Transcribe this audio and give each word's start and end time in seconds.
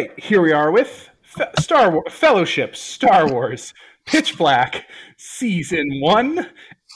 right, 0.00 0.18
here 0.18 0.40
we 0.40 0.50
are 0.50 0.70
with 0.70 1.10
Fe- 1.20 1.50
Star 1.58 1.90
Wars 1.90 2.10
Fellowship, 2.10 2.74
Star 2.74 3.28
Wars, 3.28 3.74
Pitch 4.06 4.38
Black, 4.38 4.86
Season 5.18 6.00
One, 6.00 6.48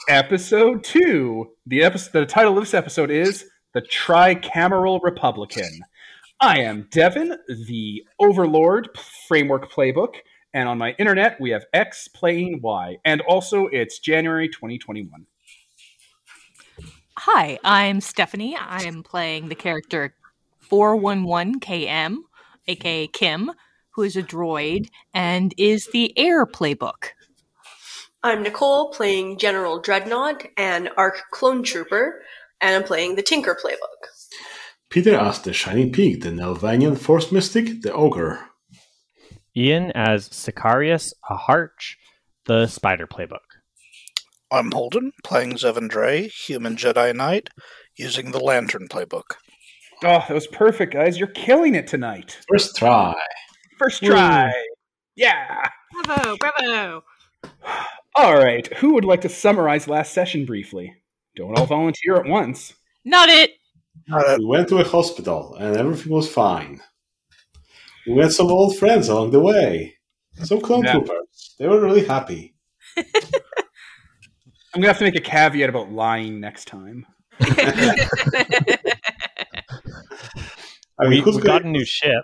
Episode 0.09 0.83
Two. 0.83 1.51
The 1.67 1.83
episode, 1.83 2.13
the 2.13 2.25
title 2.25 2.57
of 2.57 2.63
this 2.63 2.73
episode 2.73 3.11
is 3.11 3.45
"The 3.73 3.83
Tricameral 3.83 5.03
Republican." 5.03 5.81
I 6.39 6.61
am 6.61 6.87
Devin, 6.89 7.37
the 7.67 8.03
Overlord 8.19 8.89
Framework 9.27 9.71
Playbook, 9.71 10.15
and 10.55 10.67
on 10.67 10.79
my 10.79 10.95
internet 10.97 11.39
we 11.39 11.51
have 11.51 11.65
X 11.73 12.07
playing 12.07 12.59
Y, 12.63 12.97
and 13.05 13.21
also 13.21 13.67
it's 13.67 13.99
January 13.99 14.49
2021. 14.49 15.27
Hi, 17.19 17.59
I'm 17.63 18.01
Stephanie. 18.01 18.57
I'm 18.59 19.03
playing 19.03 19.49
the 19.49 19.55
character 19.55 20.15
411KM, 20.71 22.17
aka 22.67 23.07
Kim, 23.07 23.51
who 23.91 24.03
is 24.03 24.15
a 24.15 24.23
droid 24.23 24.89
and 25.13 25.53
is 25.57 25.87
the 25.87 26.17
Air 26.17 26.45
Playbook. 26.45 27.09
I'm 28.23 28.43
Nicole 28.43 28.91
playing 28.91 29.37
General 29.37 29.79
Dreadnought 29.79 30.45
and 30.57 30.89
Arc 30.97 31.21
Clone 31.31 31.63
Trooper, 31.63 32.21
and 32.59 32.75
I'm 32.75 32.83
playing 32.83 33.15
the 33.15 33.21
Tinker 33.21 33.55
Playbook. 33.55 34.09
Peter 34.89 35.15
as 35.15 35.39
the 35.41 35.53
Shining 35.53 35.91
Peak, 35.91 36.21
the 36.21 36.29
Nelvaanian 36.29 36.97
Force 36.97 37.31
Mystic, 37.31 37.81
the 37.81 37.93
Ogre. 37.93 38.39
Ian 39.55 39.91
as 39.93 40.29
Sicarius 40.29 41.13
Aharch, 41.29 41.95
the 42.45 42.67
Spider 42.67 43.07
Playbook. 43.07 43.39
I'm 44.51 44.71
Holden, 44.71 45.11
playing 45.23 45.53
Zevin 45.53 45.89
Dre, 45.89 46.27
Human 46.27 46.75
Jedi 46.75 47.15
Knight, 47.15 47.49
using 47.95 48.31
the 48.31 48.39
Lantern 48.39 48.87
Playbook. 48.87 49.35
Oh, 50.03 50.23
that 50.27 50.31
was 50.33 50.47
perfect, 50.47 50.93
guys. 50.93 51.17
You're 51.17 51.27
killing 51.29 51.75
it 51.75 51.87
tonight. 51.87 52.37
First 52.49 52.75
try. 52.75 53.15
First 53.79 54.03
try. 54.03 54.51
Yeah. 55.15 55.61
Bravo, 56.03 56.37
bravo. 56.37 57.03
All 58.15 58.35
right. 58.35 58.67
Who 58.77 58.93
would 58.93 59.05
like 59.05 59.21
to 59.21 59.29
summarize 59.29 59.87
last 59.87 60.13
session 60.13 60.45
briefly? 60.45 60.93
Don't 61.35 61.57
all 61.57 61.65
volunteer 61.65 62.15
at 62.15 62.25
once. 62.25 62.73
Not 63.03 63.29
it. 63.29 63.51
Uh, 64.11 64.35
We 64.39 64.45
went 64.45 64.67
to 64.69 64.77
a 64.77 64.83
hospital 64.83 65.55
and 65.55 65.75
everything 65.77 66.11
was 66.11 66.31
fine. 66.31 66.81
We 68.07 68.13
met 68.15 68.31
some 68.33 68.47
old 68.47 68.77
friends 68.77 69.07
along 69.09 69.31
the 69.31 69.39
way. 69.39 69.95
Some 70.43 70.59
clone 70.61 70.83
Yeah. 70.83 70.93
troopers. 70.93 71.55
They 71.57 71.67
were 71.67 71.81
really 71.81 72.05
happy. 72.05 72.55
I'm 72.97 73.03
gonna 74.81 74.87
have 74.87 74.97
to 74.99 75.05
make 75.05 75.15
a 75.15 75.21
caveat 75.21 75.69
about 75.69 75.91
lying 75.91 76.39
next 76.41 76.65
time. 76.67 77.05
I 80.99 81.03
mean, 81.03 81.11
we 81.11 81.19
who's 81.21 81.35
we 81.35 81.41
got 81.41 81.63
a 81.63 81.67
new 81.67 81.85
ship. 81.85 82.23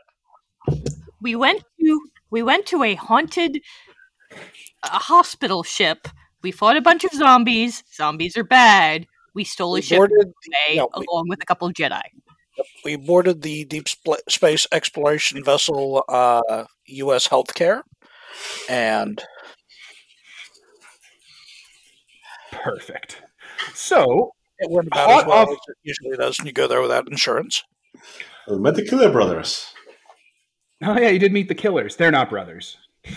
we 1.21 1.35
went 1.35 1.63
to 1.79 2.01
we 2.29 2.41
went 2.43 2.65
to 2.67 2.83
a 2.83 2.95
haunted 2.95 3.61
a 4.83 4.87
hospital 4.99 5.63
ship. 5.63 6.07
We 6.41 6.51
fought 6.51 6.77
a 6.77 6.81
bunch 6.81 7.03
of 7.03 7.11
zombies. 7.11 7.83
Zombies 7.93 8.35
are 8.37 8.43
bad. 8.43 9.05
We 9.35 9.43
stole 9.43 9.73
a 9.73 9.75
we 9.75 9.81
ship 9.81 9.97
boarded, 9.97 10.17
away, 10.27 10.75
yeah, 10.75 10.85
we- 10.97 11.05
along 11.09 11.27
with 11.29 11.41
a 11.41 11.45
couple 11.45 11.67
of 11.67 11.73
Jedi. 11.73 12.01
we 12.83 12.95
boarded 12.95 13.41
the 13.43 13.63
Deep 13.65 13.85
Spl- 13.85 14.17
Space 14.29 14.65
Exploration 14.71 15.43
Vessel 15.43 16.03
uh, 16.09 16.65
U.S. 16.87 17.27
Healthcare, 17.27 17.81
and 18.69 19.21
Perfect. 22.51 23.21
So, 23.73 24.31
it 24.59 24.69
went 24.69 24.87
about 24.87 25.09
Hot 25.09 25.19
as 25.21 25.27
well 25.27 25.37
off- 25.37 25.49
as 25.49 25.57
it 25.69 25.77
usually 25.83 26.17
does 26.17 26.37
when 26.39 26.47
you 26.47 26.53
go 26.53 26.67
there 26.67 26.81
without 26.81 27.07
insurance. 27.09 27.63
We 28.49 28.59
met 28.59 28.75
the 28.75 28.85
Killer 28.85 29.11
Brothers. 29.11 29.73
oh 30.83 30.97
yeah, 30.99 31.09
you 31.09 31.19
did 31.19 31.31
meet 31.33 31.47
the 31.47 31.55
killers. 31.55 31.95
They're 31.95 32.11
not 32.11 32.29
brothers. 32.29 32.77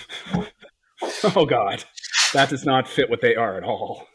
oh 1.36 1.46
god, 1.46 1.84
that 2.32 2.50
does 2.50 2.64
not 2.64 2.86
fit 2.88 3.08
what 3.10 3.20
they 3.20 3.34
are 3.36 3.56
at 3.56 3.64
all. 3.64 4.06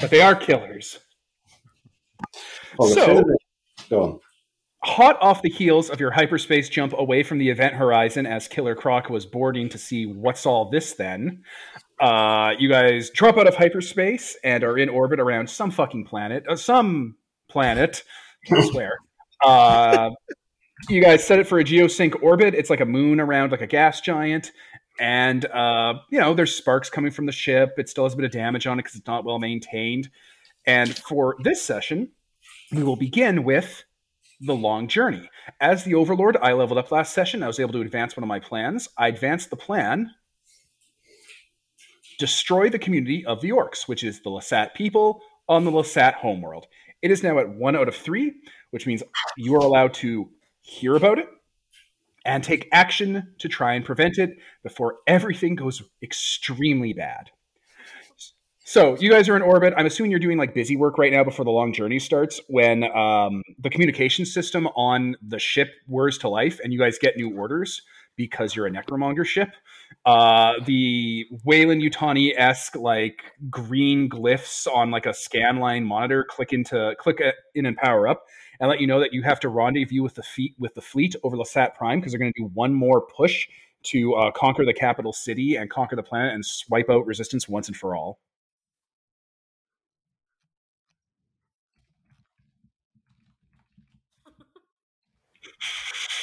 But 0.00 0.10
they 0.10 0.20
are 0.20 0.34
killers. 0.34 0.98
Oh, 2.78 2.88
So- 2.92 3.24
Go 3.90 4.02
on. 4.02 4.20
hot 4.82 5.18
off 5.20 5.42
the 5.42 5.50
heels 5.50 5.90
of 5.90 6.00
your 6.00 6.10
hyperspace 6.10 6.68
jump 6.70 6.94
away 6.96 7.22
from 7.22 7.38
the 7.38 7.48
event 7.50 7.74
horizon 7.74 8.26
as 8.26 8.48
Killer 8.48 8.74
Croc 8.74 9.08
was 9.10 9.26
boarding 9.26 9.68
to 9.70 9.78
see 9.78 10.06
what's 10.06 10.46
all 10.46 10.70
this 10.70 10.94
then, 10.94 11.42
uh, 12.00 12.54
you 12.58 12.68
guys 12.68 13.10
drop 13.10 13.36
out 13.36 13.46
of 13.46 13.54
hyperspace 13.54 14.36
and 14.42 14.64
are 14.64 14.78
in 14.78 14.88
orbit 14.88 15.20
around 15.20 15.48
some 15.48 15.70
fucking 15.70 16.04
planet. 16.06 16.44
Uh, 16.48 16.56
some 16.56 17.16
planet, 17.48 18.02
I 18.52 18.60
swear. 18.68 18.98
Uh, 19.44 20.10
you 20.88 21.02
guys 21.02 21.26
set 21.26 21.38
it 21.38 21.46
for 21.46 21.58
a 21.58 21.64
geosync 21.64 22.22
orbit. 22.22 22.54
It's 22.54 22.70
like 22.70 22.80
a 22.80 22.86
moon 22.86 23.20
around 23.20 23.52
like 23.52 23.60
a 23.60 23.66
gas 23.66 24.00
giant. 24.00 24.52
And, 25.00 25.44
uh, 25.46 25.94
you 26.10 26.20
know, 26.20 26.34
there's 26.34 26.54
sparks 26.54 26.88
coming 26.88 27.10
from 27.10 27.26
the 27.26 27.32
ship. 27.32 27.74
It 27.78 27.88
still 27.88 28.04
has 28.04 28.14
a 28.14 28.16
bit 28.16 28.26
of 28.26 28.30
damage 28.30 28.66
on 28.66 28.78
it 28.78 28.82
because 28.82 28.96
it's 28.96 29.06
not 29.06 29.24
well 29.24 29.38
maintained. 29.38 30.08
And 30.66 30.96
for 30.96 31.36
this 31.42 31.62
session, 31.62 32.10
we 32.72 32.82
will 32.82 32.96
begin 32.96 33.44
with 33.44 33.84
the 34.40 34.54
long 34.54 34.88
journey. 34.88 35.28
As 35.60 35.84
the 35.84 35.94
Overlord, 35.94 36.36
I 36.36 36.52
leveled 36.52 36.78
up 36.78 36.90
last 36.90 37.12
session. 37.12 37.42
I 37.42 37.48
was 37.48 37.60
able 37.60 37.72
to 37.72 37.80
advance 37.80 38.16
one 38.16 38.24
of 38.24 38.28
my 38.28 38.40
plans. 38.40 38.88
I 38.96 39.08
advanced 39.08 39.50
the 39.50 39.56
plan 39.56 40.10
destroy 42.18 42.68
the 42.68 42.78
community 42.78 43.24
of 43.24 43.40
the 43.40 43.50
Orcs, 43.50 43.88
which 43.88 44.04
is 44.04 44.20
the 44.22 44.30
Lasat 44.30 44.74
people 44.74 45.20
on 45.48 45.64
the 45.64 45.70
Lasat 45.70 46.14
homeworld. 46.14 46.66
It 47.02 47.10
is 47.10 47.22
now 47.22 47.38
at 47.38 47.48
one 47.48 47.76
out 47.76 47.88
of 47.88 47.96
three, 47.96 48.32
which 48.74 48.88
means 48.88 49.04
you 49.36 49.54
are 49.54 49.60
allowed 49.60 49.94
to 49.94 50.28
hear 50.60 50.96
about 50.96 51.20
it 51.20 51.28
and 52.24 52.42
take 52.42 52.68
action 52.72 53.32
to 53.38 53.48
try 53.48 53.74
and 53.74 53.84
prevent 53.84 54.18
it 54.18 54.30
before 54.64 54.96
everything 55.06 55.54
goes 55.54 55.80
extremely 56.02 56.92
bad. 56.92 57.30
So 58.64 58.96
you 58.98 59.12
guys 59.12 59.28
are 59.28 59.36
in 59.36 59.42
orbit. 59.42 59.74
I'm 59.76 59.86
assuming 59.86 60.10
you're 60.10 60.18
doing 60.18 60.38
like 60.38 60.54
busy 60.54 60.74
work 60.74 60.98
right 60.98 61.12
now 61.12 61.22
before 61.22 61.44
the 61.44 61.52
long 61.52 61.72
journey 61.72 62.00
starts. 62.00 62.40
When 62.48 62.82
um, 62.96 63.44
the 63.60 63.70
communication 63.70 64.26
system 64.26 64.66
on 64.74 65.14
the 65.22 65.38
ship 65.38 65.68
whirs 65.86 66.18
to 66.18 66.28
life, 66.28 66.58
and 66.64 66.72
you 66.72 66.78
guys 66.80 66.98
get 66.98 67.16
new 67.16 67.32
orders 67.38 67.80
because 68.16 68.56
you're 68.56 68.66
a 68.66 68.70
necromonger 68.70 69.24
ship. 69.24 69.50
Uh, 70.04 70.54
the 70.66 71.26
Weyland-Yutani 71.44 72.32
esque 72.36 72.74
like 72.74 73.22
green 73.50 74.08
glyphs 74.08 74.66
on 74.66 74.90
like 74.90 75.06
a 75.06 75.14
scan 75.14 75.58
line 75.58 75.84
monitor 75.84 76.24
click 76.28 76.52
into 76.52 76.94
click 76.98 77.20
in 77.54 77.66
and 77.66 77.76
power 77.76 78.08
up, 78.08 78.24
and 78.60 78.68
let 78.68 78.80
you 78.80 78.86
know 78.86 79.00
that 79.00 79.12
you 79.12 79.22
have 79.22 79.40
to 79.40 79.48
rendezvous 79.48 80.02
with 80.02 80.14
the 80.14 80.22
feet 80.22 80.54
with 80.58 80.74
the 80.74 80.82
fleet 80.82 81.14
over 81.22 81.36
Lasat 81.36 81.74
Prime 81.74 82.00
because 82.00 82.12
they're 82.12 82.18
going 82.18 82.32
to 82.32 82.42
do 82.42 82.50
one 82.54 82.72
more 82.72 83.00
push 83.00 83.48
to 83.84 84.14
uh, 84.14 84.30
conquer 84.30 84.64
the 84.64 84.72
capital 84.72 85.12
city 85.12 85.56
and 85.56 85.70
conquer 85.70 85.96
the 85.96 86.02
planet 86.02 86.34
and 86.34 86.44
swipe 86.44 86.88
out 86.90 87.06
resistance 87.06 87.48
once 87.48 87.68
and 87.68 87.76
for 87.76 87.94
all. 87.94 88.18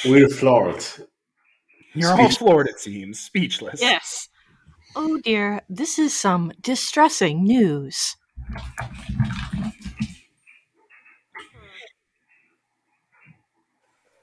We're 0.04 0.28
floored. 0.28 0.84
You're 1.94 2.20
all 2.20 2.28
floored, 2.30 2.66
it 2.66 2.80
seems, 2.80 3.20
speechless. 3.20 3.80
Yes. 3.80 4.28
Oh 4.96 5.18
dear, 5.18 5.62
this 5.68 5.98
is 5.98 6.14
some 6.14 6.52
distressing 6.60 7.44
news. 7.44 8.16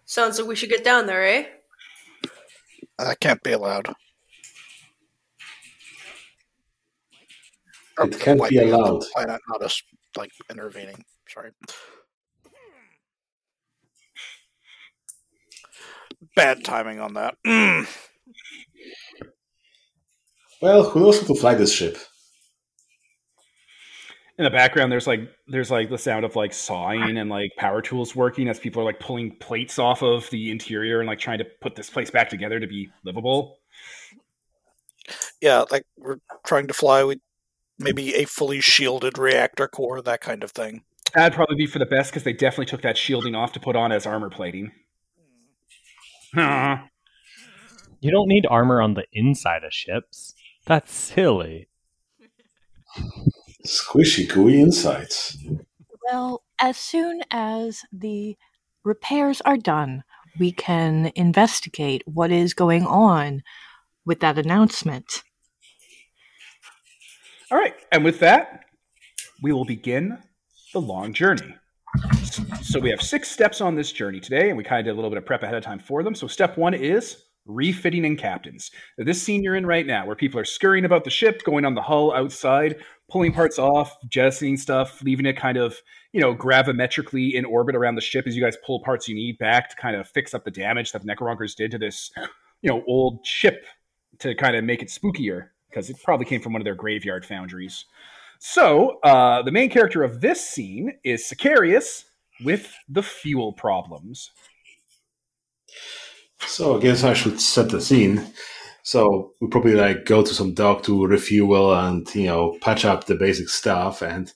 Sounds 0.10 0.40
like 0.40 0.48
we 0.48 0.56
should 0.56 0.72
get 0.72 0.84
down 0.84 1.06
there, 1.06 1.24
eh? 1.24 1.46
That 2.98 3.20
can't 3.20 3.44
be 3.44 3.52
allowed. 3.52 3.94
Or 7.96 8.08
It 8.08 8.20
can't 8.20 8.40
be 8.50 8.58
wiping 8.58 8.58
out 8.58 8.66
the 8.66 8.76
allowed. 8.76 9.02
Planet, 9.14 9.42
not 9.48 9.62
us 9.62 9.84
like 10.18 10.32
intervening. 10.50 11.06
Sorry. 11.28 11.52
Bad 16.36 16.64
timing 16.66 17.00
on 17.00 17.14
that. 17.14 17.36
Mm. 17.46 17.88
Well, 20.62 20.90
who 20.90 21.00
knows 21.00 21.22
how 21.22 21.28
to 21.28 21.36
fly 21.36 21.56
this 21.56 21.72
ship? 21.72 21.98
In 24.40 24.46
the 24.46 24.50
background, 24.50 24.90
there's 24.90 25.06
like 25.06 25.20
there's 25.50 25.70
like 25.70 25.90
the 25.90 25.98
sound 25.98 26.24
of 26.24 26.38
like 26.38 26.54
sawing 26.54 27.18
and 27.18 27.30
like 27.30 27.52
power 27.58 27.82
tools 27.82 28.16
working 28.16 28.48
as 28.48 28.58
people 28.58 28.82
are 28.82 28.86
like 28.86 29.02
pulling 29.02 29.36
plates 29.36 29.78
off 29.78 30.02
of 30.02 30.30
the 30.30 30.50
interior 30.50 31.02
and 31.02 31.08
like 31.08 31.20
trying 31.20 31.40
to 31.40 31.46
put 31.60 31.76
this 31.76 31.90
place 31.90 32.10
back 32.10 32.30
together 32.30 32.58
to 32.58 32.66
be 32.66 32.90
livable. 33.04 33.58
Yeah, 35.42 35.66
like 35.70 35.86
we're 35.98 36.20
trying 36.46 36.68
to 36.68 36.74
fly 36.74 37.04
with 37.04 37.20
maybe 37.78 38.16
a 38.16 38.24
fully 38.24 38.62
shielded 38.62 39.18
reactor 39.18 39.68
core, 39.68 40.02
that 40.02 40.22
kind 40.22 40.42
of 40.42 40.52
thing. 40.52 40.84
That'd 41.14 41.36
probably 41.36 41.58
be 41.58 41.66
for 41.66 41.80
the 41.80 41.86
best 41.86 42.12
because 42.12 42.24
they 42.24 42.32
definitely 42.32 42.68
took 42.68 42.82
that 42.84 42.98
shielding 42.98 43.36
off 43.36 43.52
to 43.54 43.60
put 43.60 43.76
on 43.76 43.92
as 43.92 44.06
armor 44.06 44.30
plating. 44.30 44.72
Hmm. 46.34 46.40
Huh. 46.40 46.78
You 48.00 48.12
don't 48.12 48.30
need 48.30 48.46
armor 48.50 48.82
on 48.82 48.94
the 48.94 49.04
inside 49.12 49.66
of 49.66 49.74
ships. 49.74 50.34
That's 50.66 50.94
silly. 50.94 51.68
Squishy, 53.66 54.28
gooey 54.28 54.62
insights. 54.62 55.38
Well, 56.04 56.44
as 56.60 56.78
soon 56.78 57.22
as 57.30 57.84
the 57.92 58.38
repairs 58.84 59.42
are 59.42 59.58
done, 59.58 60.04
we 60.40 60.52
can 60.52 61.12
investigate 61.16 62.04
what 62.06 62.32
is 62.32 62.54
going 62.54 62.86
on 62.86 63.44
with 64.06 64.22
that 64.22 64.38
announcement. 64.38 65.24
All 67.52 67.58
right, 67.58 67.76
and 67.92 68.04
with 68.04 68.20
that, 68.20 68.66
we 69.42 69.52
will 69.52 69.66
begin 69.66 70.20
the 70.74 70.80
long 70.80 71.14
journey. 71.14 71.56
So 72.62 72.80
we 72.80 72.92
have 72.92 73.02
six 73.02 73.30
steps 73.30 73.62
on 73.62 73.76
this 73.76 73.92
journey 73.92 74.20
today, 74.20 74.50
and 74.50 74.58
we 74.58 74.64
kind 74.64 74.80
of 74.80 74.86
did 74.86 74.92
a 74.92 74.96
little 74.96 75.10
bit 75.10 75.18
of 75.18 75.26
prep 75.26 75.44
ahead 75.44 75.56
of 75.56 75.64
time 75.64 75.80
for 75.80 76.04
them. 76.04 76.14
So 76.16 76.28
step 76.28 76.58
one 76.58 76.74
is 76.74 77.24
refitting 77.50 78.06
in 78.06 78.16
captains. 78.16 78.72
This 78.98 79.22
scene 79.22 79.44
you're 79.44 79.56
in 79.56 79.66
right 79.66 79.86
now, 79.86 80.06
where 80.06 80.16
people 80.16 80.40
are 80.40 80.46
scurrying 80.46 80.86
about 80.86 81.04
the 81.04 81.10
ship, 81.10 81.44
going 81.44 81.66
on 81.66 81.74
the 81.74 81.82
hull 81.82 82.14
outside, 82.14 82.78
pulling 83.10 83.34
parts 83.34 83.60
off, 83.60 83.98
jettisoning 84.08 84.56
stuff, 84.56 85.02
leaving 85.04 85.26
it 85.26 85.36
kind 85.36 85.58
of, 85.58 85.82
you 86.14 86.22
know, 86.22 86.36
gravimetrically 86.36 87.34
in 87.34 87.44
orbit 87.44 87.76
around 87.76 87.96
the 87.96 88.02
ship 88.02 88.28
as 88.28 88.36
you 88.36 88.42
guys 88.42 88.56
pull 88.66 88.82
parts 88.84 89.08
you 89.08 89.16
need 89.16 89.38
back 89.40 89.70
to 89.70 89.76
kind 89.76 89.96
of 89.96 90.08
fix 90.08 90.34
up 90.34 90.46
the 90.46 90.52
damage 90.52 90.92
that 90.92 91.02
the 91.04 91.08
Necrorunkers 91.08 91.56
did 91.56 91.72
to 91.72 91.78
this, 91.78 92.12
you 92.62 92.70
know, 92.70 92.84
old 92.88 93.26
ship 93.26 93.66
to 94.20 94.36
kind 94.36 94.56
of 94.56 94.64
make 94.64 94.82
it 94.82 94.90
spookier 94.90 95.50
because 95.70 95.90
it 95.90 95.98
probably 96.04 96.26
came 96.26 96.42
from 96.42 96.54
one 96.54 96.62
of 96.62 96.66
their 96.66 96.76
graveyard 96.76 97.26
foundries. 97.26 97.86
So, 98.40 99.00
uh, 99.04 99.42
the 99.42 99.52
main 99.52 99.70
character 99.70 100.02
of 100.02 100.22
this 100.22 100.48
scene 100.48 100.94
is 101.04 101.28
Sicarius 101.30 102.06
with 102.44 102.74
the 102.88 103.04
fuel 103.04 103.52
problems. 103.52 104.32
So 106.48 106.78
I 106.78 106.80
guess 106.80 107.04
I 107.04 107.14
should 107.14 107.40
set 107.40 107.70
the 107.70 107.82
scene. 107.82 108.26
So 108.84 109.34
we 109.40 109.48
probably 109.50 109.76
like 109.76 110.06
go 110.06 110.24
to 110.24 110.34
some 110.34 110.54
dock 110.54 110.84
to 110.84 111.06
refuel 111.06 111.74
and 111.74 112.14
you 112.16 112.26
know 112.26 112.58
patch 112.62 112.86
up 112.86 113.06
the 113.06 113.16
basic 113.16 113.50
stuff. 113.50 114.02
And 114.02 114.32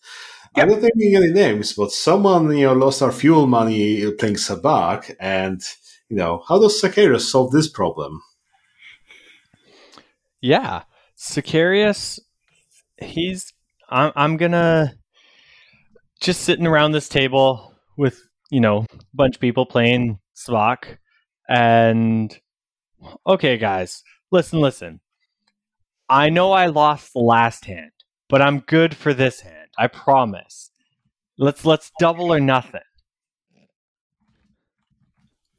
I 0.56 0.66
don't 0.66 0.80
think 0.80 0.94
we 0.96 1.12
get 1.12 1.24
any 1.24 1.32
names, 1.32 1.74
but 1.74 1.92
someone 1.92 2.56
you 2.56 2.66
know 2.66 2.74
lost 2.74 3.02
our 3.02 3.12
fuel 3.12 3.48
money 3.48 4.12
playing 4.14 4.36
Sabacc, 4.36 5.16
and 5.20 5.62
you 6.10 6.18
know 6.18 6.44
how 6.48 6.60
does 6.60 6.80
Sicarius 6.80 7.22
solve 7.22 7.52
this 7.52 7.68
problem? 7.68 8.22
Yeah, 10.42 10.84
Sicarius, 11.18 12.20
he's. 12.98 13.52
I'm, 13.90 14.12
I'm 14.16 14.38
gonna 14.38 14.94
just 16.22 16.42
sitting 16.42 16.68
around 16.68 16.92
this 16.92 17.10
table 17.10 17.74
with 17.98 18.22
you 18.52 18.60
know 18.60 18.86
a 18.92 18.98
bunch 19.16 19.36
of 19.36 19.42
people 19.42 19.66
playing 19.66 20.20
Sabacc, 20.36 20.98
and 21.50 22.36
okay, 23.28 23.58
guys, 23.58 24.04
listen, 24.32 24.60
listen. 24.60 25.00
I 26.10 26.30
know 26.30 26.52
I 26.52 26.68
lost 26.68 27.14
the 27.14 27.20
last 27.20 27.66
hand, 27.66 27.92
but 28.30 28.42
I'm 28.42 28.60
good 28.60 28.96
for 28.96 29.14
this 29.14 29.42
hand. 29.42 29.70
I 29.78 29.88
promise. 29.88 30.70
Let's 31.38 31.66
let's 31.66 31.92
double 32.00 32.34
or 32.34 32.40
nothing. 32.40 32.82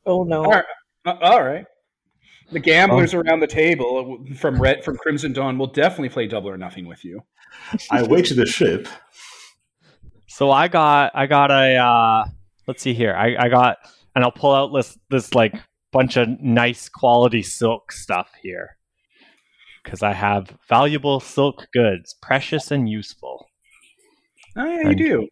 Oh 0.07 0.23
no! 0.23 0.45
All 0.45 0.51
right. 0.51 0.65
Uh, 1.05 1.17
all 1.21 1.43
right. 1.43 1.67
The 2.53 2.61
gamblers 2.61 3.15
around 3.15 3.41
the 3.41 3.47
table 3.47 4.25
from 4.37 4.61
Red 4.61 4.85
from 4.85 4.97
Crimson 4.97 5.33
Dawn 5.33 5.59
will 5.59 5.67
definitely 5.67 6.11
play 6.11 6.27
double 6.27 6.51
or 6.51 6.59
nothing 6.59 6.87
with 6.87 7.05
you. 7.05 7.23
I 7.91 8.03
wager 8.03 8.35
the 8.35 8.47
ship. 8.47 8.87
So 10.29 10.51
I 10.51 10.69
got 10.69 11.13
I 11.15 11.27
got 11.27 11.51
a 11.51 11.77
uh, 11.77 12.25
let's 12.67 12.83
see 12.83 12.95
here. 12.95 13.15
I, 13.15 13.37
I 13.39 13.49
got 13.49 13.79
and 14.15 14.25
I'll 14.25 14.33
pull 14.33 14.55
out 14.55 14.73
this 14.75 14.99
this 15.11 15.35
like 15.35 15.55
bunch 15.95 16.17
of 16.17 16.41
nice 16.41 16.89
quality 16.89 17.41
silk 17.41 17.93
stuff 17.93 18.29
here 18.43 18.77
because 19.83 20.03
I 20.03 20.13
have 20.13 20.59
valuable 20.69 21.21
silk 21.21 21.69
goods, 21.73 22.17
precious 22.21 22.73
and 22.73 22.89
useful. 22.89 23.49
Oh 24.57 24.65
yeah, 24.65 24.89
you 24.89 24.97
do. 24.97 25.29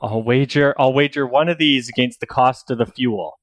I'll 0.00 0.22
wager 0.22 0.74
I'll 0.78 0.92
wager 0.92 1.26
one 1.26 1.48
of 1.48 1.58
these 1.58 1.88
against 1.88 2.20
the 2.20 2.26
cost 2.26 2.70
of 2.70 2.78
the 2.78 2.86
fuel. 2.86 3.40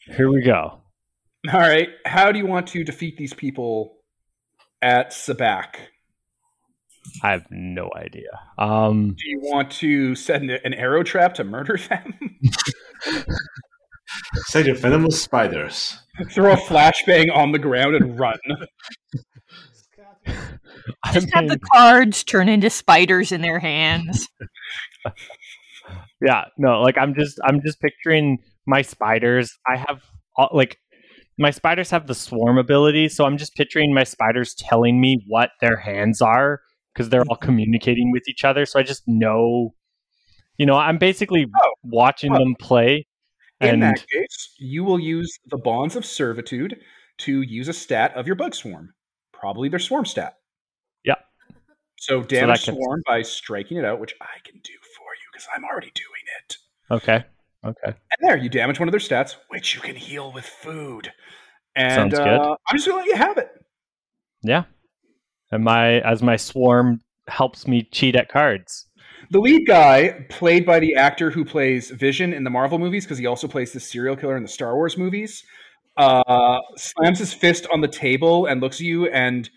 Here 0.00 0.30
we 0.30 0.42
go. 0.42 0.80
All 1.52 1.60
right. 1.60 1.88
How 2.04 2.30
do 2.30 2.38
you 2.38 2.46
want 2.46 2.66
to 2.68 2.84
defeat 2.84 3.16
these 3.16 3.32
people 3.32 3.96
at 4.82 5.10
Sabacc? 5.10 5.76
I 7.22 7.32
have 7.32 7.46
no 7.50 7.90
idea. 7.96 8.30
Um, 8.58 9.14
Do 9.16 9.28
you 9.28 9.40
want 9.40 9.70
to 9.72 10.14
an, 10.28 10.50
an 10.50 10.74
arrow 10.74 11.02
trap 11.02 11.34
to 11.34 11.44
murder 11.44 11.78
them? 11.78 12.38
Say 14.46 14.62
the 14.62 14.74
venomous 14.74 15.22
spiders. 15.22 15.98
Throw 16.30 16.52
a 16.52 16.56
flashbang 16.56 17.34
on 17.34 17.52
the 17.52 17.58
ground 17.58 17.96
and 17.96 18.18
run. 18.18 18.38
I 20.26 21.12
Just 21.12 21.32
have 21.34 21.44
mean, 21.44 21.48
the 21.50 21.58
cards 21.72 22.24
turn 22.24 22.48
into 22.48 22.70
spiders 22.70 23.32
in 23.32 23.42
their 23.42 23.58
hands. 23.58 24.28
yeah, 26.20 26.44
no, 26.58 26.80
like 26.80 26.96
I'm 26.98 27.14
just 27.14 27.38
I'm 27.44 27.60
just 27.64 27.80
picturing 27.80 28.38
my 28.66 28.82
spiders. 28.82 29.52
I 29.66 29.76
have 29.76 30.02
all, 30.36 30.50
like 30.52 30.78
my 31.38 31.50
spiders 31.50 31.90
have 31.90 32.06
the 32.06 32.14
swarm 32.14 32.58
ability, 32.58 33.08
so 33.08 33.24
I'm 33.24 33.36
just 33.36 33.54
picturing 33.54 33.92
my 33.92 34.04
spiders 34.04 34.54
telling 34.54 35.00
me 35.00 35.22
what 35.26 35.50
their 35.60 35.76
hands 35.76 36.22
are 36.22 36.60
because 36.94 37.08
they're 37.10 37.24
all 37.28 37.36
communicating 37.36 38.10
with 38.12 38.22
each 38.28 38.44
other. 38.44 38.64
So 38.66 38.78
I 38.78 38.82
just 38.82 39.02
know, 39.06 39.74
you 40.58 40.66
know, 40.66 40.76
I'm 40.76 40.98
basically 40.98 41.46
Oh, 41.62 41.70
watching 41.82 42.32
oh. 42.34 42.38
them 42.38 42.54
play. 42.58 43.06
In 43.64 43.74
And 43.74 43.82
that 43.82 44.06
case, 44.12 44.54
you 44.58 44.84
will 44.84 44.98
use 45.00 45.38
the 45.46 45.56
bonds 45.58 45.96
of 45.96 46.04
servitude 46.04 46.80
to 47.18 47.42
use 47.42 47.68
a 47.68 47.72
stat 47.72 48.12
of 48.14 48.26
your 48.26 48.36
bug 48.36 48.54
swarm, 48.54 48.94
probably 49.32 49.68
their 49.68 49.78
swarm 49.78 50.04
stat. 50.06 50.36
Yeah. 51.04 51.14
So 51.98 52.22
damage 52.22 52.64
can- 52.64 52.74
swarm 52.74 53.02
by 53.06 53.22
striking 53.22 53.76
it 53.76 53.84
out, 53.84 54.00
which 54.00 54.14
I 54.20 54.38
can 54.44 54.60
do 54.62 54.72
for 54.96 55.06
you 55.14 55.28
because 55.32 55.46
I'm 55.54 55.64
already 55.64 55.92
doing 55.94 56.22
it. 56.40 56.56
okay, 56.90 57.24
okay, 57.64 57.86
And 57.96 58.18
there, 58.28 58.36
you 58.36 58.48
damage 58.48 58.78
one 58.78 58.88
of 58.88 58.92
their 58.92 59.00
stats, 59.00 59.36
which 59.48 59.74
you 59.74 59.80
can 59.80 59.96
heal 59.96 60.32
with 60.32 60.44
food. 60.44 61.12
And 61.76 62.12
Sounds 62.12 62.14
good. 62.14 62.40
uh, 62.40 62.56
I'm 62.68 62.76
just 62.76 62.86
gonna 62.86 62.98
let 63.00 63.06
you 63.08 63.16
have 63.16 63.38
it. 63.38 63.50
yeah. 64.42 64.64
And 65.50 65.62
my 65.64 66.00
as 66.00 66.22
my 66.22 66.36
swarm 66.36 67.00
helps 67.28 67.66
me 67.68 67.82
cheat 67.92 68.16
at 68.16 68.28
cards. 68.28 68.86
The 69.34 69.40
lead 69.40 69.66
guy, 69.66 70.24
played 70.28 70.64
by 70.64 70.78
the 70.78 70.94
actor 70.94 71.28
who 71.28 71.44
plays 71.44 71.90
Vision 71.90 72.32
in 72.32 72.44
the 72.44 72.50
Marvel 72.50 72.78
movies, 72.78 73.04
because 73.04 73.18
he 73.18 73.26
also 73.26 73.48
plays 73.48 73.72
the 73.72 73.80
serial 73.80 74.14
killer 74.14 74.36
in 74.36 74.44
the 74.44 74.48
Star 74.48 74.76
Wars 74.76 74.96
movies, 74.96 75.42
uh, 75.96 76.60
slams 76.76 77.18
his 77.18 77.34
fist 77.34 77.66
on 77.72 77.80
the 77.80 77.88
table 77.88 78.46
and 78.46 78.60
looks 78.60 78.76
at 78.76 78.82
you, 78.82 79.08
and 79.08 79.50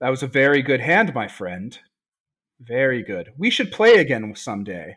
that 0.00 0.08
was 0.08 0.24
a 0.24 0.26
very 0.26 0.60
good 0.60 0.80
hand, 0.80 1.14
my 1.14 1.28
friend. 1.28 1.78
Very 2.58 3.00
good. 3.04 3.28
We 3.38 3.48
should 3.48 3.70
play 3.70 3.92
again 3.92 4.34
someday. 4.34 4.96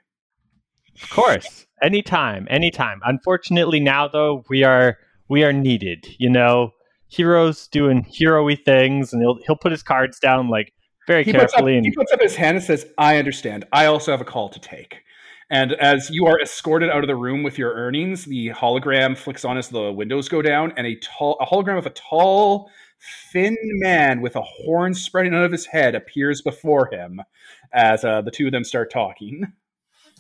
Of 1.00 1.12
course, 1.12 1.68
anytime, 1.84 2.48
anytime. 2.50 3.00
Unfortunately, 3.06 3.80
now 3.80 4.08
though, 4.08 4.44
we 4.50 4.64
are 4.64 4.98
we 5.28 5.44
are 5.44 5.54
needed. 5.54 6.08
You 6.18 6.32
know, 6.32 6.72
heroes 7.10 7.68
doing 7.68 8.06
hero-y 8.06 8.58
things, 8.66 9.14
and 9.14 9.22
he'll 9.22 9.38
he'll 9.46 9.56
put 9.56 9.72
his 9.72 9.84
cards 9.84 10.18
down 10.18 10.50
like 10.50 10.74
very 11.10 11.24
He 11.24 11.34
puts, 11.34 11.46
up, 11.46 11.50
carefully. 11.52 11.76
and 11.76 11.86
he 11.86 11.92
puts 11.92 12.12
up 12.12 12.22
his 12.22 12.36
hand 12.36 12.56
and 12.58 12.64
says, 12.64 12.86
I 12.98 13.18
understand. 13.18 13.66
I 13.74 13.88
also 13.88 14.12
have 14.12 14.22
a 14.22 14.26
call 14.26 14.48
to 14.50 14.60
take. 14.60 15.02
And 15.50 15.74
as 15.74 16.12
you 16.12 16.28
are 16.28 16.40
escorted 16.40 16.90
out 16.92 17.04
of 17.04 17.08
the 17.08 17.16
room 17.16 17.42
with 17.42 17.58
your 17.58 17.74
earnings, 17.74 18.26
the 18.26 18.50
hologram 18.50 19.18
flicks 19.18 19.44
on 19.44 19.58
as 19.58 19.70
the 19.70 19.92
windows 19.92 20.30
go 20.30 20.44
down, 20.44 20.72
and 20.78 20.86
a 20.86 20.96
tall 20.98 21.38
a 21.42 21.46
hologram 21.48 21.80
of 21.80 21.88
a 21.88 21.90
tall, 21.90 22.70
thin 23.34 23.58
man 23.80 24.22
with 24.22 24.36
a 24.36 24.42
horn 24.44 24.94
spreading 24.94 25.34
out 25.34 25.44
of 25.44 25.52
his 25.52 25.66
head 25.66 25.96
appears 25.96 26.44
before 26.44 26.88
him 26.92 27.20
as 27.74 28.06
uh, 28.06 28.22
the 28.22 28.30
two 28.30 28.46
of 28.46 28.52
them 28.52 28.64
start 28.64 28.92
talking. 28.92 29.52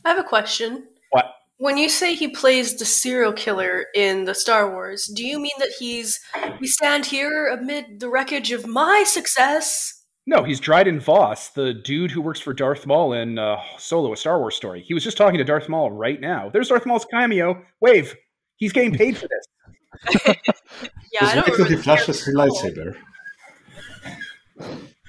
I 0.04 0.10
have 0.10 0.18
a 0.18 0.28
question. 0.28 0.88
What? 1.12 1.26
When 1.58 1.78
you 1.78 1.90
say 1.90 2.16
he 2.16 2.30
plays 2.30 2.78
the 2.78 2.86
serial 2.86 3.34
killer 3.34 3.86
in 3.94 4.26
the 4.26 4.34
Star 4.34 4.72
Wars, 4.72 5.06
do 5.06 5.24
you 5.24 5.40
mean 5.40 5.58
that 5.60 5.74
he's 5.78 6.20
we 6.60 6.66
stand 6.66 7.06
here 7.06 7.48
amid 7.48 8.00
the 8.00 8.10
wreckage 8.10 8.52
of 8.52 8.66
my 8.66 9.04
success? 9.06 9.99
No, 10.30 10.44
he's 10.44 10.60
Dryden 10.60 11.00
Voss, 11.00 11.50
the 11.50 11.74
dude 11.74 12.12
who 12.12 12.22
works 12.22 12.40
for 12.40 12.54
Darth 12.54 12.86
Maul 12.86 13.14
in 13.14 13.40
uh, 13.40 13.58
Solo, 13.80 14.14
a 14.14 14.16
Star 14.16 14.38
Wars 14.38 14.56
story. 14.56 14.84
He 14.88 14.94
was 14.94 15.04
just 15.04 15.18
talking 15.18 15.40
to 15.40 15.44
Darth 15.44 15.68
Maul 15.68 15.90
right 15.92 16.22
now. 16.22 16.52
There's 16.54 16.68
Darth 16.70 16.86
Maul's 16.86 17.04
cameo. 17.06 17.66
Wave. 17.82 18.16
He's 18.58 18.72
getting 18.72 18.94
paid 18.94 19.18
for 19.18 19.28
this. 19.28 20.36
Yeah, 21.12 21.26
I 21.26 21.36
don't 21.36 21.58
wait 21.60 21.68
he 21.68 21.76
flashes 21.78 22.24
his 22.24 22.36
lightsaber. 22.36 22.96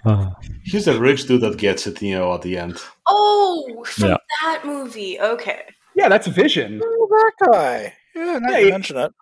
He's 0.64 0.88
a 0.88 0.98
rich 0.98 1.26
dude 1.26 1.42
that 1.42 1.58
gets 1.58 1.86
it, 1.86 2.00
you 2.00 2.14
know, 2.14 2.32
at 2.32 2.40
the 2.40 2.56
end. 2.56 2.78
Oh, 3.06 3.84
from 3.86 4.08
Yeah. 4.08 4.16
that 4.42 4.64
movie. 4.64 5.20
Okay. 5.20 5.64
Yeah, 5.94 6.08
that's 6.08 6.26
Vision. 6.26 6.80
Oh, 6.82 7.08
that 7.10 7.32
guy. 7.52 7.92
Yeah, 8.16 8.38
now 8.40 8.50
Yeah, 8.52 8.58
you 8.58 8.64
he- 8.66 8.70
mention 8.70 8.96
it. 8.96 9.12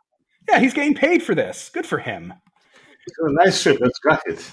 Yeah, 0.48 0.60
he's 0.60 0.72
getting 0.72 0.94
paid 0.94 1.24
for 1.24 1.34
this. 1.34 1.68
Good 1.74 1.84
for 1.86 1.98
him. 1.98 2.32
It's 3.06 3.16
a 3.18 3.32
nice 3.32 3.60
ship. 3.60 3.78
Let's 3.80 3.98
crack 3.98 4.22
it. 4.26 4.48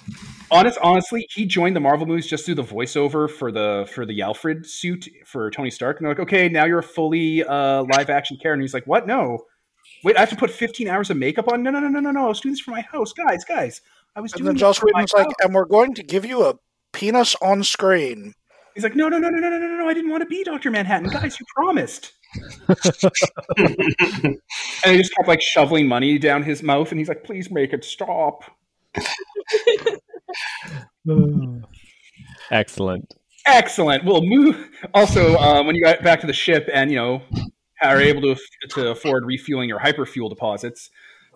Honest, 0.52 0.78
honestly, 0.82 1.28
he 1.32 1.46
joined 1.46 1.76
the 1.76 1.80
Marvel 1.80 2.06
movies 2.06 2.28
just 2.28 2.46
through 2.46 2.56
the 2.56 2.64
voiceover 2.64 3.30
for 3.30 3.52
the 3.52 3.90
for 3.92 4.06
the 4.06 4.22
Alfred 4.22 4.66
suit 4.66 5.10
for 5.26 5.50
Tony 5.50 5.72
Stark, 5.72 5.98
and 5.98 6.06
they're 6.06 6.14
like, 6.14 6.20
"Okay, 6.22 6.50
now 6.50 6.66
you're 6.66 6.80
a 6.80 6.84
fully 6.84 7.44
uh, 7.44 7.84
live 7.84 8.10
action 8.10 8.38
character." 8.38 8.54
And 8.54 8.62
he's 8.62 8.74
like, 8.74 8.86
"What? 8.86 9.08
No, 9.08 9.40
wait, 10.04 10.16
I 10.18 10.20
have 10.20 10.30
to 10.30 10.36
put 10.36 10.52
15 10.52 10.88
hours 10.88 11.10
of 11.10 11.18
makeup 11.18 11.52
on? 11.52 11.64
No, 11.64 11.72
no, 11.72 11.80
no, 11.80 11.88
no, 11.88 12.00
no, 12.00 12.12
no! 12.12 12.26
I 12.26 12.28
was 12.28 12.42
doing 12.42 12.54
this 12.54 12.62
for 12.62 12.72
my 12.72 12.82
house, 12.82 13.12
guys, 13.12 13.44
guys. 13.44 13.82
I 14.16 14.22
was 14.22 14.34
And 14.34 14.40
doing 14.40 14.46
then 14.46 14.56
this 14.56 14.62
Joss 14.62 14.84
Whedon's 14.84 15.14
like, 15.14 15.26
house." 15.26 15.34
and 15.42 15.54
we're 15.54 15.66
going 15.66 15.96
to 15.96 16.04
give 16.04 16.26
you 16.26 16.46
a 16.46 16.56
penis 16.94 17.36
on 17.42 17.64
screen. 17.64 18.34
He's 18.76 18.84
like, 18.84 18.96
"No, 18.96 19.10
no, 19.10 19.18
no, 19.18 19.30
no, 19.30 19.40
no, 19.40 19.50
no, 19.50 19.58
no, 19.58 19.78
no! 19.78 19.90
I 19.90 19.96
didn't 19.96 20.12
want 20.12 20.22
to 20.22 20.28
be 20.28 20.44
Doctor 20.44 20.70
Manhattan, 20.70 21.10
guys. 21.10 21.40
You 21.40 21.46
promised." 21.56 22.12
and 23.58 24.38
he 24.84 24.98
just 24.98 25.16
kept 25.16 25.28
like 25.28 25.42
shoveling 25.42 25.88
money 25.88 26.20
down 26.20 26.44
his 26.44 26.62
mouth, 26.62 26.92
and 26.92 27.00
he's 27.00 27.10
like, 27.10 27.24
"Please 27.24 27.50
make 27.50 27.74
it 27.74 27.84
stop." 27.84 28.44
Excellent. 32.52 33.14
Excellent. 33.46 34.04
We'll 34.06 34.24
move. 34.24 34.70
Also, 34.94 35.36
uh, 35.38 35.64
when 35.64 35.76
you 35.76 35.82
got 35.82 36.04
back 36.04 36.20
to 36.22 36.28
the 36.28 36.34
ship, 36.34 36.68
and 36.74 36.90
you 36.90 36.98
know, 36.98 37.22
are 37.82 38.02
able 38.02 38.22
to 38.22 38.36
to 38.70 38.90
afford 38.90 39.26
refueling 39.26 39.70
your 39.70 39.80
hyperfuel 39.80 40.30
deposits 40.30 40.90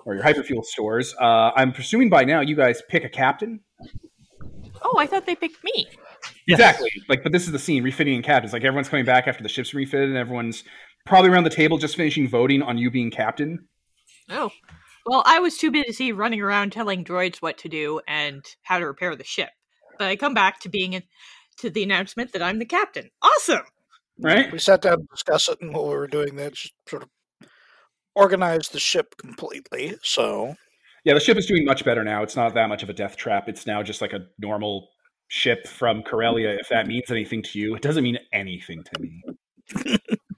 or 0.06 0.16
your 0.16 0.24
hyperfuel 0.24 0.64
stores, 0.64 1.14
uh, 1.22 1.52
I'm 1.56 1.72
presuming 1.72 2.10
by 2.10 2.24
now 2.24 2.42
you 2.42 2.56
guys 2.56 2.82
pick 2.90 3.04
a 3.04 3.10
captain. 3.10 3.62
Oh, 4.82 4.98
I 4.98 5.06
thought 5.06 5.26
they 5.26 5.36
picked 5.36 5.64
me. 5.64 5.88
Yes. 6.48 6.60
Exactly. 6.60 6.92
Like, 7.08 7.24
but 7.24 7.32
this 7.32 7.46
is 7.46 7.52
the 7.52 7.60
scene 7.60 7.84
refitting 7.84 8.16
and 8.16 8.24
captains. 8.24 8.54
Like 8.54 8.64
everyone's 8.64 8.90
coming 8.90 9.06
back 9.06 9.28
after 9.28 9.44
the 9.44 9.50
ship's 9.50 9.74
refitted, 9.74 10.10
and 10.10 10.18
everyone's 10.18 10.64
probably 11.06 11.30
around 11.30 11.44
the 11.44 11.50
table 11.50 11.78
just 11.78 11.96
finishing 11.96 12.28
voting 12.28 12.62
on 12.62 12.78
you 12.78 12.90
being 12.90 13.12
captain. 13.12 13.68
Oh. 14.30 14.52
Well, 15.10 15.24
I 15.26 15.40
was 15.40 15.58
too 15.58 15.72
busy 15.72 16.12
running 16.12 16.40
around 16.40 16.72
telling 16.72 17.04
droids 17.04 17.38
what 17.38 17.58
to 17.60 17.68
do 17.68 18.00
and 18.08 18.46
how 18.62 18.78
to 18.78 18.86
repair 18.86 19.16
the 19.16 19.24
ship. 19.24 19.50
But 19.98 20.08
I 20.08 20.16
come 20.16 20.36
back 20.36 20.60
to 20.60 20.70
being 20.70 20.94
in, 20.94 21.02
to 21.58 21.72
the 21.72 21.82
announcement 21.82 22.32
that 22.34 22.44
I'm 22.44 22.60
the 22.60 22.66
captain. 22.66 23.10
Awesome. 23.20 23.64
Right? 24.20 24.52
We 24.52 24.60
sat 24.60 24.84
down 24.84 25.00
to 25.00 25.08
discuss 25.10 25.50
it, 25.50 25.62
and 25.62 25.74
while 25.74 25.88
we 25.88 25.96
were 25.96 26.06
doing 26.06 26.36
that, 26.36 26.54
just 26.54 26.76
sort 26.88 27.02
of 27.02 27.10
organized 28.14 28.72
the 28.72 28.80
ship 28.80 29.16
completely. 29.18 29.96
So 30.04 30.54
Yeah, 31.06 31.16
the 31.16 31.20
ship 31.20 31.38
is 31.38 31.48
doing 31.48 31.66
much 31.66 31.84
better 31.84 32.04
now. 32.04 32.22
It's 32.22 32.36
not 32.36 32.54
that 32.54 32.70
much 32.70 32.84
of 32.84 32.90
a 32.90 32.94
death 32.94 33.18
trap. 33.18 33.50
It's 33.50 33.66
now 33.66 33.82
just 33.82 34.02
like 34.02 34.14
a 34.14 34.28
normal 34.38 34.90
ship 35.28 35.66
from 35.66 36.04
Corellia. 36.04 36.56
If 36.60 36.70
that 36.70 36.86
means 36.86 37.10
anything 37.10 37.42
to 37.42 37.58
you, 37.58 37.74
it 37.74 37.82
doesn't 37.82 38.04
mean 38.04 38.20
anything 38.32 38.84
to 38.84 39.02
me. 39.02 39.24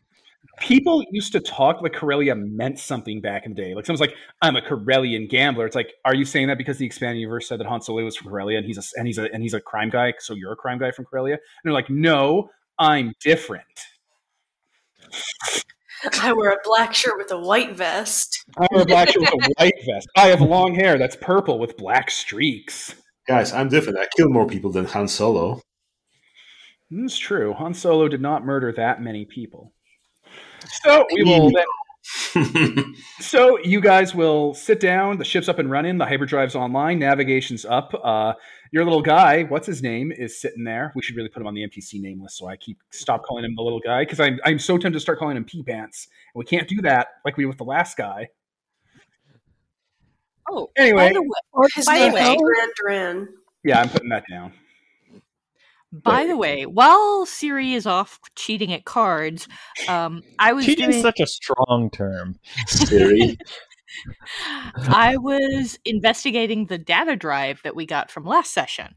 People 0.62 1.03
used 1.12 1.32
to 1.32 1.39
talk 1.39 1.82
like 1.82 1.94
Corellia 1.94 2.36
meant 2.36 2.77
something 2.77 3.20
back 3.20 3.46
in 3.46 3.56
the 3.56 3.62
day. 3.62 3.74
Like 3.74 3.86
someone's 3.86 4.00
like, 4.00 4.15
"I'm 4.44 4.56
a 4.56 4.62
Corellian 4.62 5.27
gambler." 5.27 5.65
It's 5.65 5.75
like, 5.75 5.94
are 6.06 6.13
you 6.13 6.24
saying 6.24 6.48
that 6.48 6.58
because 6.60 6.77
the 6.77 6.86
expanded 6.86 7.20
universe 7.20 7.48
said 7.48 7.60
that 7.60 7.65
Han 7.65 7.82
Solo 7.82 8.03
was 8.03 8.15
from 8.15 8.30
Corellia 8.30 8.60
and 8.60 8.65
he's 8.68 8.77
a 8.77 8.84
and 8.96 9.08
he's 9.08 9.18
a 9.18 9.24
and 9.34 9.41
he's 9.41 9.56
a 9.56 9.60
crime 9.60 9.89
guy, 9.89 10.13
so 10.20 10.36
you're 10.36 10.51
a 10.51 10.56
crime 10.56 10.77
guy 10.77 10.91
from 10.91 11.06
Corellia? 11.06 11.34
And 11.34 11.41
they're 11.63 11.74
like, 11.74 11.89
"No, 11.89 12.51
I'm 12.77 13.13
different. 13.20 13.65
I 16.22 16.32
wear 16.32 16.51
a 16.51 16.58
black 16.63 16.94
shirt 16.94 17.18
with 17.18 17.32
a 17.32 17.39
white 17.39 17.75
vest. 17.75 18.46
I 18.58 18.68
wear 18.72 18.84
a 18.84 18.86
black 18.86 19.10
shirt 19.10 19.22
with 19.22 19.34
a 19.34 19.53
white 19.58 19.74
vest. 19.86 20.08
I 20.15 20.27
have 20.27 20.41
long 20.41 20.75
hair 20.75 20.98
that's 21.00 21.15
purple 21.15 21.58
with 21.58 21.75
black 21.75 22.12
streaks." 22.12 22.96
Guys, 23.27 23.51
I'm 23.51 23.68
different. 23.68 23.98
I 24.00 24.08
killed 24.15 24.32
more 24.32 24.48
people 24.48 24.72
than 24.72 24.86
Han 24.86 25.08
Solo. 25.08 25.62
It's 26.91 27.18
true. 27.18 27.53
Han 27.53 27.74
Solo 27.74 28.08
did 28.08 28.22
not 28.22 28.46
murder 28.46 28.72
that 28.74 29.01
many 29.01 29.25
people. 29.25 29.74
So 30.84 31.06
we 31.13 31.24
will 31.24 31.51
then, 31.51 32.96
so 33.20 33.60
you 33.60 33.80
guys 33.82 34.16
will 34.16 34.54
sit 34.54 34.80
down. 34.80 35.18
The 35.18 35.24
ship's 35.25 35.48
up 35.48 35.60
and 35.60 35.70
running. 35.70 35.98
The 35.98 36.06
hyperdrive's 36.06 36.56
online. 36.56 36.98
Navigation's 37.00 37.66
up. 37.66 37.94
Uh, 38.04 38.34
your 38.72 38.84
little 38.84 39.01
guy, 39.01 39.44
what's 39.44 39.68
his 39.68 39.84
name, 39.84 40.12
is 40.12 40.40
sitting 40.40 40.63
there. 40.63 40.92
We 40.96 41.01
should 41.01 41.16
really 41.16 41.30
put 41.30 41.42
him 41.42 41.48
on 41.48 41.54
the 41.54 41.62
NPC 41.68 42.01
name 42.01 42.22
list, 42.22 42.38
so 42.38 42.48
I 42.48 42.56
keep 42.56 42.80
stop 42.90 43.24
calling 43.24 43.44
him 43.46 43.54
the 43.56 43.62
little 43.62 43.80
guy 43.82 44.04
because 44.04 44.20
I'm 44.20 44.40
I'm 44.46 44.60
so 44.60 44.78
tempted 44.78 44.94
to 44.94 45.00
start 45.00 45.20
calling 45.20 45.38
him 45.38 45.44
P 45.46 45.62
Pants, 45.63 46.08
and 46.34 46.40
we 46.40 46.46
can't 46.46 46.68
do 46.68 46.82
that 46.84 47.08
like 47.25 47.38
we 47.38 47.44
did 47.44 47.48
with 47.50 47.58
the 47.58 47.66
last 47.66 47.98
guy. 47.98 48.30
Oh, 50.50 50.70
Anyway. 50.78 51.10
by 51.10 51.13
the 51.13 51.22
way, 51.22 51.68
His 51.75 51.86
by 51.86 51.96
name 51.96 52.08
is 52.10 52.13
way, 52.16 52.36
Duran 52.36 52.70
Duran. 52.78 53.30
Yeah, 53.63 53.80
I'm 53.80 53.90
putting 53.90 54.10
that 54.10 54.24
down. 54.30 54.54
By 55.92 56.26
the 56.26 56.38
way, 56.38 56.66
while 56.66 57.26
Siri 57.26 57.74
is 57.74 57.86
off 57.86 58.20
cheating 58.36 58.72
at 58.72 58.86
cards, 58.86 59.48
um, 59.88 60.22
I 60.40 60.54
was 60.54 60.66
Cheating's 60.66 60.96
doing, 60.96 61.02
such 61.02 61.20
a 61.20 61.28
strong 61.28 61.90
term. 61.92 62.40
Siri. 62.68 63.38
I 64.78 65.18
was 65.18 65.78
investigating 65.84 66.68
the 66.68 66.78
data 66.78 67.16
drive 67.16 67.60
that 67.64 67.76
we 67.76 67.86
got 67.86 68.10
from 68.10 68.26
last 68.26 68.54
session. 68.54 68.96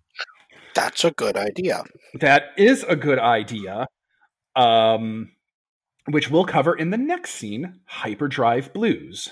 that's 0.75 1.05
a 1.05 1.11
good 1.11 1.37
idea. 1.37 1.83
That 2.21 2.51
is 2.57 2.85
a 2.85 2.95
good 2.95 3.19
idea, 3.19 3.89
um, 4.55 5.33
which 6.07 6.31
we'll 6.31 6.45
cover 6.45 6.75
in 6.75 6.91
the 6.91 6.99
next 6.99 7.31
scene 7.35 7.81
Hyperdrive 7.87 8.73
Blues. 8.73 9.31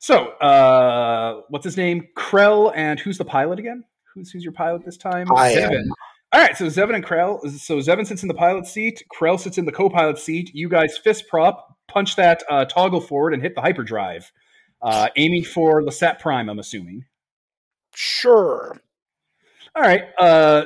So, 0.00 0.28
uh, 0.38 1.42
what's 1.48 1.64
his 1.64 1.76
name? 1.76 2.08
Krell, 2.16 2.72
and 2.74 3.00
who's 3.00 3.18
the 3.18 3.24
pilot 3.24 3.58
again? 3.58 3.84
Who's, 4.18 4.32
who's 4.32 4.42
your 4.42 4.52
pilot 4.52 4.84
this 4.84 4.96
time? 4.96 5.28
I 5.32 5.50
am. 5.50 5.84
All 6.32 6.40
right, 6.40 6.56
so 6.56 6.66
Zevin 6.66 6.96
and 6.96 7.04
Krell. 7.04 7.40
So 7.58 7.76
Zevin 7.76 8.04
sits 8.04 8.22
in 8.22 8.28
the 8.28 8.34
pilot 8.34 8.66
seat. 8.66 9.04
Krell 9.14 9.38
sits 9.38 9.58
in 9.58 9.64
the 9.64 9.70
co-pilot 9.70 10.18
seat. 10.18 10.50
You 10.52 10.68
guys 10.68 10.98
fist 10.98 11.28
prop, 11.28 11.76
punch 11.86 12.16
that 12.16 12.42
uh, 12.50 12.64
toggle 12.64 13.00
forward, 13.00 13.32
and 13.32 13.42
hit 13.42 13.54
the 13.54 13.60
hyperdrive, 13.60 14.32
uh, 14.82 15.08
aiming 15.16 15.44
for 15.44 15.82
Lasat 15.82 16.18
Prime. 16.18 16.48
I'm 16.48 16.58
assuming. 16.58 17.04
Sure. 17.94 18.80
All 19.76 19.82
right. 19.82 20.06
Uh, 20.18 20.64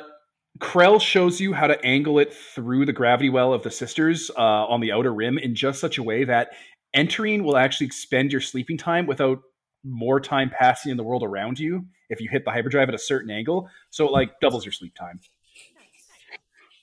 Krell 0.58 0.98
shows 0.98 1.38
you 1.38 1.52
how 1.52 1.66
to 1.66 1.78
angle 1.84 2.18
it 2.18 2.32
through 2.32 2.86
the 2.86 2.92
gravity 2.94 3.28
well 3.28 3.52
of 3.52 3.62
the 3.64 3.70
sisters 3.70 4.30
uh, 4.30 4.40
on 4.40 4.80
the 4.80 4.92
outer 4.92 5.12
rim 5.12 5.36
in 5.36 5.54
just 5.54 5.78
such 5.78 5.98
a 5.98 6.02
way 6.02 6.24
that 6.24 6.52
entering 6.94 7.44
will 7.44 7.58
actually 7.58 7.86
expend 7.86 8.32
your 8.32 8.40
sleeping 8.40 8.78
time 8.78 9.06
without 9.06 9.40
more 9.84 10.20
time 10.20 10.50
passing 10.50 10.90
in 10.90 10.96
the 10.96 11.02
world 11.02 11.22
around 11.22 11.58
you 11.58 11.84
if 12.12 12.20
you 12.20 12.28
hit 12.30 12.44
the 12.44 12.50
hyperdrive 12.50 12.88
at 12.88 12.94
a 12.94 12.98
certain 12.98 13.30
angle. 13.30 13.68
So 13.90 14.06
it 14.06 14.12
like 14.12 14.38
doubles 14.40 14.64
your 14.64 14.72
sleep 14.72 14.94
time. 14.94 15.20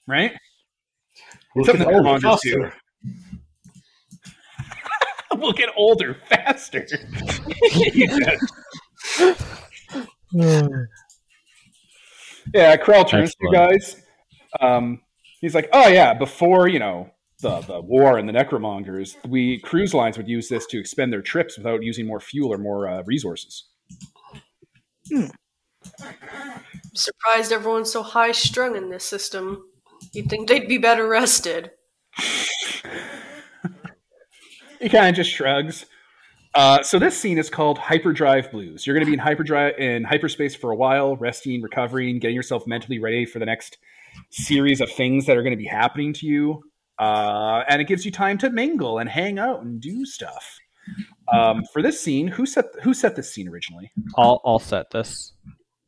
Right? 0.07 0.33
We'll 1.55 1.65
Something 1.65 1.85
get 1.85 1.91
that 1.91 1.95
older 1.95 2.09
Ron 2.09 2.19
do. 2.19 2.27
faster. 2.27 2.73
we'll 5.35 5.53
get 5.53 5.69
older 5.77 6.17
faster. 6.27 6.85
Yeah, 12.53 12.77
Krell 12.77 13.07
turns 13.07 13.31
to 13.31 13.37
you 13.41 13.51
guys. 13.51 14.01
Um, 14.59 15.01
he's 15.39 15.53
like, 15.53 15.69
"Oh 15.71 15.87
yeah, 15.87 16.13
before 16.13 16.67
you 16.67 16.79
know 16.79 17.11
the 17.41 17.61
the 17.61 17.81
war 17.81 18.17
and 18.17 18.27
the 18.27 18.33
necromongers, 18.33 19.15
we 19.27 19.59
cruise 19.59 19.93
lines 19.93 20.17
would 20.17 20.27
use 20.27 20.49
this 20.49 20.65
to 20.67 20.79
expend 20.79 21.13
their 21.13 21.21
trips 21.21 21.57
without 21.57 21.83
using 21.83 22.07
more 22.07 22.19
fuel 22.19 22.51
or 22.53 22.57
more 22.57 22.87
uh, 22.87 23.03
resources." 23.05 23.68
Surprised 26.93 27.51
everyone's 27.51 27.91
so 27.91 28.03
high 28.03 28.31
strung 28.31 28.75
in 28.75 28.89
this 28.89 29.05
system. 29.05 29.63
You'd 30.13 30.29
think 30.29 30.47
they'd 30.47 30.67
be 30.67 30.77
better 30.77 31.07
rested. 31.07 31.71
He 34.79 34.87
kind 34.87 35.09
of 35.09 35.15
just 35.15 35.29
shrugs. 35.29 35.85
Uh, 36.55 36.81
so 36.81 36.97
this 36.97 37.17
scene 37.17 37.37
is 37.37 37.49
called 37.49 37.77
Hyperdrive 37.77 38.49
Blues. 38.51 38.87
You're 38.87 38.95
going 38.95 39.05
to 39.05 39.09
be 39.09 39.13
in 39.13 39.19
hyperdrive 39.19 39.77
in 39.77 40.03
hyperspace 40.03 40.55
for 40.55 40.71
a 40.71 40.75
while, 40.75 41.15
resting, 41.17 41.61
recovering, 41.61 42.19
getting 42.19 42.35
yourself 42.35 42.65
mentally 42.65 42.97
ready 42.97 43.25
for 43.25 43.39
the 43.39 43.45
next 43.45 43.77
series 44.31 44.81
of 44.81 44.89
things 44.91 45.25
that 45.25 45.37
are 45.37 45.43
going 45.43 45.51
to 45.51 45.61
be 45.61 45.67
happening 45.67 46.13
to 46.13 46.25
you. 46.25 46.63
Uh, 46.97 47.63
and 47.69 47.81
it 47.81 47.87
gives 47.87 48.05
you 48.05 48.11
time 48.11 48.37
to 48.37 48.49
mingle 48.49 48.99
and 48.99 49.09
hang 49.09 49.37
out 49.37 49.61
and 49.61 49.79
do 49.79 50.05
stuff. 50.05 50.57
Um, 51.31 51.63
for 51.71 51.81
this 51.81 51.99
scene, 52.01 52.27
who 52.27 52.45
set 52.45 52.65
who 52.81 52.93
set 52.93 53.15
this 53.15 53.33
scene 53.33 53.47
originally? 53.47 53.91
I'll 54.17 54.41
I'll 54.45 54.59
set 54.59 54.89
this. 54.91 55.33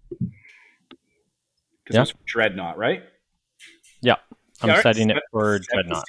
Because 0.09 0.29
Yeah. 1.95 1.97
it 2.01 2.01
was 2.01 2.13
Dreadnought, 2.25 2.77
right? 2.77 3.03
Yeah, 4.01 4.15
I'm 4.61 4.81
setting 4.81 5.09
it 5.09 5.17
for 5.31 5.59
set 5.63 5.73
Dreadnought. 5.73 6.05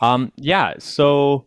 Um, 0.00 0.32
yeah, 0.36 0.74
so 0.78 1.46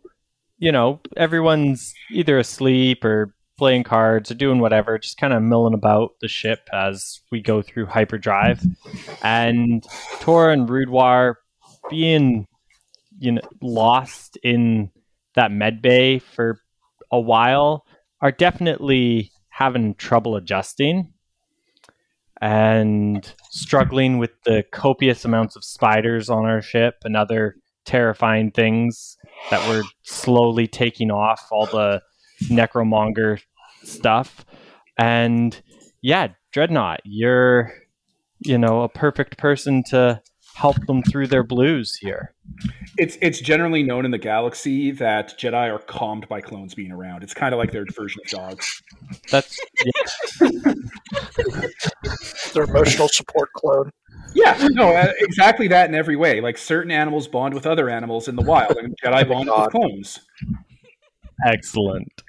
you 0.58 0.72
know, 0.72 1.00
everyone's 1.16 1.92
either 2.10 2.38
asleep 2.38 3.04
or 3.04 3.34
playing 3.58 3.84
cards 3.84 4.30
or 4.30 4.34
doing 4.34 4.58
whatever, 4.58 4.98
just 4.98 5.16
kind 5.16 5.32
of 5.32 5.42
milling 5.42 5.74
about 5.74 6.12
the 6.20 6.28
ship 6.28 6.68
as 6.72 7.20
we 7.30 7.40
go 7.40 7.62
through 7.62 7.86
hyperdrive. 7.86 8.60
And 9.22 9.84
Tor 10.20 10.50
and 10.50 10.68
Rudwar 10.68 11.34
being 11.90 12.46
you 13.18 13.32
know 13.32 13.42
lost 13.62 14.36
in 14.42 14.90
that 15.34 15.52
med 15.52 15.82
bay 15.82 16.18
for 16.18 16.58
a 17.14 17.20
while 17.20 17.86
are 18.20 18.32
definitely 18.32 19.30
having 19.48 19.94
trouble 19.94 20.36
adjusting 20.36 21.12
and 22.40 23.34
struggling 23.50 24.18
with 24.18 24.30
the 24.44 24.64
copious 24.72 25.24
amounts 25.24 25.56
of 25.56 25.64
spiders 25.64 26.28
on 26.28 26.44
our 26.44 26.60
ship 26.60 26.96
and 27.04 27.16
other 27.16 27.56
terrifying 27.84 28.50
things 28.50 29.16
that 29.50 29.66
were 29.68 29.82
slowly 30.02 30.66
taking 30.66 31.10
off 31.10 31.48
all 31.50 31.66
the 31.66 32.02
necromonger 32.50 33.40
stuff. 33.82 34.44
And 34.98 35.60
yeah 36.04 36.28
dreadnought 36.52 37.00
you're 37.04 37.72
you 38.40 38.58
know 38.58 38.82
a 38.82 38.88
perfect 38.90 39.38
person 39.38 39.82
to 39.82 40.20
help 40.54 40.76
them 40.86 41.02
through 41.02 41.26
their 41.26 41.42
blues 41.42 41.96
here 41.96 42.32
It's 42.96 43.18
it's 43.20 43.40
generally 43.40 43.82
known 43.82 44.04
in 44.04 44.10
the 44.10 44.18
galaxy 44.18 44.92
that 44.92 45.38
Jedi 45.38 45.72
are 45.72 45.78
calmed 45.80 46.28
by 46.28 46.40
clones 46.40 46.74
being 46.74 46.92
around. 46.92 47.22
It's 47.22 47.34
kind 47.34 47.52
of 47.52 47.58
like 47.58 47.72
their 47.72 47.84
version 47.86 48.20
of 48.24 48.30
dogs. 48.30 48.82
that's 49.30 49.58
yeah, 49.84 50.48
Their 52.52 52.64
emotional 52.64 53.08
support 53.08 53.52
clone. 53.54 53.90
Yeah, 54.34 54.68
no, 54.72 54.90
uh, 54.94 55.12
exactly 55.20 55.68
that 55.68 55.88
in 55.88 55.94
every 55.94 56.16
way. 56.16 56.40
Like 56.40 56.56
certain 56.58 56.90
animals 56.90 57.28
bond 57.28 57.54
with 57.54 57.66
other 57.66 57.88
animals 57.88 58.28
in 58.28 58.36
the 58.36 58.42
wild, 58.42 58.76
and 58.76 58.94
Jedi 59.02 59.28
bond 59.28 59.48
with 59.50 59.70
clones. 59.70 60.20
Excellent. 61.46 62.22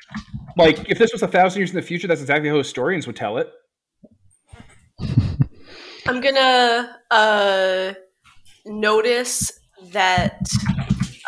Like 0.57 0.89
if 0.89 0.97
this 0.97 1.11
was 1.13 1.21
a 1.21 1.27
thousand 1.27 1.59
years 1.59 1.69
in 1.71 1.75
the 1.75 1.81
future, 1.81 2.07
that's 2.07 2.21
exactly 2.21 2.49
how 2.49 2.57
historians 2.57 3.05
would 3.07 3.15
tell 3.15 3.37
it. 3.37 3.51
I'm 6.07 6.21
gonna 6.21 6.95
uh, 7.11 7.93
notice 8.65 9.51
that 9.91 10.39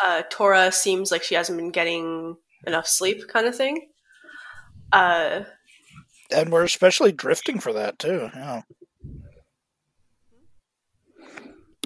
uh, 0.04 0.22
Tora 0.30 0.72
seems 0.72 1.10
like 1.10 1.22
she 1.22 1.34
hasn't 1.34 1.58
been 1.58 1.70
getting 1.70 2.36
enough 2.66 2.86
sleep, 2.86 3.22
kind 3.28 3.46
of 3.46 3.54
thing. 3.56 3.88
Uh, 4.92 5.40
And 6.34 6.50
we're 6.50 6.64
especially 6.64 7.12
drifting 7.12 7.60
for 7.60 7.72
that 7.72 7.98
too. 7.98 8.30
Yeah. 8.34 8.62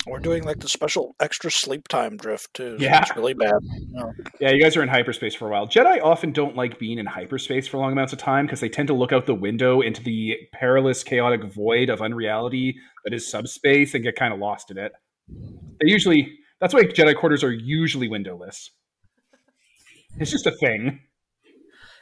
We're 0.05 0.19
doing 0.19 0.43
like 0.43 0.59
the 0.59 0.69
special 0.69 1.15
extra 1.21 1.49
sleep 1.49 1.87
time 1.87 2.17
drift 2.17 2.55
too. 2.55 2.77
so 2.77 2.83
Yeah. 2.85 3.03
It's 3.03 3.15
really 3.17 3.35
bad. 3.35 3.53
Yeah. 3.95 4.03
Yeah, 4.41 4.51
you 4.51 4.61
guys 4.61 4.77
are 4.77 4.83
in 4.83 4.89
hyperspace 4.89 5.35
for 5.37 5.47
a 5.47 5.51
while. 5.53 5.69
Jedi 5.69 6.03
often 6.03 6.33
don't 6.33 6.57
like 6.57 6.77
being 6.81 6.99
in 6.99 7.07
hyperspace 7.07 7.69
for 7.69 7.79
long 7.79 7.93
amounts 7.93 8.13
of 8.13 8.19
time 8.19 8.47
because 8.47 8.59
they 8.59 8.69
tend 8.69 8.89
to 8.89 8.95
look 8.95 9.13
out 9.13 9.27
the 9.27 9.35
window 9.35 9.81
into 9.81 10.03
the 10.03 10.37
perilous, 10.53 11.05
chaotic 11.05 11.45
void 11.45 11.89
of 11.89 12.03
unreality 12.03 12.75
that 13.05 13.15
is 13.15 13.31
subspace 13.31 13.95
and 13.95 14.03
get 14.03 14.17
kind 14.17 14.35
of 14.35 14.41
lost 14.41 14.73
in 14.73 14.79
it. 14.79 14.91
They 15.81 15.91
usually, 15.91 16.39
that's 16.61 16.75
why 16.75 16.85
Jedi 16.85 17.17
quarters 17.17 17.43
are 17.43 17.53
usually 17.53 18.09
windowless. 18.09 18.71
It's 20.19 20.31
just 20.31 20.47
a 20.47 20.53
thing. 20.53 21.01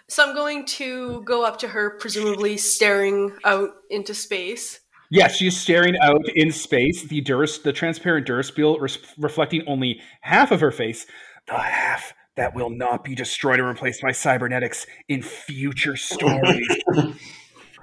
so 0.08 0.26
I'm 0.28 0.34
going 0.34 0.64
to 0.66 1.22
go 1.22 1.44
up 1.44 1.58
to 1.60 1.68
her, 1.68 1.96
presumably 1.98 2.56
staring 2.56 3.36
out 3.44 3.70
into 3.88 4.14
space. 4.14 4.80
Yes, 5.12 5.36
she's 5.36 5.56
staring 5.56 5.96
out 5.98 6.28
in 6.36 6.52
space, 6.52 7.02
the 7.04 7.20
Duras, 7.20 7.58
the 7.58 7.72
transparent 7.72 8.26
Durasteel 8.28 8.80
res- 8.80 8.98
reflecting 9.18 9.62
only 9.66 10.00
half 10.20 10.52
of 10.52 10.60
her 10.60 10.70
face, 10.70 11.06
the 11.48 11.58
half 11.58 12.12
that 12.36 12.54
will 12.54 12.70
not 12.70 13.02
be 13.04 13.14
destroyed 13.14 13.58
and 13.58 13.68
replaced 13.68 14.02
by 14.02 14.12
cybernetics 14.12 14.86
in 15.08 15.20
future 15.20 15.96
stories. 15.96 16.68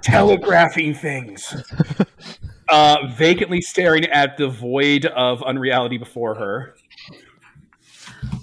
Telegraphing 0.02 0.94
things. 0.94 1.54
Uh, 2.70 3.06
vacantly 3.16 3.60
staring 3.62 4.04
at 4.06 4.36
the 4.36 4.48
void 4.48 5.06
of 5.06 5.42
unreality 5.42 5.96
before 5.96 6.34
her. 6.34 6.74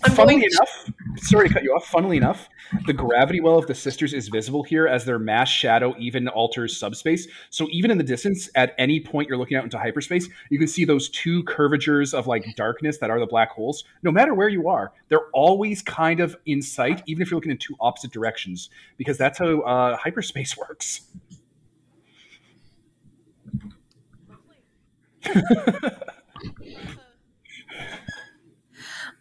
I'm 0.03 0.12
Funnily 0.13 0.41
to- 0.41 0.48
enough, 0.48 0.91
sorry 1.17 1.48
to 1.48 1.53
cut 1.53 1.63
you 1.63 1.72
off. 1.75 1.86
Funnily 1.88 2.17
enough, 2.17 2.48
the 2.88 2.94
gravity 2.94 3.39
well 3.41 3.58
of 3.58 3.67
the 3.67 3.75
sisters 3.75 4.13
is 4.13 4.29
visible 4.29 4.63
here 4.63 4.88
as 4.88 5.05
their 5.05 5.20
mass 5.20 5.50
shadow 5.50 5.94
even 6.00 6.27
alters 6.29 6.77
subspace. 6.77 7.27
So 7.50 7.67
even 7.72 7.91
in 7.91 7.98
the 7.98 8.03
distance, 8.03 8.50
at 8.55 8.74
any 8.77 9.00
point 9.00 9.27
you're 9.29 9.38
looking 9.38 9.58
out 9.58 9.63
into 9.63 9.77
hyperspace, 9.77 10.27
you 10.50 10.58
can 10.58 10.67
see 10.67 10.86
those 10.86 11.10
two 11.10 11.44
curvatures 11.44 12.13
of 12.13 12.25
like 12.25 12.46
darkness 12.55 12.98
that 13.00 13.10
are 13.10 13.20
the 13.20 13.27
black 13.27 13.51
holes. 13.51 13.84
No 14.01 14.12
matter 14.12 14.34
where 14.34 14.50
you 14.50 14.67
are, 14.70 14.91
they're 15.10 15.27
always 15.34 15.82
kind 15.82 16.20
of 16.20 16.36
in 16.46 16.62
sight, 16.62 17.03
even 17.05 17.22
if 17.22 17.29
you're 17.29 17.38
looking 17.38 17.51
in 17.51 17.58
two 17.58 17.75
opposite 17.79 18.12
directions, 18.12 18.70
because 18.98 19.17
that's 19.17 19.38
how 19.39 19.60
uh, 19.62 19.98
hyperspace 19.98 20.55
works. 20.70 21.01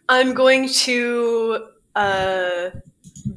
I'm 0.07 0.33
going 0.33 0.69
to 0.69 1.67
uh, 1.95 2.69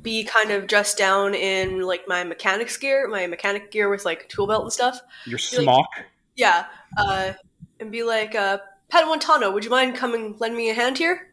be 0.02 0.25
kind 0.25 0.50
of 0.50 0.66
dressed 0.66 0.98
down 0.98 1.34
in 1.34 1.82
like 1.82 2.02
my 2.06 2.25
mechanic's 2.25 2.76
gear, 2.76 3.08
my 3.08 3.26
mechanic 3.26 3.70
gear 3.70 3.88
with 3.88 4.04
like 4.04 4.28
tool 4.28 4.46
belt 4.46 4.64
and 4.64 4.72
stuff. 4.72 5.00
Your 5.26 5.38
Really? 5.52 5.64
smock. 5.64 5.88
Yeah, 6.36 6.66
uh, 6.97 7.32
and 7.80 7.90
be 7.90 8.02
like, 8.02 8.34
uh, 8.34 8.58
Padawan 8.93 9.52
would 9.52 9.64
you 9.64 9.71
mind 9.71 9.97
coming 9.97 10.36
lend 10.38 10.56
me 10.56 10.71
a 10.71 10.75
hand 10.75 10.99
here? 10.99 11.32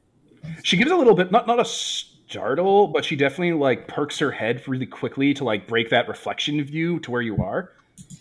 She 0.64 0.78
gives 0.78 0.92
a 0.92 0.96
little 0.96 1.16
bit, 1.16 1.32
not 1.32 1.48
not 1.48 1.60
a 1.60 1.66
startle, 1.66 2.88
but 2.88 3.06
she 3.06 3.16
definitely 3.16 3.54
like 3.54 3.88
perks 3.88 4.20
her 4.20 4.32
head 4.32 4.64
really 4.68 4.86
quickly 4.86 5.34
to 5.36 5.44
like 5.44 5.68
break 5.68 5.90
that 5.90 6.08
reflection 6.08 6.64
view 6.64 7.00
to 7.02 7.12
where 7.12 7.22
you 7.22 7.38
are. 7.38 7.72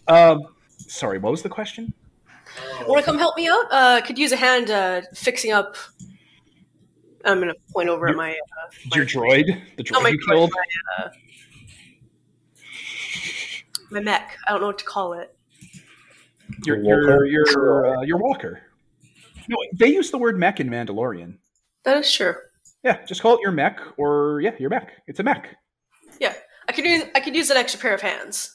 Um, 0.08 0.42
sorry, 0.78 1.18
what 1.18 1.30
was 1.30 1.42
the 1.42 1.48
question? 1.48 1.92
Want 2.86 3.04
to 3.04 3.04
come 3.04 3.18
help 3.18 3.36
me 3.36 3.48
out? 3.48 3.64
Uh, 3.70 4.00
could 4.00 4.18
use 4.18 4.32
a 4.32 4.36
hand 4.36 4.70
uh, 4.70 5.02
fixing 5.14 5.52
up. 5.52 5.76
I'm 7.24 7.40
gonna 7.40 7.54
point 7.72 7.88
over 7.88 8.08
at 8.08 8.16
my 8.16 8.32
uh, 8.32 8.70
Your 8.94 9.06
droid, 9.06 9.46
the 9.76 9.82
droid 9.82 9.96
oh, 9.96 10.02
my, 10.02 10.08
you 10.10 10.18
killed. 10.28 10.50
my, 10.52 11.04
uh, 11.04 11.08
my 13.90 14.00
mech. 14.00 14.36
I 14.46 14.52
don't 14.52 14.60
know 14.60 14.66
what 14.66 14.78
to 14.78 14.84
call 14.84 15.14
it. 15.14 15.34
Your 16.66 16.82
your 16.82 17.24
your 17.24 17.98
uh, 17.98 18.02
your 18.02 18.18
walker. 18.18 18.60
No, 19.48 19.56
they 19.72 19.88
use 19.88 20.10
the 20.10 20.18
word 20.18 20.38
mech 20.38 20.60
in 20.60 20.68
Mandalorian. 20.68 21.38
That 21.84 21.96
is 21.98 22.12
true. 22.12 22.34
Yeah, 22.82 23.02
just 23.06 23.22
call 23.22 23.36
it 23.36 23.40
your 23.40 23.52
mech, 23.52 23.80
or 23.96 24.40
yeah, 24.42 24.52
your 24.58 24.70
mech. 24.70 24.92
It's 25.06 25.20
a 25.20 25.22
mech. 25.22 25.56
Yeah, 26.20 26.34
I 26.68 26.72
could 26.72 26.84
use 26.84 27.04
I 27.14 27.20
could 27.20 27.34
use 27.34 27.50
an 27.50 27.56
extra 27.56 27.80
pair 27.80 27.94
of 27.94 28.02
hands. 28.02 28.53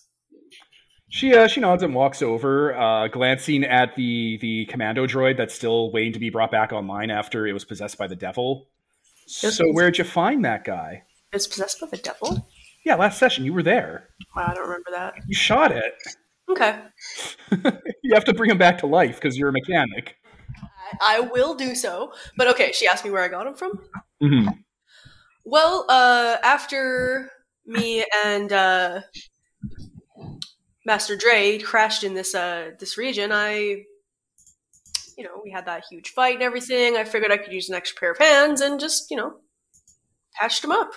She 1.09 1.33
uh, 1.33 1.47
she 1.47 1.59
nods 1.59 1.81
and 1.81 1.95
walks 1.95 2.21
over, 2.21 2.75
uh, 2.77 3.07
glancing 3.07 3.63
at 3.63 3.95
the 3.95 4.37
the 4.41 4.65
commando 4.67 5.07
droid 5.07 5.37
that's 5.37 5.55
still 5.55 5.91
waiting 5.91 6.13
to 6.13 6.19
be 6.19 6.29
brought 6.29 6.51
back 6.51 6.71
online 6.71 7.09
after 7.09 7.47
it 7.47 7.53
was 7.53 7.65
possessed 7.65 7.97
by 7.97 8.07
the 8.07 8.15
devil. 8.15 8.67
So 9.25 9.65
where'd 9.71 9.97
you 9.97 10.03
find 10.03 10.45
that 10.45 10.63
guy? 10.63 11.03
It's 11.31 11.47
possessed 11.47 11.79
by 11.81 11.87
the 11.87 11.97
devil. 11.97 12.47
Yeah, 12.85 12.95
last 12.95 13.19
session 13.19 13.43
you 13.43 13.53
were 13.53 13.63
there. 13.63 14.09
Wow, 14.35 14.47
I 14.49 14.53
don't 14.53 14.67
remember 14.67 14.91
that. 14.91 15.15
You 15.27 15.35
shot 15.35 15.71
it. 15.71 15.93
Okay, 16.47 16.79
you 18.03 18.13
have 18.13 18.25
to 18.25 18.33
bring 18.33 18.51
him 18.51 18.57
back 18.57 18.77
to 18.79 18.87
life 18.87 19.15
because 19.15 19.37
you're 19.37 19.49
a 19.49 19.53
mechanic. 19.53 20.15
I, 21.01 21.17
I 21.17 21.19
will 21.21 21.55
do 21.55 21.73
so. 21.73 22.13
But 22.37 22.47
okay, 22.49 22.71
she 22.71 22.87
asked 22.87 23.03
me 23.03 23.11
where 23.11 23.23
I 23.23 23.27
got 23.27 23.47
him 23.47 23.55
from. 23.55 23.79
Mm-hmm. 24.21 24.49
Well, 25.43 25.85
uh, 25.89 26.37
after 26.43 27.31
me 27.65 28.05
and 28.25 28.51
uh, 28.51 29.01
Master 30.89 31.15
Dre 31.15 31.59
crashed 31.59 32.03
in 32.03 32.15
this 32.15 32.33
uh, 32.33 32.71
this 32.79 32.97
region, 32.97 33.31
I, 33.31 33.83
you 35.15 35.23
know, 35.23 35.39
we 35.43 35.51
had 35.51 35.67
that 35.67 35.83
huge 35.87 36.09
fight 36.09 36.33
and 36.33 36.41
everything. 36.41 36.97
I 36.97 37.03
figured 37.03 37.31
I 37.31 37.37
could 37.37 37.53
use 37.53 37.69
an 37.69 37.75
extra 37.75 37.99
pair 37.99 38.11
of 38.13 38.17
hands 38.17 38.59
and 38.59 38.79
just, 38.79 39.11
you 39.11 39.17
know, 39.17 39.35
patched 40.33 40.63
them 40.63 40.71
up. 40.71 40.93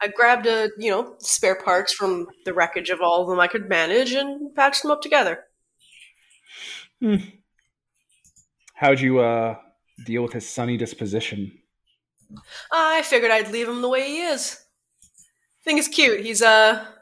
I 0.00 0.06
grabbed 0.06 0.46
a, 0.46 0.70
you 0.78 0.92
know, 0.92 1.16
spare 1.18 1.56
parts 1.56 1.92
from 1.92 2.28
the 2.44 2.54
wreckage 2.54 2.90
of 2.90 3.00
all 3.00 3.22
of 3.22 3.28
them 3.28 3.40
I 3.40 3.48
could 3.48 3.68
manage 3.68 4.12
and 4.12 4.54
patched 4.54 4.82
them 4.82 4.92
up 4.92 5.02
together. 5.02 5.46
How'd 8.74 9.00
you 9.00 9.18
uh, 9.18 9.56
deal 10.06 10.22
with 10.22 10.32
his 10.32 10.48
sunny 10.48 10.76
disposition? 10.76 11.58
I 12.70 13.02
figured 13.02 13.32
I'd 13.32 13.50
leave 13.50 13.68
him 13.68 13.82
the 13.82 13.88
way 13.88 14.06
he 14.06 14.20
is. 14.20 14.62
Thing 15.64 15.78
is 15.78 15.88
cute. 15.88 16.20
He's 16.20 16.40
a 16.40 16.97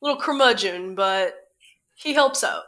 little 0.00 0.20
curmudgeon, 0.20 0.94
but 0.94 1.34
he 1.96 2.12
helps 2.12 2.42
out. 2.44 2.62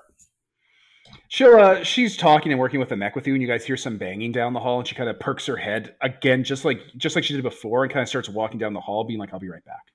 She'll, 1.29 1.57
uh, 1.57 1.83
she's 1.83 2.16
talking 2.16 2.53
and 2.53 2.61
working 2.61 2.79
with 2.79 2.90
the 2.90 2.97
mech 2.97 3.16
with 3.16 3.27
you, 3.27 3.33
and 3.33 3.40
you 3.40 3.49
guys 3.49 3.64
hear 3.64 3.77
some 3.77 3.97
banging 3.97 4.33
down 4.33 4.53
the 4.53 4.61
hall, 4.61 4.79
and 4.79 4.87
she 4.87 4.95
kind 4.95 5.09
of 5.09 5.18
perks 5.18 5.47
her 5.47 5.57
head 5.57 5.95
again, 6.03 6.45
just 6.45 6.64
like 6.64 6.81
just 6.97 7.16
like 7.16 7.25
she 7.25 7.33
did 7.33 7.42
before, 7.42 7.85
and 7.85 7.92
kind 7.92 8.03
of 8.03 8.09
starts 8.09 8.29
walking 8.29 8.59
down 8.59 8.75
the 8.75 8.81
hall, 8.81 9.05
being 9.05 9.18
like, 9.18 9.33
"I'll 9.33 9.40
be 9.40 9.49
right 9.49 9.64
back." 9.64 9.92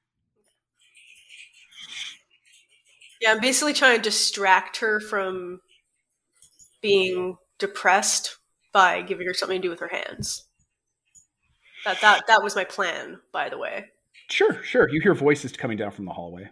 Yeah, 3.21 3.31
I'm 3.31 3.39
basically 3.39 3.73
trying 3.73 3.97
to 3.97 4.01
distract 4.01 4.77
her 4.77 4.99
from 4.99 5.61
being 6.81 7.37
depressed 7.59 8.37
by 8.71 9.01
giving 9.01 9.27
her 9.27 9.33
something 9.33 9.61
to 9.61 9.67
do 9.67 9.69
with 9.69 9.79
her 9.79 9.87
hands. 9.87 10.45
That 11.85 12.01
that 12.01 12.23
that 12.27 12.43
was 12.43 12.55
my 12.55 12.63
plan, 12.63 13.19
by 13.31 13.49
the 13.49 13.57
way. 13.57 13.85
Sure, 14.29 14.61
sure. 14.63 14.89
You 14.89 15.01
hear 15.01 15.13
voices 15.13 15.51
coming 15.53 15.77
down 15.77 15.91
from 15.91 16.05
the 16.05 16.13
hallway, 16.13 16.49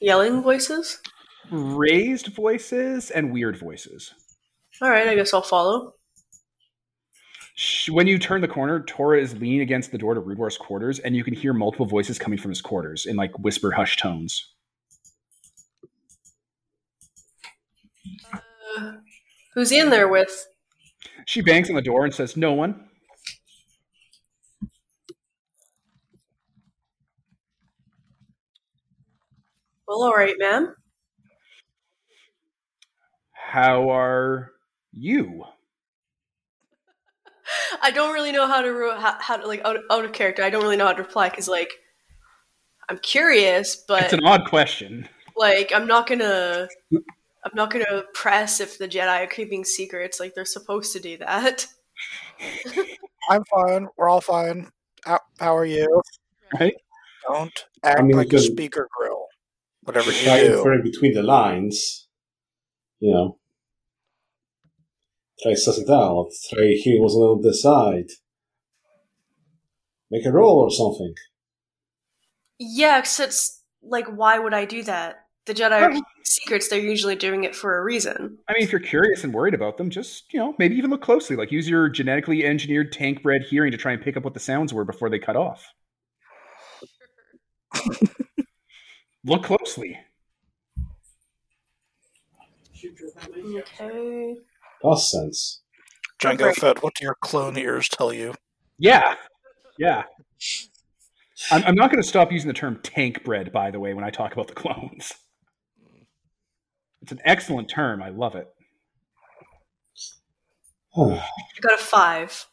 Yelling 0.00 0.42
voices. 0.42 0.98
raised 1.50 2.28
voices 2.34 3.10
and 3.10 3.32
weird 3.32 3.56
voices. 3.56 4.12
All 4.82 4.90
right, 4.90 5.08
I 5.08 5.14
guess 5.14 5.32
I'll 5.32 5.42
follow. 5.42 5.94
When 7.88 8.06
you 8.06 8.18
turn 8.18 8.42
the 8.42 8.48
corner, 8.48 8.80
Tora 8.80 9.18
is 9.20 9.34
leaning 9.38 9.60
against 9.60 9.90
the 9.90 9.96
door 9.96 10.12
to 10.12 10.20
Rudwar's 10.20 10.58
quarters, 10.58 10.98
and 10.98 11.16
you 11.16 11.24
can 11.24 11.32
hear 11.32 11.54
multiple 11.54 11.86
voices 11.86 12.18
coming 12.18 12.38
from 12.38 12.50
his 12.50 12.60
quarters 12.60 13.06
in 13.06 13.16
like 13.16 13.38
whisper, 13.38 13.70
hush 13.70 13.96
tones. 13.96 14.52
Uh, 18.76 18.92
who's 19.54 19.70
he 19.70 19.78
in 19.78 19.88
there 19.88 20.08
with? 20.08 20.46
She 21.24 21.40
bangs 21.40 21.70
on 21.70 21.76
the 21.76 21.82
door 21.82 22.04
and 22.04 22.14
says, 22.14 22.36
"No 22.36 22.52
one." 22.52 22.88
Well, 29.86 30.02
all 30.02 30.14
right, 30.14 30.34
ma'am. 30.38 30.74
How 33.32 33.90
are 33.90 34.52
you? 34.92 35.44
I 37.82 37.90
don't 37.92 38.12
really 38.12 38.32
know 38.32 38.46
how 38.46 38.60
to 38.60 38.68
re- 38.70 39.00
how, 39.00 39.16
how 39.20 39.36
to 39.36 39.46
like 39.46 39.64
out, 39.64 39.78
out 39.90 40.04
of 40.04 40.12
character. 40.12 40.42
I 40.42 40.50
don't 40.50 40.62
really 40.62 40.76
know 40.76 40.86
how 40.86 40.92
to 40.92 41.02
reply 41.02 41.28
because 41.28 41.48
like 41.48 41.70
I'm 42.88 42.98
curious, 42.98 43.76
but 43.76 44.04
It's 44.04 44.12
an 44.12 44.24
odd 44.24 44.48
question. 44.48 45.08
like 45.36 45.72
I'm 45.74 45.86
not 45.86 46.08
gonna 46.08 46.68
I'm 46.92 47.52
not 47.54 47.70
gonna 47.70 48.02
press 48.14 48.60
if 48.60 48.78
the 48.78 48.88
Jedi 48.88 49.24
are 49.24 49.28
keeping 49.28 49.64
secrets 49.64 50.18
like 50.18 50.34
they're 50.34 50.44
supposed 50.44 50.92
to 50.94 51.00
do 51.00 51.16
that. 51.18 51.66
I'm 53.30 53.44
fine. 53.44 53.88
We're 53.96 54.08
all 54.08 54.20
fine. 54.20 54.70
How, 55.04 55.20
how 55.38 55.56
are 55.56 55.64
you? 55.64 56.02
Right? 56.58 56.74
Don't 57.28 57.64
act 57.84 58.02
mean, 58.02 58.16
like 58.16 58.32
a 58.32 58.38
speaker 58.40 58.88
grill. 58.96 59.25
Whatever 59.86 60.10
you 60.10 60.24
Try 60.24 60.40
do. 60.40 60.58
inferring 60.58 60.82
between 60.82 61.14
the 61.14 61.22
lines. 61.22 62.08
You 62.98 63.12
know. 63.12 63.38
Try 65.42 65.54
suss 65.54 65.78
it 65.78 65.88
out. 65.88 66.30
Try 66.50 66.72
hearing 66.82 67.02
what's 67.02 67.14
on 67.14 67.40
the 67.40 67.48
other 67.48 67.52
side. 67.54 68.10
Make 70.10 70.26
a 70.26 70.32
roll 70.32 70.58
or 70.60 70.70
something. 70.70 71.14
Yeah, 72.58 73.00
'cause 73.00 73.20
it's 73.20 73.62
like, 73.82 74.06
why 74.06 74.38
would 74.38 74.54
I 74.54 74.64
do 74.64 74.82
that? 74.84 75.24
The 75.44 75.54
Jedi 75.54 75.80
are 75.80 75.94
secrets. 76.24 76.68
They're 76.68 76.80
usually 76.80 77.14
doing 77.14 77.44
it 77.44 77.54
for 77.54 77.78
a 77.78 77.84
reason. 77.84 78.38
I 78.48 78.54
mean, 78.54 78.62
if 78.62 78.72
you're 78.72 78.80
curious 78.80 79.22
and 79.22 79.32
worried 79.32 79.54
about 79.54 79.76
them, 79.78 79.90
just 79.90 80.32
you 80.32 80.40
know, 80.40 80.54
maybe 80.58 80.74
even 80.76 80.90
look 80.90 81.02
closely. 81.02 81.36
Like 81.36 81.52
use 81.52 81.68
your 81.68 81.88
genetically 81.88 82.44
engineered 82.44 82.90
tank 82.92 83.22
bred 83.22 83.42
hearing 83.48 83.70
to 83.70 83.78
try 83.78 83.92
and 83.92 84.02
pick 84.02 84.16
up 84.16 84.24
what 84.24 84.34
the 84.34 84.40
sounds 84.40 84.72
were 84.74 84.84
before 84.84 85.08
they 85.10 85.20
cut 85.20 85.36
off. 85.36 85.64
look 89.26 89.42
closely. 89.44 89.98
Okay. 93.56 94.36
Does 94.82 95.10
sense. 95.10 95.62
Django 96.20 96.50
Okay. 96.50 96.52
Fett, 96.52 96.82
what 96.82 96.94
do 96.94 97.04
your 97.04 97.16
clone 97.20 97.58
ears 97.58 97.88
tell 97.88 98.12
you? 98.12 98.34
Yeah, 98.78 99.16
yeah. 99.78 100.04
I'm, 101.50 101.64
I'm 101.64 101.74
not 101.74 101.90
going 101.90 102.02
to 102.02 102.08
stop 102.08 102.32
using 102.32 102.48
the 102.48 102.54
term 102.54 102.78
tank 102.82 103.24
bred, 103.24 103.52
by 103.52 103.70
the 103.70 103.80
way, 103.80 103.94
when 103.94 104.04
I 104.04 104.10
talk 104.10 104.32
about 104.32 104.48
the 104.48 104.54
clones. 104.54 105.12
It's 107.02 107.12
an 107.12 107.20
excellent 107.24 107.68
term. 107.68 108.02
I 108.02 108.08
love 108.08 108.34
it. 108.34 108.48
I 111.12 111.60
got 111.60 111.74
a 111.74 111.82
five. 111.82 112.46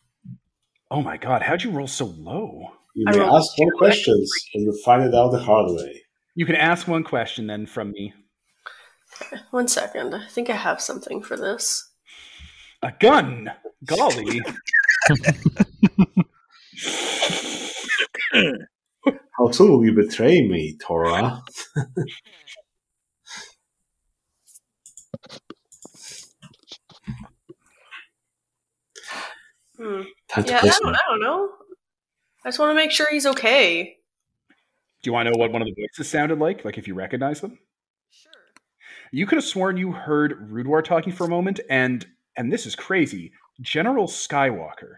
Oh 0.92 1.02
my 1.02 1.18
god, 1.18 1.42
how'd 1.42 1.64
you 1.64 1.72
roll 1.72 1.88
so 1.88 2.06
low? 2.06 2.68
You 2.94 3.06
may 3.08 3.20
ask 3.20 3.48
more 3.58 3.72
questions 3.78 4.32
and 4.54 4.64
you'll 4.64 4.78
find 4.84 5.02
it 5.04 5.16
out 5.16 5.32
the 5.32 5.40
hard 5.40 5.72
way. 5.72 6.03
You 6.36 6.46
can 6.46 6.56
ask 6.56 6.88
one 6.88 7.04
question 7.04 7.48
then 7.48 7.66
from 7.66 7.92
me. 7.92 8.14
One 9.52 9.68
second. 9.68 10.16
I 10.16 10.28
think 10.28 10.50
I 10.50 10.56
have 10.56 10.82
something 10.82 11.22
for 11.22 11.38
this. 11.38 11.92
A 12.82 12.92
gun. 13.00 13.52
Golly. 13.86 14.42
How 19.38 19.52
soon 19.52 19.72
will 19.72 19.86
you 19.86 19.94
betray 19.94 20.42
me, 20.48 20.76
Torah? 20.82 21.44
Hmm. 29.78 30.02
Yeah, 30.46 30.60
I 30.62 30.70
don't, 30.70 30.96
I 30.96 31.00
don't 31.10 31.20
know. 31.20 31.50
I 32.46 32.50
just 32.50 32.60
want 32.60 32.72
to 32.72 32.76
make 32.76 32.92
sure 32.92 33.08
he's 33.12 33.26
okay. 33.26 33.98
Do 35.04 35.10
you 35.10 35.14
want 35.14 35.28
to 35.28 35.32
know 35.32 35.38
what 35.38 35.52
one 35.52 35.62
of 35.62 35.68
the 35.68 35.76
voices 35.76 36.10
sounded 36.10 36.40
like? 36.40 36.64
Like 36.66 36.78
if 36.78 36.88
you 36.88 36.96
recognize 36.96 37.42
them? 37.42 37.60
Sure. 38.10 38.32
You 39.12 39.28
could 39.28 39.38
have 39.38 39.46
sworn 39.46 39.78
you 39.78 39.92
heard 39.92 40.50
Rudwar 40.50 40.84
talking 40.84 41.14
for 41.14 41.26
a 41.26 41.30
moment, 41.30 41.60
and 41.70 42.06
and 42.38 42.52
this 42.52 42.66
is 42.66 42.76
crazy. 42.76 43.34
General 43.62 44.08
Skywalker. 44.08 44.98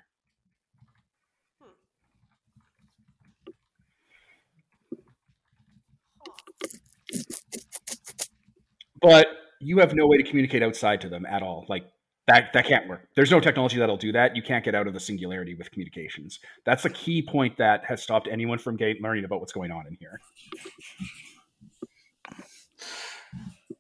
But 9.02 9.28
you 9.62 9.80
have 9.80 9.94
no 9.94 10.08
way 10.08 10.18
to 10.18 10.24
communicate 10.24 10.64
outside 10.64 11.02
to 11.02 11.10
them 11.10 11.26
at 11.26 11.42
all. 11.42 11.66
Like 11.68 11.86
that 12.28 12.54
that 12.54 12.66
can't 12.66 12.88
work. 12.88 13.08
There's 13.16 13.32
no 13.32 13.40
technology 13.40 13.78
that'll 13.78 13.98
do 13.98 14.12
that. 14.14 14.36
You 14.36 14.42
can't 14.42 14.64
get 14.66 14.76
out 14.76 14.88
of 14.88 14.94
the 14.94 15.00
singularity 15.00 15.54
with 15.56 15.72
communications. 15.72 16.40
That's 16.66 16.84
the 16.84 16.90
key 16.90 17.22
point 17.22 17.58
that 17.58 17.86
has 17.86 18.02
stopped 18.02 18.28
anyone 18.32 18.58
from 18.58 18.78
getting, 18.78 19.02
learning 19.02 19.26
about 19.26 19.40
what's 19.40 19.54
going 19.54 19.72
on 19.72 19.86
in 19.88 19.98
here. 20.00 20.20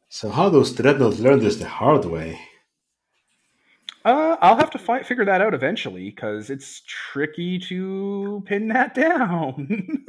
So 0.09 0.29
how 0.29 0.49
those 0.49 0.71
dreadnoughts 0.71 1.19
learn 1.19 1.39
this 1.39 1.57
the 1.57 1.67
hard 1.67 2.05
way? 2.05 2.39
Uh, 4.05 4.37
I'll 4.39 4.55
have 4.55 4.69
to 4.71 4.77
fi- 4.77 5.01
figure 5.01 5.25
that 5.25 5.41
out 5.41 5.55
eventually 5.55 6.11
because 6.11 6.51
it's 6.51 6.83
tricky 6.85 7.57
to 7.59 8.43
pin 8.45 8.67
that 8.67 8.93
down. 8.95 10.05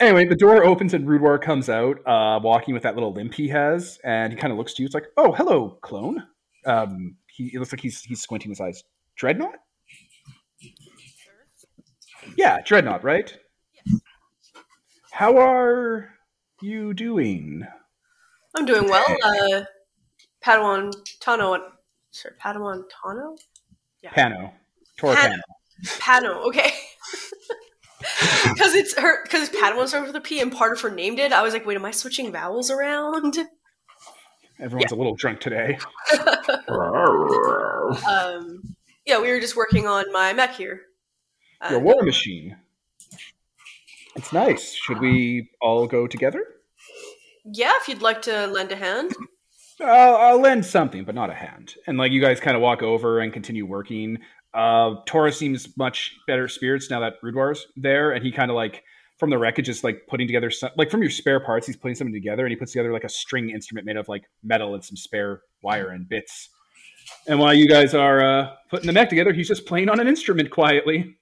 Anyway, 0.00 0.26
the 0.26 0.36
door 0.36 0.64
opens 0.64 0.94
and 0.94 1.06
Rudwar 1.06 1.40
comes 1.40 1.68
out, 1.68 1.98
uh, 2.06 2.40
walking 2.42 2.74
with 2.74 2.82
that 2.82 2.94
little 2.94 3.12
limp 3.12 3.34
he 3.34 3.48
has, 3.48 3.98
and 4.04 4.32
he 4.32 4.38
kind 4.38 4.52
of 4.52 4.58
looks 4.58 4.74
to 4.74 4.82
you. 4.82 4.86
It's 4.86 4.94
like, 4.94 5.08
"Oh, 5.16 5.32
hello, 5.32 5.78
clone." 5.82 6.24
Um, 6.66 7.16
he 7.26 7.50
it 7.54 7.58
looks 7.58 7.72
like 7.72 7.80
he's 7.80 8.02
he's 8.02 8.20
squinting 8.20 8.50
his 8.50 8.60
eyes. 8.60 8.84
Dreadnought? 9.16 9.56
Yeah, 12.36 12.58
Dreadnought, 12.64 13.02
right? 13.02 13.36
How 15.10 15.36
are 15.38 16.10
you 16.62 16.94
doing? 16.94 17.66
I'm 18.54 18.64
doing 18.64 18.88
well. 18.88 19.04
Uh, 19.24 19.64
Padawan 20.44 20.94
Tano. 21.20 21.58
Sorry, 22.10 22.34
Padawan 22.40 22.84
Tano? 22.88 23.36
Yeah. 24.02 24.10
Pano. 24.10 24.52
Tora 24.96 25.16
Pano. 25.16 25.38
Pano, 25.84 26.46
okay. 26.46 26.72
Because 28.54 28.74
it's 28.74 28.96
her. 28.98 29.22
Because 29.24 29.50
Padawan 29.50 29.88
starts 29.88 30.06
with 30.06 30.16
a 30.16 30.20
P 30.20 30.40
and 30.40 30.52
part 30.52 30.72
of 30.72 30.80
her 30.80 30.90
name 30.90 31.16
did. 31.16 31.32
I 31.32 31.42
was 31.42 31.52
like, 31.52 31.66
wait, 31.66 31.76
am 31.76 31.84
I 31.84 31.90
switching 31.90 32.30
vowels 32.32 32.70
around? 32.70 33.36
Everyone's 34.60 34.92
a 34.92 34.96
little 34.96 35.14
drunk 35.14 35.40
today. 35.40 35.78
Um, 38.06 38.76
yeah, 39.06 39.20
we 39.20 39.30
were 39.30 39.40
just 39.40 39.56
working 39.56 39.86
on 39.86 40.12
my 40.12 40.32
mech 40.34 40.54
here. 40.54 40.82
Uh, 41.60 41.68
Your 41.70 41.80
war 41.80 42.02
machine. 42.02 42.56
It's 44.14 44.32
nice. 44.32 44.74
Should 44.74 45.00
we 45.00 45.50
all 45.60 45.86
go 45.86 46.06
together? 46.06 46.44
yeah, 47.50 47.72
if 47.80 47.88
you'd 47.88 48.02
like 48.02 48.20
to 48.22 48.46
lend 48.48 48.70
a 48.72 48.76
hand. 48.76 49.14
I'll, 49.80 50.16
I'll 50.16 50.40
lend 50.40 50.66
something, 50.66 51.04
but 51.04 51.14
not 51.14 51.30
a 51.30 51.34
hand. 51.34 51.76
And 51.86 51.96
like 51.96 52.12
you 52.12 52.20
guys 52.20 52.40
kind 52.40 52.56
of 52.56 52.62
walk 52.62 52.82
over 52.82 53.20
and 53.20 53.32
continue 53.32 53.64
working. 53.64 54.18
Uh, 54.54 54.96
Tora 55.06 55.32
seems 55.32 55.76
much 55.76 56.14
better 56.26 56.48
spirits 56.48 56.90
now 56.90 57.00
that 57.00 57.14
Rudwar's 57.22 57.66
there, 57.76 58.12
and 58.12 58.24
he 58.24 58.32
kind 58.32 58.50
of 58.50 58.54
like 58.54 58.82
from 59.18 59.30
the 59.30 59.38
wreckage 59.38 59.68
is 59.68 59.82
like 59.84 60.02
putting 60.08 60.26
together 60.26 60.50
some 60.50 60.70
like 60.76 60.90
from 60.90 61.02
your 61.02 61.10
spare 61.10 61.40
parts. 61.40 61.66
He's 61.66 61.76
putting 61.76 61.94
something 61.94 62.14
together, 62.14 62.44
and 62.44 62.50
he 62.50 62.56
puts 62.56 62.72
together 62.72 62.92
like 62.92 63.04
a 63.04 63.08
string 63.08 63.50
instrument 63.50 63.86
made 63.86 63.96
of 63.96 64.08
like 64.08 64.24
metal 64.42 64.74
and 64.74 64.84
some 64.84 64.96
spare 64.96 65.42
wire 65.62 65.88
and 65.88 66.08
bits. 66.08 66.48
And 67.26 67.38
while 67.38 67.54
you 67.54 67.68
guys 67.68 67.94
are 67.94 68.20
uh, 68.22 68.54
putting 68.70 68.86
the 68.86 68.92
mech 68.92 69.08
together, 69.08 69.32
he's 69.32 69.48
just 69.48 69.66
playing 69.66 69.88
on 69.88 70.00
an 70.00 70.08
instrument 70.08 70.50
quietly. 70.50 71.16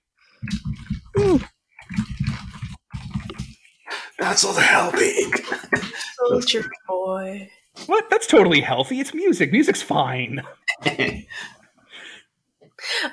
That's 4.18 4.44
all 4.44 4.52
the 4.52 4.60
helping. 4.60 5.32
Soldier 6.16 6.68
boy. 6.88 7.50
What? 7.86 8.08
That's 8.10 8.26
totally 8.26 8.60
healthy. 8.60 9.00
It's 9.00 9.14
music. 9.14 9.52
Music's 9.52 9.82
fine. 9.82 10.42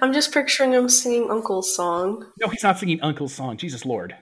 I'm 0.01 0.13
just 0.13 0.33
picturing 0.33 0.73
him 0.73 0.89
singing 0.89 1.29
Uncle's 1.29 1.75
song. 1.75 2.25
No, 2.39 2.47
he's 2.47 2.63
not 2.63 2.79
singing 2.79 3.01
Uncle's 3.01 3.33
song. 3.33 3.57
Jesus 3.57 3.85
Lord. 3.85 4.15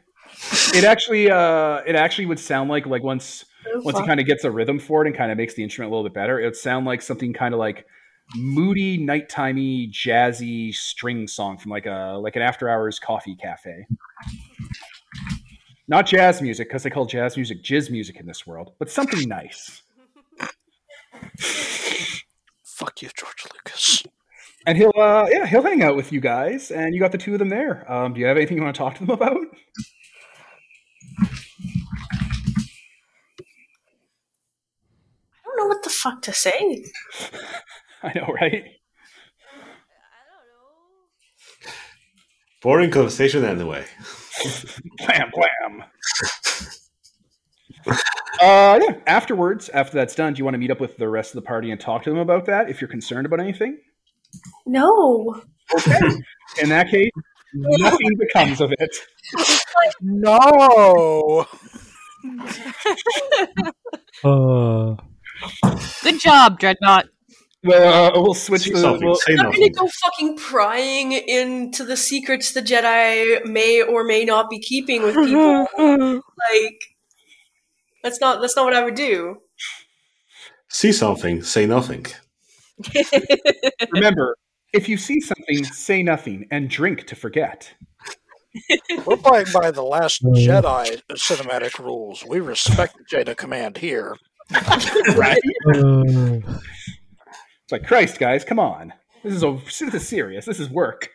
It 0.74 0.84
actually, 0.84 1.30
uh, 1.30 1.82
it 1.86 1.96
actually 1.96 2.26
would 2.26 2.40
sound 2.40 2.70
like 2.70 2.86
like 2.86 3.04
once 3.04 3.46
Oh, 3.68 3.82
once 3.82 4.00
he 4.00 4.06
kind 4.06 4.20
of 4.20 4.26
gets 4.26 4.44
a 4.44 4.52
rhythm 4.52 4.80
for 4.80 5.04
it 5.04 5.08
and 5.08 5.16
kind 5.16 5.32
of 5.32 5.38
makes 5.38 5.54
the 5.54 5.64
instrument 5.64 5.92
a 5.92 5.96
little 5.96 6.08
bit 6.10 6.14
better, 6.14 6.40
it 6.40 6.46
would 6.46 6.56
sound 6.56 6.86
like 6.86 7.02
something 7.02 7.34
kind 7.34 7.54
of 7.54 7.60
like 7.60 7.86
moody, 8.36 8.98
nighttimey, 8.98 9.92
jazzy 9.92 10.74
string 10.74 11.28
song 11.28 11.58
from 11.58 11.72
like 11.72 11.86
a 11.86 12.18
like 12.22 12.36
an 12.36 12.42
after 12.42 12.70
hours 12.70 13.00
coffee 13.00 13.36
cafe. 13.36 13.86
Not 15.88 16.06
jazz 16.06 16.42
music 16.42 16.70
because 16.70 16.84
they 16.84 16.90
call 16.90 17.06
jazz 17.06 17.36
music 17.36 17.64
jizz 17.64 17.92
music 17.92 18.20
in 18.20 18.26
this 18.26 18.48
world, 18.48 18.72
but 18.80 18.90
something 18.90 19.28
nice. 19.28 19.84
Fuck 22.64 23.02
you, 23.02 23.10
George 23.16 23.46
Lucas. 23.54 24.01
And 24.66 24.78
he'll, 24.78 24.94
uh, 24.96 25.28
yeah, 25.30 25.48
he'll 25.48 25.64
hang 25.64 25.82
out 25.82 25.96
with 25.96 26.12
you 26.12 26.20
guys, 26.20 26.70
and 26.70 26.94
you 26.94 27.00
got 27.00 27.12
the 27.12 27.18
two 27.18 27.34
of 27.34 27.40
them 27.40 27.50
there. 27.50 27.92
Um, 27.92 28.14
do 28.14 28.20
you 28.20 28.28
have 28.28 28.38
anything 28.38 28.58
you 28.58 28.64
want 28.64 28.76
to 28.76 28.80
talk 28.80 28.94
to 28.96 29.06
them 29.06 29.10
about? 29.10 29.38
I 29.38 29.46
don't 35.46 35.58
know 35.58 35.68
what 35.68 35.84
the 35.84 35.90
fuck 35.90 36.22
to 36.24 36.34
say. 36.34 36.86
I 38.04 38.14
know, 38.14 38.28
right? 38.28 38.66
Boring 42.62 42.92
conversation 42.92 43.44
anyway. 43.44 43.86
Blam, 45.00 45.32
blam. 45.34 45.84
uh, 47.88 48.80
yeah. 48.80 48.96
Afterwards, 49.08 49.70
after 49.70 49.96
that's 49.96 50.14
done, 50.14 50.34
do 50.34 50.38
you 50.38 50.46
want 50.46 50.54
to 50.54 50.60
meet 50.60 50.70
up 50.70 50.80
with 50.80 50.98
the 50.98 51.10
rest 51.10 51.32
of 51.32 51.42
the 51.42 51.48
party 51.48 51.72
and 51.72 51.82
talk 51.82 52.04
to 52.04 52.12
them 52.12 52.20
about 52.20 52.46
that 52.46 52.70
if 52.70 52.80
you're 52.80 52.88
concerned 52.88 53.26
about 53.26 53.40
anything? 53.40 53.80
No. 54.66 55.42
Okay. 55.76 56.00
In 56.62 56.70
that 56.70 56.90
case, 56.90 57.12
nothing 57.54 58.18
becomes 58.18 58.62
of 58.62 58.74
it. 58.80 58.96
No. 60.02 61.46
Uh, 64.24 64.96
Good 66.04 66.20
job, 66.20 66.60
Dreadnought. 66.60 67.08
Well, 67.64 68.16
uh, 68.16 68.22
we'll 68.22 68.34
switch 68.34 68.64
Say 68.64 68.72
the. 68.72 68.80
something. 68.80 69.08
We'll, 69.08 69.16
Say 69.16 69.34
I'm 69.34 69.38
not 69.38 69.56
gonna 69.56 69.70
go 69.70 69.88
fucking 69.88 70.38
prying 70.38 71.12
into 71.12 71.84
the 71.84 71.98
secrets 71.98 72.54
the 72.54 72.62
Jedi 72.62 73.46
may 73.46 73.82
or 73.82 74.04
may 74.04 74.24
not 74.26 74.50
be 74.50 74.60
keeping 74.60 75.04
with 75.04 75.16
people. 75.16 75.68
like, 76.52 76.80
that's 78.04 78.20
not 78.20 78.42
that's 78.42 78.56
not 78.56 78.66
what 78.66 78.76
I 78.76 78.84
would 78.84 78.96
do. 78.96 79.38
See 80.70 80.92
something. 80.92 81.44
Say 81.44 81.66
nothing. 81.66 82.06
remember, 83.92 84.36
if 84.74 84.88
you 84.88 84.98
see 84.98 85.20
something, 85.20 85.64
say 85.66 86.04
nothing 86.04 86.48
and 86.52 86.70
drink 86.70 87.08
to 87.08 87.16
forget. 87.16 87.74
We're 89.06 89.18
playing 89.18 89.48
by 89.54 89.72
the 89.72 89.84
Last 89.84 90.24
Jedi 90.24 91.02
cinematic 91.12 91.80
rules. 91.80 92.26
We 92.26 92.40
respect 92.40 92.98
the 92.98 93.04
Jedi 93.18 93.36
command 93.38 93.78
here. 93.78 94.16
Right? 95.16 95.40
Uh, 95.74 96.40
It's 97.64 97.72
like 97.72 97.88
Christ, 97.88 98.20
guys, 98.20 98.44
come 98.44 98.60
on. 98.60 98.92
This 99.24 99.34
is 99.34 99.44
a 99.44 99.58
this 99.66 99.82
is 99.82 100.08
serious. 100.08 100.46
This 100.46 100.60
is 100.60 100.70
work. 100.70 101.10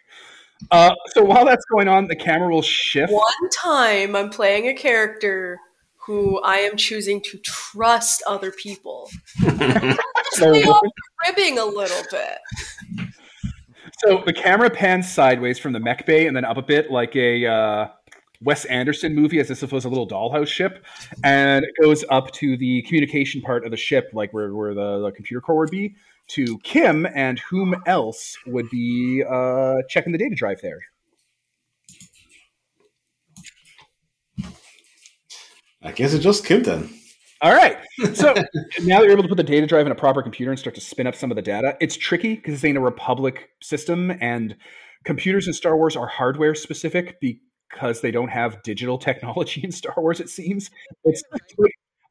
Uh, 0.70 0.94
so 1.08 1.22
while 1.22 1.44
that's 1.44 1.64
going 1.66 1.88
on, 1.88 2.06
the 2.06 2.16
camera 2.16 2.48
will 2.48 2.62
shift. 2.62 3.12
One 3.12 3.50
time 3.62 4.16
I'm 4.16 4.30
playing 4.30 4.68
a 4.68 4.74
character 4.74 5.58
who 6.06 6.40
I 6.40 6.56
am 6.58 6.76
choosing 6.76 7.20
to 7.22 7.38
trust 7.38 8.22
other 8.26 8.52
people. 8.52 9.10
So, 10.32 10.52
They 10.52 10.62
are 10.62 10.80
cribbing 11.18 11.58
a 11.58 11.64
little 11.64 12.02
bit. 12.10 13.10
so 13.98 14.22
the 14.26 14.32
camera 14.32 14.70
pans 14.70 15.10
sideways 15.10 15.58
from 15.58 15.72
the 15.72 15.80
mech 15.80 16.06
bay 16.06 16.26
and 16.26 16.36
then 16.36 16.44
up 16.44 16.56
a 16.56 16.62
bit, 16.62 16.90
like 16.90 17.14
a 17.16 17.46
uh, 17.46 17.88
Wes 18.42 18.64
Anderson 18.66 19.14
movie, 19.14 19.38
as 19.40 19.50
if 19.50 19.62
it 19.62 19.72
was 19.72 19.84
a 19.84 19.88
little 19.88 20.08
dollhouse 20.08 20.48
ship, 20.48 20.84
and 21.24 21.64
it 21.64 21.70
goes 21.80 22.04
up 22.10 22.30
to 22.32 22.56
the 22.56 22.82
communication 22.82 23.40
part 23.40 23.64
of 23.64 23.70
the 23.70 23.76
ship, 23.76 24.10
like 24.12 24.32
where, 24.32 24.54
where 24.54 24.74
the, 24.74 25.00
the 25.00 25.12
computer 25.12 25.40
core 25.40 25.56
would 25.56 25.70
be, 25.70 25.94
to 26.28 26.58
Kim 26.58 27.06
and 27.14 27.38
whom 27.38 27.74
else 27.86 28.36
would 28.46 28.68
be 28.70 29.22
uh, 29.28 29.76
checking 29.88 30.12
the 30.12 30.18
data 30.18 30.34
drive 30.34 30.60
there. 30.60 30.80
I 35.82 35.92
guess 35.92 36.12
it's 36.12 36.24
just 36.24 36.44
Kim 36.44 36.64
then. 36.64 36.90
All 37.42 37.54
right. 37.54 37.78
So 38.14 38.34
now 38.82 38.98
that 38.98 39.04
you're 39.04 39.12
able 39.12 39.22
to 39.22 39.28
put 39.28 39.36
the 39.36 39.42
data 39.42 39.66
drive 39.66 39.86
in 39.86 39.92
a 39.92 39.96
proper 39.96 40.22
computer 40.22 40.50
and 40.50 40.58
start 40.58 40.74
to 40.76 40.80
spin 40.80 41.06
up 41.06 41.14
some 41.14 41.30
of 41.30 41.36
the 41.36 41.42
data, 41.42 41.76
it's 41.80 41.96
tricky 41.96 42.36
because 42.36 42.54
this 42.54 42.64
ain't 42.64 42.78
a 42.78 42.80
Republic 42.80 43.50
system, 43.62 44.12
and 44.20 44.56
computers 45.04 45.46
in 45.46 45.52
Star 45.52 45.76
Wars 45.76 45.96
are 45.96 46.06
hardware 46.06 46.54
specific 46.54 47.18
because 47.20 48.00
they 48.00 48.10
don't 48.10 48.28
have 48.28 48.62
digital 48.62 48.98
technology 48.98 49.60
in 49.62 49.72
Star 49.72 49.94
Wars. 49.96 50.20
It 50.20 50.30
seems 50.30 50.70
it's 51.04 51.22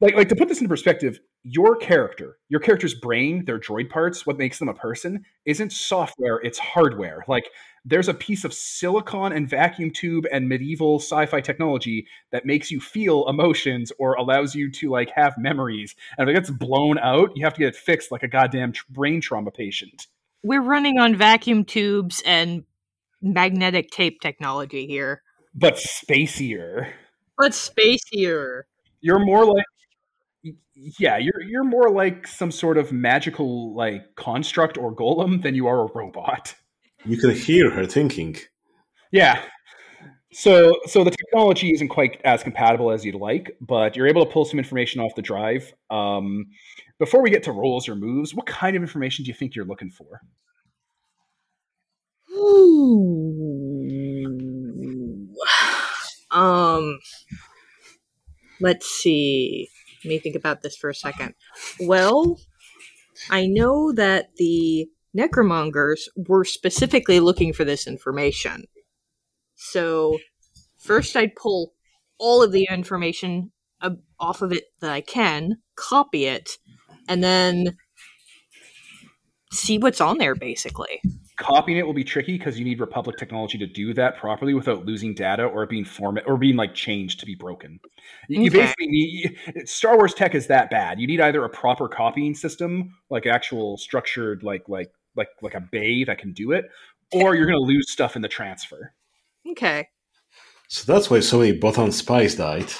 like 0.00 0.14
like 0.14 0.28
to 0.28 0.36
put 0.36 0.48
this 0.48 0.58
into 0.58 0.68
perspective. 0.68 1.18
Your 1.48 1.76
character, 1.76 2.38
your 2.48 2.58
character's 2.60 2.94
brain, 2.94 3.44
their 3.44 3.58
droid 3.60 3.88
parts, 3.88 4.26
what 4.26 4.36
makes 4.36 4.58
them 4.58 4.68
a 4.68 4.74
person, 4.74 5.24
isn't 5.44 5.72
software; 5.72 6.36
it's 6.42 6.58
hardware. 6.58 7.24
Like 7.28 7.48
there's 7.84 8.08
a 8.08 8.14
piece 8.14 8.44
of 8.44 8.52
silicon 8.52 9.32
and 9.32 9.48
vacuum 9.48 9.92
tube 9.92 10.26
and 10.32 10.48
medieval 10.48 10.98
sci-fi 10.98 11.40
technology 11.40 12.06
that 12.32 12.44
makes 12.44 12.68
you 12.70 12.80
feel 12.80 13.28
emotions 13.28 13.92
or 14.00 14.14
allows 14.14 14.56
you 14.56 14.68
to 14.72 14.90
like 14.90 15.08
have 15.10 15.38
memories 15.38 15.94
and 16.18 16.28
if 16.28 16.34
it 16.34 16.36
gets 16.36 16.50
blown 16.50 16.98
out 16.98 17.30
you 17.36 17.44
have 17.44 17.54
to 17.54 17.60
get 17.60 17.68
it 17.68 17.76
fixed 17.76 18.10
like 18.10 18.24
a 18.24 18.28
goddamn 18.28 18.72
tr- 18.72 18.84
brain 18.90 19.20
trauma 19.20 19.52
patient 19.52 20.08
We're 20.42 20.62
running 20.62 20.98
on 20.98 21.14
vacuum 21.14 21.64
tubes 21.64 22.20
and 22.26 22.64
magnetic 23.22 23.92
tape 23.92 24.20
technology 24.20 24.88
here. 24.88 25.22
but 25.54 25.76
spacier 25.76 26.90
But 27.38 27.52
spacier. 27.52 28.62
you're 29.00 29.24
more 29.24 29.44
like 29.46 29.64
yeah 30.98 31.16
you're 31.16 31.42
you're 31.42 31.64
more 31.64 31.90
like 31.90 32.26
some 32.26 32.50
sort 32.50 32.76
of 32.76 32.92
magical 32.92 33.74
like 33.74 34.14
construct 34.16 34.76
or 34.76 34.94
golem 34.94 35.42
than 35.42 35.54
you 35.54 35.66
are 35.66 35.80
a 35.80 35.92
robot 35.94 36.54
You 37.06 37.16
can 37.18 37.30
hear 37.30 37.70
her 37.70 37.86
thinking. 37.86 38.36
Yeah. 39.12 39.40
So 40.32 40.74
so 40.86 41.04
the 41.04 41.12
technology 41.12 41.70
isn't 41.72 41.88
quite 41.88 42.20
as 42.24 42.42
compatible 42.42 42.90
as 42.90 43.04
you'd 43.04 43.14
like, 43.14 43.56
but 43.60 43.94
you're 43.96 44.08
able 44.08 44.24
to 44.24 44.30
pull 44.30 44.44
some 44.44 44.58
information 44.58 45.00
off 45.00 45.14
the 45.14 45.22
drive. 45.22 45.72
Um, 45.88 46.46
before 46.98 47.22
we 47.22 47.30
get 47.30 47.44
to 47.44 47.52
rolls 47.52 47.88
or 47.88 47.94
moves, 47.94 48.34
what 48.34 48.46
kind 48.46 48.76
of 48.76 48.82
information 48.82 49.24
do 49.24 49.28
you 49.28 49.34
think 49.34 49.54
you're 49.54 49.64
looking 49.64 49.90
for? 49.90 50.20
Ooh. 52.32 53.86
Um, 56.32 56.98
let's 58.60 58.86
see. 58.86 59.68
Me 60.06 60.18
think 60.18 60.36
about 60.36 60.62
this 60.62 60.76
for 60.76 60.88
a 60.88 60.94
second. 60.94 61.34
Well, 61.80 62.38
I 63.30 63.46
know 63.46 63.92
that 63.92 64.36
the 64.36 64.88
necromongers 65.16 66.08
were 66.16 66.44
specifically 66.44 67.20
looking 67.20 67.52
for 67.52 67.64
this 67.64 67.86
information. 67.86 68.64
So, 69.54 70.18
first 70.78 71.16
I'd 71.16 71.34
pull 71.34 71.72
all 72.18 72.42
of 72.42 72.52
the 72.52 72.68
information 72.70 73.52
off 74.18 74.42
of 74.42 74.52
it 74.52 74.64
that 74.80 74.90
I 74.90 75.00
can, 75.00 75.58
copy 75.76 76.26
it, 76.26 76.50
and 77.08 77.22
then 77.22 77.76
see 79.52 79.78
what's 79.78 80.00
on 80.00 80.18
there 80.18 80.34
basically. 80.34 81.00
Copying 81.36 81.76
it 81.76 81.86
will 81.86 81.92
be 81.92 82.04
tricky 82.04 82.38
because 82.38 82.58
you 82.58 82.64
need 82.64 82.80
Republic 82.80 83.16
technology 83.18 83.58
to 83.58 83.66
do 83.66 83.92
that 83.92 84.16
properly 84.16 84.54
without 84.54 84.86
losing 84.86 85.14
data 85.14 85.44
or 85.44 85.62
it 85.62 85.68
being 85.68 85.84
format 85.84 86.24
or 86.26 86.38
being 86.38 86.56
like 86.56 86.74
changed 86.74 87.20
to 87.20 87.26
be 87.26 87.34
broken. 87.34 87.78
You, 88.28 88.44
you 88.44 88.50
basically 88.50 88.86
need 88.86 89.36
Star 89.66 89.96
Wars 89.96 90.14
tech 90.14 90.34
is 90.34 90.46
that 90.46 90.70
bad. 90.70 90.98
You 90.98 91.06
need 91.06 91.20
either 91.20 91.44
a 91.44 91.48
proper 91.50 91.88
copying 91.88 92.34
system, 92.34 92.94
like 93.10 93.26
actual 93.26 93.76
structured, 93.76 94.42
like 94.42 94.66
like 94.68 94.90
like 95.14 95.28
like 95.42 95.54
a 95.54 95.60
bay 95.60 96.04
that 96.04 96.18
can 96.18 96.32
do 96.32 96.52
it, 96.52 96.64
or 97.12 97.34
you're 97.34 97.46
going 97.46 97.58
to 97.58 97.64
lose 97.64 97.90
stuff 97.90 98.16
in 98.16 98.22
the 98.22 98.28
transfer. 98.28 98.94
Okay. 99.50 99.88
So 100.68 100.90
that's 100.90 101.10
why 101.10 101.20
so 101.20 101.38
many 101.38 101.58
Bothan 101.58 101.92
spies 101.92 102.34
died. 102.34 102.72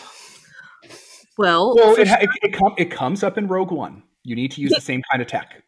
Well, 1.39 1.75
Well, 1.77 1.95
it, 1.97 2.09
ha- 2.09 2.19
it, 2.21 2.31
it, 2.43 2.53
com- 2.55 2.75
it 2.79 2.91
comes 2.91 3.23
up 3.23 3.37
in 3.37 3.47
Rogue 3.47 3.71
One. 3.71 4.03
You 4.25 4.35
need 4.35 4.51
to 4.53 4.61
use 4.61 4.73
the 4.73 4.81
same 4.81 5.03
kind 5.11 5.23
of 5.23 5.29
tech. 5.29 5.63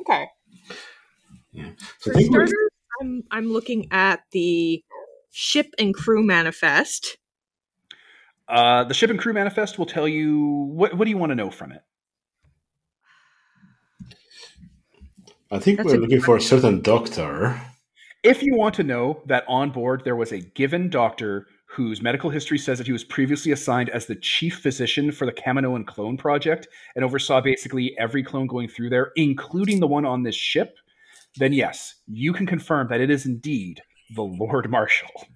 Okay. 0.00 0.26
So 1.98 2.10
For 2.10 2.14
think 2.14 2.30
we're- 2.32 2.46
starters, 2.46 2.70
I'm 3.00 3.22
I'm 3.30 3.52
looking 3.52 3.88
at 3.90 4.20
the 4.32 4.82
ship 5.30 5.66
and 5.78 5.94
crew 5.94 6.22
manifest. 6.24 7.18
Uh, 8.48 8.84
the 8.84 8.94
ship 8.94 9.10
and 9.10 9.18
crew 9.18 9.32
manifest 9.32 9.78
will 9.78 9.86
tell 9.86 10.06
you 10.08 10.70
what. 10.72 10.94
What 10.94 11.04
do 11.04 11.10
you 11.10 11.18
want 11.18 11.30
to 11.30 11.36
know 11.36 11.50
from 11.50 11.72
it? 11.72 11.82
I 15.50 15.58
think 15.58 15.76
That's 15.78 15.88
we're 15.90 15.96
a 15.96 16.00
looking 16.00 16.20
for 16.20 16.36
a 16.36 16.40
certain 16.40 16.80
doctor. 16.80 17.60
If 18.22 18.42
you 18.42 18.56
want 18.56 18.74
to 18.76 18.82
know 18.82 19.22
that 19.26 19.44
on 19.46 19.70
board 19.70 20.02
there 20.04 20.16
was 20.16 20.32
a 20.32 20.40
Givin 20.40 20.90
doctor 20.90 21.46
whose 21.66 22.02
medical 22.02 22.30
history 22.30 22.58
says 22.58 22.78
that 22.78 22.86
he 22.86 22.92
was 22.92 23.04
previously 23.04 23.52
assigned 23.52 23.88
as 23.90 24.06
the 24.06 24.16
chief 24.16 24.58
physician 24.58 25.12
for 25.12 25.26
the 25.26 25.32
Kaminoan 25.32 25.86
clone 25.86 26.16
project 26.16 26.66
and 26.96 27.04
oversaw 27.04 27.40
basically 27.40 27.94
every 27.98 28.22
clone 28.24 28.46
going 28.46 28.66
through 28.68 28.90
there, 28.90 29.12
including 29.14 29.78
the 29.78 29.86
one 29.86 30.04
on 30.04 30.22
this 30.24 30.34
ship, 30.34 30.78
then 31.38 31.52
yes, 31.52 31.94
you 32.06 32.32
can 32.32 32.46
confirm 32.46 32.88
that 32.88 33.00
it 33.00 33.10
is 33.10 33.26
indeed 33.26 33.80
the 34.14 34.22
Lord 34.22 34.70
Marshal. 34.70 35.26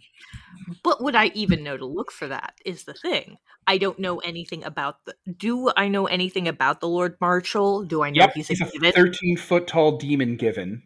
But 0.82 1.02
would 1.02 1.14
I 1.14 1.26
even 1.34 1.64
know 1.64 1.76
to 1.76 1.86
look 1.86 2.12
for 2.12 2.28
that? 2.28 2.54
Is 2.64 2.84
the 2.84 2.94
thing. 2.94 3.36
I 3.66 3.78
don't 3.78 3.98
know 3.98 4.18
anything 4.18 4.64
about 4.64 4.96
the. 5.04 5.14
Do 5.36 5.70
I 5.76 5.88
know 5.88 6.06
anything 6.06 6.48
about 6.48 6.80
the 6.80 6.88
Lord 6.88 7.16
Marshal? 7.20 7.84
Do 7.84 8.02
I 8.02 8.10
know 8.10 8.22
Yep, 8.22 8.34
he's, 8.34 8.48
he's 8.48 8.60
a 8.60 8.86
a 8.86 8.92
13 8.92 9.36
foot 9.36 9.66
tall 9.66 9.96
demon 9.98 10.36
Givin. 10.36 10.82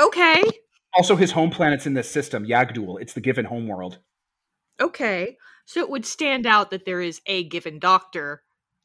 Okay. 0.00 0.42
Also, 0.96 1.16
his 1.16 1.32
home 1.32 1.50
planet's 1.50 1.86
in 1.86 1.94
this 1.94 2.10
system, 2.10 2.46
Yag'Dhul. 2.46 3.00
It's 3.00 3.12
the 3.12 3.20
Givin 3.20 3.46
homeworld. 3.46 3.98
Okay. 4.80 5.36
So 5.66 5.80
it 5.80 5.90
would 5.90 6.06
stand 6.06 6.46
out 6.46 6.70
that 6.70 6.84
there 6.84 7.00
is 7.00 7.20
a 7.26 7.44
Givin 7.44 7.78
doctor 7.78 8.42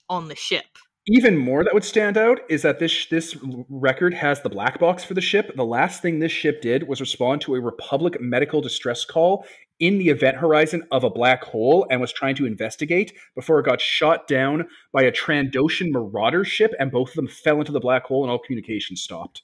on 0.09 0.27
the 0.27 0.35
ship. 0.35 0.65
Even 1.13 1.37
more 1.37 1.65
that 1.65 1.73
would 1.73 1.83
stand 1.83 2.17
out 2.17 2.39
is 2.47 2.61
that 2.61 2.79
this 2.79 3.05
this 3.07 3.35
record 3.67 4.13
has 4.13 4.41
the 4.41 4.49
black 4.49 4.79
box 4.79 5.03
for 5.03 5.13
the 5.13 5.19
ship. 5.19 5.53
The 5.57 5.65
last 5.65 6.01
thing 6.01 6.19
this 6.19 6.31
ship 6.31 6.61
did 6.61 6.87
was 6.87 7.01
respond 7.01 7.41
to 7.41 7.55
a 7.55 7.59
Republic 7.59 8.21
medical 8.21 8.61
distress 8.61 9.03
call 9.03 9.45
in 9.81 9.97
the 9.97 10.07
event 10.07 10.37
horizon 10.37 10.83
of 10.89 11.03
a 11.03 11.09
black 11.09 11.43
hole 11.43 11.85
and 11.89 11.99
was 11.99 12.13
trying 12.13 12.35
to 12.35 12.45
investigate 12.45 13.11
before 13.35 13.59
it 13.59 13.65
got 13.65 13.81
shot 13.81 14.25
down 14.25 14.69
by 14.93 15.01
a 15.01 15.11
Trandoshan 15.11 15.91
Marauder 15.91 16.45
ship, 16.45 16.71
and 16.79 16.93
both 16.93 17.09
of 17.09 17.15
them 17.15 17.27
fell 17.27 17.59
into 17.59 17.73
the 17.73 17.81
black 17.81 18.05
hole 18.05 18.23
and 18.23 18.31
all 18.31 18.39
communication 18.39 18.95
stopped. 18.95 19.41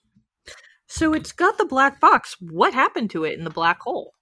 So 0.86 1.12
it's 1.12 1.34
got 1.34 1.58
the 1.58 1.66
black 1.66 2.00
box. 2.00 2.38
What 2.40 2.74
happened 2.74 3.10
to 3.10 3.26
it 3.26 3.38
in 3.38 3.44
the 3.44 3.50
black 3.50 3.82
hole? 3.82 4.14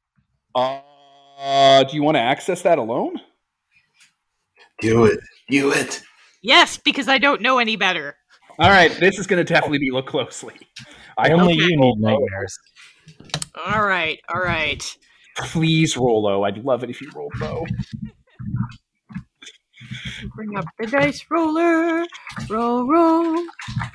Uh, 0.55 1.83
do 1.83 1.95
you 1.95 2.01
want 2.01 2.15
to 2.15 2.21
access 2.21 2.63
that 2.63 2.79
alone? 2.79 3.21
Do 4.81 5.05
it. 5.05 5.19
Do 5.47 5.69
it. 5.69 6.01
Yes, 6.45 6.77
because 6.77 7.07
I 7.07 7.17
don't 7.17 7.41
know 7.41 7.57
any 7.57 7.75
better. 7.75 8.17
All 8.59 8.69
right, 8.69 8.91
this 8.99 9.17
is 9.17 9.25
going 9.25 9.43
to 9.43 9.53
definitely 9.53 9.79
be 9.79 9.89
looked 9.89 10.09
closely. 10.09 10.53
I 11.17 11.31
Only 11.31 11.57
hope 11.57 11.69
you 11.69 11.75
need 11.75 11.97
nightmares. 11.97 12.59
All 13.65 13.83
right, 13.83 14.19
all 14.29 14.41
right. 14.41 14.83
Please 15.37 15.97
roll 15.97 16.21
low. 16.21 16.43
I'd 16.43 16.63
love 16.63 16.83
it 16.83 16.91
if 16.91 17.01
you 17.01 17.09
rolled 17.15 17.33
low. 17.39 17.65
Bring 20.35 20.55
up 20.55 20.65
the 20.77 20.85
dice 20.85 21.25
roller. 21.31 22.05
Roll, 22.47 22.87
roll, 22.87 23.43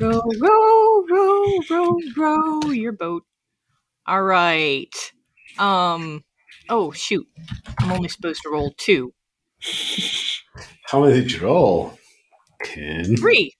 roll, 0.00 0.22
roll, 0.40 1.06
roll, 1.08 1.62
roll, 1.70 2.00
roll 2.16 2.74
your 2.74 2.92
boat. 2.92 3.22
All 4.08 4.24
right. 4.24 5.12
Um. 5.56 6.24
Oh 6.68 6.90
shoot! 6.90 7.28
I'm 7.78 7.92
only 7.92 8.08
supposed 8.08 8.42
to 8.42 8.50
roll 8.50 8.74
two. 8.76 9.14
How 10.86 11.04
many 11.04 11.20
did 11.20 11.30
you 11.30 11.42
roll? 11.42 11.99
Ken. 12.64 13.16
Three. 13.16 13.54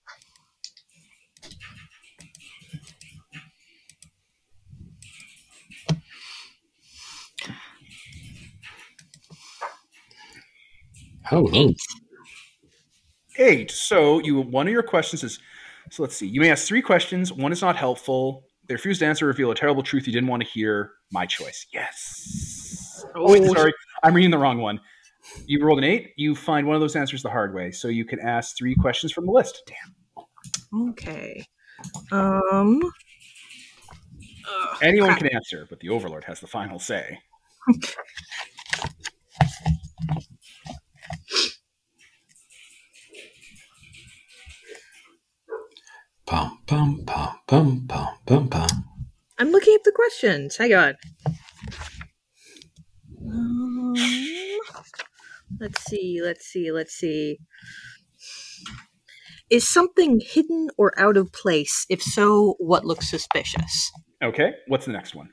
Oh, 11.32 11.46
oh. 11.46 11.50
Eight. 11.54 11.80
Eight. 13.38 13.70
So 13.70 14.18
you 14.20 14.40
one 14.40 14.66
of 14.66 14.72
your 14.72 14.82
questions 14.82 15.22
is 15.22 15.38
so 15.90 16.02
let's 16.02 16.16
see. 16.16 16.26
You 16.26 16.40
may 16.40 16.50
ask 16.50 16.66
three 16.66 16.82
questions. 16.82 17.32
One 17.32 17.52
is 17.52 17.62
not 17.62 17.76
helpful. 17.76 18.44
They 18.66 18.74
refuse 18.74 19.00
to 19.00 19.06
answer, 19.06 19.26
reveal 19.26 19.50
a 19.50 19.54
terrible 19.54 19.82
truth 19.82 20.06
you 20.06 20.12
didn't 20.12 20.28
want 20.28 20.42
to 20.42 20.48
hear. 20.48 20.92
My 21.12 21.26
choice. 21.26 21.66
Yes. 21.72 23.04
Oh, 23.16 23.32
wait, 23.32 23.44
sorry. 23.50 23.72
I'm 24.04 24.14
reading 24.14 24.30
the 24.30 24.38
wrong 24.38 24.58
one. 24.58 24.80
You 25.46 25.64
rolled 25.64 25.78
an 25.78 25.84
eight. 25.84 26.12
You 26.16 26.34
find 26.34 26.66
one 26.66 26.74
of 26.76 26.80
those 26.80 26.96
answers 26.96 27.22
the 27.22 27.30
hard 27.30 27.54
way. 27.54 27.70
So 27.70 27.88
you 27.88 28.04
can 28.04 28.20
ask 28.20 28.56
three 28.56 28.74
questions 28.74 29.12
from 29.12 29.26
the 29.26 29.32
list. 29.32 29.62
Damn. 29.66 30.90
Okay. 30.90 31.44
Um. 32.12 32.80
ugh, 34.48 34.78
Anyone 34.82 35.10
crap. 35.10 35.18
can 35.20 35.28
answer, 35.34 35.66
but 35.68 35.80
the 35.80 35.88
Overlord 35.88 36.24
has 36.24 36.40
the 36.40 36.46
final 36.46 36.78
say. 36.78 37.18
Pum, 46.26 46.58
pum, 46.66 47.02
pum, 47.06 47.38
pum, 47.46 47.86
pum, 47.88 48.08
pum, 48.26 48.48
pum. 48.48 48.84
I'm 49.38 49.50
looking 49.50 49.74
at 49.74 49.84
the 49.84 49.92
questions. 49.92 50.56
Hang 50.56 50.74
on. 50.74 50.94
Um, 53.26 53.94
let's 55.60 55.84
see. 55.84 56.20
Let's 56.22 56.46
see. 56.46 56.72
Let's 56.72 56.94
see. 56.94 57.38
Is 59.50 59.68
something 59.68 60.20
hidden 60.20 60.68
or 60.78 60.98
out 60.98 61.16
of 61.16 61.32
place? 61.32 61.86
If 61.88 62.02
so, 62.02 62.54
what 62.58 62.84
looks 62.84 63.10
suspicious? 63.10 63.90
Okay. 64.22 64.54
What's 64.68 64.86
the 64.86 64.92
next 64.92 65.14
one? 65.14 65.30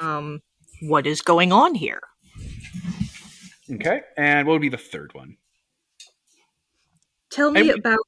Um, 0.00 0.40
what 0.82 1.06
is 1.06 1.20
going 1.20 1.52
on 1.52 1.74
here? 1.74 2.00
Okay. 3.70 4.02
And 4.16 4.46
what 4.46 4.54
would 4.54 4.62
be 4.62 4.68
the 4.68 4.76
third 4.76 5.12
one? 5.14 5.36
Tell 7.30 7.50
me 7.50 7.70
about. 7.70 7.98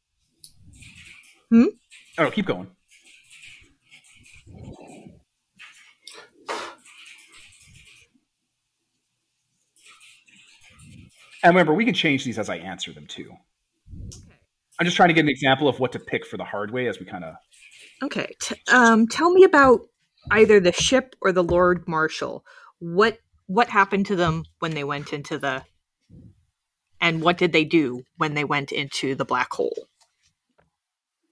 Hmm? 1.50 1.66
Oh, 2.18 2.30
keep 2.30 2.46
going. 2.46 2.68
And 11.46 11.54
remember, 11.54 11.74
we 11.74 11.84
can 11.84 11.94
change 11.94 12.24
these 12.24 12.40
as 12.40 12.48
I 12.48 12.56
answer 12.56 12.92
them 12.92 13.06
too. 13.06 13.32
I'm 14.80 14.84
just 14.84 14.96
trying 14.96 15.10
to 15.10 15.14
get 15.14 15.20
an 15.20 15.28
example 15.28 15.68
of 15.68 15.78
what 15.78 15.92
to 15.92 16.00
pick 16.00 16.26
for 16.26 16.36
the 16.36 16.44
hard 16.44 16.72
way 16.72 16.88
as 16.88 16.98
we 16.98 17.06
kind 17.06 17.22
of. 17.22 17.36
Okay. 18.02 18.34
T- 18.42 18.56
um, 18.72 19.06
tell 19.06 19.30
me 19.30 19.44
about 19.44 19.82
either 20.32 20.58
the 20.58 20.72
ship 20.72 21.14
or 21.20 21.30
the 21.30 21.44
Lord 21.44 21.86
Marshal. 21.86 22.44
What 22.80 23.18
what 23.46 23.68
happened 23.68 24.06
to 24.06 24.16
them 24.16 24.42
when 24.58 24.74
they 24.74 24.82
went 24.82 25.12
into 25.12 25.38
the 25.38 25.62
and 27.00 27.22
what 27.22 27.38
did 27.38 27.52
they 27.52 27.64
do 27.64 28.02
when 28.16 28.34
they 28.34 28.42
went 28.42 28.72
into 28.72 29.14
the 29.14 29.24
black 29.24 29.52
hole? 29.52 29.86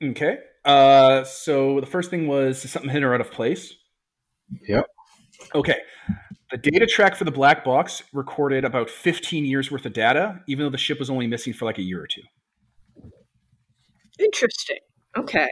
Okay. 0.00 0.38
Uh, 0.64 1.24
so 1.24 1.80
the 1.80 1.86
first 1.86 2.08
thing 2.08 2.28
was 2.28 2.62
something 2.70 2.88
hit 2.88 3.02
her 3.02 3.12
out 3.12 3.20
of 3.20 3.32
place. 3.32 3.74
Yep. 4.68 4.86
Okay. 5.56 5.80
The 6.54 6.70
data 6.70 6.86
track 6.86 7.16
for 7.16 7.24
the 7.24 7.32
black 7.32 7.64
box 7.64 8.04
recorded 8.12 8.64
about 8.64 8.88
15 8.88 9.44
years 9.44 9.72
worth 9.72 9.86
of 9.86 9.92
data, 9.92 10.40
even 10.46 10.64
though 10.64 10.70
the 10.70 10.78
ship 10.78 11.00
was 11.00 11.10
only 11.10 11.26
missing 11.26 11.52
for 11.52 11.64
like 11.64 11.78
a 11.78 11.82
year 11.82 12.00
or 12.00 12.06
two. 12.06 12.22
Interesting. 14.20 14.78
Okay. 15.18 15.48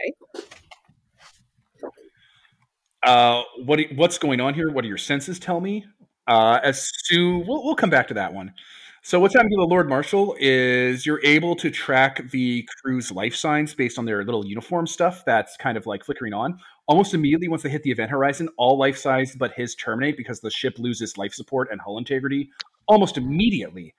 Uh, 3.05 3.41
what 3.65 3.81
what's 3.95 4.17
going 4.17 4.39
on 4.39 4.53
here? 4.53 4.71
What 4.71 4.83
do 4.83 4.87
your 4.87 4.97
senses 4.97 5.39
tell 5.39 5.59
me? 5.59 5.83
Uh, 6.25 6.61
as 6.63 6.89
soon 7.03 7.45
we'll, 7.45 7.65
we'll 7.65 7.75
come 7.75 7.89
back 7.89 8.07
to 8.07 8.13
that 8.13 8.33
one. 8.33 8.53
So 9.01 9.19
what's 9.19 9.35
happening 9.35 9.57
to 9.57 9.63
the 9.63 9.67
Lord 9.67 9.89
Marshal 9.89 10.37
is 10.39 11.05
you're 11.05 11.19
able 11.25 11.57
to 11.57 11.69
track 11.69 12.31
the 12.31 12.65
crew's 12.81 13.11
life 13.11 13.35
signs 13.35 13.73
based 13.73 13.99
on 13.99 14.05
their 14.05 14.23
little 14.23 14.45
uniform 14.45 14.87
stuff 14.87 15.25
that's 15.25 15.57
kind 15.57 15.77
of 15.77 15.85
like 15.85 16.05
flickering 16.05 16.31
on. 16.33 16.59
Almost 16.87 17.13
immediately 17.13 17.47
once 17.47 17.63
they 17.63 17.69
hit 17.69 17.83
the 17.83 17.91
event 17.91 18.11
horizon, 18.11 18.49
all 18.57 18.77
life 18.77 18.97
signs 18.97 19.35
but 19.35 19.53
his 19.53 19.73
terminate 19.75 20.17
because 20.17 20.41
the 20.41 20.51
ship 20.51 20.77
loses 20.77 21.17
life 21.17 21.33
support 21.33 21.69
and 21.71 21.79
hull 21.79 21.97
integrity 21.97 22.49
almost 22.87 23.17
immediately 23.17 23.93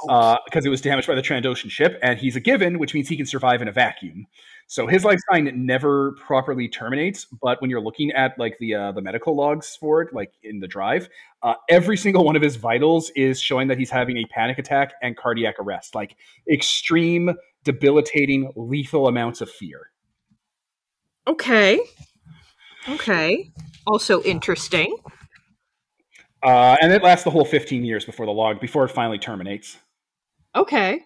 because 0.00 0.66
it 0.66 0.68
was 0.68 0.80
damaged 0.80 1.06
by 1.06 1.14
the 1.14 1.22
Trandoshan 1.22 1.70
ship, 1.70 1.98
and 2.02 2.18
he's 2.18 2.34
a 2.34 2.40
Givin, 2.40 2.78
which 2.78 2.92
means 2.92 3.08
he 3.08 3.16
can 3.16 3.24
survive 3.24 3.62
in 3.62 3.68
a 3.68 3.72
vacuum. 3.72 4.26
So 4.66 4.86
his 4.86 5.04
life 5.04 5.20
sign 5.30 5.50
never 5.64 6.12
properly 6.26 6.68
terminates. 6.68 7.24
But 7.40 7.60
when 7.60 7.70
you're 7.70 7.80
looking 7.80 8.10
at 8.12 8.36
like 8.36 8.56
the 8.58 8.74
uh, 8.74 8.92
the 8.92 9.00
medical 9.00 9.36
logs 9.36 9.76
for 9.76 10.02
it, 10.02 10.12
like 10.12 10.32
in 10.42 10.58
the 10.58 10.66
drive, 10.66 11.08
uh, 11.42 11.54
every 11.68 11.96
single 11.96 12.24
one 12.24 12.34
of 12.34 12.42
his 12.42 12.56
vitals 12.56 13.10
is 13.14 13.40
showing 13.40 13.68
that 13.68 13.78
he's 13.78 13.90
having 13.90 14.16
a 14.16 14.24
panic 14.26 14.58
attack 14.58 14.94
and 15.02 15.16
cardiac 15.16 15.54
arrest, 15.60 15.94
like 15.94 16.16
extreme, 16.52 17.30
debilitating, 17.62 18.52
lethal 18.56 19.06
amounts 19.06 19.40
of 19.40 19.48
fear. 19.48 19.92
Okay. 21.28 21.78
Okay. 22.88 23.50
Also 23.86 24.22
interesting. 24.22 24.96
Uh, 26.42 26.76
and 26.80 26.92
it 26.92 27.02
lasts 27.02 27.24
the 27.24 27.30
whole 27.30 27.44
15 27.44 27.84
years 27.84 28.04
before 28.04 28.26
the 28.26 28.32
log 28.32 28.60
before 28.60 28.84
it 28.84 28.90
finally 28.90 29.18
terminates. 29.18 29.76
Okay. 30.54 31.00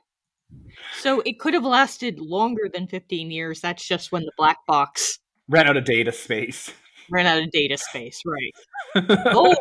So 0.98 1.20
it 1.24 1.38
could 1.38 1.54
have 1.54 1.64
lasted 1.64 2.18
longer 2.18 2.68
than 2.72 2.86
15 2.88 3.30
years. 3.30 3.60
That's 3.60 3.86
just 3.86 4.12
when 4.12 4.22
the 4.24 4.32
black 4.36 4.58
box 4.66 5.18
Ran 5.48 5.66
out 5.68 5.76
of 5.76 5.84
data 5.84 6.12
space. 6.12 6.70
ran 7.10 7.26
out 7.26 7.42
of 7.42 7.50
data 7.50 7.76
space, 7.78 8.20
right? 8.26 8.54
Oh, 9.26 9.54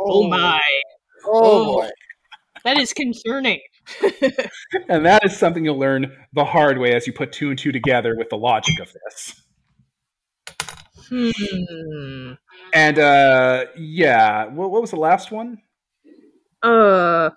oh 0.00 0.28
my. 0.28 0.60
Oh, 1.26 1.80
boy. 1.80 1.90
That 2.64 2.78
is 2.78 2.92
concerning. 2.92 3.60
and 4.88 5.04
that 5.04 5.24
is 5.24 5.36
something 5.36 5.64
you'll 5.64 5.78
learn 5.78 6.12
the 6.32 6.44
hard 6.44 6.78
way 6.78 6.94
as 6.94 7.06
you 7.06 7.12
put 7.12 7.32
two 7.32 7.50
and 7.50 7.58
two 7.58 7.72
together 7.72 8.16
with 8.16 8.28
the 8.30 8.36
logic 8.36 8.78
of 8.80 8.92
this. 8.92 9.42
Hmm. 11.08 12.32
And 12.74 12.98
uh, 12.98 13.66
yeah, 13.76 14.46
what, 14.46 14.70
what 14.70 14.80
was 14.80 14.90
the 14.90 14.96
last 14.96 15.30
one? 15.30 15.62
Uh. 16.62 17.30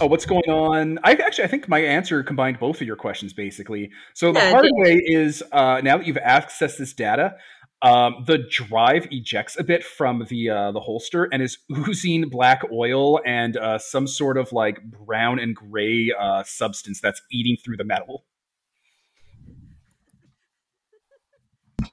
Oh, 0.00 0.06
what's 0.06 0.26
going 0.26 0.50
on? 0.50 0.98
I 1.04 1.12
actually 1.12 1.44
I 1.44 1.46
think 1.46 1.68
my 1.68 1.78
answer 1.78 2.22
combined 2.22 2.58
both 2.58 2.80
of 2.80 2.86
your 2.86 2.96
questions 2.96 3.32
basically. 3.32 3.90
So 4.14 4.32
the 4.32 4.40
Yeah, 4.40 4.50
hard 4.50 4.66
way 4.72 5.00
is 5.04 5.42
uh, 5.52 5.80
now 5.82 5.96
that 5.96 6.06
you've 6.06 6.16
accessed 6.16 6.76
this 6.76 6.92
data, 6.92 7.36
um, 7.82 8.24
the 8.26 8.38
drive 8.38 9.06
ejects 9.12 9.58
a 9.58 9.64
bit 9.64 9.84
from 9.84 10.26
the 10.28 10.50
uh, 10.50 10.72
the 10.72 10.80
holster 10.80 11.24
and 11.32 11.40
is 11.40 11.58
oozing 11.72 12.28
black 12.28 12.62
oil 12.72 13.20
and 13.24 13.56
uh, 13.56 13.78
some 13.78 14.06
sort 14.06 14.38
of 14.38 14.52
like 14.52 14.82
brown 14.82 15.38
and 15.38 15.54
gray 15.54 16.12
uh, 16.18 16.42
substance 16.42 17.00
that's 17.00 17.22
eating 17.30 17.56
through 17.64 17.76
the 17.76 17.84
metal. 17.84 18.24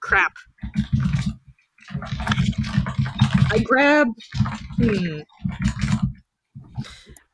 crap. 0.04 0.34
I 3.52 3.60
grab. 3.64 4.08
Hmm. 4.78 5.20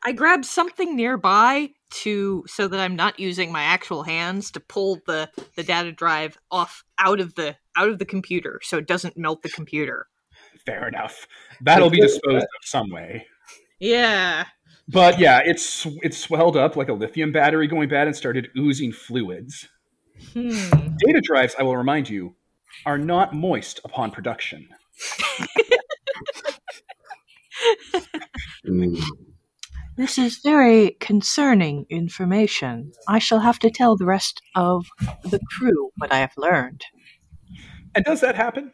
I 0.04 0.12
grab 0.14 0.46
something 0.46 0.96
nearby 0.96 1.72
to 1.92 2.44
so 2.48 2.68
that 2.68 2.80
I'm 2.80 2.96
not 2.96 3.20
using 3.20 3.52
my 3.52 3.64
actual 3.64 4.04
hands 4.04 4.52
to 4.52 4.60
pull 4.60 5.00
the 5.06 5.30
the 5.56 5.64
data 5.64 5.92
drive 5.92 6.38
off 6.52 6.84
out 6.98 7.20
of 7.20 7.36
the 7.36 7.56
out 7.76 7.90
of 7.90 8.00
the 8.00 8.06
computer 8.06 8.60
so 8.64 8.78
it 8.78 8.88
doesn't 8.88 9.18
melt 9.18 9.42
the 9.42 9.50
computer. 9.50 10.08
Fair 10.66 10.88
enough. 10.88 11.28
That'll 11.62 11.90
be 11.90 12.02
disposed 12.02 12.44
of 12.44 12.64
some 12.64 12.92
way. 12.92 13.26
Yeah. 13.80 14.46
But 14.88 15.20
yeah, 15.20 15.42
it's 15.44 15.86
it 16.04 16.14
swelled 16.14 16.58
up 16.58 16.76
like 16.76 16.90
a 16.90 16.94
lithium 16.94 17.32
battery 17.32 17.68
going 17.68 17.90
bad 17.90 18.08
and 18.08 18.16
started 18.16 18.50
oozing 18.58 18.92
fluids. 18.92 19.68
Hmm. 20.34 20.50
Data 20.50 21.22
drives, 21.24 21.56
I 21.58 21.64
will 21.64 21.78
remind 21.78 22.10
you, 22.10 22.36
are 22.86 22.98
not 22.98 23.34
moist 23.34 23.80
upon 23.84 24.12
production. 24.12 24.68
Mm. 28.68 29.02
This 29.98 30.18
is 30.18 30.40
very 30.42 30.92
concerning 31.02 31.86
information. 31.90 32.94
I 33.10 33.20
shall 33.20 33.42
have 33.42 33.60
to 33.60 33.70
tell 33.70 33.98
the 33.98 34.06
rest 34.06 34.42
of 34.56 34.86
the 35.26 35.42
crew 35.52 35.90
what 35.98 36.14
I 36.14 36.20
have 36.20 36.32
learned. 36.38 36.86
And 37.94 38.06
does 38.06 38.22
that 38.22 38.36
happen? 38.36 38.72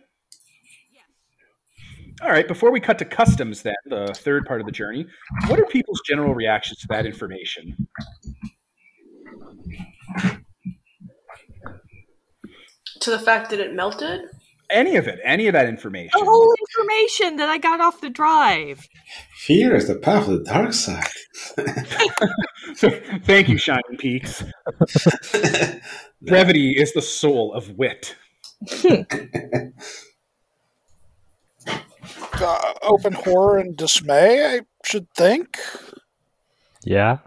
All 2.22 2.30
right, 2.30 2.48
before 2.48 2.72
we 2.72 2.80
cut 2.80 3.00
to 3.00 3.06
customs, 3.06 3.64
then, 3.64 3.74
the 3.88 4.14
third 4.16 4.46
part 4.46 4.62
of 4.62 4.68
the 4.68 4.72
journey, 4.72 5.08
what 5.48 5.60
are 5.60 5.66
people's 5.66 6.00
general 6.08 6.36
reactions 6.36 6.78
to 6.82 6.88
that 6.90 7.08
information? 7.08 7.76
To 13.06 13.12
the 13.12 13.20
fact 13.20 13.52
that 13.52 13.60
it 13.60 13.76
melted? 13.76 14.22
Any 14.72 14.96
of 14.96 15.08
it, 15.08 15.20
any 15.24 15.46
of 15.46 15.54
that 15.54 15.68
information. 15.68 16.20
The 16.20 16.26
whole 16.26 16.56
information 16.72 17.36
that 17.36 17.50
I 17.50 17.60
got 17.60 17.80
off 17.80 18.02
the 18.02 18.10
drive. 18.10 18.88
Fear 19.36 19.76
is 19.76 19.88
the 19.88 19.94
path 19.94 20.28
of 20.28 20.40
the 20.40 20.44
dark 20.44 20.74
side. 20.74 21.06
So, 22.74 22.90
thank 23.26 23.48
you, 23.48 23.60
Shining 23.60 23.98
Peaks. 24.00 24.44
Brevity 26.24 26.72
is 26.72 26.94
the 26.94 27.02
soul 27.04 27.54
of 27.54 27.78
wit. 27.78 28.16
Uh, 32.38 32.74
open 32.82 33.14
horror 33.14 33.60
and 33.60 33.78
dismay, 33.78 34.46
I 34.46 34.62
should 34.84 35.08
think. 35.16 35.58
Yeah. 36.84 37.20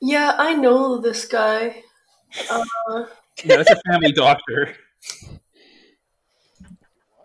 Yeah, 0.00 0.34
I 0.38 0.54
know 0.54 0.98
this 0.98 1.24
guy. 1.26 1.82
Uh, 2.48 3.06
Yeah, 3.42 3.56
that's 3.56 3.70
a 3.70 3.80
family 3.90 4.12
doctor. 4.12 4.74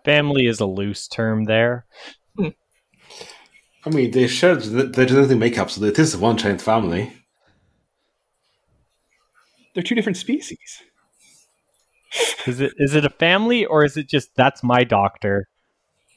Family 0.04 0.46
is 0.46 0.60
a 0.60 0.66
loose 0.66 1.06
term 1.06 1.44
there. 1.44 1.86
I 2.38 3.88
mean, 3.90 4.10
they 4.10 4.26
share 4.26 4.56
the 4.56 4.84
the 4.84 5.06
genetic 5.06 5.38
makeup, 5.38 5.70
so 5.70 5.84
it 5.84 5.98
is 5.98 6.16
one 6.16 6.36
giant 6.36 6.60
family. 6.60 7.12
They're 9.74 9.82
two 9.82 9.94
different 9.94 10.16
species. 10.16 10.82
Is 12.46 12.60
it 12.60 12.72
is 12.76 12.94
it 12.94 13.04
a 13.04 13.10
family 13.10 13.64
or 13.64 13.84
is 13.84 13.96
it 13.96 14.08
just 14.08 14.30
that's 14.34 14.62
my 14.62 14.82
doctor, 14.84 15.48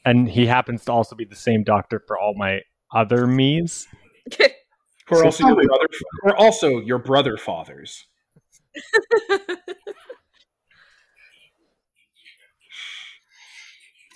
and 0.04 0.28
he 0.28 0.46
happens 0.46 0.84
to 0.86 0.92
also 0.92 1.14
be 1.14 1.24
the 1.24 1.36
same 1.36 1.62
doctor 1.62 2.02
for 2.06 2.18
all 2.18 2.34
my 2.36 2.60
other 2.92 3.26
me's? 3.26 3.86
Who 4.38 5.16
are 5.16 5.18
So 5.18 5.24
also 5.26 5.44
your 5.44 5.54
family- 5.54 5.66
brother, 5.66 5.86
who 6.22 6.28
are 6.30 6.36
also 6.36 6.80
your 6.80 6.98
brother 6.98 7.36
fathers. 7.36 8.06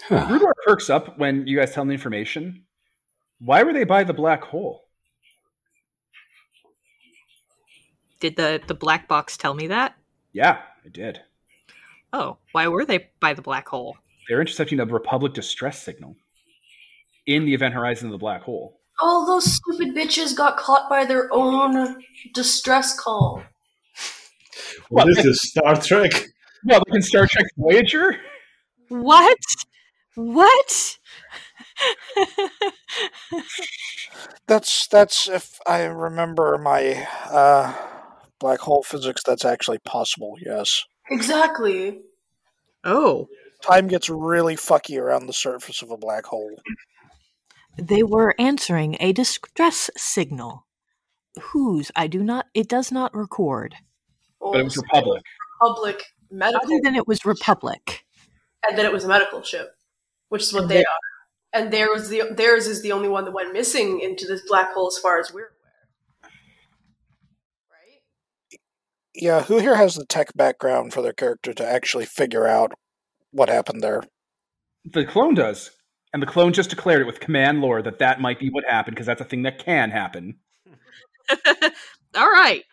Huh. 0.08 0.26
Rudor 0.28 0.52
perks 0.64 0.88
up 0.88 1.18
when 1.18 1.46
you 1.46 1.58
guys 1.58 1.72
tell 1.74 1.82
him 1.82 1.88
the 1.88 1.94
information. 1.94 2.64
Why 3.40 3.62
were 3.62 3.72
they 3.72 3.84
by 3.84 4.04
the 4.04 4.14
black 4.14 4.42
hole? 4.42 4.84
Did 8.20 8.36
the, 8.36 8.60
the 8.66 8.74
black 8.74 9.06
box 9.06 9.36
tell 9.36 9.54
me 9.54 9.66
that? 9.68 9.94
Yeah, 10.32 10.60
I 10.84 10.88
did. 10.88 11.20
Oh, 12.12 12.38
why 12.52 12.68
were 12.68 12.84
they 12.84 13.10
by 13.20 13.34
the 13.34 13.42
black 13.42 13.68
hole? 13.68 13.96
They're 14.28 14.40
intercepting 14.40 14.80
a 14.80 14.86
Republic 14.86 15.34
distress 15.34 15.82
signal 15.82 16.16
in 17.26 17.44
the 17.44 17.54
event 17.54 17.74
horizon 17.74 18.06
of 18.08 18.12
the 18.12 18.18
black 18.18 18.42
hole. 18.42 18.80
all 19.00 19.26
those 19.26 19.44
stupid 19.44 19.94
bitches 19.94 20.34
got 20.36 20.56
caught 20.56 20.88
by 20.88 21.04
their 21.04 21.28
own 21.32 22.02
distress 22.34 22.98
call. 22.98 23.42
What? 24.90 25.06
This 25.06 25.24
is 25.24 25.40
Star 25.42 25.76
Trek. 25.80 26.12
Well, 26.64 26.82
like 26.86 26.94
in 26.96 27.02
Star 27.02 27.26
Trek 27.26 27.46
Voyager? 27.56 28.16
What? 28.88 29.36
What? 30.14 30.98
That's 34.46 34.86
that's 34.88 35.28
if 35.28 35.58
I 35.66 35.82
remember 35.84 36.58
my 36.58 37.06
uh, 37.30 37.74
black 38.40 38.60
hole 38.60 38.82
physics. 38.82 39.22
That's 39.24 39.44
actually 39.44 39.78
possible. 39.78 40.36
Yes, 40.44 40.84
Exactly. 41.10 42.00
oh, 42.84 43.28
time 43.62 43.88
gets 43.88 44.08
really 44.08 44.56
fucky 44.56 44.98
around 44.98 45.26
the 45.26 45.32
surface 45.32 45.82
of 45.82 45.90
a 45.90 45.96
black 45.98 46.26
hole. 46.26 46.56
They 47.76 48.02
were 48.02 48.34
answering 48.38 48.96
a 49.00 49.12
distress 49.12 49.90
signal. 49.96 50.66
Whose 51.52 51.92
I 51.94 52.06
do 52.08 52.22
not 52.24 52.46
it 52.54 52.68
does 52.68 52.90
not 52.90 53.14
record. 53.14 53.76
Well, 54.48 54.52
But 54.54 54.60
it 54.60 54.64
was 54.64 54.76
Republic. 54.76 55.22
Republic 55.60 56.04
medical, 56.30 56.66
Other 56.66 56.80
than 56.82 56.94
it 56.96 57.06
was 57.06 57.24
Republic. 57.24 58.04
and 58.68 58.78
then 58.78 58.86
it 58.86 58.92
was 58.92 59.04
a 59.04 59.08
medical 59.08 59.42
ship, 59.42 59.74
which 60.28 60.42
is 60.42 60.52
what 60.52 60.68
they 60.68 60.80
are. 60.80 61.00
And 61.52 61.72
there 61.72 61.90
was 61.90 62.08
the 62.08 62.22
theirs 62.30 62.66
is 62.66 62.82
the 62.82 62.92
only 62.92 63.08
one 63.08 63.24
that 63.24 63.32
went 63.32 63.52
missing 63.52 64.00
into 64.00 64.26
this 64.26 64.42
black 64.46 64.72
hole, 64.74 64.88
as 64.88 64.98
far 64.98 65.18
as 65.18 65.32
we're 65.32 65.48
aware. 65.48 66.32
Right? 67.70 68.60
Yeah, 69.14 69.42
who 69.44 69.58
here 69.58 69.76
has 69.76 69.94
the 69.94 70.04
tech 70.04 70.34
background 70.34 70.92
for 70.92 71.02
their 71.02 71.12
character 71.12 71.52
to 71.54 71.66
actually 71.66 72.04
figure 72.06 72.46
out 72.46 72.72
what 73.30 73.48
happened 73.48 73.82
there? 73.82 74.02
The 74.84 75.04
clone 75.04 75.34
does. 75.34 75.70
And 76.12 76.22
the 76.22 76.26
clone 76.26 76.54
just 76.54 76.70
declared 76.70 77.02
it 77.02 77.06
with 77.06 77.20
command 77.20 77.60
lore 77.60 77.82
that 77.82 77.98
that 77.98 78.20
might 78.20 78.38
be 78.38 78.48
what 78.48 78.64
happened 78.64 78.94
because 78.94 79.06
that's 79.06 79.20
a 79.20 79.24
thing 79.24 79.42
that 79.42 79.58
can 79.58 79.90
happen. 79.90 80.38
all 82.16 82.30
right. 82.30 82.64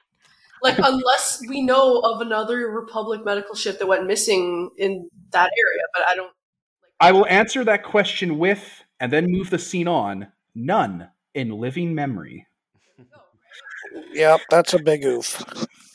Like, 0.65 0.79
unless 0.79 1.43
we 1.47 1.61
know 1.61 1.99
of 1.99 2.21
another 2.21 2.71
Republic 2.71 3.23
medical 3.23 3.53
ship 3.53 3.77
that 3.77 3.85
went 3.85 4.07
missing 4.07 4.71
in 4.77 5.09
that 5.31 5.51
area, 5.57 5.83
but 5.93 6.03
I 6.09 6.15
don't. 6.15 6.31
I 6.99 7.11
will 7.11 7.27
answer 7.27 7.63
that 7.65 7.83
question 7.83 8.39
with, 8.39 8.83
and 8.99 9.13
then 9.13 9.27
move 9.27 9.51
the 9.51 9.59
scene 9.59 9.87
on, 9.87 10.27
none 10.55 11.09
in 11.35 11.49
living 11.49 11.93
memory. 11.93 12.47
Yep, 14.13 14.41
that's 14.49 14.73
a 14.73 14.79
big 14.79 15.05
oof. 15.05 15.43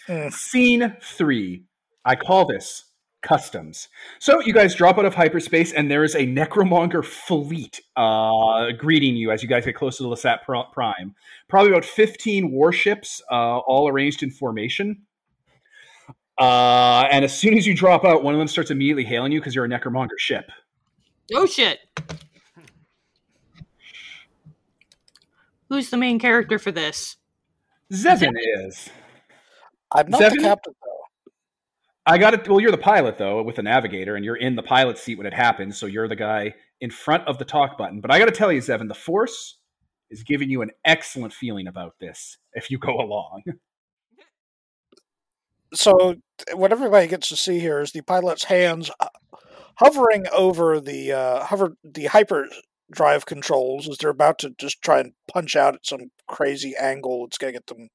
Eh. 0.08 0.30
Scene 0.30 0.96
three. 1.02 1.64
I 2.04 2.14
call 2.14 2.46
this 2.46 2.84
customs. 3.22 3.88
So 4.18 4.40
you 4.40 4.52
guys 4.52 4.74
drop 4.74 4.98
out 4.98 5.04
of 5.04 5.14
hyperspace, 5.14 5.72
and 5.72 5.90
there 5.90 6.04
is 6.04 6.14
a 6.14 6.26
necromonger 6.26 7.04
fleet 7.04 7.80
uh, 7.96 8.72
greeting 8.72 9.16
you 9.16 9.30
as 9.30 9.42
you 9.42 9.48
guys 9.48 9.64
get 9.64 9.74
close 9.74 9.96
to 9.98 10.02
the 10.02 10.08
Lasat 10.08 10.42
Prime. 10.72 11.14
Probably 11.48 11.70
about 11.70 11.84
15 11.84 12.50
warships, 12.50 13.22
uh, 13.30 13.58
all 13.58 13.88
arranged 13.88 14.22
in 14.22 14.30
formation. 14.30 15.02
Uh, 16.38 17.06
and 17.10 17.24
as 17.24 17.36
soon 17.36 17.56
as 17.56 17.66
you 17.66 17.74
drop 17.74 18.04
out, 18.04 18.22
one 18.22 18.34
of 18.34 18.38
them 18.38 18.48
starts 18.48 18.70
immediately 18.70 19.04
hailing 19.04 19.30
you 19.30 19.40
because 19.40 19.54
you're 19.54 19.66
a 19.66 19.68
necromonger 19.68 20.18
ship. 20.18 20.50
Oh 21.34 21.44
shit. 21.44 21.80
Who's 25.68 25.90
the 25.90 25.96
main 25.96 26.18
character 26.18 26.58
for 26.58 26.72
this? 26.72 27.16
Zevin 27.92 28.34
is. 28.66 28.88
I'm 29.92 30.08
not 30.08 30.20
Seven? 30.20 30.38
the 30.38 30.44
captain 30.44 30.74
though. 30.79 30.79
I 32.06 32.18
got 32.18 32.34
it. 32.34 32.48
Well, 32.48 32.60
you're 32.60 32.70
the 32.70 32.78
pilot 32.78 33.18
though, 33.18 33.42
with 33.42 33.56
the 33.56 33.62
navigator, 33.62 34.16
and 34.16 34.24
you're 34.24 34.36
in 34.36 34.56
the 34.56 34.62
pilot 34.62 34.98
seat 34.98 35.18
when 35.18 35.26
it 35.26 35.34
happens. 35.34 35.78
So 35.78 35.86
you're 35.86 36.08
the 36.08 36.16
guy 36.16 36.54
in 36.80 36.90
front 36.90 37.26
of 37.28 37.38
the 37.38 37.44
talk 37.44 37.76
button. 37.76 38.00
But 38.00 38.10
I 38.10 38.18
got 38.18 38.26
to 38.26 38.32
tell 38.32 38.50
you, 38.50 38.60
Zevin, 38.60 38.88
the 38.88 38.94
Force 38.94 39.58
is 40.10 40.22
giving 40.22 40.50
you 40.50 40.62
an 40.62 40.70
excellent 40.84 41.32
feeling 41.32 41.66
about 41.66 41.94
this 42.00 42.38
if 42.54 42.70
you 42.70 42.78
go 42.78 42.94
along. 43.00 43.42
So 45.72 46.16
what 46.54 46.72
everybody 46.72 47.06
gets 47.06 47.28
to 47.28 47.36
see 47.36 47.60
here 47.60 47.80
is 47.80 47.92
the 47.92 48.02
pilot's 48.02 48.44
hands 48.44 48.90
uh, 48.98 49.08
hovering 49.76 50.26
over 50.32 50.80
the 50.80 51.12
uh, 51.12 51.44
hover 51.44 51.76
the 51.84 52.06
hyperdrive 52.06 53.24
controls 53.24 53.88
as 53.88 53.98
they're 53.98 54.10
about 54.10 54.40
to 54.40 54.50
just 54.58 54.82
try 54.82 54.98
and 54.98 55.12
punch 55.32 55.54
out 55.54 55.76
at 55.76 55.86
some 55.86 56.10
crazy 56.26 56.74
angle. 56.76 57.24
It's 57.26 57.38
gonna 57.38 57.52
get 57.52 57.68
them 57.68 57.88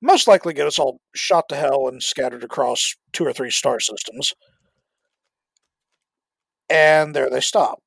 most 0.00 0.28
likely 0.28 0.52
get 0.54 0.66
us 0.66 0.78
all 0.78 1.00
shot 1.14 1.48
to 1.48 1.56
hell 1.56 1.88
and 1.88 2.02
scattered 2.02 2.44
across 2.44 2.94
two 3.12 3.24
or 3.24 3.32
three 3.32 3.50
star 3.50 3.80
systems. 3.80 4.32
And 6.68 7.14
there 7.14 7.30
they 7.30 7.40
stop. 7.40 7.80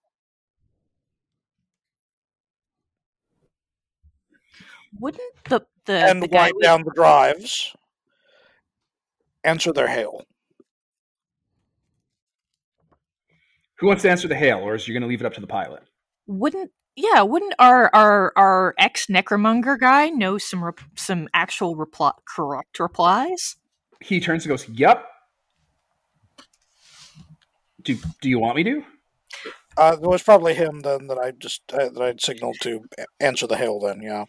Wouldn't 5.00 5.22
the 5.46 5.62
the, 5.86 5.94
and 5.94 6.22
the 6.22 6.28
guy 6.28 6.46
wind 6.46 6.54
we- 6.58 6.64
down 6.64 6.84
the 6.84 6.92
drives. 6.96 7.76
Answer 9.44 9.72
their 9.72 9.88
hail. 9.88 10.26
Who 13.80 13.88
wants 13.88 14.02
to 14.04 14.10
answer 14.10 14.28
the 14.28 14.36
hail, 14.36 14.60
or 14.60 14.76
is 14.76 14.88
you 14.88 14.94
going 14.94 15.04
to 15.04 15.08
leave 15.08 15.22
it 15.22 15.26
up 15.26 15.34
to 15.36 15.42
the 15.42 15.48
pilot? 15.48 15.84
wouldn't 16.26 16.72
yeah 16.98 17.22
wouldn't 17.22 17.54
our 17.58 17.90
our 17.96 18.34
our 18.36 18.76
ex 18.78 19.06
necromonger 19.06 19.80
guy 19.80 20.10
know 20.10 20.38
some 20.38 20.66
rep- 20.66 20.82
some 20.96 21.30
actual 21.34 21.78
reply, 21.78 22.12
correct 22.36 22.80
replies? 22.80 23.56
He 24.02 24.20
turns 24.20 24.44
and 24.44 24.50
goes, 24.50 24.68
"Yep." 24.68 25.06
Do 27.84 27.98
Do 28.22 28.30
you 28.30 28.40
want 28.40 28.58
me 28.58 28.64
to? 28.64 28.84
Uh, 29.78 29.96
it 30.02 30.08
was 30.08 30.24
probably 30.24 30.56
him 30.56 30.82
then 30.82 31.08
that 31.08 31.20
I 31.20 31.32
just 31.32 31.62
uh, 31.72 31.90
that 31.90 32.02
I'd 32.02 32.22
signaled 32.22 32.58
to 32.62 32.82
answer 33.20 33.48
the 33.48 33.58
hail. 33.58 33.80
Then, 33.80 34.02
yeah. 34.02 34.26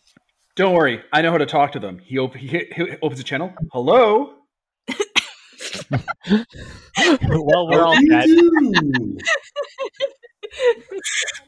Don't 0.58 0.74
worry, 0.74 1.02
I 1.12 1.22
know 1.22 1.30
how 1.30 1.38
to 1.38 1.46
talk 1.46 1.70
to 1.72 1.78
them. 1.78 2.00
He, 2.00 2.18
op- 2.18 2.34
he, 2.34 2.48
he 2.48 2.96
opens 3.00 3.18
the 3.18 3.24
channel. 3.24 3.54
Hello. 3.72 4.34
well, 5.90 7.68
we're 7.68 7.84
all 7.84 7.94
dead. 7.94 8.28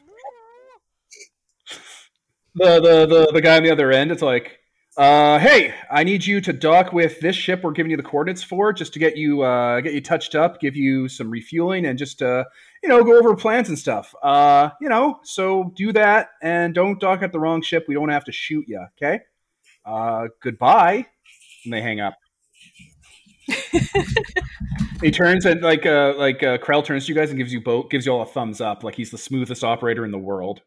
the 2.55 2.79
the 2.79 3.05
the, 3.05 3.31
the 3.33 3.41
guy 3.41 3.57
on 3.57 3.63
the 3.63 3.71
other 3.71 3.91
end 3.91 4.11
it's 4.11 4.21
like 4.21 4.59
uh, 4.97 5.39
hey 5.39 5.73
i 5.89 6.03
need 6.03 6.25
you 6.25 6.41
to 6.41 6.51
dock 6.51 6.91
with 6.91 7.19
this 7.21 7.35
ship 7.35 7.63
we're 7.63 7.71
giving 7.71 7.89
you 7.89 7.97
the 7.97 8.03
coordinates 8.03 8.43
for 8.43 8.73
just 8.73 8.91
to 8.91 8.99
get 8.99 9.15
you 9.15 9.41
uh, 9.41 9.79
get 9.79 9.93
you 9.93 10.01
touched 10.01 10.35
up 10.35 10.59
give 10.59 10.75
you 10.75 11.07
some 11.07 11.29
refueling 11.29 11.85
and 11.85 11.97
just 11.97 12.21
uh, 12.21 12.43
you 12.83 12.89
know 12.89 13.03
go 13.03 13.17
over 13.17 13.35
plans 13.35 13.69
and 13.69 13.79
stuff. 13.79 14.13
Uh, 14.21 14.69
you 14.81 14.89
know 14.89 15.19
so 15.23 15.71
do 15.75 15.93
that 15.93 16.29
and 16.41 16.73
don't 16.75 16.99
dock 16.99 17.21
at 17.21 17.31
the 17.31 17.39
wrong 17.39 17.61
ship. 17.61 17.85
We 17.87 17.93
don't 17.93 18.09
have 18.09 18.25
to 18.25 18.31
shoot 18.31 18.65
you 18.67 18.85
okay? 18.97 19.21
Uh, 19.85 20.27
goodbye. 20.41 21.05
And 21.63 21.73
they 21.73 21.81
hang 21.81 21.99
up. 21.99 22.15
He 25.01 25.09
turns 25.09 25.45
and 25.45 25.61
like 25.61 25.85
uh 25.85 26.13
like 26.15 26.43
uh 26.43 26.59
Krell 26.59 26.85
turns 26.85 27.05
to 27.05 27.11
you 27.11 27.15
guys 27.15 27.29
and 27.29 27.37
gives 27.37 27.51
you 27.51 27.59
both 27.59 27.89
gives 27.89 28.05
you 28.05 28.11
all 28.11 28.21
a 28.21 28.25
thumbs 28.25 28.61
up, 28.61 28.83
like 28.83 28.95
he's 28.95 29.09
the 29.09 29.17
smoothest 29.17 29.63
operator 29.63 30.05
in 30.05 30.11
the 30.11 30.19
world. 30.19 30.61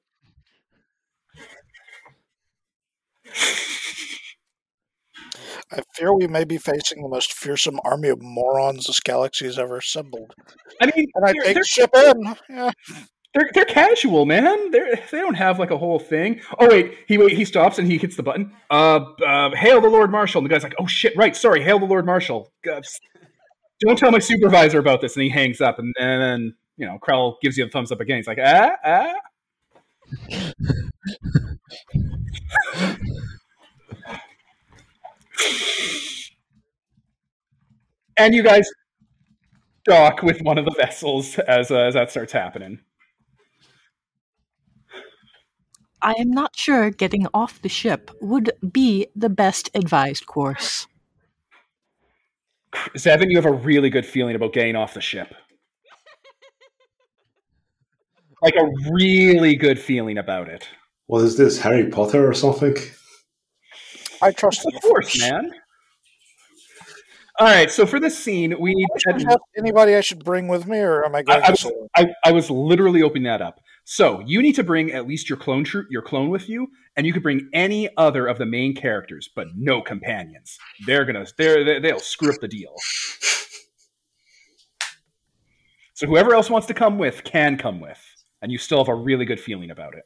I 5.76 5.82
fear 5.94 6.14
we 6.14 6.28
may 6.28 6.44
be 6.44 6.56
facing 6.56 7.02
the 7.02 7.08
most 7.08 7.32
fearsome 7.32 7.80
army 7.84 8.08
of 8.08 8.22
morons 8.22 8.86
this 8.86 9.00
galaxy 9.00 9.46
has 9.46 9.58
ever 9.58 9.78
assembled. 9.78 10.32
I 10.80 10.86
mean, 10.94 11.06
And 11.14 11.24
I 11.24 11.32
they're, 11.32 11.54
take 11.54 11.66
ship 11.66 11.90
in. 11.94 12.36
Yeah. 12.48 12.70
they're, 13.34 13.50
they're 13.54 13.64
casual, 13.64 14.24
man. 14.24 14.70
They're 14.70 14.94
they 15.10 15.18
don't 15.18 15.34
have 15.34 15.58
like 15.58 15.72
a 15.72 15.78
whole 15.78 15.98
thing. 15.98 16.40
Oh 16.60 16.68
wait, 16.68 16.94
he 17.08 17.18
wait 17.18 17.32
he 17.32 17.44
stops 17.44 17.78
and 17.78 17.90
he 17.90 17.98
hits 17.98 18.14
the 18.16 18.22
button. 18.22 18.52
Uh, 18.70 19.00
uh 19.26 19.50
hail 19.56 19.80
the 19.80 19.88
Lord 19.88 20.12
Marshal. 20.12 20.38
And 20.38 20.48
the 20.48 20.54
guy's 20.54 20.62
like, 20.62 20.76
oh 20.78 20.86
shit, 20.86 21.16
right, 21.16 21.34
sorry, 21.34 21.60
hail 21.62 21.80
the 21.80 21.86
Lord 21.86 22.06
Marshal. 22.06 22.52
Uh, 22.70 22.80
Don't 23.80 23.98
tell 23.98 24.12
my 24.12 24.20
supervisor 24.20 24.78
about 24.78 25.00
this. 25.00 25.16
And 25.16 25.24
he 25.24 25.28
hangs 25.28 25.60
up, 25.60 25.80
and, 25.80 25.92
and 25.98 26.22
then 26.22 26.54
you 26.76 26.86
know 26.86 26.98
Krell 27.02 27.34
gives 27.42 27.56
you 27.56 27.64
a 27.64 27.68
thumbs 27.68 27.90
up 27.90 28.00
again. 28.00 28.18
He's 28.18 28.28
like, 28.28 28.38
ah 28.40 28.76
ah. 28.84 29.14
and 38.16 38.34
you 38.34 38.42
guys 38.42 38.68
dock 39.84 40.22
with 40.22 40.40
one 40.42 40.58
of 40.58 40.64
the 40.64 40.74
vessels 40.76 41.38
as 41.40 41.70
uh, 41.70 41.78
as 41.78 41.94
that 41.94 42.10
starts 42.10 42.32
happening. 42.32 42.80
I 46.02 46.14
am 46.18 46.30
not 46.30 46.54
sure 46.54 46.90
getting 46.90 47.26
off 47.32 47.62
the 47.62 47.68
ship 47.68 48.10
would 48.20 48.52
be 48.72 49.06
the 49.16 49.30
best 49.30 49.70
advised 49.74 50.26
course. 50.26 50.86
Zevin, 52.96 53.30
you 53.30 53.36
have 53.36 53.46
a 53.46 53.52
really 53.52 53.88
good 53.88 54.04
feeling 54.04 54.34
about 54.36 54.52
getting 54.52 54.76
off 54.76 54.92
the 54.94 55.00
ship. 55.00 55.34
Like 58.42 58.56
a 58.56 58.68
really 58.92 59.56
good 59.56 59.78
feeling 59.78 60.18
about 60.18 60.48
it. 60.48 60.68
What 61.06 61.22
is 61.22 61.38
this, 61.38 61.58
Harry 61.58 61.88
Potter 61.88 62.28
or 62.28 62.34
something? 62.34 62.76
I 64.24 64.32
trust 64.32 64.66
Of 64.66 64.72
the 64.72 64.80
course, 64.80 65.16
Force. 65.18 65.20
man. 65.20 65.52
All 67.40 67.46
right, 67.48 67.70
so 67.70 67.84
for 67.84 67.98
this 67.98 68.16
scene, 68.16 68.54
we 68.60 68.74
need. 68.74 68.86
Do 69.08 69.20
you 69.22 69.26
have 69.28 69.38
anybody 69.58 69.96
I 69.96 70.00
should 70.00 70.24
bring 70.24 70.46
with 70.48 70.66
me, 70.66 70.78
or 70.78 71.04
am 71.04 71.14
I 71.14 71.18
I, 71.18 71.22
going 71.22 71.42
I, 71.42 71.50
this 71.50 71.64
was. 71.64 71.88
I, 71.96 72.14
I 72.24 72.32
was 72.32 72.48
literally 72.48 73.02
opening 73.02 73.24
that 73.24 73.42
up. 73.42 73.60
So 73.84 74.20
you 74.24 74.40
need 74.40 74.54
to 74.54 74.62
bring 74.64 74.92
at 74.92 75.06
least 75.06 75.28
your 75.28 75.36
clone 75.36 75.62
troop, 75.64 75.88
your 75.90 76.00
clone 76.00 76.30
with 76.30 76.48
you, 76.48 76.68
and 76.96 77.04
you 77.06 77.12
could 77.12 77.22
bring 77.24 77.50
any 77.52 77.88
other 77.96 78.26
of 78.28 78.38
the 78.38 78.46
main 78.46 78.74
characters, 78.74 79.28
but 79.34 79.48
no 79.56 79.82
companions. 79.82 80.56
They're 80.86 81.04
gonna, 81.04 81.26
they're, 81.36 81.64
they- 81.64 81.80
they'll 81.80 81.98
screw 81.98 82.30
up 82.30 82.40
the 82.40 82.48
deal. 82.48 82.74
So 85.94 86.06
whoever 86.06 86.34
else 86.34 86.48
wants 86.50 86.66
to 86.68 86.74
come 86.74 86.98
with 86.98 87.24
can 87.24 87.56
come 87.58 87.80
with, 87.80 88.00
and 88.42 88.50
you 88.50 88.58
still 88.58 88.78
have 88.78 88.88
a 88.88 88.94
really 88.94 89.24
good 89.24 89.40
feeling 89.40 89.70
about 89.70 89.94
it. 89.94 90.04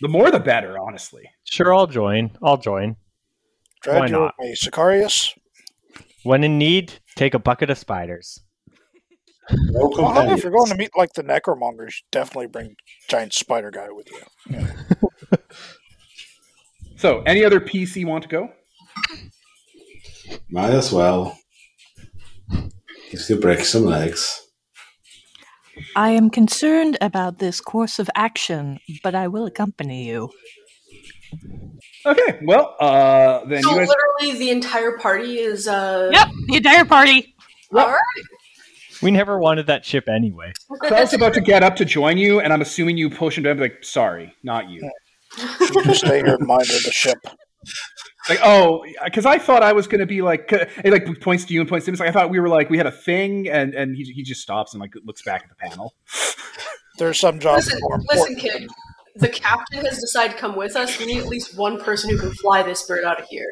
The 0.00 0.08
more, 0.08 0.30
the 0.30 0.40
better, 0.40 0.78
honestly. 0.78 1.24
Sure, 1.44 1.74
I'll 1.74 1.86
join. 1.86 2.30
I'll 2.42 2.56
join. 2.56 2.96
Dread, 3.82 4.00
why 4.00 4.06
you're 4.06 4.18
not? 4.20 4.34
with 4.38 4.48
me. 4.48 4.54
Sicarius? 4.54 5.36
When 6.24 6.44
in 6.44 6.58
need, 6.58 6.94
take 7.16 7.34
a 7.34 7.38
bucket 7.38 7.70
of 7.70 7.78
spiders. 7.78 8.40
No 9.50 9.90
Well, 9.96 10.12
how 10.12 10.30
if 10.30 10.42
you're 10.42 10.52
going 10.52 10.70
to 10.70 10.76
meet 10.76 10.90
like 10.96 11.14
the 11.14 11.22
necromongers, 11.22 11.94
definitely 12.12 12.48
bring 12.48 12.76
giant 13.08 13.32
spider 13.32 13.70
guy 13.70 13.88
with 13.90 14.08
you. 14.10 14.58
So, 16.98 17.22
any 17.26 17.44
other 17.44 17.60
PC 17.60 18.04
want 18.04 18.24
to 18.24 18.28
go? 18.28 18.50
Might 20.50 20.70
as 20.72 20.92
well. 20.92 21.38
Gives 23.12 23.30
you 23.30 23.38
break 23.38 23.60
some 23.60 23.84
legs. 23.84 24.47
I 25.96 26.10
am 26.10 26.30
concerned 26.30 26.96
about 27.00 27.38
this 27.38 27.60
course 27.60 27.98
of 27.98 28.08
action, 28.14 28.78
but 29.02 29.14
I 29.14 29.28
will 29.28 29.46
accompany 29.46 30.06
you. 30.06 30.30
Okay, 32.06 32.38
well, 32.44 32.76
uh, 32.80 33.44
then 33.46 33.62
So 33.62 33.70
you 33.70 33.76
guys. 33.78 33.88
literally, 33.88 34.38
the 34.38 34.50
entire 34.50 34.96
party 34.98 35.38
is. 35.38 35.66
uh 35.68 36.10
Yep, 36.12 36.28
the 36.48 36.56
entire 36.56 36.84
party. 36.84 37.34
All 37.74 37.88
right. 37.88 38.24
We 39.02 39.10
never 39.10 39.38
wanted 39.38 39.66
that 39.66 39.84
ship 39.84 40.08
anyway. 40.08 40.52
Krell's 40.82 41.12
about 41.12 41.34
to 41.34 41.40
get 41.40 41.62
up 41.62 41.76
to 41.76 41.84
join 41.84 42.18
you, 42.18 42.40
and 42.40 42.52
I'm 42.52 42.62
assuming 42.62 42.96
you 42.96 43.10
push 43.10 43.36
him 43.38 43.44
down. 43.44 43.58
Like, 43.58 43.84
sorry, 43.84 44.34
not 44.42 44.68
you. 44.70 44.88
You 45.38 45.84
just 45.84 46.00
stay 46.00 46.16
here 46.16 46.34
and 46.34 46.46
monitor 46.46 46.72
the 46.72 46.90
ship. 46.90 47.18
Like, 48.28 48.40
oh, 48.42 48.84
because 49.04 49.24
I 49.24 49.38
thought 49.38 49.62
I 49.62 49.72
was 49.72 49.86
going 49.86 50.00
to 50.00 50.06
be 50.06 50.22
like, 50.22 50.52
it 50.52 50.92
like 50.92 51.20
points 51.20 51.44
to 51.46 51.54
you 51.54 51.60
and 51.60 51.68
points 51.68 51.86
to 51.86 51.90
him. 51.90 51.94
It's 51.94 52.00
like 52.00 52.10
I 52.10 52.12
thought 52.12 52.30
we 52.30 52.40
were 52.40 52.48
like 52.48 52.68
we 52.68 52.76
had 52.76 52.86
a 52.86 52.92
thing, 52.92 53.48
and 53.48 53.74
and 53.74 53.96
he, 53.96 54.04
he 54.04 54.22
just 54.22 54.40
stops 54.40 54.74
and 54.74 54.80
like 54.80 54.92
looks 55.04 55.22
back 55.22 55.44
at 55.44 55.48
the 55.48 55.54
panel. 55.54 55.94
There's 56.98 57.18
some 57.18 57.38
jobs 57.38 57.66
Listen, 57.66 57.80
more 57.80 58.00
listen, 58.10 58.36
kid. 58.36 58.68
The 59.14 59.28
captain 59.28 59.84
has 59.84 59.98
decided 59.98 60.34
to 60.34 60.38
come 60.38 60.56
with 60.56 60.76
us. 60.76 60.98
We 60.98 61.06
need 61.06 61.18
at 61.18 61.26
least 61.26 61.56
one 61.56 61.80
person 61.80 62.10
who 62.10 62.18
can 62.18 62.32
fly 62.32 62.62
this 62.62 62.86
bird 62.86 63.04
out 63.04 63.20
of 63.20 63.26
here. 63.28 63.50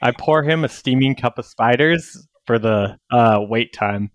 I 0.00 0.12
pour 0.12 0.42
him 0.42 0.64
a 0.64 0.68
steaming 0.68 1.14
cup 1.14 1.38
of 1.38 1.46
spiders 1.46 2.26
for 2.46 2.58
the 2.58 2.98
uh, 3.10 3.38
wait 3.40 3.72
time. 3.72 4.10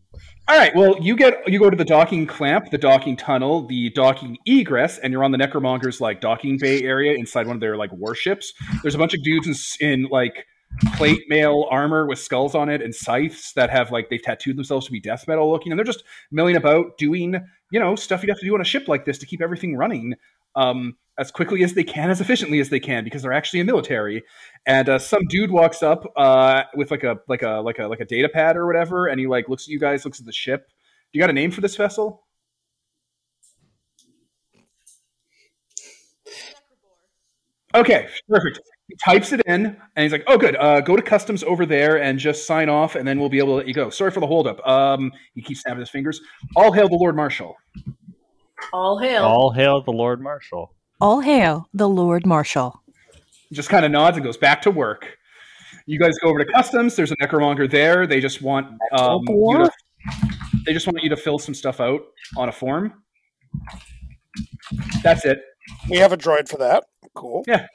All 0.50 0.58
right, 0.58 0.74
well, 0.74 0.96
you 1.02 1.18
get 1.18 1.46
you 1.46 1.60
go 1.60 1.70
to 1.70 1.76
the 1.76 1.84
docking 1.84 2.26
clamp, 2.26 2.72
the 2.72 2.78
docking 2.78 3.18
tunnel, 3.18 3.68
the 3.68 3.90
docking 3.90 4.38
egress, 4.46 4.98
and 4.98 5.12
you're 5.12 5.26
on 5.26 5.32
the 5.32 5.38
Necromonger's 5.38 6.00
like 6.00 6.22
docking 6.22 6.58
bay 6.58 6.84
area 6.84 7.18
inside 7.18 7.48
one 7.48 7.58
of 7.58 7.60
their 7.60 7.76
like 7.76 7.92
warships. 7.92 8.54
There's 8.82 8.96
a 8.96 8.98
bunch 8.98 9.14
of 9.14 9.22
dudes 9.24 9.78
in, 9.82 9.90
in 9.90 10.04
like 10.06 10.46
plate 10.96 11.24
mail 11.28 11.68
armor 11.70 12.08
with 12.08 12.20
skulls 12.20 12.56
on 12.56 12.70
it 12.70 12.82
and 12.82 12.96
scythes 12.96 13.52
that 13.58 13.70
have 13.70 13.92
like 13.92 14.10
they've 14.10 14.22
tattooed 14.22 14.56
themselves 14.58 14.86
to 14.86 14.92
be 14.94 15.02
death 15.02 15.28
metal 15.28 15.52
looking, 15.52 15.74
and 15.74 15.78
they're 15.78 15.86
just 15.86 16.06
milling 16.32 16.56
about 16.56 16.98
doing 16.98 17.36
you 17.72 17.80
know 17.82 17.98
stuff 17.98 18.24
you'd 18.24 18.30
have 18.30 18.40
to 18.40 18.46
do 18.46 18.54
on 18.54 18.62
a 18.62 18.66
ship 18.66 18.88
like 18.88 19.04
this 19.04 19.18
to 19.18 19.26
keep 19.26 19.42
everything 19.42 19.76
running 19.76 20.16
um, 20.56 20.96
as 21.18 21.32
quickly 21.32 21.64
as 21.64 21.74
they 21.74 21.84
can, 21.84 22.10
as 22.10 22.22
efficiently 22.22 22.60
as 22.60 22.70
they 22.70 22.80
can, 22.80 23.04
because 23.04 23.22
they're 23.22 23.34
actually 23.34 23.60
a 23.60 23.66
military. 23.66 24.24
And 24.66 24.88
uh, 24.88 25.00
some 25.00 25.26
dude 25.28 25.52
walks 25.52 25.82
up 25.82 26.06
uh, 26.16 26.64
with 26.76 26.92
like 26.92 27.04
a 27.04 27.20
like 27.28 27.42
a 27.42 27.62
like 27.62 27.80
a 27.80 27.88
like 27.88 28.00
a 28.00 28.06
data 28.06 28.30
pad 28.30 28.56
or 28.56 28.66
whatever, 28.66 29.08
and 29.08 29.20
he 29.20 29.28
like 29.28 29.50
looks 29.50 29.64
at 29.64 29.70
you 29.70 29.80
guys, 29.80 30.06
looks 30.06 30.20
at 30.20 30.26
the 30.26 30.32
ship. 30.32 30.68
Do 31.12 31.18
you 31.18 31.22
got 31.22 31.30
a 31.30 31.34
name 31.34 31.52
for 31.52 31.62
this 31.62 31.76
vessel? 31.76 32.24
Okay, 37.76 38.08
perfect. 38.30 38.60
He 38.88 38.96
types 39.04 39.34
it 39.34 39.42
in, 39.46 39.66
and 39.66 40.04
he's 40.04 40.12
like, 40.12 40.24
"Oh, 40.28 40.38
good. 40.38 40.56
Uh, 40.56 40.80
go 40.82 40.96
to 40.96 41.02
customs 41.02 41.44
over 41.44 41.66
there 41.66 42.02
and 42.02 42.18
just 42.18 42.48
sign 42.48 42.70
off, 42.70 42.96
and 42.96 43.08
then 43.08 43.20
we'll 43.20 43.30
be 43.30 43.40
able 43.40 43.50
to 43.50 43.56
let 43.56 43.68
you 43.68 43.74
go." 43.74 43.90
Sorry 43.90 44.12
for 44.12 44.20
the 44.22 44.28
holdup. 44.28 44.66
Um, 44.66 45.12
he 45.36 45.42
keeps 45.42 45.62
snapping 45.62 45.82
his 45.82 45.90
fingers. 45.90 46.22
All 46.56 46.72
hail 46.72 46.88
the 46.88 46.96
Lord 46.96 47.16
Marshal. 47.16 47.56
All 48.72 48.98
hail. 49.00 49.24
All 49.24 49.52
hail 49.52 49.82
the 49.82 49.92
Lord 49.92 50.22
Marshal. 50.22 50.74
All 51.00 51.22
hail 51.22 51.68
the 51.74 51.88
Lord 51.88 52.26
Marshal. 52.26 52.82
Just 53.52 53.70
kind 53.70 53.86
of 53.86 53.92
nods 53.92 54.18
and 54.18 54.26
goes 54.26 54.38
back 54.38 54.62
to 54.64 54.72
work. 54.72 55.18
You 55.86 56.00
guys 56.00 56.18
go 56.20 56.30
over 56.30 56.44
to 56.44 56.52
customs. 56.52 56.96
There's 56.96 57.12
a 57.12 57.16
necromonger 57.18 57.70
there. 57.70 58.08
They 58.08 58.20
just 58.20 58.42
want 58.42 58.68
um, 58.92 59.22
you 59.28 59.58
to, 59.58 59.72
they 60.66 60.74
just 60.74 60.88
want 60.88 61.02
you 61.02 61.10
to 61.10 61.16
fill 61.16 61.40
some 61.40 61.54
stuff 61.54 61.80
out 61.80 62.02
on 62.36 62.50
a 62.50 62.52
form. 62.52 62.94
That's 65.04 65.24
it. 65.24 65.42
We 65.90 65.98
have 65.98 66.12
a 66.12 66.18
droid 66.18 66.50
for 66.50 66.58
that. 66.58 66.84
Cool. 67.16 67.44
Yeah. 67.48 67.68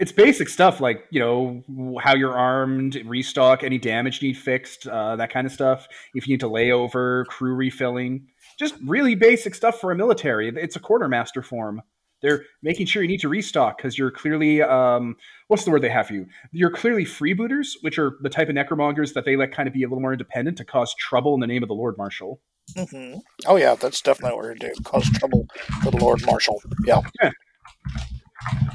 It's 0.00 0.10
basic 0.10 0.48
stuff 0.48 0.80
like 0.80 1.04
you 1.10 1.20
know 1.20 1.62
how 2.00 2.16
you're 2.16 2.36
armed, 2.36 3.00
restock, 3.06 3.62
any 3.62 3.78
damage 3.78 4.20
need 4.20 4.36
fixed, 4.36 4.88
uh, 4.88 5.14
that 5.14 5.30
kind 5.30 5.46
of 5.46 5.52
stuff. 5.52 5.86
If 6.12 6.26
you 6.26 6.32
need 6.32 6.40
to 6.40 6.48
lay 6.48 6.72
over, 6.72 7.24
crew 7.26 7.54
refilling, 7.54 8.26
just 8.62 8.80
really 8.86 9.14
basic 9.14 9.54
stuff 9.54 9.80
for 9.80 9.92
a 9.92 9.96
military. 9.96 10.48
It's 10.48 10.76
a 10.76 10.80
quartermaster 10.80 11.42
form. 11.42 11.82
They're 12.22 12.44
making 12.62 12.86
sure 12.86 13.02
you 13.02 13.08
need 13.08 13.20
to 13.20 13.28
restock 13.28 13.76
because 13.76 13.98
you're 13.98 14.12
clearly 14.12 14.62
um, 14.62 15.16
what's 15.48 15.64
the 15.64 15.72
word 15.72 15.82
they 15.82 15.88
have 15.88 16.06
for 16.06 16.14
you? 16.14 16.26
You're 16.52 16.70
clearly 16.70 17.04
freebooters, 17.04 17.70
which 17.80 17.98
are 17.98 18.16
the 18.22 18.30
type 18.30 18.48
of 18.48 18.54
necromongers 18.54 19.12
that 19.14 19.24
they 19.24 19.34
let 19.34 19.52
kind 19.52 19.66
of 19.66 19.74
be 19.74 19.82
a 19.82 19.88
little 19.88 20.00
more 20.00 20.12
independent 20.12 20.56
to 20.58 20.64
cause 20.64 20.94
trouble 20.94 21.34
in 21.34 21.40
the 21.40 21.48
name 21.48 21.64
of 21.64 21.68
the 21.68 21.74
Lord 21.74 21.96
Marshal. 21.98 22.40
hmm 22.76 23.14
Oh 23.46 23.56
yeah, 23.56 23.74
that's 23.74 24.00
definitely 24.00 24.36
what 24.36 24.44
we're 24.44 24.54
gonna 24.54 24.72
do. 24.72 24.82
Cause 24.84 25.10
trouble 25.10 25.46
for 25.82 25.90
the 25.90 25.96
Lord 25.98 26.24
Marshal. 26.24 26.62
Yeah. 26.86 27.00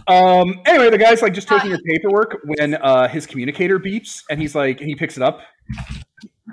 Um, 0.07 0.61
anyway, 0.65 0.89
the 0.89 0.97
guy's 0.97 1.21
like 1.21 1.33
just 1.33 1.47
taking 1.47 1.69
your 1.69 1.79
paperwork 1.79 2.39
when 2.45 2.75
uh, 2.75 3.07
his 3.07 3.25
communicator 3.25 3.79
beeps, 3.79 4.23
and 4.29 4.39
he's 4.39 4.55
like, 4.55 4.79
and 4.79 4.89
he 4.89 4.95
picks 4.95 5.17
it 5.17 5.23
up, 5.23 5.41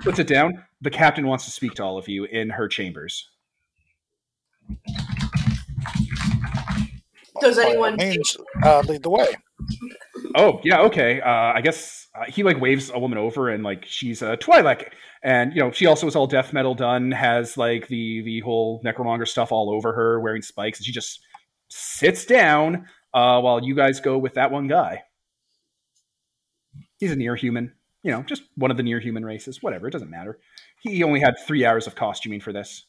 puts 0.01 0.19
it 0.19 0.27
down. 0.27 0.63
The 0.81 0.89
captain 0.89 1.27
wants 1.27 1.45
to 1.45 1.51
speak 1.51 1.73
to 1.75 1.83
all 1.83 1.97
of 1.97 2.07
you 2.07 2.25
in 2.25 2.49
her 2.51 2.67
chambers. 2.67 3.29
Does 7.41 7.57
anyone? 7.57 7.95
means 7.97 8.37
uh, 8.63 8.81
lead 8.87 9.03
the 9.03 9.09
way? 9.09 9.27
Oh 10.35 10.59
yeah, 10.63 10.81
okay. 10.81 11.21
Uh, 11.21 11.53
I 11.53 11.61
guess 11.61 12.07
uh, 12.15 12.29
he 12.29 12.43
like 12.43 12.59
waves 12.59 12.91
a 12.93 12.99
woman 12.99 13.17
over, 13.17 13.49
and 13.49 13.63
like 13.63 13.85
she's 13.85 14.21
a 14.21 14.33
uh, 14.33 14.35
Twi'lek, 14.37 14.91
and 15.23 15.53
you 15.53 15.61
know 15.61 15.71
she 15.71 15.85
also 15.85 16.07
is 16.07 16.15
all 16.15 16.27
death 16.27 16.53
metal 16.53 16.75
done, 16.75 17.11
has 17.11 17.57
like 17.57 17.87
the 17.87 18.21
the 18.23 18.39
whole 18.41 18.81
necromonger 18.83 19.27
stuff 19.27 19.51
all 19.51 19.69
over 19.69 19.93
her, 19.93 20.19
wearing 20.19 20.41
spikes, 20.41 20.79
and 20.79 20.85
she 20.85 20.91
just 20.91 21.19
sits 21.69 22.25
down 22.25 22.85
uh, 23.13 23.39
while 23.41 23.63
you 23.63 23.75
guys 23.75 23.99
go 23.99 24.17
with 24.17 24.35
that 24.35 24.51
one 24.51 24.67
guy. 24.67 25.03
He's 26.97 27.11
a 27.11 27.15
near 27.15 27.35
human. 27.35 27.73
You 28.05 28.11
know, 28.11 28.21
just 28.21 28.43
one 28.55 28.69
of 28.69 28.77
the 28.77 28.83
near 28.83 28.99
human 28.99 29.25
races. 29.25 29.63
Whatever, 29.63 29.87
it 29.87 29.91
doesn't 29.91 30.11
matter. 30.11 30.37
He 30.83 31.01
only 31.01 31.19
had 31.19 31.33
three 31.47 31.65
hours 31.65 31.87
of 31.87 31.95
costuming 31.95 32.39
for 32.39 32.53
this. 32.53 32.85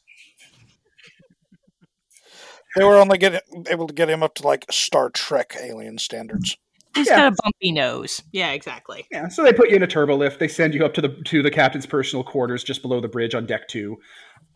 They 2.75 2.83
were 2.83 2.97
only 2.97 3.17
getting 3.17 3.39
able 3.67 3.87
to 3.87 3.95
get 3.95 4.11
him 4.11 4.21
up 4.21 4.35
to 4.35 4.43
like 4.43 4.71
Star 4.71 5.09
Trek 5.09 5.55
alien 5.59 5.97
standards. 5.97 6.55
He's 6.93 7.07
Yeah. 7.07 7.17
got 7.17 7.33
a 7.33 7.35
bumpy 7.43 7.71
nose. 7.71 8.21
Yeah, 8.31 8.51
exactly. 8.51 9.07
Yeah, 9.11 9.27
so 9.27 9.43
they 9.43 9.53
put 9.53 9.71
you 9.71 9.77
in 9.77 9.81
a 9.81 9.87
turbo 9.87 10.15
lift. 10.15 10.39
They 10.39 10.47
send 10.47 10.75
you 10.75 10.85
up 10.85 10.93
to 10.93 11.01
the 11.01 11.09
to 11.25 11.41
the 11.41 11.49
captain's 11.49 11.87
personal 11.87 12.23
quarters 12.23 12.63
just 12.63 12.83
below 12.83 12.99
the 13.01 13.07
bridge 13.07 13.33
on 13.33 13.47
deck 13.47 13.67
two. 13.67 13.97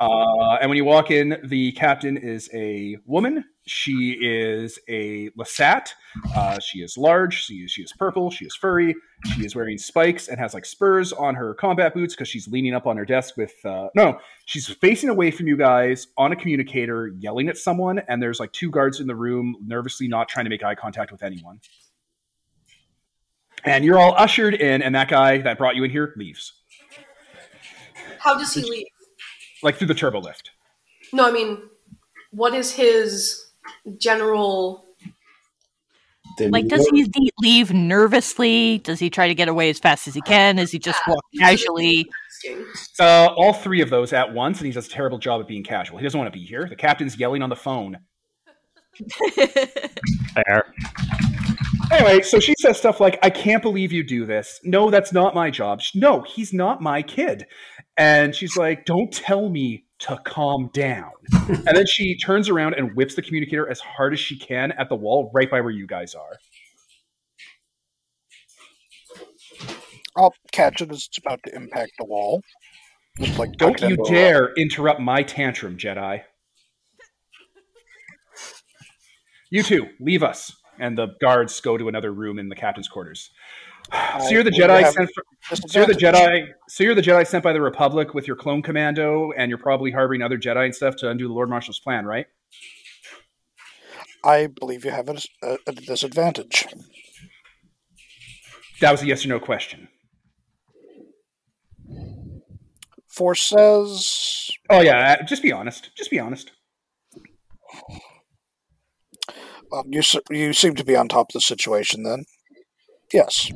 Uh, 0.01 0.55
and 0.59 0.67
when 0.67 0.77
you 0.77 0.83
walk 0.83 1.11
in, 1.11 1.39
the 1.43 1.71
captain 1.73 2.17
is 2.17 2.49
a 2.55 2.97
woman. 3.05 3.45
She 3.67 4.17
is 4.19 4.79
a 4.89 5.29
Lasat. 5.37 5.89
Uh, 6.35 6.57
she 6.57 6.79
is 6.79 6.97
large. 6.97 7.43
She 7.43 7.57
is, 7.57 7.71
she 7.71 7.83
is 7.83 7.93
purple. 7.93 8.31
She 8.31 8.45
is 8.45 8.55
furry. 8.55 8.95
She 9.35 9.45
is 9.45 9.55
wearing 9.55 9.77
spikes 9.77 10.27
and 10.27 10.39
has 10.39 10.55
like 10.55 10.65
spurs 10.65 11.13
on 11.13 11.35
her 11.35 11.53
combat 11.53 11.93
boots 11.93 12.15
because 12.15 12.27
she's 12.27 12.47
leaning 12.47 12.73
up 12.73 12.87
on 12.87 12.97
her 12.97 13.05
desk 13.05 13.37
with. 13.37 13.53
Uh, 13.63 13.89
no, 13.95 14.17
she's 14.47 14.67
facing 14.67 15.09
away 15.09 15.29
from 15.29 15.47
you 15.47 15.55
guys 15.55 16.07
on 16.17 16.31
a 16.31 16.35
communicator, 16.35 17.09
yelling 17.19 17.47
at 17.47 17.57
someone. 17.57 18.01
And 18.07 18.19
there's 18.19 18.39
like 18.39 18.51
two 18.53 18.71
guards 18.71 19.01
in 19.01 19.05
the 19.05 19.15
room, 19.15 19.55
nervously 19.63 20.07
not 20.07 20.27
trying 20.27 20.45
to 20.45 20.49
make 20.49 20.63
eye 20.63 20.73
contact 20.73 21.11
with 21.11 21.21
anyone. 21.21 21.59
And 23.65 23.85
you're 23.85 23.99
all 23.99 24.15
ushered 24.17 24.55
in, 24.55 24.81
and 24.81 24.95
that 24.95 25.09
guy 25.09 25.37
that 25.37 25.59
brought 25.59 25.75
you 25.75 25.83
in 25.83 25.91
here 25.91 26.15
leaves, 26.17 26.53
How 28.17 28.35
does 28.35 28.55
he 28.55 28.63
leave? 28.63 28.87
Like 29.63 29.75
through 29.75 29.87
the 29.87 29.93
turbo 29.93 30.19
lift. 30.19 30.51
No, 31.13 31.27
I 31.27 31.31
mean, 31.31 31.57
what 32.31 32.53
is 32.53 32.71
his 32.71 33.51
general? 33.97 34.85
Like, 36.39 36.67
does 36.67 36.87
he 36.87 37.05
leave 37.39 37.73
nervously? 37.73 38.79
Does 38.79 38.99
he 38.99 39.09
try 39.09 39.27
to 39.27 39.35
get 39.35 39.47
away 39.47 39.69
as 39.69 39.79
fast 39.79 40.07
as 40.07 40.15
he 40.15 40.21
can? 40.21 40.55
Does 40.55 40.71
he 40.71 40.79
just 40.79 40.99
walk 41.07 41.23
casually? 41.37 42.09
Uh, 42.99 43.27
all 43.35 43.53
three 43.53 43.81
of 43.81 43.89
those 43.89 44.13
at 44.13 44.33
once, 44.33 44.57
and 44.59 44.65
he 44.65 44.71
does 44.71 44.87
a 44.87 44.89
terrible 44.89 45.17
job 45.17 45.41
at 45.41 45.47
being 45.47 45.63
casual. 45.63 45.97
He 45.97 46.03
doesn't 46.03 46.17
want 46.17 46.31
to 46.31 46.37
be 46.37 46.43
here. 46.43 46.65
The 46.67 46.75
captain's 46.75 47.19
yelling 47.19 47.43
on 47.43 47.49
the 47.49 47.55
phone. 47.55 47.99
Fair. 49.35 50.73
Anyway, 51.91 52.21
so 52.21 52.39
she 52.39 52.55
says 52.57 52.77
stuff 52.77 52.99
like, 52.99 53.19
I 53.21 53.29
can't 53.29 53.61
believe 53.61 53.91
you 53.91 54.03
do 54.03 54.25
this. 54.25 54.59
No, 54.63 54.89
that's 54.89 55.11
not 55.11 55.35
my 55.35 55.49
job. 55.49 55.81
No, 55.93 56.21
he's 56.21 56.53
not 56.53 56.81
my 56.81 57.01
kid. 57.01 57.45
And 58.01 58.33
she's 58.33 58.57
like, 58.57 58.85
Don't 58.85 59.13
tell 59.13 59.47
me 59.47 59.85
to 59.99 60.19
calm 60.25 60.71
down. 60.73 61.11
and 61.47 61.77
then 61.77 61.85
she 61.85 62.17
turns 62.17 62.49
around 62.49 62.73
and 62.73 62.95
whips 62.95 63.13
the 63.13 63.21
communicator 63.21 63.69
as 63.69 63.79
hard 63.79 64.11
as 64.13 64.19
she 64.19 64.35
can 64.39 64.71
at 64.71 64.89
the 64.89 64.95
wall 64.95 65.29
right 65.35 65.51
by 65.51 65.61
where 65.61 65.69
you 65.69 65.85
guys 65.85 66.15
are. 66.15 66.37
I'll 70.17 70.33
catch 70.51 70.81
it 70.81 70.89
as 70.89 71.05
it's 71.07 71.19
about 71.19 71.41
to 71.45 71.55
impact 71.55 71.91
the 71.99 72.05
wall. 72.05 72.41
Just 73.19 73.37
like 73.37 73.51
Don't 73.57 73.79
you 73.79 73.89
into 73.89 74.01
a- 74.01 74.09
dare 74.09 74.53
interrupt 74.57 74.99
my 74.99 75.21
tantrum, 75.21 75.77
Jedi. 75.77 76.23
You 79.51 79.61
two, 79.61 79.89
leave 79.99 80.23
us. 80.23 80.55
And 80.79 80.97
the 80.97 81.09
guards 81.21 81.59
go 81.61 81.77
to 81.77 81.87
another 81.87 82.11
room 82.11 82.39
in 82.39 82.49
the 82.49 82.55
captain's 82.55 82.87
quarters. 82.87 83.29
So 84.21 84.29
you're 84.29 84.43
the 84.43 84.51
Jedi 84.51 84.83
have 84.83 84.93
sent 84.93 85.09
for, 85.13 85.23
So 85.55 85.79
you're 85.79 85.87
the. 85.87 85.93
Jedi. 85.93 86.47
So 86.69 86.83
you're 86.83 86.95
the 86.95 87.01
Jedi 87.01 87.27
sent 87.27 87.43
by 87.43 87.53
the 87.53 87.61
Republic 87.61 88.13
with 88.13 88.27
your 88.27 88.35
clone 88.35 88.61
commando, 88.61 89.31
and 89.37 89.49
you're 89.49 89.57
probably 89.57 89.91
harboring 89.91 90.21
other 90.21 90.37
Jedi 90.37 90.65
and 90.65 90.75
stuff 90.75 90.95
to 90.97 91.09
undo 91.09 91.27
the 91.27 91.33
Lord 91.33 91.49
Marshal's 91.49 91.79
plan, 91.79 92.05
right? 92.05 92.27
I 94.23 94.47
believe 94.47 94.85
you 94.85 94.91
have 94.91 95.09
a, 95.09 95.17
a, 95.43 95.57
a 95.67 95.71
disadvantage. 95.73 96.67
That 98.79 98.91
was 98.91 99.01
a 99.01 99.07
yes 99.07 99.25
or 99.25 99.29
no 99.29 99.39
question. 99.39 99.87
Force 103.07 103.41
says 103.41 104.51
Oh 104.69 104.81
yeah, 104.81 105.17
uh, 105.19 105.23
just 105.23 105.43
be 105.43 105.51
honest. 105.51 105.91
Just 105.95 106.09
be 106.09 106.19
honest. 106.19 106.51
well, 109.71 109.83
you 109.87 110.01
you 110.29 110.53
seem 110.53 110.75
to 110.75 110.85
be 110.85 110.95
on 110.95 111.07
top 111.07 111.29
of 111.29 111.33
the 111.33 111.41
situation. 111.41 112.03
Then, 112.03 112.23
yes, 113.13 113.51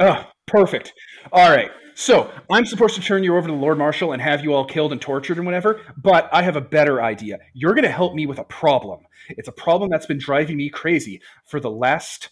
Oh, 0.00 0.24
perfect. 0.46 0.92
All 1.32 1.50
right. 1.50 1.70
So 1.94 2.32
I'm 2.50 2.66
supposed 2.66 2.96
to 2.96 3.00
turn 3.00 3.22
you 3.22 3.36
over 3.36 3.46
to 3.46 3.52
the 3.52 3.58
Lord 3.58 3.78
Marshal 3.78 4.12
and 4.12 4.20
have 4.20 4.42
you 4.42 4.52
all 4.52 4.64
killed 4.64 4.90
and 4.90 5.00
tortured 5.00 5.36
and 5.36 5.46
whatever, 5.46 5.80
but 5.96 6.28
I 6.32 6.42
have 6.42 6.56
a 6.56 6.60
better 6.60 7.00
idea. 7.00 7.38
You're 7.52 7.74
going 7.74 7.84
to 7.84 7.90
help 7.90 8.14
me 8.14 8.26
with 8.26 8.38
a 8.38 8.44
problem. 8.44 9.00
It's 9.28 9.48
a 9.48 9.52
problem 9.52 9.90
that's 9.90 10.06
been 10.06 10.18
driving 10.18 10.56
me 10.56 10.68
crazy 10.68 11.20
for 11.46 11.60
the 11.60 11.70
last 11.70 12.30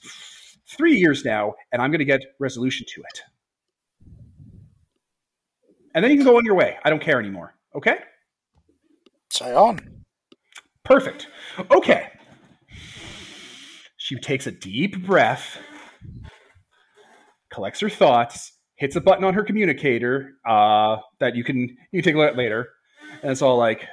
three 0.67 0.97
years 0.97 1.25
now, 1.25 1.55
and 1.73 1.81
I'm 1.81 1.91
going 1.91 2.01
to 2.01 2.05
get 2.05 2.23
resolution 2.41 2.87
to 2.95 3.03
it. 3.03 3.21
And 5.95 6.03
then 6.03 6.11
you 6.11 6.17
can 6.17 6.27
go 6.27 6.37
on 6.37 6.45
your 6.45 6.57
way. 6.57 6.79
I 6.85 6.91
don't 6.91 7.03
care 7.03 7.21
anymore. 7.21 7.55
Okay? 7.77 7.99
say 9.31 9.55
on. 9.55 10.05
Perfect. 10.85 11.29
Okay. 11.71 12.09
She 13.97 14.17
takes 14.17 14.47
a 14.47 14.51
deep 14.51 15.07
breath, 15.07 15.59
collects 17.53 17.81
her 17.81 17.91
thoughts, 17.91 18.53
hits 18.77 18.97
a 18.97 19.01
button 19.01 19.25
on 19.25 19.35
her 19.35 19.45
communicator 19.45 20.33
uh, 20.49 20.97
that 21.21 21.37
you 21.37 21.45
can 21.45 21.59
you 21.93 22.03
can 22.03 22.03
take 22.03 22.15
a 22.15 22.19
look 22.19 22.31
at 22.31 22.37
later, 22.37 22.71
and 23.23 23.31
it's 23.31 23.43
all 23.43 23.59
like. 23.59 23.87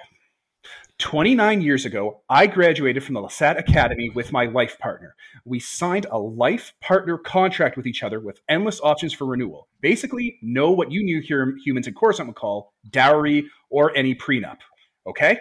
29 0.98 1.62
years 1.62 1.86
ago, 1.86 2.24
I 2.30 2.46
graduated 2.46 3.06
from 3.06 3.14
the 3.14 3.22
Lasat 3.22 3.58
Academy 3.58 4.10
with 4.10 4.34
my 4.34 4.48
life 4.48 4.78
partner. 4.80 5.16
We 5.46 5.58
signed 5.62 6.06
a 6.12 6.20
life 6.20 6.74
partner 6.82 7.18
contract 7.18 7.78
with 7.78 7.88
each 7.88 8.04
other 8.04 8.20
with 8.20 8.42
endless 8.50 8.82
options 8.82 9.14
for 9.14 9.26
renewal. 9.26 9.70
Basically, 9.80 10.38
no 10.42 10.72
what 10.72 10.92
you 10.92 11.02
new 11.02 11.24
hum- 11.26 11.56
humans 11.64 11.88
in 11.88 11.94
Coruscant 11.94 12.28
would 12.28 12.36
call 12.36 12.74
dowry 12.90 13.48
or 13.70 13.96
any 13.96 14.14
prenup. 14.14 14.58
Okay? 15.08 15.38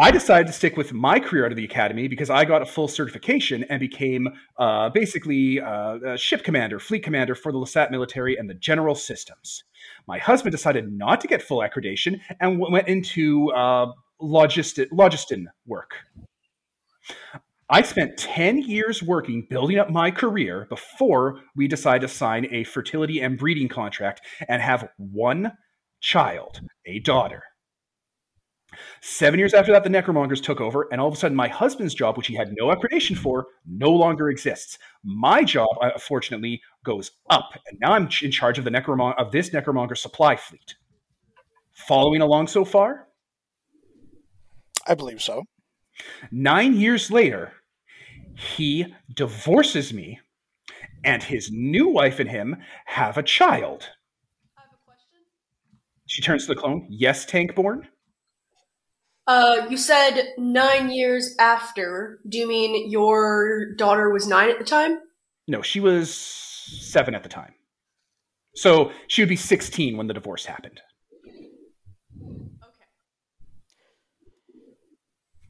I 0.00 0.10
decided 0.10 0.48
to 0.48 0.52
stick 0.52 0.76
with 0.76 0.92
my 0.92 1.20
career 1.20 1.46
out 1.46 1.52
of 1.52 1.56
the 1.56 1.64
academy 1.64 2.08
because 2.08 2.28
I 2.28 2.44
got 2.44 2.62
a 2.62 2.66
full 2.66 2.88
certification 2.88 3.64
and 3.70 3.78
became 3.78 4.28
uh, 4.58 4.88
basically 4.88 5.60
uh, 5.60 5.98
a 6.04 6.18
ship 6.18 6.42
commander, 6.42 6.80
fleet 6.80 7.04
commander 7.04 7.36
for 7.36 7.52
the 7.52 7.58
Lasat 7.58 7.92
military 7.92 8.36
and 8.36 8.50
the 8.50 8.54
general 8.54 8.96
systems. 8.96 9.62
My 10.08 10.18
husband 10.18 10.50
decided 10.50 10.92
not 10.92 11.20
to 11.20 11.28
get 11.28 11.42
full 11.42 11.58
accreditation 11.58 12.20
and 12.40 12.58
w- 12.58 12.72
went 12.72 12.88
into 12.88 13.52
uh, 13.52 13.92
logistin 14.20 15.44
work. 15.64 15.94
I 17.70 17.82
spent 17.82 18.18
10 18.18 18.62
years 18.62 19.00
working 19.00 19.46
building 19.48 19.78
up 19.78 19.90
my 19.90 20.10
career 20.10 20.66
before 20.68 21.40
we 21.54 21.68
decided 21.68 22.00
to 22.02 22.12
sign 22.12 22.48
a 22.52 22.64
fertility 22.64 23.20
and 23.20 23.38
breeding 23.38 23.68
contract 23.68 24.22
and 24.48 24.60
have 24.60 24.88
one 24.96 25.52
child, 26.00 26.60
a 26.84 26.98
daughter. 26.98 27.44
Seven 29.00 29.38
years 29.38 29.54
after 29.54 29.72
that, 29.72 29.84
the 29.84 29.90
Necromongers 29.90 30.42
took 30.42 30.60
over, 30.60 30.88
and 30.90 31.00
all 31.00 31.08
of 31.08 31.14
a 31.14 31.16
sudden, 31.16 31.36
my 31.36 31.48
husband's 31.48 31.94
job, 31.94 32.16
which 32.16 32.26
he 32.26 32.34
had 32.34 32.54
no 32.58 32.66
accreditation 32.66 33.16
for, 33.16 33.46
no 33.66 33.90
longer 33.90 34.28
exists. 34.30 34.78
My 35.04 35.44
job, 35.44 35.68
uh, 35.80 35.98
fortunately, 35.98 36.60
goes 36.84 37.10
up, 37.30 37.50
and 37.66 37.78
now 37.80 37.92
I'm 37.92 38.08
in 38.22 38.30
charge 38.30 38.58
of 38.58 38.64
the 38.64 38.70
Necromon- 38.70 39.18
of 39.18 39.32
this 39.32 39.50
Necromonger 39.50 39.96
supply 39.96 40.36
fleet. 40.36 40.74
Following 41.72 42.20
along 42.20 42.46
so 42.46 42.64
far? 42.64 43.08
I 44.86 44.94
believe 44.94 45.22
so. 45.22 45.42
Nine 46.30 46.74
years 46.74 47.10
later, 47.10 47.52
he 48.36 48.94
divorces 49.14 49.92
me, 49.92 50.20
and 51.04 51.22
his 51.22 51.50
new 51.52 51.88
wife 51.88 52.18
and 52.18 52.30
him 52.30 52.56
have 52.86 53.16
a 53.16 53.22
child. 53.22 53.88
She 56.06 56.22
turns 56.22 56.46
to 56.46 56.54
the 56.54 56.60
clone. 56.60 56.86
Yes, 56.90 57.26
Tankborn? 57.26 57.88
Uh, 59.26 59.66
you 59.70 59.76
said 59.76 60.34
nine 60.36 60.90
years 60.90 61.34
after. 61.38 62.20
Do 62.28 62.38
you 62.38 62.46
mean 62.46 62.90
your 62.90 63.74
daughter 63.74 64.10
was 64.10 64.26
nine 64.26 64.50
at 64.50 64.58
the 64.58 64.64
time? 64.64 64.98
No, 65.48 65.62
she 65.62 65.80
was 65.80 66.14
seven 66.14 67.14
at 67.14 67.22
the 67.22 67.28
time. 67.28 67.54
So 68.54 68.92
she 69.08 69.22
would 69.22 69.28
be 69.28 69.36
16 69.36 69.96
when 69.96 70.06
the 70.06 70.14
divorce 70.14 70.44
happened. 70.44 70.80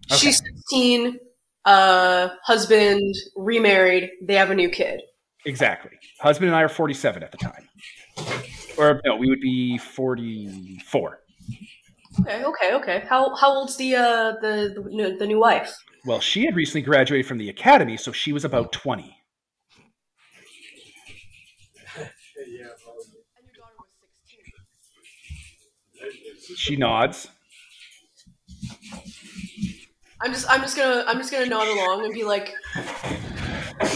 Okay. 0.08 0.18
She's 0.18 0.38
16, 0.38 1.18
uh, 1.64 2.28
husband, 2.44 3.14
remarried, 3.36 4.10
they 4.22 4.34
have 4.34 4.50
a 4.50 4.54
new 4.54 4.68
kid. 4.68 5.00
Exactly. 5.46 5.92
Husband 6.20 6.48
and 6.48 6.56
I 6.56 6.62
are 6.62 6.68
47 6.68 7.22
at 7.22 7.32
the 7.32 7.38
time. 7.38 7.68
Or 8.78 9.00
no, 9.04 9.16
we 9.16 9.28
would 9.28 9.40
be 9.40 9.78
44. 9.78 11.20
Okay, 12.20 12.44
okay, 12.44 12.74
okay. 12.74 13.04
How 13.08 13.34
how 13.34 13.52
old's 13.52 13.76
the 13.76 13.96
uh 13.96 14.32
the 14.40 14.72
the, 14.74 14.88
new- 14.90 15.18
the 15.18 15.26
new 15.26 15.40
wife? 15.40 15.74
Well, 16.06 16.20
she 16.20 16.44
had 16.44 16.54
recently 16.54 16.82
graduated 16.82 17.26
from 17.26 17.38
the 17.38 17.48
academy, 17.48 17.96
so 17.96 18.12
she 18.12 18.32
was 18.32 18.44
about 18.44 18.72
20. 18.72 19.16
She 26.56 26.76
nods. 26.76 27.28
I'm 30.20 30.32
just 30.32 30.48
I'm 30.50 30.60
just 30.60 30.76
gonna 30.76 31.04
I'm 31.06 31.18
just 31.18 31.30
gonna 31.30 31.46
nod 31.46 31.66
along 31.68 32.04
and 32.04 32.14
be 32.14 32.24
like, 32.24 32.52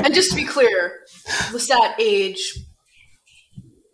And 0.05 0.15
just 0.15 0.31
to 0.31 0.37
be 0.37 0.45
clear, 0.45 1.01
Lasat 1.53 1.95
age. 1.99 2.59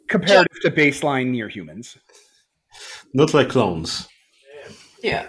Comparative 0.08 0.60
to 0.62 0.70
baseline 0.70 1.28
near 1.28 1.48
humans. 1.48 1.98
Not 3.12 3.34
like 3.34 3.48
clones. 3.48 4.08
Yeah. 5.04 5.26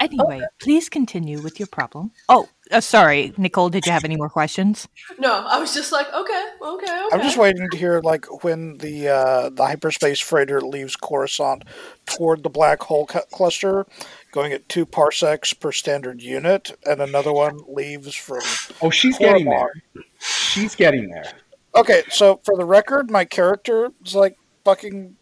Anyway, 0.00 0.40
please 0.60 0.88
continue 0.88 1.40
with 1.40 1.60
your 1.60 1.68
problem. 1.68 2.10
Oh, 2.28 2.48
uh, 2.72 2.80
sorry, 2.80 3.32
Nicole. 3.36 3.68
Did 3.68 3.86
you 3.86 3.92
have 3.92 4.04
any 4.04 4.16
more 4.16 4.28
questions? 4.28 4.88
No, 5.18 5.46
I 5.46 5.58
was 5.60 5.72
just 5.72 5.92
like, 5.92 6.12
okay, 6.12 6.46
okay, 6.60 6.84
okay. 6.84 7.08
I'm 7.12 7.20
just 7.20 7.36
waiting 7.36 7.68
to 7.70 7.76
hear 7.76 8.00
like 8.00 8.42
when 8.42 8.78
the 8.78 9.08
uh, 9.08 9.50
the 9.50 9.64
hyperspace 9.64 10.18
freighter 10.18 10.60
leaves 10.60 10.96
Coruscant 10.96 11.62
toward 12.06 12.42
the 12.42 12.48
black 12.50 12.82
hole 12.82 13.06
cu- 13.06 13.20
cluster, 13.30 13.86
going 14.32 14.52
at 14.52 14.68
two 14.68 14.84
parsecs 14.84 15.52
per 15.52 15.70
standard 15.70 16.22
unit, 16.22 16.76
and 16.84 17.00
another 17.00 17.32
one 17.32 17.60
leaves 17.68 18.14
from. 18.14 18.40
Oh, 18.82 18.90
she's 18.90 19.16
getting 19.18 19.44
there. 19.44 19.72
She's 20.18 20.74
getting 20.74 21.10
there. 21.10 21.32
Okay, 21.76 22.02
so 22.10 22.40
for 22.44 22.56
the 22.56 22.64
record, 22.64 23.10
my 23.10 23.24
character 23.24 23.90
is 24.04 24.14
like 24.14 24.36
fucking 24.64 25.16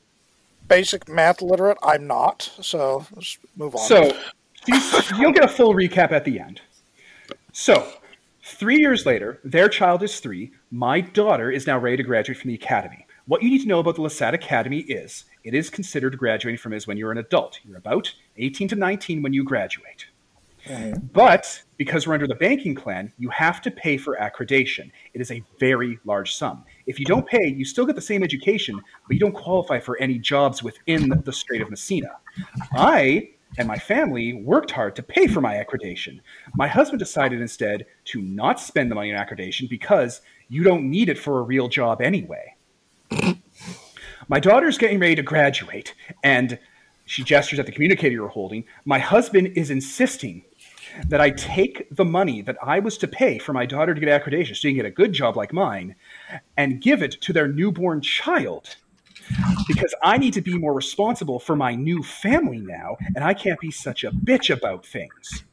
basic 0.69 1.09
math 1.09 1.43
literate. 1.43 1.79
I'm 1.83 2.07
not, 2.07 2.51
so 2.61 3.07
let's 3.15 3.39
move 3.57 3.75
on. 3.75 3.83
So 3.83 4.17
you'll 5.19 5.33
get 5.33 5.45
a 5.45 5.49
full 5.49 5.75
recap 5.75 6.13
at 6.13 6.25
the 6.25 6.41
end. 6.41 6.61
So, 7.53 7.91
three 8.43 8.79
years 8.79 9.07
later, 9.07 9.41
their 9.45 9.69
child 9.69 10.03
is 10.03 10.21
three. 10.21 10.53
My 10.71 11.01
daughter 11.01 11.51
is 11.51 11.67
now 11.67 11.79
ready 11.79 11.97
to 11.97 12.03
graduate 12.03 12.39
from 12.39 12.49
the 12.49 12.55
academy. 12.55 13.07
What 13.27 13.43
you 13.43 13.51
need 13.51 13.63
to 13.63 13.69
know 13.69 13.81
about 13.81 13.97
the 13.97 14.03
Lasat 14.03 14.35
Academy 14.35 14.81
is 14.81 15.25
it 15.43 15.55
is 15.55 15.71
considered 15.71 16.17
graduating 16.19 16.59
from 16.59 16.73
is 16.73 16.87
when 16.87 16.97
you're 16.97 17.13
an 17.13 17.19
adult. 17.19 17.59
You're 17.65 17.79
about 17.79 18.13
18 18.37 18.69
to 18.69 18.77
19 18.77 19.23
when 19.23 19.33
you 19.33 19.43
graduate. 19.43 20.07
Mm-hmm. 20.67 21.07
But 21.13 21.63
because 21.77 22.07
we're 22.07 22.15
under 22.15 22.27
the 22.27 22.35
banking 22.35 22.75
plan, 22.75 23.13
you 23.19 23.29
have 23.31 23.61
to 23.63 23.71
pay 23.71 23.97
for 23.97 24.17
accreditation. 24.21 24.91
It 25.15 25.21
is 25.21 25.31
a 25.31 25.43
very 25.59 25.99
large 26.05 26.35
sum. 26.35 26.65
If 26.87 26.99
you 26.99 27.07
don't 27.07 27.27
pay, 27.27 27.47
you 27.47 27.65
still 27.65 27.87
get 27.87 27.95
the 27.95 28.03
same 28.03 28.23
education, 28.23 28.81
but 29.07 29.15
you 29.15 29.21
don't 29.21 29.35
qualify 29.35 29.79
for 29.79 29.97
any 29.99 30.19
jobs 30.19 30.63
within 30.63 31.23
the 31.25 31.33
Strait 31.33 31.63
of 31.63 31.71
Messina. 31.71 32.17
I 32.75 33.31
and 33.59 33.69
my 33.69 33.79
family 33.79 34.35
worked 34.35 34.71
hard 34.71 34.97
to 34.97 35.03
pay 35.03 35.27
for 35.27 35.41
my 35.41 35.55
accreditation. 35.55 36.21
My 36.55 36.69
husband 36.69 36.99
decided 36.99 37.41
instead 37.41 37.87
to 38.07 38.21
not 38.21 38.61
spend 38.61 38.91
the 38.91 38.95
money 38.95 39.15
on 39.15 39.25
accreditation 39.25 39.69
because 39.69 40.21
you 40.49 40.63
don't 40.63 40.91
need 40.91 41.09
it 41.09 41.19
for 41.19 41.39
a 41.39 41.43
real 41.43 41.69
job 41.69 42.03
anyway. 42.03 42.55
my 44.29 44.41
daughter's 44.41 44.79
getting 44.79 44.99
ready 44.99 45.15
to 45.15 45.23
graduate, 45.23 45.95
and 46.23 46.59
she 47.07 47.23
gestures 47.23 47.59
at 47.59 47.67
the 47.67 47.73
communicator 47.73 48.15
you're 48.15 48.29
holding. 48.29 48.65
My 48.85 48.99
husband 48.99 49.53
is 49.57 49.71
insisting 49.71 50.45
that 51.09 51.21
I 51.21 51.31
take 51.31 51.87
the 51.95 52.05
money 52.05 52.43
that 52.43 52.57
I 52.63 52.79
was 52.79 52.99
to 52.99 53.09
pay 53.09 53.39
for 53.39 53.53
my 53.53 53.67
daughter 53.67 53.95
to 53.95 54.01
get 54.01 54.09
accreditation 54.09 54.49
so 54.49 54.55
she 54.55 54.69
can 54.71 54.77
get 54.77 54.87
a 54.87 54.91
good 54.91 55.13
job 55.13 55.37
like 55.37 55.53
mine 55.53 55.95
and 56.57 56.81
give 56.81 57.03
it 57.03 57.13
to 57.23 57.33
their 57.33 57.49
newborn 57.49 58.01
child 58.01 58.77
because 59.67 59.95
I 60.03 60.19
need 60.19 60.35
to 60.35 60.41
be 60.41 60.57
more 60.57 60.75
responsible 60.75 61.39
for 61.39 61.57
my 61.57 61.75
new 61.75 62.03
family 62.03 62.59
now, 62.59 62.97
and 63.15 63.25
I 63.25 63.35
can't 63.35 63.59
be 63.61 63.71
such 63.71 64.05
a 64.05 64.11
bitch 64.11 64.55
about 64.55 64.87
things. 64.87 65.45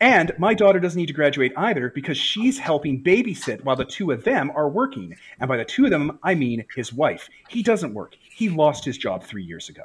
And 0.00 0.32
my 0.38 0.54
daughter 0.54 0.80
doesn't 0.80 0.98
need 0.98 1.06
to 1.06 1.12
graduate 1.12 1.52
either 1.56 1.90
because 1.90 2.16
she's 2.16 2.58
helping 2.58 3.04
babysit 3.04 3.62
while 3.64 3.76
the 3.76 3.84
two 3.84 4.10
of 4.12 4.24
them 4.24 4.50
are 4.54 4.68
working. 4.68 5.16
And 5.38 5.48
by 5.48 5.58
the 5.58 5.64
two 5.64 5.84
of 5.84 5.90
them, 5.90 6.18
I 6.22 6.34
mean 6.34 6.64
his 6.74 6.92
wife. 6.92 7.28
He 7.48 7.62
doesn't 7.62 7.94
work, 7.94 8.16
he 8.34 8.48
lost 8.48 8.84
his 8.84 8.96
job 8.96 9.24
three 9.24 9.44
years 9.44 9.68
ago. 9.68 9.84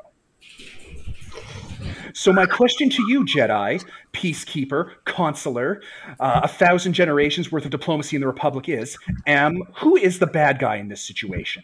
So, 2.18 2.32
my 2.32 2.46
question 2.46 2.90
to 2.92 3.04
you, 3.10 3.26
Jedi, 3.26 3.84
peacekeeper, 4.14 4.92
consular, 5.04 5.82
uh, 6.18 6.40
a 6.46 6.48
thousand 6.48 6.94
generations 6.94 7.52
worth 7.52 7.66
of 7.66 7.72
diplomacy 7.72 8.16
in 8.16 8.22
the 8.22 8.28
Republic 8.28 8.70
is, 8.70 8.98
um, 9.28 9.62
who 9.76 9.98
is 9.98 10.20
the 10.20 10.26
bad 10.28 10.58
guy 10.58 10.78
in 10.78 10.88
this 10.88 11.06
situation? 11.06 11.62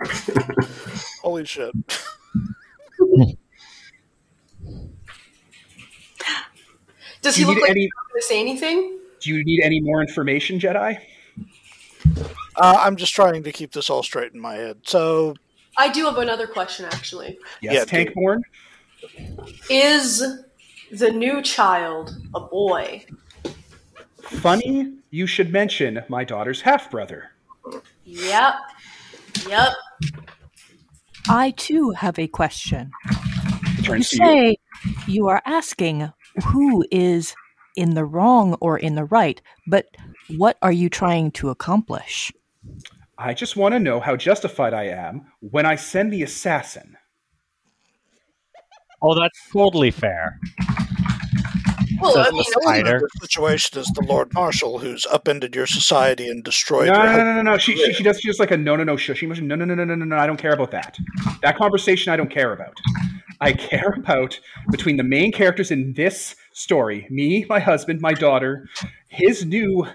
Holy 1.22 1.44
shit! 1.44 1.72
Does 7.20 7.34
Do 7.34 7.40
he 7.40 7.40
you 7.42 7.46
look 7.46 7.56
need 7.56 7.60
like 7.62 7.70
any? 7.70 7.80
he's 7.82 7.90
not 7.94 8.08
going 8.12 8.20
to 8.20 8.26
say 8.26 8.40
anything? 8.40 8.98
Do 9.20 9.30
you 9.34 9.44
need 9.44 9.60
any 9.62 9.80
more 9.80 10.00
information, 10.00 10.58
Jedi? 10.58 10.98
Uh, 12.58 12.76
I'm 12.78 12.96
just 12.96 13.14
trying 13.14 13.42
to 13.42 13.52
keep 13.52 13.72
this 13.72 13.88
all 13.88 14.02
straight 14.02 14.32
in 14.32 14.40
my 14.40 14.54
head. 14.54 14.78
So 14.84 15.34
I 15.76 15.90
do 15.90 16.04
have 16.04 16.18
another 16.18 16.46
question, 16.46 16.86
actually. 16.86 17.38
Yes, 17.62 17.74
Yeah, 17.74 18.04
Tankborn. 18.04 18.42
Is 19.70 20.42
the 20.90 21.10
new 21.10 21.40
child 21.42 22.16
a 22.34 22.40
boy? 22.40 23.04
Funny 24.22 24.98
you 25.10 25.26
should 25.26 25.52
mention 25.52 26.02
my 26.08 26.24
daughter's 26.24 26.60
half 26.60 26.90
brother. 26.90 27.30
Yep. 28.04 28.54
Yep. 29.48 29.72
I 31.28 31.52
too 31.56 31.90
have 31.90 32.18
a 32.18 32.26
question. 32.26 32.90
You 33.76 33.82
Turns 33.82 34.12
you. 34.12 34.18
say 34.18 34.56
you 35.06 35.28
are 35.28 35.42
asking 35.46 36.12
who 36.46 36.84
is 36.90 37.34
in 37.76 37.94
the 37.94 38.04
wrong 38.04 38.54
or 38.60 38.78
in 38.78 38.94
the 38.94 39.04
right, 39.04 39.40
but 39.66 39.86
what 40.36 40.58
are 40.62 40.72
you 40.72 40.88
trying 40.88 41.30
to 41.32 41.50
accomplish? 41.50 42.32
I 43.18 43.34
just 43.34 43.56
want 43.56 43.72
to 43.74 43.80
know 43.80 44.00
how 44.00 44.16
justified 44.16 44.74
I 44.74 44.84
am 44.84 45.26
when 45.40 45.66
I 45.66 45.74
send 45.74 46.12
the 46.12 46.22
assassin. 46.22 46.96
Oh, 49.02 49.18
that's 49.18 49.38
totally 49.52 49.90
fair. 49.90 50.38
Well, 52.00 52.12
So 52.12 52.20
I 52.20 52.30
mean, 52.30 52.44
spider- 52.44 52.96
it 52.98 53.02
the 53.14 53.26
situation 53.26 53.80
is 53.80 53.86
the 53.88 54.04
Lord 54.04 54.32
Marshal 54.34 54.78
who's 54.78 55.04
upended 55.06 55.54
your 55.56 55.66
society 55.66 56.28
and 56.28 56.44
destroyed 56.44 56.88
No, 56.88 56.94
your 56.94 57.04
no, 57.04 57.16
no, 57.16 57.24
no, 57.24 57.34
no, 57.34 57.42
no. 57.42 57.58
She, 57.58 57.76
she, 57.76 57.92
she 57.92 58.02
does 58.04 58.20
just 58.20 58.38
like 58.38 58.52
a 58.52 58.56
no, 58.56 58.76
no, 58.76 58.84
no, 58.84 58.94
shushy 58.94 59.26
motion. 59.26 59.48
No, 59.48 59.56
no, 59.56 59.64
no, 59.64 59.74
no, 59.74 59.84
no, 59.84 59.94
no, 59.96 60.04
no. 60.04 60.16
I 60.16 60.26
don't 60.26 60.36
care 60.36 60.52
about 60.52 60.70
that. 60.70 60.96
That 61.42 61.56
conversation 61.56 62.12
I 62.12 62.16
don't 62.16 62.30
care 62.30 62.52
about. 62.52 62.76
I 63.40 63.52
care 63.52 63.94
about 63.96 64.38
between 64.70 64.96
the 64.96 65.02
main 65.04 65.32
characters 65.32 65.70
in 65.70 65.92
this 65.94 66.36
story 66.52 67.06
me, 67.10 67.46
my 67.48 67.60
husband, 67.60 68.00
my 68.00 68.12
daughter, 68.12 68.68
his 69.08 69.44
new 69.44 69.86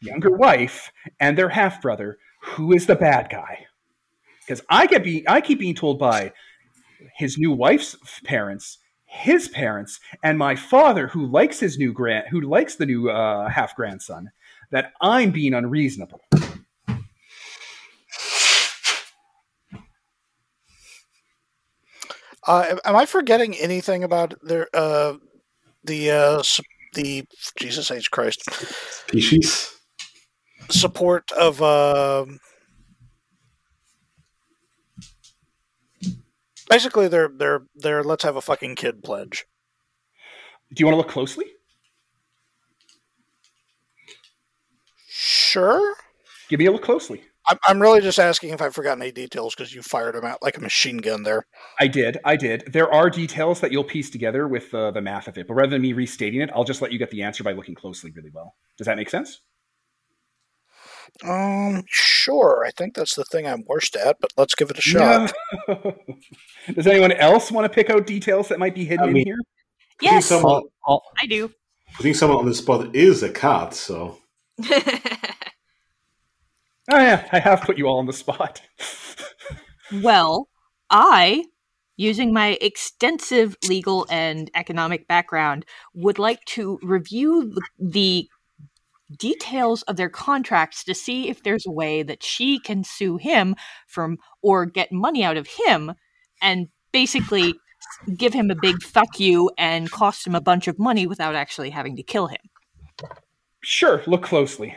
younger 0.00 0.30
wife, 0.30 0.92
and 1.20 1.36
their 1.36 1.48
half 1.48 1.82
brother. 1.82 2.18
Who 2.42 2.72
is 2.72 2.86
the 2.86 2.96
bad 2.96 3.28
guy? 3.30 3.66
Because 4.40 4.62
I 4.70 4.86
get 4.86 5.04
be 5.04 5.24
I 5.28 5.40
keep 5.40 5.58
being 5.58 5.74
told 5.74 5.98
by 5.98 6.32
his 7.16 7.38
new 7.38 7.52
wife's 7.52 7.96
parents, 8.24 8.78
his 9.04 9.48
parents, 9.48 10.00
and 10.22 10.38
my 10.38 10.56
father, 10.56 11.08
who 11.08 11.26
likes 11.26 11.60
his 11.60 11.78
new 11.78 11.92
grand, 11.92 12.28
who 12.30 12.40
likes 12.40 12.76
the 12.76 12.86
new 12.86 13.10
uh, 13.10 13.48
half 13.48 13.74
grandson, 13.76 14.30
that 14.70 14.92
I'm 15.00 15.30
being 15.30 15.54
unreasonable. 15.54 16.20
Uh, 22.46 22.64
am- 22.70 22.78
am 22.84 22.96
I 22.96 23.04
forgetting 23.04 23.54
anything 23.56 24.02
about 24.02 24.34
their 24.42 24.68
uh, 24.72 25.14
the 25.84 26.10
uh, 26.10 26.42
the 26.94 27.24
Jesus 27.58 27.90
H 27.90 28.10
Christ 28.10 28.48
Species. 29.08 29.77
Support 30.70 31.30
of 31.32 31.62
um 31.62 32.38
basically 36.68 37.08
their 37.08 37.28
their 37.28 37.62
their 37.74 38.04
let's 38.04 38.24
have 38.24 38.36
a 38.36 38.40
fucking 38.40 38.74
kid 38.74 39.02
pledge. 39.02 39.46
Do 40.74 40.80
you 40.80 40.86
want 40.86 40.94
to 40.94 40.98
look 40.98 41.08
closely? 41.08 41.46
Sure. 45.08 45.94
Give 46.48 46.60
me 46.60 46.66
a 46.66 46.72
look 46.72 46.82
closely. 46.82 47.22
I'm, 47.48 47.58
I'm 47.64 47.80
really 47.80 48.02
just 48.02 48.18
asking 48.18 48.50
if 48.50 48.60
I've 48.60 48.74
forgotten 48.74 49.02
any 49.02 49.12
details 49.12 49.54
because 49.54 49.74
you 49.74 49.80
fired 49.80 50.14
them 50.14 50.24
out 50.24 50.42
like 50.42 50.58
a 50.58 50.60
machine 50.60 50.98
gun 50.98 51.22
there. 51.22 51.46
I 51.80 51.88
did. 51.88 52.18
I 52.24 52.36
did. 52.36 52.70
There 52.72 52.92
are 52.92 53.08
details 53.08 53.60
that 53.60 53.72
you'll 53.72 53.84
piece 53.84 54.10
together 54.10 54.46
with 54.46 54.72
uh, 54.74 54.90
the 54.90 55.00
math 55.00 55.26
of 55.28 55.38
it, 55.38 55.48
but 55.48 55.54
rather 55.54 55.70
than 55.70 55.82
me 55.82 55.94
restating 55.94 56.42
it, 56.42 56.50
I'll 56.54 56.64
just 56.64 56.82
let 56.82 56.92
you 56.92 56.98
get 56.98 57.10
the 57.10 57.22
answer 57.22 57.42
by 57.42 57.52
looking 57.52 57.74
closely 57.74 58.10
really 58.10 58.30
well. 58.32 58.54
Does 58.76 58.86
that 58.86 58.96
make 58.96 59.08
sense? 59.08 59.40
Um, 61.24 61.84
sure. 61.88 62.64
I 62.66 62.70
think 62.70 62.94
that's 62.94 63.14
the 63.14 63.24
thing 63.24 63.46
I'm 63.46 63.64
worst 63.66 63.96
at, 63.96 64.18
but 64.20 64.32
let's 64.36 64.54
give 64.54 64.70
it 64.70 64.78
a 64.78 64.82
shot. 64.82 65.32
No. 65.68 65.96
Does 66.74 66.86
anyone 66.86 67.12
else 67.12 67.50
want 67.50 67.64
to 67.64 67.68
pick 67.68 67.90
out 67.90 68.06
details 68.06 68.48
that 68.48 68.58
might 68.58 68.74
be 68.74 68.84
hidden 68.84 69.08
I 69.08 69.12
mean- 69.12 69.22
in 69.22 69.26
here? 69.26 69.38
I 69.40 70.00
think 70.00 70.12
Yes, 70.12 70.26
someone, 70.26 70.62
I'll, 70.86 71.02
I 71.20 71.26
do. 71.26 71.50
I 71.98 72.02
think 72.02 72.14
someone 72.14 72.38
on 72.38 72.46
the 72.46 72.54
spot 72.54 72.94
is 72.94 73.24
a 73.24 73.30
cat, 73.30 73.74
so 73.74 74.18
Oh 74.60 74.64
yeah, 76.90 77.28
I 77.32 77.40
have 77.40 77.62
put 77.62 77.78
you 77.78 77.86
all 77.86 77.98
on 77.98 78.06
the 78.06 78.12
spot. 78.12 78.62
Well, 79.90 80.48
I, 80.90 81.44
using 81.96 82.32
my 82.32 82.58
extensive 82.60 83.56
legal 83.66 84.06
and 84.10 84.50
economic 84.54 85.08
background, 85.08 85.64
would 85.94 86.18
like 86.18 86.44
to 86.46 86.78
review 86.82 87.54
the, 87.54 87.62
the 87.78 88.28
details 89.16 89.82
of 89.82 89.96
their 89.96 90.10
contracts 90.10 90.84
to 90.84 90.94
see 90.94 91.28
if 91.28 91.42
there's 91.42 91.66
a 91.66 91.70
way 91.70 92.02
that 92.02 92.22
she 92.22 92.58
can 92.58 92.84
sue 92.84 93.16
him 93.16 93.56
from 93.86 94.18
or 94.42 94.66
get 94.66 94.92
money 94.92 95.24
out 95.24 95.36
of 95.36 95.46
him 95.66 95.92
and 96.42 96.68
basically 96.92 97.54
give 98.16 98.34
him 98.34 98.50
a 98.50 98.54
big 98.54 98.82
fuck 98.82 99.18
you 99.18 99.50
and 99.56 99.90
cost 99.90 100.26
him 100.26 100.34
a 100.34 100.40
bunch 100.40 100.68
of 100.68 100.78
money 100.78 101.06
without 101.06 101.34
actually 101.34 101.70
having 101.70 101.96
to 101.96 102.02
kill 102.02 102.26
him. 102.26 102.38
Sure, 103.62 104.02
look 104.06 104.22
closely. 104.22 104.76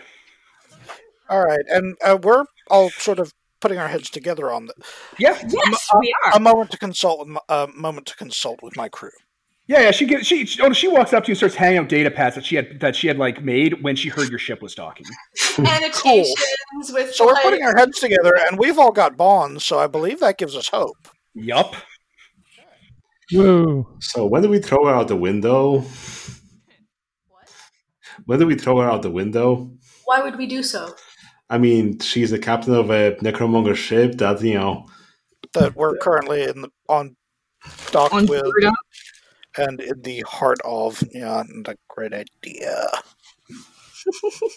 All 1.30 1.44
right, 1.46 1.66
and 1.70 1.96
uh, 2.04 2.18
we're 2.22 2.46
all 2.70 2.90
sort 2.92 3.20
of 3.20 3.34
putting 3.62 3.78
our 3.78 3.88
heads 3.88 4.10
together 4.10 4.52
on 4.52 4.66
that. 4.66 4.76
Yeah, 5.18 5.38
Yes, 5.48 5.88
a, 5.94 6.00
we 6.00 6.14
are. 6.26 6.34
a 6.36 6.40
moment 6.40 6.72
to 6.72 6.78
consult 6.78 7.20
with 7.20 7.28
my, 7.30 7.40
a 7.48 7.68
moment 7.74 8.08
to 8.08 8.16
consult 8.18 8.62
with 8.62 8.76
my 8.76 8.90
crew. 8.90 9.12
Yeah, 9.72 9.84
yeah. 9.84 9.92
She 9.92 10.06
gives 10.06 10.28
she 10.28 10.46
oh, 10.62 10.74
she 10.74 10.90
walks 10.90 11.14
up 11.14 11.24
to 11.24 11.30
you 11.30 11.32
and 11.32 11.38
starts 11.38 11.56
handing 11.56 11.80
out 11.80 11.88
data 11.88 12.12
pads 12.12 12.36
that 12.36 12.46
she 12.46 12.58
had 12.58 12.82
that 12.82 12.94
she 12.94 13.08
had 13.08 13.18
like 13.18 13.42
made 13.42 13.82
when 13.82 13.96
she 13.96 14.10
heard 14.10 14.30
your 14.30 14.38
ship 14.38 14.62
was 14.62 14.76
docking. 14.76 15.06
Annotations 15.58 16.92
with 16.92 17.16
So 17.16 17.26
we're 17.26 17.34
like, 17.34 17.44
putting 17.44 17.64
our 17.64 17.78
heads 17.78 17.98
together, 18.00 18.38
and 18.48 18.60
we've 18.60 18.78
all 18.78 18.92
got 18.92 19.16
bonds, 19.16 19.64
so 19.64 19.80
I 19.80 19.88
believe 19.88 20.20
that 20.20 20.38
gives 20.38 20.58
us 20.58 20.68
hope. 20.68 21.08
Yup. 21.34 21.76
Woo. 23.32 23.88
So 24.02 24.26
when 24.26 24.42
do 24.42 24.50
we 24.50 24.60
throw 24.60 24.86
her 24.88 24.94
out 24.94 25.08
the 25.08 25.16
window? 25.16 25.86
When 28.26 28.40
do 28.40 28.46
we 28.46 28.56
throw 28.56 28.82
her 28.82 28.90
out 28.90 29.04
the 29.04 29.10
window? 29.10 29.72
Why 30.04 30.22
would 30.22 30.38
we 30.38 30.48
do 30.48 30.64
so? 30.64 30.94
I 31.50 31.58
mean, 31.58 32.00
she's 32.00 32.32
the 32.32 32.40
captain 32.40 32.74
of 32.74 32.90
a 32.90 33.16
necromonger 33.22 33.76
ship 33.76 34.18
that 34.18 34.42
you 34.42 34.56
know. 34.56 34.86
That 35.54 35.78
we're 35.78 35.98
currently 35.98 36.44
in 36.44 36.64
the, 36.64 36.70
on 36.90 37.16
dock 37.92 38.12
On 38.14 38.26
with, 38.26 38.44
board 38.44 38.66
up. 38.66 38.74
And 39.58 39.80
in 39.82 40.02
the 40.02 40.22
heart 40.28 40.60
of. 40.64 41.04
Yeah, 41.12 41.44
not 41.48 41.74
a 41.74 41.78
great 41.90 42.14
idea. 42.14 42.86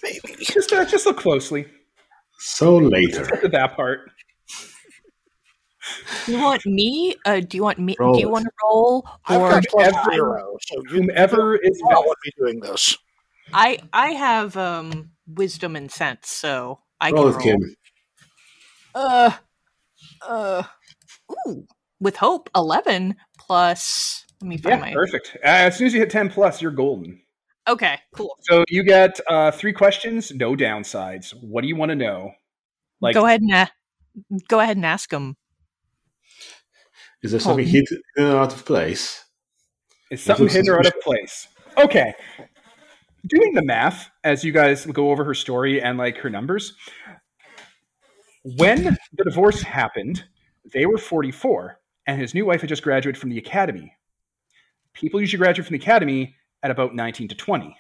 Maybe. 0.03 0.37
Just 0.45 0.73
uh, 0.73 0.85
just 0.87 1.05
look 1.07 1.19
closely 1.19 1.67
So 2.39 2.77
later, 2.79 3.29
at 3.45 3.53
that 3.53 3.77
part. 3.77 4.11
You 6.27 6.39
want 6.39 6.65
me? 6.65 7.15
Uh, 7.27 7.41
do 7.41 7.57
you 7.57 7.63
want 7.63 7.79
me? 7.79 7.97
Roll 7.99 8.15
do 8.15 8.21
you 8.21 8.29
it. 8.29 8.31
want 8.31 8.45
to 8.47 8.51
roll? 8.65 9.07
I've 9.27 9.41
Or 9.41 9.51
got 9.51 9.65
zero, 10.13 10.57
so 10.63 10.83
you 10.89 11.03
Whomever 11.03 11.57
is 11.57 11.83
I 11.87 11.95
best. 11.95 12.03
would 12.07 12.17
be 12.23 12.33
doing 12.39 12.61
this. 12.61 12.97
I 13.53 13.79
I 13.93 14.09
have 14.13 14.57
um 14.57 15.11
wisdom 15.27 15.77
and 15.77 15.91
sense, 15.91 16.31
so 16.31 16.81
I 17.01 17.11
roll 17.13 17.25
can 17.25 17.33
roll. 17.33 17.43
Kim. 17.43 17.77
Uh, 18.95 19.31
uh, 20.27 20.63
ooh, 21.47 21.67
with 22.01 22.17
hope, 22.17 22.49
eleven 22.57 23.17
plus. 23.39 24.24
Let 24.45 24.49
me 24.51 24.59
find 24.59 24.75
Yeah, 24.75 24.81
my. 24.81 24.93
perfect. 24.93 25.39
Uh, 25.43 25.47
as 25.47 25.79
soon 25.79 25.87
as 25.87 25.95
you 25.95 26.01
hit 26.01 26.11
ten 26.11 26.29
plus, 26.29 26.61
you're 26.61 26.71
golden. 26.71 27.19
Okay, 27.67 27.99
cool. 28.15 28.37
So 28.43 28.63
you 28.69 28.83
get 28.83 29.19
uh, 29.27 29.51
three 29.53 29.73
questions, 29.73 30.31
no 30.35 30.55
downsides. 30.55 31.33
What 31.43 31.63
do 31.63 31.69
you 31.69 31.77
want 31.77 31.89
to 31.89 31.97
know? 31.97 32.33
Like, 33.01 33.15
go 33.15 33.25
ahead 33.25 33.41
and 33.41 33.51
a- 33.55 33.71
go 34.49 34.61
ahead 34.61 34.77
and 34.77 34.85
ask 34.85 35.11
him. 35.11 35.35
Is 37.23 37.31
there 37.31 37.41
something 37.41 37.65
Hold 37.65 37.75
hidden 37.75 38.03
out 38.37 38.53
of 38.53 38.67
place? 38.67 39.25
Is 40.11 40.23
something 40.23 40.47
hidden 40.47 40.69
or 40.69 40.79
out 40.79 40.87
of 40.89 41.01
place? 41.01 41.49
Okay. 41.79 42.13
Doing 43.27 43.55
the 43.55 43.65
math 43.65 44.11
as 44.25 44.45
you 44.45 44.53
guys 44.53 44.85
go 44.85 45.11
over 45.11 45.25
her 45.25 45.33
story 45.33 45.81
and 45.81 45.97
like 45.97 46.19
her 46.19 46.29
numbers. 46.29 46.75
When 48.43 48.85
the 49.15 49.25
divorce 49.25 49.63
happened, 49.63 50.25
they 50.71 50.85
were 50.85 50.99
44, 50.99 51.81
and 52.07 52.21
his 52.21 52.35
new 52.35 52.45
wife 52.45 52.61
had 52.61 52.69
just 52.69 52.83
graduated 52.83 53.19
from 53.19 53.31
the 53.31 53.39
academy. 53.39 53.95
People 54.95 55.21
usually 55.21 55.39
graduate 55.39 55.67
from 55.67 55.77
the 55.77 55.83
academy 55.83 56.35
at 56.63 56.71
about 56.71 56.95
19 56.95 57.29
to 57.29 57.35
20. 57.35 57.77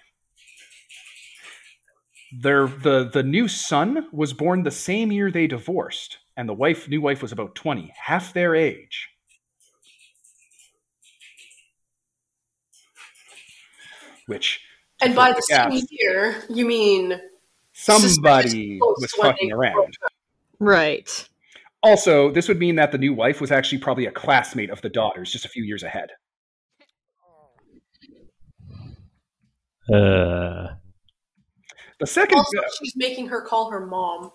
Their, 2.40 2.66
the, 2.66 3.08
the 3.12 3.22
new 3.22 3.46
son 3.46 4.08
was 4.12 4.32
born 4.32 4.64
the 4.64 4.70
same 4.72 5.12
year 5.12 5.30
they 5.30 5.46
divorced, 5.46 6.18
and 6.36 6.48
the 6.48 6.52
wife 6.52 6.88
new 6.88 7.00
wife 7.00 7.22
was 7.22 7.30
about 7.30 7.54
20, 7.54 7.92
half 7.96 8.34
their 8.34 8.56
age. 8.56 9.08
Which 14.26 14.60
And 15.00 15.14
by 15.14 15.32
the 15.32 15.42
Yeah. 15.48 15.70
same 15.70 15.86
year, 15.90 16.42
you 16.48 16.66
mean 16.66 17.20
somebody 17.72 18.78
was 18.80 19.12
fucking 19.12 19.52
around. 19.52 19.96
Right. 20.58 21.28
Also, 21.82 22.30
this 22.30 22.48
would 22.48 22.58
mean 22.58 22.76
that 22.76 22.90
the 22.90 22.98
new 22.98 23.12
wife 23.12 23.40
was 23.40 23.52
actually 23.52 23.78
probably 23.78 24.06
a 24.06 24.10
classmate 24.10 24.70
of 24.70 24.80
the 24.80 24.88
daughters, 24.88 25.30
just 25.30 25.44
a 25.44 25.48
few 25.48 25.62
years 25.62 25.82
ahead. 25.82 26.10
Uh, 29.93 30.74
The 32.01 32.07
second, 32.07 32.39
also 32.39 32.59
she's 32.78 32.97
making 32.97 33.28
her 33.28 33.43
call 33.43 33.70
her 33.70 33.87
mom. 33.87 34.30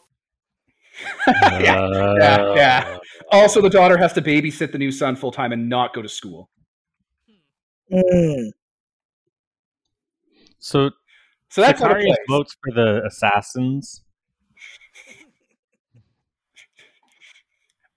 yeah, 1.27 2.15
yeah, 2.19 2.53
yeah. 2.55 2.97
Also, 3.31 3.61
the 3.61 3.69
daughter 3.69 3.97
has 3.97 4.13
to 4.13 4.21
babysit 4.21 4.71
the 4.71 4.77
new 4.77 4.91
son 4.91 5.15
full 5.15 5.31
time 5.31 5.51
and 5.51 5.69
not 5.69 5.93
go 5.93 6.01
to 6.01 6.09
school. 6.09 6.49
Mm. 7.91 8.51
So 10.59 10.91
So 11.49 11.61
that's 11.61 11.81
out 11.81 11.97
of 11.99 12.17
votes 12.27 12.55
for 12.63 12.73
the 12.73 13.03
assassins. 13.05 14.03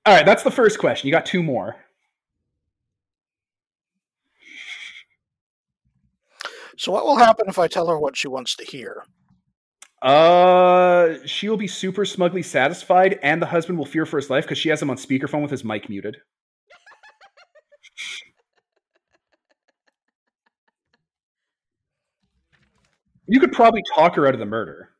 All 0.04 0.14
right, 0.14 0.26
that's 0.26 0.42
the 0.42 0.50
first 0.50 0.78
question. 0.78 1.06
You 1.06 1.12
got 1.12 1.26
two 1.26 1.42
more. 1.42 1.76
So 6.76 6.92
what 6.92 7.04
will 7.04 7.16
happen 7.16 7.46
if 7.48 7.58
I 7.58 7.68
tell 7.68 7.86
her 7.88 7.98
what 7.98 8.16
she 8.16 8.28
wants 8.28 8.54
to 8.56 8.64
hear? 8.64 9.04
Uh, 10.02 11.14
she 11.24 11.48
will 11.48 11.56
be 11.56 11.68
super 11.68 12.04
smugly 12.04 12.42
satisfied, 12.42 13.20
and 13.22 13.40
the 13.40 13.46
husband 13.46 13.78
will 13.78 13.86
fear 13.86 14.04
for 14.04 14.16
his 14.16 14.28
life 14.28 14.44
because 14.44 14.58
she 14.58 14.68
has 14.68 14.82
him 14.82 14.90
on 14.90 14.96
speakerphone 14.96 15.42
with 15.42 15.50
his 15.50 15.64
mic 15.64 15.88
muted. 15.88 16.16
You 23.28 23.38
could 23.38 23.52
probably 23.52 23.82
talk 23.94 24.16
her 24.16 24.26
out 24.26 24.34
of 24.34 24.40
the 24.40 24.46
murder. 24.46 24.90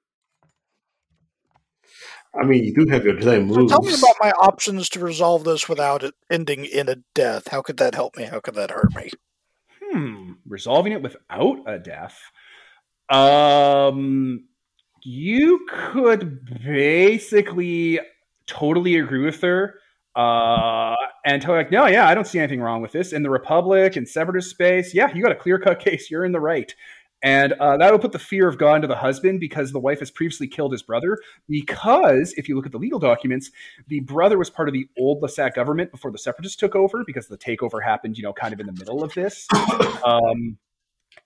I 2.35 2.47
mean, 2.47 2.65
you 2.65 2.73
do 2.73 2.91
have 2.91 3.05
your 3.05 3.15
delay 3.15 3.47
So 3.53 3.67
tell 3.67 3.83
me 3.83 3.93
about 3.93 4.17
my 4.21 4.31
options 4.31 4.89
to 4.91 5.01
resolve 5.01 5.45
this 5.45 5.69
without 5.69 6.03
it 6.03 6.15
ending 6.31 6.65
in 6.65 6.89
a 6.89 6.97
death. 7.15 7.49
How 7.49 7.61
could 7.61 7.77
that 7.77 7.95
help 7.95 8.17
me? 8.17 8.25
How 8.25 8.41
could 8.41 8.55
that 8.55 8.71
hurt 8.71 8.95
me? 8.95 9.11
Hmm, 9.93 10.33
resolving 10.47 10.93
it 10.93 11.03
without 11.03 11.59
a 11.67 11.79
death. 11.79 12.19
Um, 13.11 14.47
you 15.03 15.67
could 15.69 16.45
basically 16.65 18.01
totally 18.47 18.97
agree 18.97 19.25
with 19.25 19.41
her, 19.43 19.75
uh, 20.17 20.95
and 21.25 21.41
tell 21.43 21.53
her 21.53 21.59
like, 21.59 21.71
no, 21.71 21.87
yeah, 21.87 22.09
I 22.09 22.15
don't 22.15 22.27
see 22.27 22.39
anything 22.39 22.61
wrong 22.61 22.81
with 22.83 22.93
this. 22.93 23.13
In 23.13 23.23
the 23.23 23.31
Republic 23.31 23.97
and 23.97 24.09
separatist 24.09 24.51
space, 24.51 24.95
yeah, 24.95 25.13
you 25.15 25.23
got 25.23 25.33
a 25.33 25.37
clear 25.37 25.59
cut 25.59 25.81
case. 25.85 26.11
You're 26.11 26.25
in 26.25 26.33
the 26.33 26.41
right. 26.41 26.75
And 27.23 27.53
uh, 27.55 27.77
that 27.77 27.93
will 27.93 27.99
put 27.99 28.13
the 28.13 28.19
fear 28.19 28.49
of 28.49 28.59
God 28.59 28.77
into 28.77 28.89
the 28.89 28.97
husband 28.97 29.41
because 29.41 29.73
the 29.73 29.79
wife 29.79 30.01
has 30.01 30.11
previously 30.11 30.49
killed 30.49 30.73
his 30.73 30.83
brother. 30.83 31.19
Because 31.49 32.33
if 32.37 32.49
you 32.49 32.57
look 32.57 32.67
at 32.67 32.73
the 32.73 32.79
legal 32.79 32.99
documents, 32.99 33.51
the 33.89 34.01
brother 34.01 34.39
was 34.39 34.51
part 34.51 34.69
of 34.69 34.75
the 34.75 34.89
old 34.99 35.23
Lasat 35.23 35.55
government 35.55 35.91
before 35.91 36.11
the 36.11 36.19
separatists 36.19 36.57
took 36.57 36.75
over 36.75 37.05
because 37.07 37.29
the 37.29 37.39
takeover 37.39 37.83
happened, 37.83 38.17
you 38.17 38.23
know, 38.23 38.33
kind 38.33 38.53
of 38.53 38.61
in 38.61 38.67
the 38.67 38.73
middle 38.73 39.03
of 39.03 39.15
this. 39.15 39.47
Um, 40.05 40.59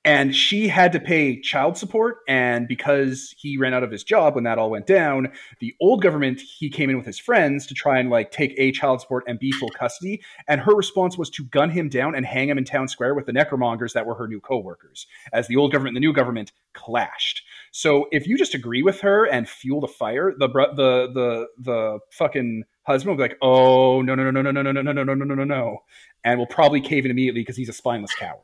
and 0.07 0.36
she 0.36 0.68
had 0.68 0.92
to 0.92 1.00
pay 1.00 1.40
child 1.40 1.76
support. 1.76 2.18
And 2.28 2.68
because 2.68 3.34
he 3.36 3.59
ran 3.59 3.74
out 3.74 3.82
of 3.82 3.90
his 3.90 4.04
job 4.04 4.36
when 4.36 4.44
that 4.44 4.57
all 4.57 4.70
went 4.70 4.86
down, 4.86 5.32
the 5.59 5.74
old 5.80 6.00
government, 6.00 6.40
he 6.40 6.70
came 6.70 6.88
in 6.88 6.96
with 6.96 7.07
his 7.07 7.18
friends 7.18 7.66
to 7.66 7.74
try 7.74 7.98
and 7.98 8.09
like 8.09 8.30
take 8.30 8.54
A, 8.57 8.70
child 8.70 9.00
support 9.00 9.24
and 9.26 9.38
B, 9.38 9.50
full 9.50 9.68
custody. 9.70 10.22
And 10.46 10.61
her 10.61 10.76
response 10.76 11.18
was 11.18 11.28
to 11.30 11.44
gun 11.44 11.70
him 11.70 11.88
down 11.88 12.14
and 12.14 12.24
hang 12.24 12.48
him 12.48 12.57
in 12.57 12.64
town 12.64 12.86
square 12.86 13.14
with 13.14 13.26
the 13.26 13.32
necromongers 13.32 13.94
that 13.94 14.07
were 14.07 14.14
her 14.14 14.28
new 14.28 14.40
co-workers 14.40 15.09
as 15.32 15.48
the 15.48 15.57
old 15.57 15.72
government 15.72 15.96
and 15.96 16.04
the 16.04 16.07
new 16.07 16.12
government 16.12 16.52
clashed. 16.72 17.42
So 17.72 18.07
if 18.12 18.28
you 18.28 18.38
just 18.38 18.54
agree 18.54 18.84
with 18.84 19.00
her 19.00 19.24
and 19.24 19.48
fuel 19.48 19.80
the 19.80 19.88
fire, 19.88 20.32
the 20.38 20.48
the 20.48 21.11
the 21.12 21.46
the 21.59 21.98
fucking 22.12 22.62
husband 22.84 23.11
will 23.11 23.16
be 23.16 23.28
like, 23.28 23.38
"Oh 23.42 24.02
no 24.02 24.14
no 24.14 24.30
no 24.30 24.40
no 24.40 24.52
no 24.52 24.62
no 24.62 24.70
no 24.70 24.82
no 24.82 24.92
no 24.92 25.02
no 25.02 25.14
no 25.14 25.34
no 25.34 25.44
no," 25.44 25.78
and 26.24 26.38
will 26.38 26.46
probably 26.46 26.80
cave 26.80 27.04
in 27.04 27.11
immediately 27.11 27.40
because 27.40 27.57
he's 27.57 27.68
a 27.68 27.72
spineless 27.72 28.14
coward. 28.14 28.40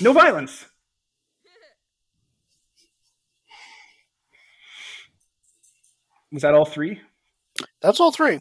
No 0.00 0.12
violence. 0.12 0.66
Was 6.32 6.42
that 6.42 6.54
all 6.54 6.66
three? 6.66 7.00
That's 7.80 8.00
all 8.00 8.12
three. 8.12 8.40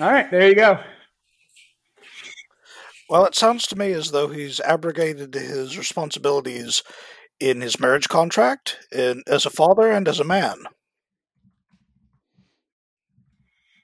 All 0.00 0.10
right, 0.10 0.30
there 0.30 0.48
you 0.48 0.54
go. 0.54 0.78
Well, 3.08 3.24
it 3.26 3.34
sounds 3.34 3.66
to 3.68 3.76
me 3.76 3.92
as 3.92 4.10
though 4.10 4.28
he's 4.28 4.60
abrogated 4.60 5.34
his 5.34 5.76
responsibilities 5.76 6.82
in 7.38 7.60
his 7.60 7.78
marriage 7.78 8.08
contract, 8.08 8.78
in, 8.90 9.22
as 9.26 9.44
a 9.44 9.50
father 9.50 9.90
and 9.90 10.08
as 10.08 10.20
a 10.20 10.24
man. 10.24 10.56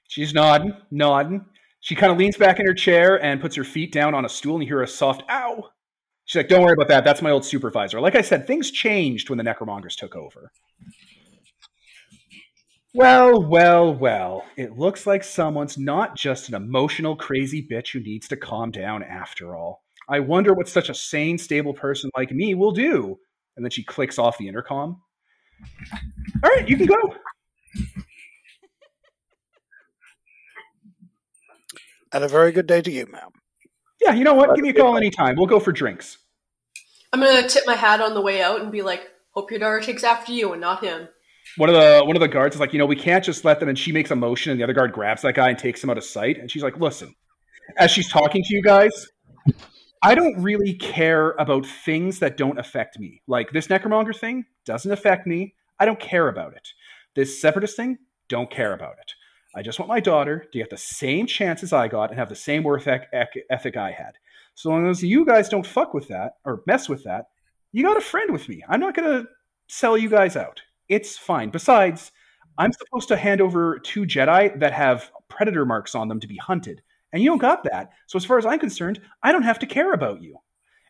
She's 0.07 0.33
nodding, 0.33 0.73
nodding. 0.89 1.45
She 1.81 1.95
kind 1.95 2.11
of 2.11 2.17
leans 2.17 2.37
back 2.37 2.59
in 2.59 2.65
her 2.65 2.73
chair 2.73 3.23
and 3.23 3.39
puts 3.39 3.55
her 3.55 3.63
feet 3.63 3.93
down 3.93 4.15
on 4.15 4.25
a 4.25 4.29
stool, 4.29 4.55
and 4.55 4.63
you 4.63 4.67
hear 4.67 4.81
a 4.81 4.87
soft 4.87 5.23
ow. 5.29 5.69
She's 6.29 6.37
like, 6.41 6.47
"Don't 6.47 6.61
worry 6.61 6.73
about 6.73 6.89
that. 6.89 7.03
That's 7.03 7.23
my 7.23 7.31
old 7.31 7.43
supervisor." 7.43 7.99
Like 7.99 8.13
I 8.13 8.21
said, 8.21 8.45
things 8.45 8.69
changed 8.69 9.31
when 9.31 9.39
the 9.39 9.43
Necromongers 9.43 9.95
took 9.95 10.15
over. 10.15 10.51
Well, 12.93 13.41
well, 13.41 13.95
well. 13.95 14.45
It 14.55 14.77
looks 14.77 15.07
like 15.07 15.23
someone's 15.23 15.79
not 15.79 16.15
just 16.15 16.47
an 16.47 16.53
emotional, 16.53 17.15
crazy 17.15 17.67
bitch 17.67 17.93
who 17.93 17.99
needs 17.99 18.27
to 18.27 18.37
calm 18.37 18.69
down 18.69 19.01
after 19.01 19.55
all. 19.55 19.81
I 20.07 20.19
wonder 20.19 20.53
what 20.53 20.69
such 20.69 20.89
a 20.89 20.93
sane, 20.93 21.39
stable 21.39 21.73
person 21.73 22.11
like 22.15 22.29
me 22.29 22.53
will 22.53 22.73
do. 22.73 23.17
And 23.57 23.65
then 23.65 23.71
she 23.71 23.83
clicks 23.83 24.19
off 24.19 24.37
the 24.37 24.47
intercom. 24.47 25.01
All 26.43 26.51
right, 26.51 26.69
you 26.69 26.77
can 26.77 26.85
go. 26.85 27.15
And 32.11 32.23
a 32.23 32.27
very 32.27 32.51
good 32.51 32.67
day 32.67 32.83
to 32.83 32.91
you, 32.91 33.07
ma'am. 33.07 33.31
Yeah, 34.01 34.13
you 34.13 34.23
know 34.23 34.33
what? 34.33 34.55
Give 34.55 34.63
me 34.63 34.69
a 34.69 34.73
call 34.73 34.97
anytime. 34.97 35.35
We'll 35.35 35.47
go 35.47 35.59
for 35.59 35.71
drinks. 35.71 36.17
I'm 37.11 37.19
gonna 37.19 37.47
tip 37.47 37.63
my 37.65 37.75
hat 37.75 38.01
on 38.01 38.13
the 38.13 38.21
way 38.21 38.41
out 38.41 38.61
and 38.61 38.71
be 38.71 38.81
like, 38.81 39.09
"Hope 39.31 39.51
your 39.51 39.59
daughter 39.59 39.81
takes 39.81 40.03
after 40.03 40.31
you 40.31 40.51
and 40.53 40.61
not 40.61 40.83
him." 40.83 41.09
One 41.57 41.69
of 41.69 41.75
the 41.75 42.03
one 42.05 42.15
of 42.15 42.21
the 42.21 42.27
guards 42.27 42.55
is 42.55 42.59
like, 42.59 42.73
you 42.73 42.79
know, 42.79 42.85
we 42.85 42.95
can't 42.95 43.23
just 43.23 43.43
let 43.43 43.59
them. 43.59 43.69
And 43.69 43.77
she 43.77 43.91
makes 43.91 44.11
a 44.11 44.15
motion, 44.15 44.51
and 44.51 44.59
the 44.59 44.63
other 44.63 44.73
guard 44.73 44.93
grabs 44.93 45.23
that 45.23 45.33
guy 45.33 45.49
and 45.49 45.57
takes 45.57 45.83
him 45.83 45.89
out 45.89 45.97
of 45.97 46.03
sight. 46.03 46.37
And 46.37 46.49
she's 46.49 46.63
like, 46.63 46.77
listen, 46.79 47.13
as 47.77 47.91
she's 47.91 48.09
talking 48.09 48.43
to 48.43 48.53
you 48.53 48.61
guys, 48.61 49.07
I 50.03 50.15
don't 50.15 50.41
really 50.41 50.75
care 50.75 51.31
about 51.31 51.65
things 51.65 52.19
that 52.19 52.37
don't 52.37 52.59
affect 52.59 52.99
me. 52.99 53.21
Like 53.27 53.51
this 53.51 53.67
necromonger 53.67 54.17
thing 54.17 54.45
doesn't 54.65 54.91
affect 54.91 55.27
me. 55.27 55.55
I 55.79 55.85
don't 55.85 55.99
care 55.99 56.27
about 56.27 56.53
it. 56.53 56.67
This 57.15 57.41
separatist 57.41 57.75
thing, 57.75 57.97
don't 58.27 58.51
care 58.51 58.73
about 58.73 58.93
it. 58.93 59.11
I 59.55 59.61
just 59.61 59.79
want 59.79 59.89
my 59.89 59.99
daughter 59.99 60.45
to 60.51 60.57
get 60.57 60.69
the 60.69 60.77
same 60.77 61.25
chances 61.25 61.73
I 61.73 61.87
got 61.87 62.11
and 62.11 62.19
have 62.19 62.29
the 62.29 62.35
same 62.35 62.63
work 62.63 62.85
ethic 62.85 63.77
I 63.77 63.91
had. 63.91 64.13
So 64.55 64.69
long 64.69 64.87
as 64.87 65.01
you 65.01 65.25
guys 65.25 65.49
don't 65.49 65.65
fuck 65.65 65.93
with 65.93 66.07
that 66.09 66.33
or 66.45 66.63
mess 66.67 66.87
with 66.87 67.03
that, 67.05 67.29
you 67.71 67.83
got 67.83 67.97
a 67.97 68.01
friend 68.01 68.31
with 68.31 68.47
me. 68.49 68.63
I'm 68.67 68.79
not 68.79 68.95
going 68.95 69.09
to 69.09 69.29
sell 69.67 69.97
you 69.97 70.09
guys 70.09 70.35
out. 70.35 70.61
It's 70.87 71.17
fine. 71.17 71.49
Besides, 71.49 72.11
I'm 72.57 72.73
supposed 72.73 73.07
to 73.07 73.17
hand 73.17 73.41
over 73.41 73.79
two 73.79 74.01
Jedi 74.01 74.59
that 74.59 74.73
have 74.73 75.11
predator 75.29 75.65
marks 75.65 75.95
on 75.95 76.07
them 76.07 76.19
to 76.19 76.27
be 76.27 76.37
hunted. 76.37 76.81
And 77.13 77.23
you 77.23 77.29
don't 77.29 77.37
got 77.37 77.63
that. 77.63 77.91
So 78.07 78.17
as 78.17 78.25
far 78.25 78.37
as 78.37 78.45
I'm 78.45 78.59
concerned, 78.59 78.99
I 79.23 79.31
don't 79.31 79.43
have 79.43 79.59
to 79.59 79.65
care 79.65 79.93
about 79.93 80.21
you. 80.21 80.37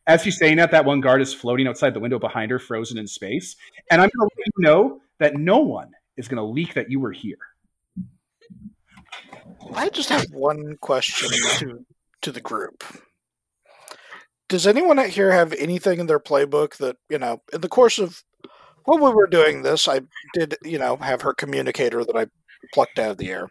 As 0.08 0.24
she's 0.24 0.38
saying 0.38 0.58
that, 0.58 0.72
that 0.72 0.86
one 0.86 1.02
guard 1.02 1.22
is 1.22 1.34
floating 1.34 1.68
outside 1.68 1.94
the 1.94 2.00
window 2.00 2.18
behind 2.18 2.52
her, 2.52 2.60
frozen 2.60 2.98
in 2.98 3.08
space. 3.08 3.56
And 3.92 4.02
I'm 4.02 4.10
going 4.18 4.30
to 4.30 4.36
let 4.36 4.48
you 4.48 4.64
know 4.64 5.02
that 5.20 5.36
no 5.36 5.60
one 5.60 5.92
is 6.18 6.28
going 6.28 6.38
to 6.38 6.44
leak 6.44 6.74
that 6.74 6.90
you 6.90 7.00
were 7.00 7.12
here. 7.12 7.38
I 9.74 9.90
just 9.90 10.10
have 10.10 10.26
one 10.32 10.78
question 10.82 11.30
to 11.58 11.86
to 12.22 12.32
the 12.32 12.42
group. 12.42 12.84
Does 14.48 14.66
anyone 14.66 15.00
out 15.00 15.10
here 15.10 15.32
have 15.32 15.54
anything 15.54 16.00
in 16.00 16.08
their 16.08 16.20
playbook 16.20 16.78
that 16.78 16.98
you 17.10 17.20
know, 17.20 17.42
in 17.54 17.62
the 17.62 17.70
course 17.70 18.00
of 18.00 18.24
while 18.86 18.98
we 18.98 19.12
were 19.12 19.28
doing 19.28 19.62
this, 19.62 19.88
I 19.88 20.02
did 20.34 20.58
you 20.64 20.80
know 20.80 20.98
have 20.98 21.22
her 21.22 21.34
communicator 21.34 22.04
that 22.04 22.16
I 22.16 22.28
plucked 22.74 23.00
out 23.00 23.12
of 23.12 23.18
the 23.18 23.30
air. 23.30 23.50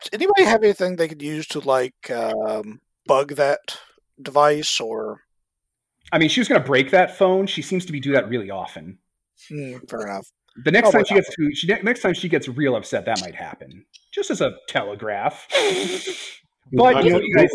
Does 0.00 0.10
anybody 0.12 0.44
have 0.44 0.62
anything 0.62 0.96
they 0.96 1.08
could 1.08 1.22
use 1.22 1.46
to 1.48 1.60
like 1.60 2.10
um, 2.10 2.80
bug 3.06 3.34
that 3.36 3.78
device 4.20 4.80
or? 4.80 5.22
I 6.12 6.18
mean, 6.18 6.28
she 6.28 6.40
was 6.40 6.48
going 6.48 6.60
to 6.60 6.66
break 6.66 6.90
that 6.92 7.16
phone. 7.16 7.46
She 7.46 7.62
seems 7.62 7.84
to 7.86 7.92
be 7.92 7.98
do 7.98 8.12
that 8.12 8.28
really 8.28 8.50
often. 8.50 8.98
Mm, 9.50 9.88
fair 9.90 10.06
enough. 10.06 10.30
The 10.64 10.70
next 10.70 10.88
oh 10.88 10.92
time 10.92 11.04
she 11.04 11.14
gets 11.14 11.34
to, 11.36 11.54
she, 11.54 11.66
next 11.66 12.00
time 12.00 12.14
she 12.14 12.28
gets 12.28 12.48
real 12.48 12.76
upset, 12.76 13.04
that 13.06 13.20
might 13.20 13.34
happen. 13.34 13.84
Just 14.12 14.30
as 14.30 14.40
a 14.40 14.56
telegraph. 14.68 15.46
but 16.72 17.04
you 17.04 17.10
know, 17.10 17.20
you 17.20 17.36
guys, 17.36 17.50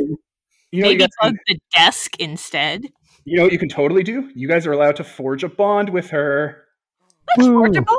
you 0.71 0.81
know, 0.81 0.89
maybe 0.89 1.03
you 1.03 1.09
plug 1.19 1.35
the 1.47 1.59
desk 1.73 2.19
instead. 2.19 2.85
You 3.25 3.37
know 3.37 3.43
what 3.43 3.51
you 3.51 3.59
can 3.59 3.69
totally 3.69 4.03
do? 4.03 4.29
You 4.35 4.47
guys 4.47 4.65
are 4.67 4.71
allowed 4.71 4.95
to 4.97 5.03
forge 5.03 5.43
a 5.43 5.49
bond 5.49 5.89
with 5.89 6.09
her. 6.09 6.63
Let's 7.37 7.47
forge 7.47 7.77
a 7.77 7.81
bond. 7.81 7.97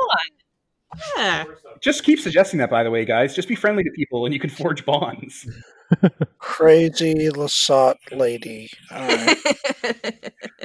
Yeah. 1.17 1.45
Just 1.81 2.03
keep 2.03 2.19
suggesting 2.19 2.59
that, 2.59 2.69
by 2.69 2.83
the 2.83 2.91
way, 2.91 3.03
guys. 3.05 3.35
Just 3.35 3.47
be 3.47 3.55
friendly 3.55 3.83
to 3.83 3.91
people, 3.91 4.25
and 4.25 4.33
you 4.33 4.39
can 4.39 4.49
forge 4.49 4.85
bonds. 4.85 5.47
Crazy 6.37 7.29
Lasat 7.29 7.95
lady. 8.11 8.69
Right. 8.91 9.37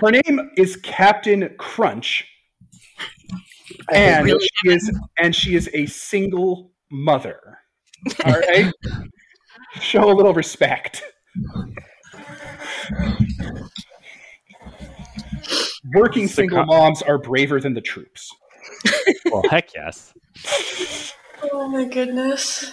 Her 0.01 0.11
name 0.11 0.51
is 0.57 0.76
Captain 0.76 1.55
Crunch, 1.59 2.26
and 3.92 4.24
really 4.24 4.48
she 4.54 4.70
is 4.70 4.90
and 5.18 5.34
she 5.34 5.54
is 5.54 5.70
a 5.74 5.86
single 5.86 6.72
mother. 6.90 7.58
All 8.24 8.32
right, 8.32 8.72
show 9.80 10.10
a 10.10 10.14
little 10.14 10.34
respect. 10.34 11.02
Working 15.94 16.28
single 16.28 16.64
moms 16.64 17.02
are 17.02 17.18
braver 17.18 17.60
than 17.60 17.74
the 17.74 17.80
troops. 17.80 18.30
well, 19.26 19.42
heck 19.50 19.74
yes. 19.74 20.14
Oh 21.52 21.68
my 21.68 21.84
goodness. 21.84 22.72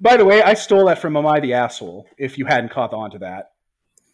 By 0.00 0.18
the 0.18 0.24
way, 0.26 0.42
I 0.42 0.52
stole 0.52 0.84
that 0.86 0.98
from 0.98 1.16
Am 1.16 1.26
I 1.26 1.40
the 1.40 1.54
Asshole, 1.54 2.06
if 2.18 2.36
you 2.36 2.44
hadn't 2.44 2.70
caught 2.70 2.92
on 2.92 3.10
to 3.12 3.18
that. 3.20 3.52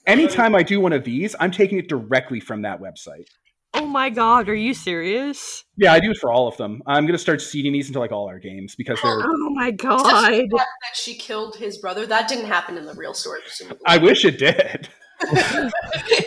Anytime 0.07 0.55
I 0.55 0.63
do 0.63 0.81
one 0.81 0.93
of 0.93 1.03
these, 1.03 1.35
I'm 1.41 1.51
taking 1.51 1.79
it 1.79 1.89
directly 1.89 2.39
from 2.39 2.63
that 2.63 2.81
website. 2.81 3.27
Oh 3.75 3.87
my 3.87 4.11
god, 4.11 4.49
are 4.49 4.55
you 4.55 4.75
serious? 4.75 5.65
Yeah, 5.77 5.93
I 5.93 6.01
do 6.01 6.11
it 6.11 6.19
for 6.19 6.31
all 6.31 6.47
of 6.47 6.57
them. 6.59 6.83
I'm 6.87 7.07
gonna 7.07 7.19
start 7.19 7.41
seeding 7.41 7.73
these 7.73 7.89
into 7.89 7.99
like 7.99 8.13
all 8.13 8.29
our 8.29 8.39
games 8.39 8.75
because 8.75 9.01
they're. 9.03 9.21
Oh 9.25 9.55
my 9.55 9.71
god! 9.71 10.49
That 10.51 10.67
she 10.95 11.15
killed 11.15 11.57
his 11.57 11.79
brother. 11.79 12.07
That 12.07 12.29
didn't 12.29 12.47
happen 12.47 12.77
in 12.77 12.87
the 12.87 12.95
real 12.95 13.15
story. 13.15 13.41
Presumably. 13.43 13.83
I 13.87 13.99
wish 13.99 14.25
it 14.25 14.39
did. 14.39 14.89
I 15.21 15.71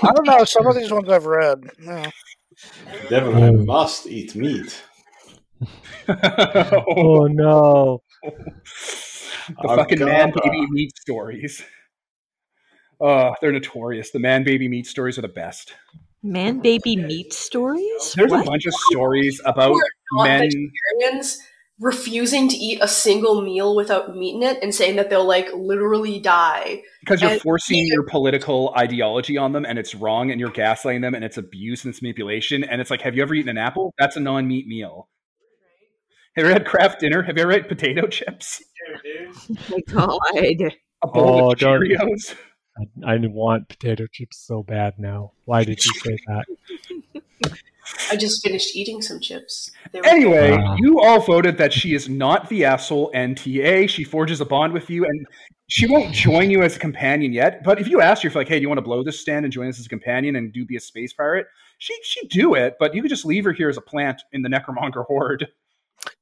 don't 0.02 0.26
know. 0.26 0.43
Some 0.43 0.68
of 0.68 0.76
these 0.76 0.91
ones 0.91 1.10
I've 1.10 1.26
read. 1.26 1.70
No. 1.80 2.06
Definitely 3.10 3.66
must 3.66 4.08
eat 4.08 4.36
meat. 4.36 4.84
oh 6.08 7.28
no! 7.30 8.02
the 8.24 9.56
oh, 9.64 9.76
fucking 9.76 10.04
man 10.06 10.34
baby 10.36 10.68
meat 10.70 10.98
stories. 10.98 11.64
Uh, 13.02 13.34
they're 13.41 13.52
notorious. 13.52 14.12
The 14.12 14.20
man 14.20 14.43
baby 14.43 14.68
meat 14.68 14.88
stories 14.88 15.18
are 15.18 15.24
the 15.24 15.28
best. 15.28 15.74
Man 16.26 16.59
baby 16.59 16.95
meat 16.95 17.34
stories? 17.34 18.13
There's 18.15 18.32
what? 18.32 18.45
a 18.45 18.49
bunch 18.49 18.65
of 18.65 18.73
stories 18.73 19.39
about 19.45 19.76
men 20.13 20.49
vegetarians 20.49 21.39
refusing 21.80 22.47
to 22.47 22.55
eat 22.55 22.80
a 22.82 22.88
single 22.88 23.41
meal 23.41 23.76
without 23.76 24.15
meat 24.15 24.36
in 24.36 24.41
it 24.41 24.57
and 24.63 24.73
saying 24.73 24.95
that 24.95 25.09
they'll 25.09 25.28
like 25.28 25.49
literally 25.53 26.19
die 26.19 26.82
because 27.01 27.21
you're 27.21 27.32
and 27.32 27.41
forcing 27.41 27.86
your 27.86 28.03
political 28.03 28.73
ideology 28.78 29.38
on 29.38 29.51
them 29.51 29.65
and 29.65 29.78
it's 29.78 29.93
wrong 29.93 30.32
and 30.32 30.39
you're 30.39 30.49
gaslighting 30.49 31.01
them 31.01 31.13
and 31.13 31.26
it's 31.26 31.38
abuse 31.38 31.84
and 31.84 31.93
it's 31.93 32.01
manipulation 32.01 32.63
and 32.63 32.80
it's 32.80 32.89
like 32.89 33.01
have 33.01 33.13
you 33.13 33.21
ever 33.21 33.34
eaten 33.34 33.49
an 33.49 33.57
apple 33.57 33.93
that's 33.97 34.15
a 34.15 34.21
non-meat 34.21 34.65
meal 34.67 35.09
have 36.36 36.43
you 36.43 36.49
ever 36.49 36.59
had 36.59 36.67
Kraft 36.67 36.99
Dinner? 36.99 37.23
Have 37.23 37.38
you 37.38 37.43
ever 37.43 37.53
had 37.53 37.69
potato 37.69 38.07
chips? 38.07 38.61
Oh 39.93 40.19
my 40.34 40.53
god! 40.53 40.73
A 41.01 41.07
bowl 41.07 41.45
oh, 41.45 41.51
of 41.51 41.57
Cheerios. 41.57 42.36
I, 42.78 43.13
I 43.13 43.17
want 43.17 43.69
potato 43.69 44.05
chips 44.11 44.38
so 44.38 44.63
bad 44.63 44.99
now. 44.99 45.32
Why 45.45 45.63
did 45.63 45.84
you 45.84 45.91
say 45.93 46.17
that? 46.28 46.45
I 48.09 48.15
just 48.15 48.43
finished 48.43 48.76
eating 48.76 49.01
some 49.01 49.19
chips. 49.19 49.71
Anyway, 50.03 50.51
uh, 50.51 50.76
you 50.78 50.99
all 51.01 51.21
voted 51.21 51.57
that 51.57 51.71
she 51.71 51.93
is 51.93 52.09
not 52.09 52.49
the 52.49 52.65
asshole 52.65 53.11
NTA. 53.13 53.88
She 53.88 54.03
forges 54.03 54.41
a 54.41 54.45
bond 54.45 54.73
with 54.73 54.89
you, 54.89 55.05
and 55.05 55.28
she 55.67 55.88
won't 55.88 56.11
join 56.11 56.49
you 56.49 56.63
as 56.63 56.76
a 56.76 56.80
companion 56.80 57.32
yet. 57.32 57.63
But 57.63 57.80
if 57.80 57.88
you 57.88 58.01
ask 58.01 58.23
her, 58.23 58.28
if 58.28 58.36
like, 58.36 58.47
hey, 58.47 58.57
do 58.57 58.63
you 58.63 58.67
want 58.67 58.80
to 58.80 58.84
blow 58.84 59.03
this 59.03 59.19
stand 59.19 59.45
and 59.45 59.53
join 59.53 59.67
us 59.67 59.80
as 59.80 59.86
a 59.86 59.89
companion 59.89 60.36
and 60.36 60.51
do 60.51 60.65
be 60.65 60.76
a 60.76 60.80
space 60.80 61.13
pirate? 61.13 61.45
She 61.78 61.95
she 62.03 62.28
do 62.28 62.55
it, 62.55 62.76
but 62.80 62.95
you 62.95 63.01
could 63.01 63.09
just 63.09 63.26
leave 63.26 63.43
her 63.43 63.53
here 63.53 63.69
as 63.69 63.78
a 63.78 63.82
plant 63.82 64.23
in 64.32 64.41
the 64.41 64.49
Necromonger 64.49 65.05
horde. 65.05 65.47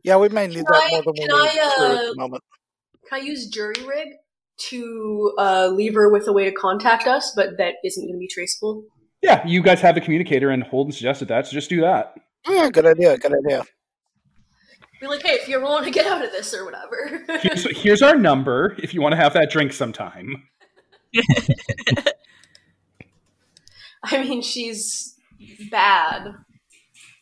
Yeah, 0.04 0.18
we 0.18 0.30
may 0.30 0.47
need 0.47 0.56
can 0.56 0.66
that 0.68 0.84
I, 0.84 0.89
more 0.91 1.04
than 1.04 1.14
we 1.14 1.20
need 1.22 1.32
I, 1.32 1.76
uh, 1.80 1.95
at 1.95 2.10
the 2.10 2.16
moment. 2.18 2.43
Can 3.08 3.22
I 3.22 3.24
use 3.24 3.47
jury 3.47 3.76
rig 3.86 4.10
to 4.70 5.34
uh, 5.38 5.68
leave 5.68 5.93
her 5.93 6.11
with 6.11 6.28
a 6.28 6.34
way 6.34 6.45
to 6.45 6.51
contact 6.51 7.07
us, 7.07 7.34
but 7.36 7.57
that 7.57 7.76
isn't 7.84 8.03
going 8.03 8.16
to 8.16 8.20
be 8.20 8.28
traceable? 8.28 8.84
Yeah, 9.22 9.45
you 9.47 9.61
guys 9.61 9.82
have 9.82 9.95
a 9.97 10.01
communicator, 10.01 10.49
and 10.49 10.64
Holden 10.64 10.91
suggested 10.91 11.28
that, 11.30 11.47
so 11.47 11.53
just 11.53 11.70
do 11.70 11.82
that. 11.82 12.16
Yeah, 12.47 12.70
good 12.70 12.86
idea. 12.86 13.18
Good 13.18 13.34
idea. 13.45 13.64
Be 14.99 15.07
like, 15.07 15.24
hey, 15.24 15.34
if 15.34 15.47
you 15.47 15.55
ever 15.55 15.66
want 15.66 15.86
to 15.86 15.91
get 15.91 16.05
out 16.05 16.24
of 16.24 16.32
this 16.32 16.53
or 16.53 16.66
whatever. 16.66 17.24
here's, 17.41 17.82
here's 17.82 18.01
our 18.01 18.16
number 18.16 18.76
if 18.80 18.93
you 18.93 19.01
want 19.01 19.14
to 19.14 19.18
have 19.18 19.34
that 19.34 19.49
drink 19.49 19.74
sometime. 19.74 20.43
I 24.03 24.24
mean, 24.24 24.41
she's 24.41 25.16
bad. 25.70 26.34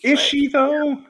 Is 0.03 0.19
but, 0.19 0.19
she 0.19 0.47
though? 0.47 1.03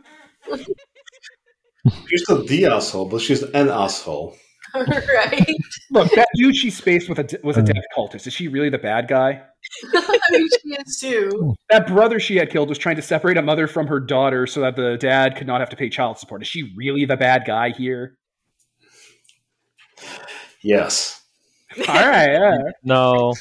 She's 2.08 2.30
not 2.30 2.48
the 2.48 2.66
asshole, 2.66 3.06
but 3.06 3.22
she's 3.22 3.44
an 3.44 3.70
asshole. 3.70 4.36
right. 4.76 5.56
Look, 5.90 6.12
that 6.12 6.28
dude 6.36 6.56
she 6.56 6.70
spaced 6.70 7.10
with 7.10 7.20
a 7.20 7.40
was 7.44 7.58
a 7.58 7.62
uh. 7.62 7.64
death 7.64 7.84
cultist. 7.96 8.28
Is 8.28 8.34
she 8.34 8.48
really 8.48 8.70
the 8.70 8.78
bad 8.78 9.08
guy? 9.08 9.42
I 9.94 10.20
mean, 10.32 10.48
she 10.62 10.70
is 10.70 11.00
too. 11.00 11.56
That 11.70 11.88
brother 11.88 12.20
she 12.20 12.38
had 12.38 12.50
killed 12.50 12.70
was 12.70 12.78
trying 12.78 12.96
to 12.96 13.02
separate 13.02 13.38
a 13.38 13.42
mother 13.42 13.68
from 13.68 13.88
her 13.88 14.00
daughter 14.00 14.48
so 14.48 14.62
that 14.62 14.76
the 14.76 14.98
dad 14.98 15.36
could 15.36 15.48
not 15.48 15.60
have 15.60 15.70
to 15.70 15.76
pay 15.76 15.90
child 15.90 16.18
support. 16.18 16.42
Is 16.42 16.48
she 16.48 16.74
really 16.76 17.06
the 17.06 17.18
bad 17.18 17.44
guy 17.46 17.72
here? 17.72 18.18
Yes. 20.64 21.22
All 21.88 21.96
right. 21.96 22.32
Yeah. 22.32 22.58
No. 22.84 23.34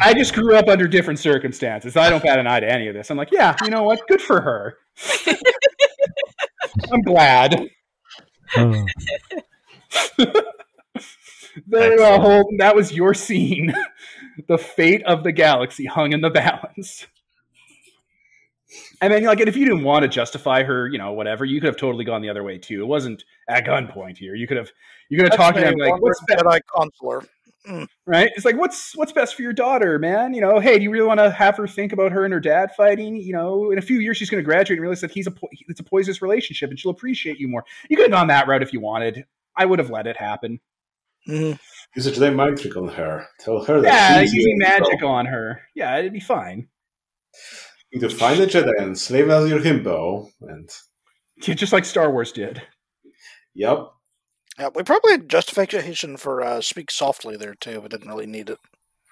I 0.00 0.14
just 0.14 0.34
grew 0.34 0.56
up 0.56 0.66
under 0.66 0.88
different 0.88 1.20
circumstances. 1.20 1.96
I 1.96 2.10
don't 2.10 2.22
bat 2.22 2.38
an 2.38 2.46
eye 2.46 2.60
to 2.60 2.68
any 2.68 2.88
of 2.88 2.94
this. 2.94 3.10
I'm 3.10 3.16
like, 3.16 3.30
yeah, 3.30 3.54
you 3.62 3.70
know 3.70 3.84
what? 3.84 4.00
Good 4.08 4.20
for 4.20 4.40
her. 4.40 4.78
I'm 6.90 7.02
glad. 7.02 7.68
Uh. 8.56 8.84
There, 11.66 12.00
uh, 12.00 12.18
Holden, 12.18 12.56
that 12.58 12.74
was 12.74 12.92
your 12.92 13.14
scene. 13.14 13.74
the 14.48 14.58
fate 14.58 15.02
of 15.04 15.22
the 15.22 15.32
galaxy 15.32 15.84
hung 15.84 16.12
in 16.12 16.20
the 16.20 16.30
balance. 16.30 17.06
I 19.02 19.08
mean, 19.08 19.24
like, 19.24 19.40
and 19.40 19.48
if 19.48 19.56
you 19.56 19.66
didn't 19.66 19.84
want 19.84 20.02
to 20.02 20.08
justify 20.08 20.62
her, 20.62 20.88
you 20.88 20.96
know, 20.96 21.12
whatever, 21.12 21.44
you 21.44 21.60
could 21.60 21.66
have 21.66 21.76
totally 21.76 22.04
gone 22.04 22.22
the 22.22 22.30
other 22.30 22.42
way 22.42 22.56
too. 22.56 22.82
It 22.82 22.86
wasn't 22.86 23.24
at 23.48 23.66
gunpoint 23.66 24.16
here. 24.16 24.34
You 24.34 24.46
could 24.46 24.56
have, 24.56 24.70
you 25.10 25.18
could 25.18 25.28
have 25.28 25.36
talked 25.36 25.58
to 25.58 25.64
him 25.64 25.74
like, 25.76 26.00
"What's 26.00 26.22
best?" 26.26 26.42
Jedi 26.42 26.60
consular? 26.74 27.22
Right? 28.06 28.30
It's 28.34 28.44
like, 28.44 28.56
"What's 28.56 28.96
what's 28.96 29.12
best 29.12 29.34
for 29.34 29.42
your 29.42 29.52
daughter, 29.52 29.98
man?" 29.98 30.32
You 30.32 30.40
know, 30.40 30.58
hey, 30.58 30.78
do 30.78 30.84
you 30.84 30.90
really 30.90 31.06
want 31.06 31.20
to 31.20 31.30
have 31.30 31.56
her 31.58 31.66
think 31.66 31.92
about 31.92 32.12
her 32.12 32.24
and 32.24 32.32
her 32.32 32.40
dad 32.40 32.70
fighting? 32.76 33.16
You 33.16 33.34
know, 33.34 33.72
in 33.72 33.78
a 33.78 33.82
few 33.82 33.98
years 33.98 34.16
she's 34.16 34.30
going 34.30 34.42
to 34.42 34.46
graduate 34.46 34.78
and 34.78 34.82
realize 34.82 35.02
that 35.02 35.10
he's 35.10 35.26
a 35.26 35.32
po- 35.32 35.50
it's 35.68 35.80
a 35.80 35.84
poisonous 35.84 36.22
relationship, 36.22 36.70
and 36.70 36.78
she'll 36.78 36.92
appreciate 36.92 37.38
you 37.38 37.48
more. 37.48 37.64
You 37.90 37.96
could 37.96 38.04
have 38.04 38.12
gone 38.12 38.28
that 38.28 38.48
route 38.48 38.62
if 38.62 38.72
you 38.72 38.80
wanted. 38.80 39.26
I 39.56 39.64
would 39.66 39.78
have 39.78 39.90
let 39.90 40.06
it 40.06 40.16
happen. 40.16 40.60
Mhm. 41.28 41.58
Use 41.94 42.06
a 42.06 42.10
Jedi 42.12 42.34
mind 42.34 42.58
trick 42.58 42.76
on 42.76 42.88
her. 42.88 43.26
Tell 43.40 43.62
her 43.64 43.80
that 43.80 43.86
Yeah, 43.92 44.20
she's 44.22 44.32
using 44.32 44.56
your 44.58 44.68
himbo. 44.68 44.80
magic 44.80 45.02
on 45.02 45.26
her. 45.26 45.62
Yeah, 45.74 45.96
it'd 45.98 46.12
be 46.12 46.20
fine. 46.20 46.68
You 47.92 48.00
could 48.00 48.12
find 48.12 48.40
a 48.40 48.46
Jedi 48.46 48.72
and 48.78 48.98
slave 48.98 49.28
as 49.30 49.48
your 49.48 49.60
himbo, 49.60 50.30
and 50.40 50.68
Yeah, 51.46 51.54
just 51.54 51.72
like 51.72 51.84
Star 51.84 52.10
Wars 52.10 52.32
did. 52.32 52.62
yep. 53.54 53.88
Yeah, 54.58 54.68
we 54.74 54.82
probably 54.82 55.12
had 55.12 55.28
justification 55.28 56.16
for 56.16 56.42
uh, 56.42 56.60
speak 56.60 56.90
softly 56.90 57.36
there 57.36 57.54
too, 57.54 57.80
but 57.80 57.90
didn't 57.90 58.08
really 58.08 58.26
need 58.26 58.50
it. 58.50 58.58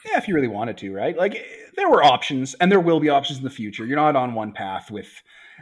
Yeah, 0.04 0.16
if 0.18 0.28
you 0.28 0.34
really 0.34 0.48
wanted 0.48 0.78
to, 0.78 0.92
right? 0.92 1.16
Like 1.16 1.42
there 1.76 1.88
were 1.90 2.02
options, 2.02 2.54
and 2.54 2.70
there 2.72 2.80
will 2.80 3.00
be 3.00 3.08
options 3.08 3.38
in 3.38 3.44
the 3.44 3.50
future. 3.50 3.84
You're 3.86 3.96
not 3.96 4.16
on 4.16 4.34
one 4.34 4.52
path 4.52 4.90
with 4.90 5.08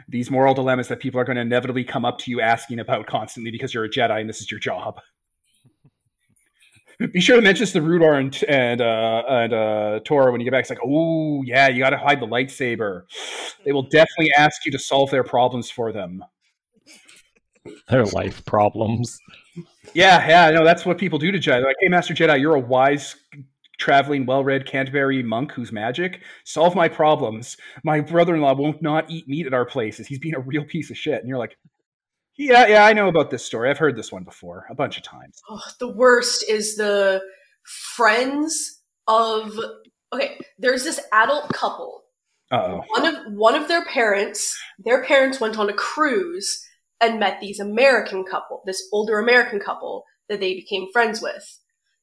these 0.09 0.31
moral 0.31 0.53
dilemmas 0.53 0.87
that 0.87 0.99
people 0.99 1.19
are 1.19 1.23
going 1.23 1.35
to 1.35 1.41
inevitably 1.41 1.83
come 1.83 2.03
up 2.03 2.17
to 2.19 2.31
you 2.31 2.41
asking 2.41 2.79
about 2.79 3.05
constantly 3.05 3.51
because 3.51 3.73
you're 3.73 3.85
a 3.85 3.89
Jedi 3.89 4.19
and 4.19 4.29
this 4.29 4.41
is 4.41 4.49
your 4.49 4.59
job. 4.59 4.99
Be 7.13 7.21
sure 7.21 7.37
to 7.37 7.41
mention 7.41 7.61
this 7.61 7.71
to 7.73 7.81
Rudor 7.81 8.19
and 8.19 8.43
and 8.49 8.81
uh, 8.81 9.23
and 9.29 9.53
uh, 9.53 9.99
Tora 10.03 10.31
when 10.31 10.41
you 10.41 10.45
get 10.45 10.51
back. 10.51 10.61
It's 10.61 10.69
like, 10.69 10.79
oh 10.83 11.43
yeah, 11.43 11.69
you 11.69 11.79
got 11.79 11.91
to 11.91 11.97
hide 11.97 12.19
the 12.19 12.27
lightsaber. 12.27 13.03
They 13.63 13.71
will 13.71 13.83
definitely 13.83 14.31
ask 14.37 14.65
you 14.65 14.71
to 14.73 14.79
solve 14.79 15.09
their 15.09 15.23
problems 15.23 15.71
for 15.71 15.93
them. 15.93 16.23
Their 17.89 18.05
life 18.05 18.43
problems. 18.45 19.19
Yeah, 19.93 20.27
yeah, 20.27 20.51
no, 20.51 20.63
that's 20.63 20.85
what 20.85 20.97
people 20.97 21.19
do 21.19 21.31
to 21.31 21.37
Jedi. 21.37 21.45
They're 21.45 21.65
like, 21.65 21.75
hey, 21.81 21.89
Master 21.89 22.13
Jedi, 22.13 22.39
you're 22.39 22.55
a 22.55 22.59
wise, 22.59 23.15
traveling, 23.79 24.25
well-read 24.25 24.65
Canterbury 24.65 25.23
monk 25.23 25.51
who's 25.53 25.71
magic. 25.71 26.21
Solve 26.45 26.75
my 26.75 26.87
problems. 26.87 27.57
My 27.83 28.01
brother-in-law 28.01 28.55
won't 28.55 28.81
not 28.81 29.09
eat 29.09 29.27
meat 29.27 29.47
at 29.47 29.53
our 29.53 29.65
places. 29.65 30.07
He's 30.07 30.19
being 30.19 30.35
a 30.35 30.39
real 30.41 30.65
piece 30.65 30.91
of 30.91 30.97
shit. 30.97 31.19
And 31.19 31.27
you're 31.27 31.39
like, 31.39 31.57
yeah, 32.37 32.67
yeah, 32.67 32.85
I 32.85 32.93
know 32.93 33.07
about 33.07 33.31
this 33.31 33.43
story. 33.43 33.69
I've 33.69 33.77
heard 33.77 33.97
this 33.97 34.11
one 34.11 34.23
before 34.23 34.65
a 34.69 34.75
bunch 34.75 34.97
of 34.97 35.03
times. 35.03 35.41
Oh, 35.49 35.61
the 35.79 35.91
worst 35.91 36.45
is 36.47 36.75
the 36.75 37.21
friends 37.95 38.81
of. 39.07 39.57
Okay, 40.13 40.39
there's 40.57 40.83
this 40.83 40.99
adult 41.11 41.49
couple. 41.53 42.03
Uh-oh. 42.51 42.83
One 42.87 43.05
of 43.05 43.33
one 43.33 43.55
of 43.55 43.67
their 43.67 43.85
parents, 43.85 44.57
their 44.79 45.03
parents 45.03 45.39
went 45.39 45.59
on 45.59 45.69
a 45.69 45.73
cruise 45.73 46.65
and 47.01 47.19
met 47.19 47.39
these 47.39 47.59
American 47.59 48.23
couple, 48.23 48.61
this 48.65 48.81
older 48.91 49.19
American 49.19 49.59
couple 49.59 50.03
that 50.29 50.39
they 50.39 50.53
became 50.53 50.87
friends 50.91 51.21
with. 51.21 51.59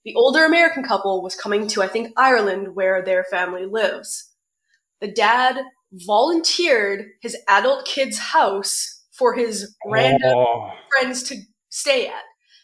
The 0.06 0.14
older 0.14 0.44
American 0.44 0.84
couple 0.84 1.20
was 1.20 1.34
coming 1.34 1.66
to, 1.66 1.82
I 1.82 1.88
think, 1.88 2.12
Ireland, 2.16 2.76
where 2.76 3.02
their 3.02 3.24
family 3.24 3.66
lives. 3.66 4.30
The 5.00 5.10
dad 5.10 5.58
volunteered 5.92 7.06
his 7.22 7.36
adult 7.48 7.84
kid's 7.86 8.16
house 8.16 9.02
for 9.10 9.34
his 9.34 9.74
random 9.84 10.32
Oh, 10.36 10.70
friends 10.92 11.24
to 11.24 11.36
stay 11.70 12.06
at. 12.06 12.22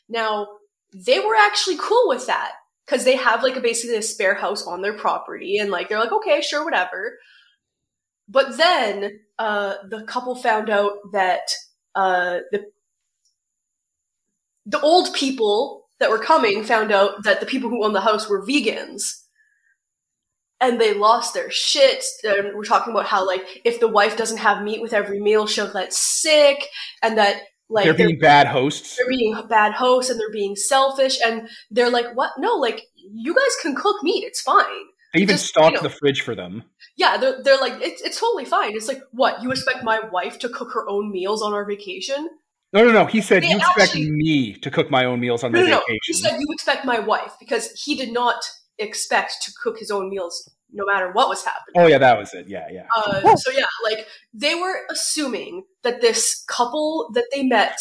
Now, 0.09 0.47
they 0.95 1.19
were 1.19 1.35
actually 1.35 1.79
cool 1.81 2.05
with 2.07 2.29
that 2.29 2.53
because 2.87 3.05
they 3.05 3.17
have 3.17 3.43
like 3.43 3.57
a 3.57 3.61
basically 3.61 3.97
a 3.97 4.03
spare 4.03 4.37
house 4.37 4.65
on 4.65 4.81
their 4.81 4.97
property 4.97 5.59
and 5.59 5.69
like 5.69 5.89
they're 5.89 5.99
like, 5.99 6.13
okay, 6.13 6.43
sure, 6.43 6.65
whatever. 6.65 7.19
But 8.29 8.57
then 8.57 9.19
uh, 9.41 9.75
the 9.91 10.05
couple 10.05 10.37
found 10.37 10.71
out 10.71 10.93
that 11.13 11.51
uh, 11.97 12.39
the 12.53 12.67
the 14.65 14.81
old 14.81 15.13
people 15.13 15.82
that 16.03 16.11
were 16.11 16.19
coming 16.19 16.63
found 16.63 16.93
out 16.93 17.23
that 17.25 17.41
the 17.41 17.47
people 17.47 17.71
who 17.71 17.83
owned 17.85 17.95
the 17.95 18.01
house 18.03 18.29
were 18.29 18.45
vegans. 18.47 19.21
And 20.61 20.81
they 20.81 20.95
lost 20.95 21.35
their 21.35 21.51
shit. 21.51 22.05
And 22.23 22.55
we're 22.55 22.63
talking 22.65 22.93
about 22.93 23.07
how, 23.07 23.27
like, 23.27 23.43
if 23.65 23.81
the 23.81 23.89
wife 23.89 24.17
doesn't 24.17 24.37
have 24.39 24.63
meat 24.63 24.81
with 24.81 24.93
every 24.93 25.19
meal, 25.21 25.47
she'll 25.49 25.73
get 25.73 25.93
sick, 25.93 26.65
and 27.03 27.19
that, 27.19 27.43
like, 27.69 27.85
they're 27.85 27.95
being 27.95 28.19
bad 28.21 28.47
hosts. 28.47 28.97
they're 28.97 29.09
being 29.09 29.35
bad 29.49 29.73
hosts 29.73 30.11
and 30.11 30.21
they're 30.21 30.31
being 30.31 30.55
selfish 30.55 31.19
and 31.25 31.49
they're 31.71 31.89
like 31.91 32.15
what 32.15 32.33
no 32.39 32.55
like 32.57 32.83
you 32.97 33.35
guys 33.35 33.57
can 33.63 33.75
cook 33.75 33.97
meat 34.03 34.25
it's 34.25 34.43
fine 34.43 34.67
They 35.15 35.21
even 35.21 35.37
just, 35.37 35.47
stocked 35.47 35.71
you 35.71 35.77
know- 35.79 35.83
the 35.85 35.89
fridge 35.89 36.21
for 36.21 36.35
them. 36.35 36.65
yeah 36.99 37.17
they're, 37.17 37.43
they're 37.43 37.57
like 37.59 37.81
it's, 37.81 38.03
it's 38.03 38.21
totally 38.21 38.45
fine 38.45 38.77
it's 38.77 38.89
like 38.89 39.01
what 39.13 39.43
you 39.43 39.51
expect 39.51 39.85
my 39.85 40.01
wife 40.13 40.39
to 40.41 40.51
cook 40.51 40.71
her 40.75 40.87
own 40.87 41.11
meals 41.11 41.41
on 41.41 41.55
our 41.55 41.65
vacation 41.65 42.29
No, 42.73 42.85
no, 42.87 42.93
no. 42.93 43.05
He 43.07 43.21
said 43.21 43.43
They 43.43 43.49
you 43.51 43.57
expect 43.59 43.79
actually- 43.91 44.11
me 44.11 44.55
to 44.55 44.71
cook 44.71 44.91
my 44.91 45.05
own 45.05 45.21
meals 45.21 45.45
on 45.45 45.53
no 45.53 45.61
my 45.61 45.67
no 45.67 45.71
no 45.77 45.83
he 45.87 45.93
vacation. 45.95 46.15
said 46.31 46.41
you 46.41 46.47
expect 46.51 46.85
my 46.85 46.99
wife 46.99 47.33
because 47.39 47.71
he 47.73 47.95
did 47.95 48.13
not 48.13 48.43
expect 48.79 49.43
to 49.43 49.53
cook 49.63 49.79
his 49.79 49.91
own 49.91 50.09
meals 50.09 50.51
no 50.75 50.85
matter 50.87 51.13
what 51.13 51.29
was 51.29 51.45
happening 51.45 51.75
oh 51.77 51.87
yeah, 51.87 51.99
that 51.99 52.19
was 52.19 52.33
it. 52.33 52.49
Yeah, 52.49 52.67
yeah. 52.73 52.87
Uh, 52.97 53.37
so 53.37 53.51
yeah, 53.53 53.67
like 53.85 54.07
they 54.33 54.55
were 54.55 54.81
assuming 54.91 55.65
that 55.83 56.01
this 56.01 56.43
couple 56.49 57.11
that 57.13 57.27
they 57.35 57.43
met 57.43 57.79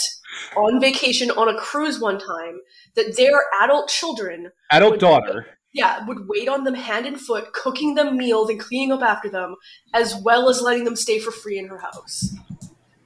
on 0.58 0.82
vacation 0.82 1.32
on 1.32 1.48
a 1.48 1.58
cruise 1.58 2.02
one 2.02 2.20
time, 2.20 2.60
that 2.96 3.16
their 3.16 3.44
adult 3.64 3.88
children, 3.88 4.52
Adult 4.72 4.92
would- 4.92 5.00
daughter. 5.00 5.46
yeah, 5.74 6.06
would 6.06 6.28
wait 6.28 6.50
on 6.50 6.66
them 6.66 6.76
hand 6.76 7.06
and 7.06 7.20
foot, 7.20 7.54
cooking 7.54 7.96
them 7.96 8.18
meals 8.18 8.50
and 8.50 8.60
cleaning 8.60 8.92
up 8.92 9.02
after 9.02 9.30
them, 9.30 9.56
as 9.94 10.14
well 10.16 10.50
as 10.50 10.62
letting 10.62 10.84
them 10.84 10.98
stay 10.98 11.18
for 11.18 11.32
free 11.32 11.58
in 11.58 11.68
her 11.70 11.78
house. 11.80 12.36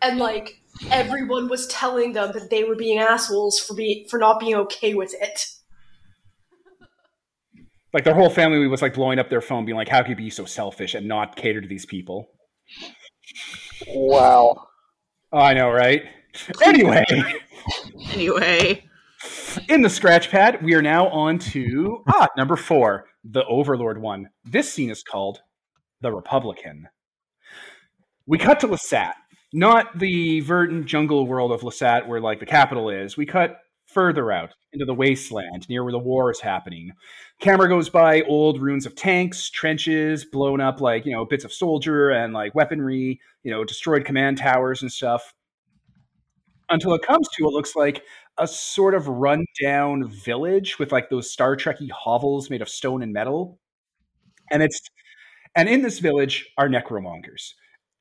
And 0.02 0.18
like 0.18 0.62
everyone 0.92 1.50
was 1.50 1.68
telling 1.68 2.14
them 2.14 2.32
that 2.34 2.50
they 2.50 2.64
were 2.64 2.76
being 2.76 3.00
assholes 3.00 3.60
for 3.60 3.74
be 3.76 4.08
for 4.10 4.20
not 4.20 4.40
being 4.40 4.56
okay 4.56 4.94
with 4.94 5.14
it. 5.20 5.46
Like 7.94 8.04
their 8.04 8.16
whole 8.16 8.30
family 8.30 8.68
was 8.68 8.82
like 8.82 8.94
blowing 8.94 9.20
up 9.20 9.30
their 9.30 9.42
phone, 9.42 9.66
being 9.66 9.78
like, 9.78 9.88
"How 9.88 10.02
could 10.02 10.10
you 10.10 10.16
be 10.16 10.30
so 10.30 10.46
selfish 10.46 10.96
and 10.96 11.08
not 11.08 11.36
cater 11.36 11.62
to 11.62 11.68
these 11.68 11.86
people?" 11.86 12.28
Wow. 13.88 14.68
Oh, 15.32 15.38
I 15.38 15.54
know, 15.54 15.70
right? 15.70 16.04
Anyway, 16.64 17.06
Anyway, 18.14 18.84
in 19.70 19.82
the 19.82 19.90
scratch 19.90 20.30
pad, 20.30 20.64
we 20.64 20.74
are 20.74 20.82
now 20.82 21.08
on 21.08 21.40
to 21.40 22.04
ah 22.08 22.28
number 22.38 22.56
four, 22.56 23.06
the 23.24 23.46
Overlord 23.46 24.02
one. 24.02 24.30
This 24.44 24.72
scene 24.72 24.90
is 24.90 25.04
called 25.04 25.40
the 26.02 26.12
Republican. 26.12 26.88
We 28.28 28.38
cut 28.38 28.60
to 28.62 28.68
Lasat, 28.68 29.14
not 29.56 29.98
the 29.98 30.42
verdant 30.42 30.86
jungle 30.86 31.26
world 31.26 31.50
of 31.54 31.62
Lasat 31.62 32.08
where 32.08 32.20
like 32.20 32.42
the 32.42 32.46
capital 32.46 32.90
is. 32.90 33.16
We 33.16 33.26
cut 33.26 33.62
further 33.86 34.30
out 34.30 34.54
into 34.74 34.86
the 34.86 34.94
wasteland 34.94 35.70
near 35.70 35.82
where 35.82 35.94
the 35.94 35.98
war 35.98 36.30
is 36.30 36.42
happening. 36.42 36.92
Camera 37.40 37.70
goes 37.70 37.90
by 37.90 38.22
old 38.24 38.62
ruins 38.62 38.86
of 38.86 38.96
tanks, 38.96 39.50
trenches, 39.50 40.26
blown 40.26 40.60
up 40.60 40.82
like, 40.82 41.06
you 41.06 41.14
know, 41.14 41.24
bits 41.24 41.46
of 41.46 41.54
soldier 41.54 42.10
and 42.10 42.34
like 42.34 42.54
weaponry, 42.54 43.22
you 43.44 43.52
know, 43.52 43.64
destroyed 43.64 44.04
command 44.04 44.38
towers 44.38 44.82
and 44.82 44.92
stuff. 44.92 45.34
Until 46.70 46.94
it 46.94 47.04
comes 47.04 47.30
to 47.30 47.46
what 47.46 47.54
looks 47.54 47.78
like 47.78 48.04
a 48.38 48.46
sort 48.46 48.94
of 48.94 49.08
rundown 49.08 50.10
village 50.10 50.80
with 50.80 50.92
like 50.92 51.10
those 51.10 51.32
Star 51.32 51.56
Trekky 51.56 51.90
hovels 51.92 52.50
made 52.50 52.62
of 52.62 52.68
stone 52.68 53.02
and 53.02 53.14
metal. 53.14 53.58
And 54.52 54.62
it's 54.62 54.82
and 55.56 55.70
in 55.70 55.82
this 55.82 56.00
village 56.00 56.46
are 56.58 56.68
necromongers. 56.68 57.54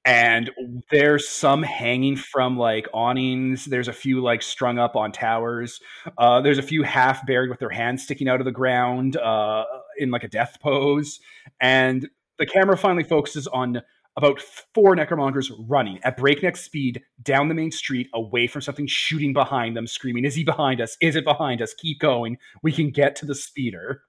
And 0.04 0.50
there's 0.90 1.28
some 1.28 1.62
hanging 1.62 2.16
from 2.16 2.58
like 2.58 2.86
awnings. 2.92 3.64
There's 3.64 3.88
a 3.88 3.92
few 3.92 4.22
like 4.22 4.42
strung 4.42 4.78
up 4.78 4.96
on 4.96 5.12
towers. 5.12 5.80
Uh, 6.18 6.42
there's 6.42 6.58
a 6.58 6.62
few 6.62 6.82
half 6.82 7.26
buried 7.26 7.48
with 7.48 7.58
their 7.58 7.70
hands 7.70 8.02
sticking 8.02 8.28
out 8.28 8.40
of 8.40 8.44
the 8.44 8.52
ground 8.52 9.16
uh, 9.16 9.64
in 9.96 10.10
like 10.10 10.24
a 10.24 10.28
death 10.28 10.58
pose. 10.60 11.20
And 11.60 12.08
the 12.38 12.46
camera 12.46 12.76
finally 12.76 13.04
focuses 13.04 13.46
on 13.46 13.80
about 14.16 14.40
four 14.74 14.94
necromongers 14.94 15.50
running 15.66 15.98
at 16.04 16.16
breakneck 16.16 16.56
speed 16.56 17.02
down 17.22 17.48
the 17.48 17.54
main 17.54 17.70
street 17.70 18.08
away 18.14 18.46
from 18.46 18.60
something 18.60 18.86
shooting 18.86 19.32
behind 19.32 19.76
them, 19.76 19.86
screaming, 19.86 20.24
Is 20.24 20.34
he 20.34 20.44
behind 20.44 20.80
us? 20.80 20.96
Is 21.00 21.16
it 21.16 21.24
behind 21.24 21.60
us? 21.60 21.74
Keep 21.74 22.00
going. 22.00 22.38
We 22.62 22.72
can 22.72 22.90
get 22.90 23.16
to 23.16 23.26
the 23.26 23.34
speeder. 23.34 24.02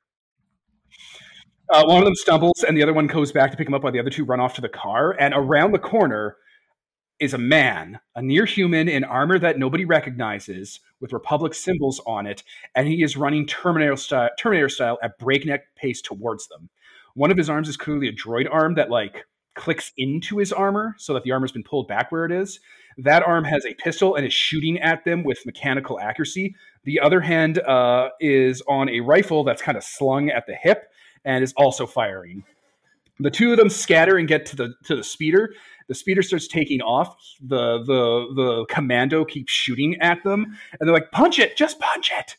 Uh, 1.69 1.83
one 1.85 1.97
of 1.97 2.05
them 2.05 2.15
stumbles, 2.15 2.63
and 2.67 2.77
the 2.77 2.83
other 2.83 2.93
one 2.93 3.07
goes 3.07 3.31
back 3.31 3.51
to 3.51 3.57
pick 3.57 3.67
him 3.67 3.73
up 3.73 3.83
while 3.83 3.91
the 3.91 3.99
other 3.99 4.09
two 4.09 4.25
run 4.25 4.39
off 4.39 4.53
to 4.53 4.61
the 4.61 4.69
car. 4.69 5.15
And 5.19 5.33
around 5.35 5.71
the 5.71 5.79
corner 5.79 6.37
is 7.19 7.33
a 7.33 7.37
man, 7.37 7.99
a 8.15 8.21
near 8.21 8.45
human 8.45 8.89
in 8.89 9.03
armor 9.03 9.39
that 9.39 9.57
nobody 9.57 9.85
recognizes, 9.85 10.79
with 10.99 11.13
Republic 11.13 11.53
symbols 11.53 12.01
on 12.05 12.27
it, 12.27 12.43
and 12.75 12.87
he 12.87 13.01
is 13.01 13.17
running 13.17 13.47
Terminator 13.47 13.95
style, 13.95 14.29
Terminator 14.37 14.69
style 14.69 14.99
at 15.01 15.17
breakneck 15.17 15.73
pace 15.75 16.01
towards 16.01 16.47
them. 16.49 16.69
One 17.15 17.31
of 17.31 17.37
his 17.37 17.49
arms 17.49 17.69
is 17.69 17.77
clearly 17.77 18.09
a 18.09 18.13
droid 18.13 18.47
arm 18.51 18.75
that 18.75 18.89
like 18.89 19.25
clicks 19.55 19.93
into 19.97 20.37
his 20.37 20.51
armor 20.51 20.95
so 20.97 21.13
that 21.13 21.23
the 21.23 21.31
armor's 21.31 21.53
been 21.53 21.63
pulled 21.63 21.87
back 21.87 22.11
where 22.11 22.25
it 22.25 22.31
is. 22.31 22.59
That 22.97 23.23
arm 23.23 23.45
has 23.45 23.65
a 23.65 23.73
pistol 23.75 24.15
and 24.15 24.25
is 24.25 24.33
shooting 24.33 24.79
at 24.79 25.05
them 25.05 25.23
with 25.23 25.45
mechanical 25.45 25.99
accuracy. 25.99 26.55
The 26.83 26.99
other 26.99 27.21
hand 27.21 27.59
uh, 27.59 28.09
is 28.19 28.61
on 28.67 28.89
a 28.89 28.99
rifle 28.99 29.45
that's 29.45 29.61
kind 29.61 29.77
of 29.77 29.83
slung 29.83 30.29
at 30.29 30.45
the 30.45 30.55
hip 30.55 30.91
and 31.25 31.43
is 31.43 31.53
also 31.57 31.85
firing. 31.85 32.43
The 33.19 33.31
two 33.31 33.51
of 33.51 33.57
them 33.57 33.69
scatter 33.69 34.17
and 34.17 34.27
get 34.27 34.45
to 34.47 34.55
the 34.55 34.73
to 34.85 34.95
the 34.95 35.03
speeder. 35.03 35.53
The 35.87 35.95
speeder 35.95 36.21
starts 36.21 36.47
taking 36.47 36.81
off. 36.81 37.15
The 37.41 37.79
the 37.83 38.33
the 38.35 38.65
commando 38.69 39.23
keeps 39.23 39.51
shooting 39.51 39.99
at 40.01 40.23
them, 40.23 40.57
and 40.79 40.87
they're 40.87 40.93
like, 40.93 41.11
"Punch 41.11 41.39
it! 41.39 41.55
Just 41.55 41.79
punch 41.79 42.11
it!" 42.17 42.35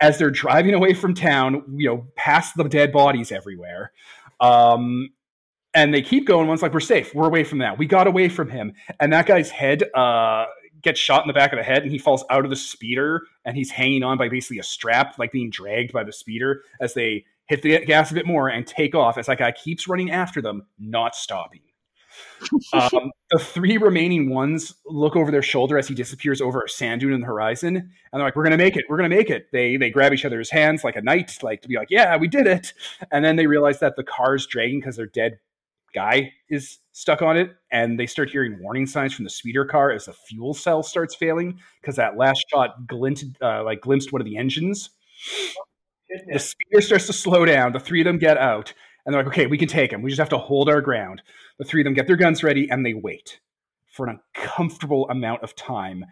As 0.00 0.18
they're 0.18 0.30
driving 0.30 0.74
away 0.74 0.94
from 0.94 1.14
town, 1.14 1.62
you 1.76 1.88
know, 1.88 2.06
past 2.16 2.56
the 2.56 2.64
dead 2.64 2.92
bodies 2.92 3.32
everywhere. 3.32 3.92
Um, 4.40 5.10
and 5.74 5.92
they 5.92 6.02
keep 6.02 6.26
going. 6.26 6.48
One's 6.48 6.62
like, 6.62 6.72
"We're 6.72 6.80
safe. 6.80 7.14
We're 7.14 7.26
away 7.26 7.44
from 7.44 7.58
that. 7.58 7.76
We 7.78 7.86
got 7.86 8.06
away 8.06 8.28
from 8.28 8.48
him." 8.48 8.72
And 9.00 9.12
that 9.12 9.26
guy's 9.26 9.50
head 9.50 9.82
uh, 9.94 10.46
gets 10.80 11.00
shot 11.00 11.22
in 11.22 11.26
the 11.26 11.34
back 11.34 11.52
of 11.52 11.58
the 11.58 11.64
head, 11.64 11.82
and 11.82 11.90
he 11.90 11.98
falls 11.98 12.24
out 12.30 12.44
of 12.44 12.50
the 12.50 12.56
speeder, 12.56 13.22
and 13.44 13.56
he's 13.56 13.70
hanging 13.70 14.02
on 14.02 14.16
by 14.16 14.28
basically 14.28 14.58
a 14.58 14.62
strap, 14.62 15.18
like 15.18 15.32
being 15.32 15.50
dragged 15.50 15.92
by 15.92 16.04
the 16.04 16.12
speeder 16.12 16.62
as 16.80 16.94
they 16.94 17.24
hit 17.46 17.62
the 17.62 17.84
gas 17.84 18.10
a 18.10 18.14
bit 18.14 18.26
more 18.26 18.48
and 18.48 18.66
take 18.66 18.94
off. 18.94 19.18
As 19.18 19.26
that 19.26 19.38
guy 19.38 19.52
keeps 19.52 19.88
running 19.88 20.10
after 20.10 20.40
them, 20.40 20.66
not 20.78 21.14
stopping. 21.14 21.60
um, 22.72 23.10
the 23.30 23.38
three 23.38 23.76
remaining 23.76 24.30
ones 24.30 24.74
look 24.86 25.16
over 25.16 25.30
their 25.30 25.42
shoulder 25.42 25.78
as 25.78 25.88
he 25.88 25.94
disappears 25.94 26.40
over 26.40 26.62
a 26.62 26.68
sand 26.68 27.00
dune 27.00 27.12
in 27.12 27.20
the 27.20 27.26
horizon, 27.26 27.76
and 27.76 27.88
they're 28.12 28.22
like, 28.22 28.36
"We're 28.36 28.44
gonna 28.44 28.56
make 28.56 28.76
it! 28.76 28.84
We're 28.88 28.96
gonna 28.96 29.08
make 29.08 29.30
it!" 29.30 29.48
They 29.52 29.76
they 29.76 29.90
grab 29.90 30.12
each 30.12 30.24
other's 30.24 30.50
hands 30.50 30.84
like 30.84 30.96
a 30.96 31.02
knight, 31.02 31.38
like 31.42 31.62
to 31.62 31.68
be 31.68 31.76
like, 31.76 31.88
"Yeah, 31.90 32.16
we 32.16 32.28
did 32.28 32.46
it!" 32.46 32.72
And 33.10 33.24
then 33.24 33.36
they 33.36 33.46
realize 33.46 33.80
that 33.80 33.96
the 33.96 34.04
car's 34.04 34.46
dragging 34.46 34.80
because 34.80 34.96
their 34.96 35.06
dead 35.06 35.38
guy 35.94 36.32
is 36.48 36.78
stuck 36.92 37.22
on 37.22 37.36
it, 37.36 37.54
and 37.70 37.98
they 37.98 38.06
start 38.06 38.30
hearing 38.30 38.58
warning 38.60 38.86
signs 38.86 39.14
from 39.14 39.24
the 39.24 39.30
speeder 39.30 39.64
car 39.64 39.90
as 39.90 40.06
the 40.06 40.12
fuel 40.12 40.54
cell 40.54 40.82
starts 40.82 41.14
failing 41.14 41.58
because 41.80 41.96
that 41.96 42.16
last 42.16 42.44
shot 42.52 42.86
glinted, 42.86 43.36
uh, 43.42 43.64
like 43.64 43.80
glimpsed 43.80 44.12
one 44.12 44.20
of 44.20 44.26
the 44.26 44.36
engines. 44.36 44.90
The 46.32 46.38
speeder 46.38 46.80
starts 46.80 47.06
to 47.06 47.12
slow 47.12 47.44
down. 47.44 47.72
The 47.72 47.80
three 47.80 48.00
of 48.00 48.04
them 48.04 48.18
get 48.18 48.38
out, 48.38 48.72
and 49.04 49.14
they're 49.14 49.22
like, 49.22 49.32
"Okay, 49.32 49.46
we 49.46 49.58
can 49.58 49.68
take 49.68 49.92
him. 49.92 50.02
We 50.02 50.10
just 50.10 50.20
have 50.20 50.28
to 50.30 50.38
hold 50.38 50.68
our 50.68 50.80
ground." 50.80 51.22
The 51.58 51.64
three 51.64 51.80
of 51.80 51.84
them 51.84 51.94
get 51.94 52.06
their 52.06 52.16
guns 52.16 52.42
ready, 52.42 52.68
and 52.70 52.84
they 52.84 52.94
wait 52.94 53.40
for 53.90 54.06
an 54.06 54.20
uncomfortable 54.36 55.08
amount 55.08 55.42
of 55.42 55.54
time 55.54 56.04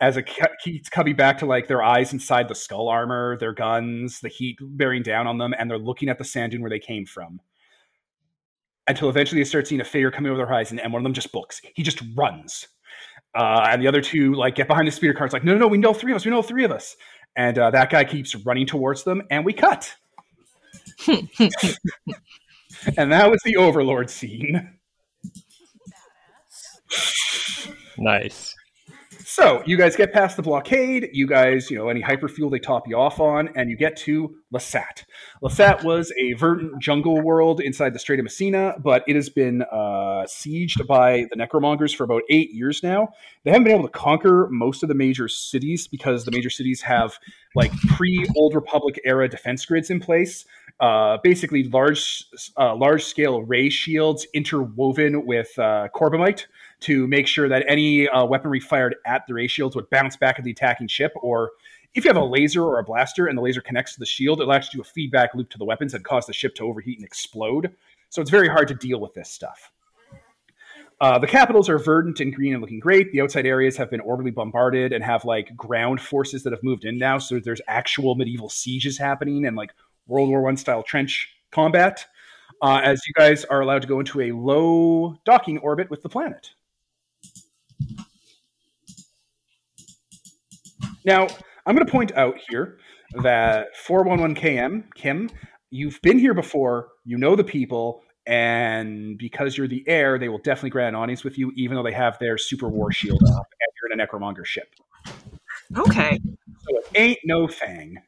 as 0.00 0.16
it 0.16 0.28
keeps 0.62 0.88
coming 0.88 1.16
back 1.16 1.38
to 1.38 1.46
like 1.46 1.68
their 1.68 1.82
eyes 1.82 2.12
inside 2.12 2.48
the 2.48 2.54
skull 2.54 2.88
armor, 2.88 3.36
their 3.38 3.52
guns, 3.52 4.20
the 4.20 4.28
heat 4.28 4.56
bearing 4.60 5.02
down 5.02 5.26
on 5.26 5.38
them, 5.38 5.54
and 5.58 5.70
they're 5.70 5.78
looking 5.78 6.08
at 6.08 6.18
the 6.18 6.24
sand 6.24 6.52
dune 6.52 6.60
where 6.60 6.70
they 6.70 6.78
came 6.78 7.06
from 7.06 7.40
until 8.86 9.08
eventually 9.08 9.40
they 9.40 9.44
start 9.44 9.66
seeing 9.66 9.80
a 9.80 9.84
figure 9.84 10.10
coming 10.10 10.30
over 10.30 10.40
the 10.40 10.46
horizon, 10.46 10.78
and 10.78 10.92
one 10.92 11.00
of 11.00 11.04
them 11.04 11.14
just 11.14 11.32
books. 11.32 11.60
He 11.74 11.82
just 11.82 12.02
runs. 12.14 12.68
Uh, 13.34 13.66
and 13.70 13.82
the 13.82 13.88
other 13.88 14.00
two 14.00 14.34
like 14.34 14.54
get 14.54 14.68
behind 14.68 14.86
the 14.86 14.92
speeder 14.92 15.14
car. 15.14 15.26
It's 15.26 15.32
like, 15.32 15.44
no, 15.44 15.52
no, 15.52 15.58
no, 15.58 15.68
we 15.68 15.78
know 15.78 15.94
three 15.94 16.12
of 16.12 16.16
us. 16.16 16.24
We 16.24 16.30
know 16.30 16.42
three 16.42 16.64
of 16.64 16.70
us. 16.70 16.96
And 17.36 17.58
uh, 17.58 17.70
that 17.70 17.90
guy 17.90 18.04
keeps 18.04 18.34
running 18.34 18.66
towards 18.66 19.02
them, 19.04 19.22
and 19.30 19.44
we 19.44 19.52
cut. 19.52 19.94
and 21.08 21.28
that 23.12 23.30
was 23.30 23.40
the 23.44 23.56
Overlord 23.56 24.10
scene. 24.10 24.78
Nice. 27.98 28.54
So 29.26 29.62
you 29.64 29.78
guys 29.78 29.96
get 29.96 30.12
past 30.12 30.36
the 30.36 30.42
blockade. 30.42 31.08
You 31.14 31.26
guys, 31.26 31.70
you 31.70 31.78
know, 31.78 31.88
any 31.88 32.02
hyperfuel 32.02 32.50
they 32.50 32.58
top 32.58 32.86
you 32.86 32.98
off 32.98 33.20
on, 33.20 33.48
and 33.56 33.70
you 33.70 33.76
get 33.76 33.96
to 33.98 34.34
Lasat. 34.52 35.04
Lasat 35.42 35.82
was 35.82 36.12
a 36.18 36.34
verdant 36.34 36.78
jungle 36.82 37.22
world 37.22 37.60
inside 37.60 37.94
the 37.94 37.98
Strait 37.98 38.18
of 38.18 38.24
Messina, 38.24 38.74
but 38.82 39.02
it 39.06 39.16
has 39.16 39.30
been 39.30 39.62
uh, 39.62 40.26
sieged 40.26 40.86
by 40.86 41.24
the 41.30 41.36
Necromongers 41.36 41.96
for 41.96 42.04
about 42.04 42.22
eight 42.28 42.50
years 42.50 42.82
now. 42.82 43.08
They 43.44 43.50
haven't 43.50 43.64
been 43.64 43.72
able 43.72 43.88
to 43.88 43.92
conquer 43.92 44.46
most 44.50 44.82
of 44.82 44.90
the 44.90 44.94
major 44.94 45.26
cities 45.26 45.88
because 45.88 46.26
the 46.26 46.30
major 46.30 46.50
cities 46.50 46.82
have 46.82 47.18
like 47.54 47.72
pre 47.96 48.26
Old 48.36 48.54
Republic 48.54 49.00
era 49.06 49.26
defense 49.26 49.64
grids 49.64 49.88
in 49.88 50.00
place. 50.00 50.44
Uh, 50.80 51.16
basically, 51.22 51.64
large, 51.64 52.24
uh, 52.58 52.74
large 52.76 53.04
scale 53.04 53.42
ray 53.42 53.70
shields 53.70 54.26
interwoven 54.34 55.24
with 55.24 55.58
uh, 55.58 55.88
Corbomite 55.94 56.44
to 56.80 57.06
make 57.06 57.26
sure 57.26 57.48
that 57.48 57.64
any 57.68 58.08
uh, 58.08 58.24
weaponry 58.24 58.60
fired 58.60 58.96
at 59.06 59.26
the 59.26 59.34
ray 59.34 59.46
shields 59.46 59.74
would 59.76 59.88
bounce 59.90 60.16
back 60.16 60.38
at 60.38 60.44
the 60.44 60.50
attacking 60.50 60.88
ship. 60.88 61.12
Or 61.16 61.50
if 61.94 62.04
you 62.04 62.08
have 62.08 62.16
a 62.16 62.24
laser 62.24 62.62
or 62.62 62.78
a 62.78 62.84
blaster 62.84 63.26
and 63.26 63.38
the 63.38 63.42
laser 63.42 63.60
connects 63.60 63.94
to 63.94 64.00
the 64.00 64.06
shield, 64.06 64.40
it'll 64.40 64.52
actually 64.52 64.78
do 64.78 64.82
a 64.82 64.92
feedback 64.92 65.34
loop 65.34 65.50
to 65.50 65.58
the 65.58 65.64
weapons 65.64 65.94
and 65.94 66.04
cause 66.04 66.26
the 66.26 66.32
ship 66.32 66.54
to 66.56 66.64
overheat 66.64 66.98
and 66.98 67.06
explode. 67.06 67.72
So 68.10 68.20
it's 68.20 68.30
very 68.30 68.48
hard 68.48 68.68
to 68.68 68.74
deal 68.74 69.00
with 69.00 69.14
this 69.14 69.30
stuff. 69.30 69.70
Uh, 71.00 71.18
the 71.18 71.26
capitals 71.26 71.68
are 71.68 71.78
verdant 71.78 72.20
and 72.20 72.34
green 72.34 72.52
and 72.52 72.62
looking 72.62 72.78
great. 72.78 73.12
The 73.12 73.20
outside 73.20 73.46
areas 73.46 73.76
have 73.76 73.90
been 73.90 74.00
orderly 74.00 74.30
bombarded 74.30 74.92
and 74.92 75.02
have 75.04 75.24
like 75.24 75.54
ground 75.56 76.00
forces 76.00 76.44
that 76.44 76.52
have 76.52 76.62
moved 76.62 76.84
in 76.84 76.98
now. 76.98 77.18
So 77.18 77.40
there's 77.40 77.60
actual 77.66 78.14
medieval 78.14 78.48
sieges 78.48 78.96
happening 78.96 79.44
and 79.44 79.56
like 79.56 79.72
World 80.06 80.28
War 80.28 80.42
One 80.42 80.56
style 80.56 80.82
trench 80.82 81.28
combat. 81.50 82.06
Uh, 82.62 82.80
as 82.82 83.02
you 83.06 83.12
guys 83.14 83.44
are 83.44 83.60
allowed 83.60 83.82
to 83.82 83.88
go 83.88 83.98
into 83.98 84.20
a 84.20 84.32
low 84.32 85.18
docking 85.24 85.58
orbit 85.58 85.90
with 85.90 86.02
the 86.02 86.08
planet. 86.08 86.52
Now, 91.04 91.26
I'm 91.66 91.74
going 91.74 91.86
to 91.86 91.92
point 91.92 92.12
out 92.16 92.36
here 92.48 92.78
that 93.22 93.68
411KM, 93.86 94.94
Kim, 94.94 95.30
you've 95.70 96.00
been 96.02 96.18
here 96.18 96.34
before, 96.34 96.88
you 97.04 97.18
know 97.18 97.36
the 97.36 97.44
people, 97.44 98.02
and 98.26 99.18
because 99.18 99.58
you're 99.58 99.68
the 99.68 99.84
heir, 99.86 100.18
they 100.18 100.28
will 100.28 100.38
definitely 100.38 100.70
grant 100.70 100.96
an 100.96 101.02
audience 101.02 101.24
with 101.24 101.36
you, 101.38 101.52
even 101.56 101.76
though 101.76 101.82
they 101.82 101.92
have 101.92 102.18
their 102.18 102.38
super 102.38 102.68
war 102.68 102.90
shield 102.90 103.22
up 103.22 103.46
and 103.60 103.72
you're 103.82 103.92
in 103.92 104.00
a 104.00 104.06
necromonger 104.06 104.46
ship. 104.46 104.74
Okay. 105.76 106.18
So 106.62 106.78
it 106.78 106.86
ain't 106.94 107.18
no 107.24 107.46
thing. 107.46 107.98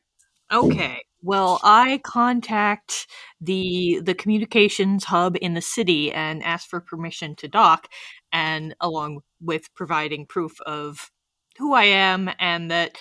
Okay. 0.51 1.03
Well, 1.27 1.59
I 1.65 1.99
contact 2.05 3.09
the 3.41 3.99
the 4.01 4.15
communications 4.15 5.03
hub 5.03 5.37
in 5.41 5.55
the 5.55 5.61
city 5.61 6.13
and 6.13 6.41
ask 6.45 6.69
for 6.71 6.81
permission 6.81 7.35
to 7.37 7.49
dock, 7.49 7.89
and 8.33 8.77
along 8.81 9.23
with 9.41 9.75
providing 9.75 10.27
proof 10.27 10.61
of 10.61 11.11
who 11.59 11.75
I 11.75 11.83
am 11.83 12.31
and 12.39 12.71
that 12.71 12.99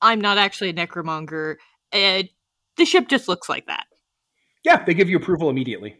I'm 0.00 0.20
not 0.20 0.38
actually 0.38 0.70
a 0.70 0.72
necromonger. 0.72 1.56
Uh, 1.92 2.22
the 2.76 2.84
ship 2.84 3.08
just 3.08 3.26
looks 3.26 3.48
like 3.48 3.66
that. 3.66 3.86
Yeah, 4.64 4.84
they 4.84 4.94
give 4.94 5.08
you 5.08 5.16
approval 5.16 5.50
immediately. 5.50 5.96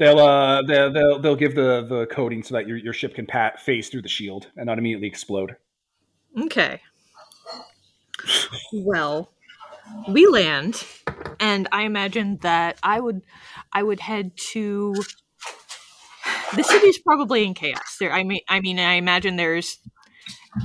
They'll 0.00 0.18
uh 0.18 0.62
they'll 0.62 0.92
they'll, 0.92 1.18
they'll 1.20 1.36
give 1.36 1.54
the 1.54 1.86
the 1.88 2.06
coding 2.06 2.42
so 2.42 2.56
that 2.56 2.66
your 2.66 2.76
your 2.76 2.92
ship 2.92 3.14
can 3.14 3.26
pat 3.26 3.60
phase 3.60 3.88
through 3.88 4.02
the 4.02 4.08
shield 4.08 4.48
and 4.56 4.66
not 4.66 4.78
immediately 4.78 5.06
explode. 5.06 5.54
Okay. 6.42 6.80
Well, 8.72 9.30
we 10.08 10.26
land, 10.26 10.84
and 11.40 11.68
I 11.72 11.82
imagine 11.82 12.38
that 12.42 12.78
I 12.82 13.00
would 13.00 13.22
I 13.72 13.82
would 13.82 14.00
head 14.00 14.32
to 14.52 14.94
the 16.54 16.62
city's 16.62 16.98
probably 16.98 17.44
in 17.44 17.54
chaos. 17.54 17.96
There, 18.00 18.12
I 18.12 18.24
mean, 18.24 18.40
I 18.48 18.60
mean, 18.60 18.78
I 18.78 18.94
imagine 18.94 19.36
there's 19.36 19.78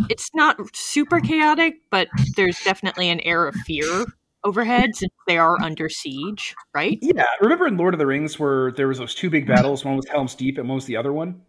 it's 0.09 0.29
not 0.33 0.57
super 0.75 1.19
chaotic, 1.19 1.75
but 1.89 2.07
there's 2.35 2.59
definitely 2.61 3.09
an 3.09 3.19
air 3.21 3.47
of 3.47 3.55
fear 3.55 4.05
overhead 4.43 4.95
since 4.95 5.13
they 5.27 5.37
are 5.37 5.59
under 5.61 5.89
siege, 5.89 6.55
right? 6.73 6.99
Yeah, 7.01 7.25
remember 7.41 7.67
in 7.67 7.77
Lord 7.77 7.93
of 7.93 7.99
the 7.99 8.05
Rings 8.05 8.39
where 8.39 8.71
there 8.71 8.87
was 8.87 8.97
those 8.97 9.15
two 9.15 9.29
big 9.29 9.47
battles? 9.47 9.85
One 9.85 9.95
was 9.95 10.07
Helm's 10.07 10.35
Deep, 10.35 10.57
and 10.57 10.67
one 10.67 10.75
was 10.75 10.85
the 10.85 10.97
other 10.97 11.13
one. 11.13 11.41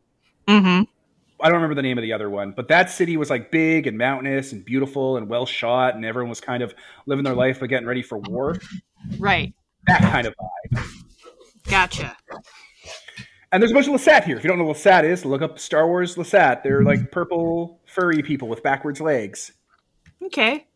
Mm-hmm. 0.46 0.82
I 1.44 1.48
don't 1.48 1.56
remember 1.56 1.74
the 1.74 1.82
name 1.82 1.98
of 1.98 2.02
the 2.02 2.14
other 2.14 2.30
one, 2.30 2.52
but 2.52 2.68
that 2.68 2.90
city 2.90 3.18
was 3.18 3.28
like 3.28 3.50
big 3.50 3.86
and 3.86 3.98
mountainous 3.98 4.52
and 4.52 4.64
beautiful 4.64 5.18
and 5.18 5.28
well 5.28 5.44
shot, 5.44 5.94
and 5.94 6.02
everyone 6.02 6.30
was 6.30 6.40
kind 6.40 6.62
of 6.62 6.74
living 7.04 7.22
their 7.22 7.34
life 7.34 7.60
but 7.60 7.68
getting 7.68 7.86
ready 7.86 8.00
for 8.00 8.16
war. 8.16 8.58
Right. 9.18 9.52
That 9.86 10.00
kind 10.00 10.26
of 10.26 10.34
vibe. 10.72 10.86
Gotcha. 11.68 12.16
And 13.52 13.62
there's 13.62 13.72
a 13.72 13.74
bunch 13.74 13.88
of 13.88 13.92
Lasat 13.92 14.24
here. 14.24 14.38
If 14.38 14.42
you 14.42 14.48
don't 14.48 14.58
know 14.58 14.64
what 14.64 14.78
Lasat 14.78 15.04
is, 15.04 15.26
look 15.26 15.42
up 15.42 15.58
Star 15.58 15.86
Wars 15.86 16.16
Lasat. 16.16 16.62
They're 16.62 16.82
like 16.82 17.12
purple 17.12 17.78
furry 17.84 18.22
people 18.22 18.48
with 18.48 18.62
backwards 18.62 19.02
legs. 19.02 19.52
Okay. 20.24 20.66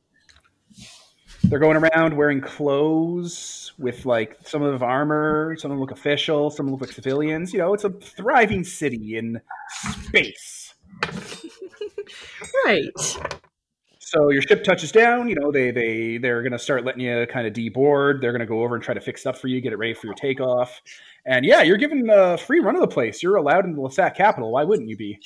They're 1.45 1.59
going 1.59 1.79
around 1.79 2.15
wearing 2.15 2.43
clothes 2.43 3.73
with 3.79 4.05
like 4.05 4.37
some 4.45 4.63
of 4.63 4.83
armor, 4.83 5.57
some 5.59 5.71
of 5.71 5.77
them 5.77 5.81
look 5.81 5.93
official, 5.93 6.51
some 6.51 6.67
of 6.67 6.73
them 6.73 6.79
look 6.79 6.89
like 6.89 6.95
civilians. 6.95 7.53
You 7.55 7.61
know, 7.61 7.73
it's 7.73 7.85
a 7.85 7.91
thriving 7.91 8.65
city 8.65 9.17
in 9.17 9.41
space. 9.71 10.58
Right. 12.65 12.83
So 13.99 14.31
your 14.31 14.41
ship 14.41 14.65
touches 14.65 14.91
down. 14.91 15.29
You 15.29 15.35
know, 15.35 15.53
they 15.53 15.71
they 15.71 16.17
they're 16.17 16.43
gonna 16.43 16.59
start 16.59 16.85
letting 16.85 17.03
you 17.03 17.27
kind 17.31 17.47
of 17.47 17.53
deboard. 17.53 18.21
They're 18.21 18.33
gonna 18.33 18.47
go 18.47 18.63
over 18.63 18.75
and 18.75 18.83
try 18.83 18.95
to 18.95 19.01
fix 19.01 19.27
up 19.27 19.37
for 19.37 19.49
you, 19.49 19.61
get 19.61 19.73
it 19.73 19.77
ready 19.77 19.93
for 19.93 20.07
your 20.07 20.15
takeoff. 20.15 20.81
And 21.27 21.45
yeah, 21.45 21.63
you're 21.63 21.77
given 21.77 22.09
a 22.11 22.39
free 22.39 22.61
run 22.61 22.75
of 22.75 22.81
the 22.81 22.89
place. 22.89 23.23
You're 23.23 23.37
allowed 23.37 23.67
in 23.67 23.75
the 23.75 23.83
Lasat 23.83 24.15
capital. 24.15 24.53
Why 24.53 24.65
wouldn't 24.65 24.89
you 24.89 24.97
be? 24.97 25.19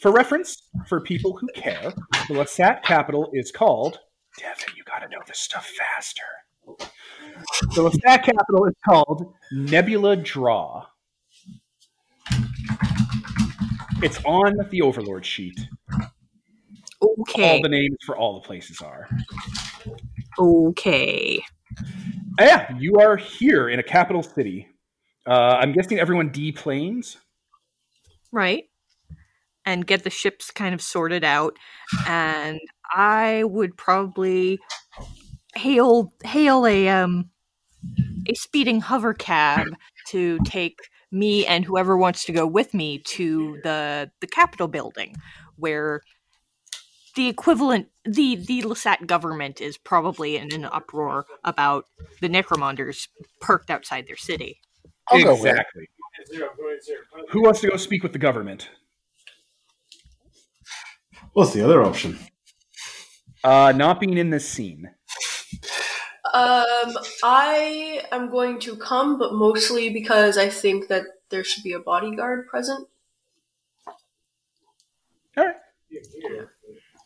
For 0.00 0.10
reference, 0.12 0.68
for 0.86 1.00
people 1.00 1.36
who 1.36 1.46
care, 1.54 1.92
the 2.28 2.34
Lasat 2.34 2.82
capital 2.82 3.30
is 3.32 3.52
called. 3.52 4.00
Devin, 4.36 4.74
you 4.76 4.82
got 4.84 4.98
to 4.98 5.08
know 5.08 5.22
this 5.26 5.38
stuff 5.38 5.66
faster. 5.66 6.22
The 7.76 7.82
Lasat 7.82 8.24
capital 8.24 8.66
is 8.66 8.74
called 8.84 9.32
Nebula 9.52 10.16
Draw. 10.16 10.84
It's 14.04 14.22
on 14.26 14.54
the 14.70 14.82
Overlord 14.82 15.24
sheet. 15.24 15.58
Okay. 17.00 17.56
All 17.56 17.62
the 17.62 17.70
names 17.70 17.96
for 18.04 18.14
all 18.18 18.34
the 18.34 18.46
places 18.46 18.82
are. 18.82 19.08
Okay. 20.38 21.42
Ah, 22.38 22.44
yeah, 22.44 22.76
you 22.78 22.96
are 22.96 23.16
here 23.16 23.70
in 23.70 23.78
a 23.78 23.82
capital 23.82 24.22
city. 24.22 24.68
Uh, 25.26 25.56
I'm 25.58 25.72
guessing 25.72 25.98
everyone 25.98 26.30
deplanes. 26.32 27.16
Right. 28.30 28.64
And 29.64 29.86
get 29.86 30.04
the 30.04 30.10
ships 30.10 30.50
kind 30.50 30.74
of 30.74 30.82
sorted 30.82 31.24
out. 31.24 31.56
And 32.06 32.60
I 32.94 33.44
would 33.44 33.74
probably 33.78 34.58
hail 35.56 36.12
hail 36.24 36.66
a 36.66 36.90
um 36.90 37.30
a 38.28 38.34
speeding 38.34 38.82
hover 38.82 39.14
cab 39.14 39.68
to 40.08 40.38
take 40.44 40.78
me 41.14 41.46
and 41.46 41.64
whoever 41.64 41.96
wants 41.96 42.24
to 42.24 42.32
go 42.32 42.46
with 42.46 42.74
me 42.74 42.98
to 42.98 43.60
the 43.62 44.10
the 44.20 44.26
Capitol 44.26 44.68
building, 44.68 45.16
where 45.56 46.02
the 47.16 47.28
equivalent 47.28 47.88
the 48.04 48.34
the 48.34 48.62
Lasat 48.62 49.06
government 49.06 49.60
is 49.60 49.78
probably 49.78 50.36
in 50.36 50.52
an 50.52 50.64
uproar 50.64 51.26
about 51.44 51.86
the 52.20 52.28
necromongers 52.28 53.08
perked 53.40 53.70
outside 53.70 54.06
their 54.06 54.16
city. 54.16 54.60
I'll 55.08 55.22
go 55.22 55.34
with 55.34 55.46
exactly. 55.46 55.88
Who 57.30 57.42
wants 57.42 57.60
to 57.60 57.68
go 57.68 57.76
speak 57.76 58.02
with 58.02 58.12
the 58.12 58.18
government? 58.18 58.70
What's 61.32 61.52
the 61.52 61.62
other 61.62 61.82
option? 61.82 62.18
Uh, 63.42 63.72
not 63.74 64.00
being 64.00 64.16
in 64.16 64.30
this 64.30 64.48
scene. 64.48 64.90
Um, 66.34 66.98
I 67.22 68.02
am 68.10 68.28
going 68.28 68.58
to 68.60 68.76
come, 68.76 69.18
but 69.20 69.34
mostly 69.34 69.90
because 69.90 70.36
I 70.36 70.48
think 70.48 70.88
that 70.88 71.04
there 71.30 71.44
should 71.44 71.62
be 71.62 71.72
a 71.74 71.78
bodyguard 71.78 72.48
present. 72.48 72.88
All 75.36 75.44
right. 75.44 75.54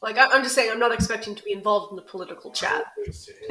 Like, 0.01 0.17
I- 0.17 0.29
I'm 0.29 0.43
just 0.43 0.55
saying, 0.55 0.71
I'm 0.73 0.79
not 0.79 0.95
expecting 0.95 1.35
to 1.35 1.43
be 1.45 1.53
involved 1.53 1.93
in 1.93 1.97
the 1.97 2.03
political 2.03 2.53
chat. 2.53 2.85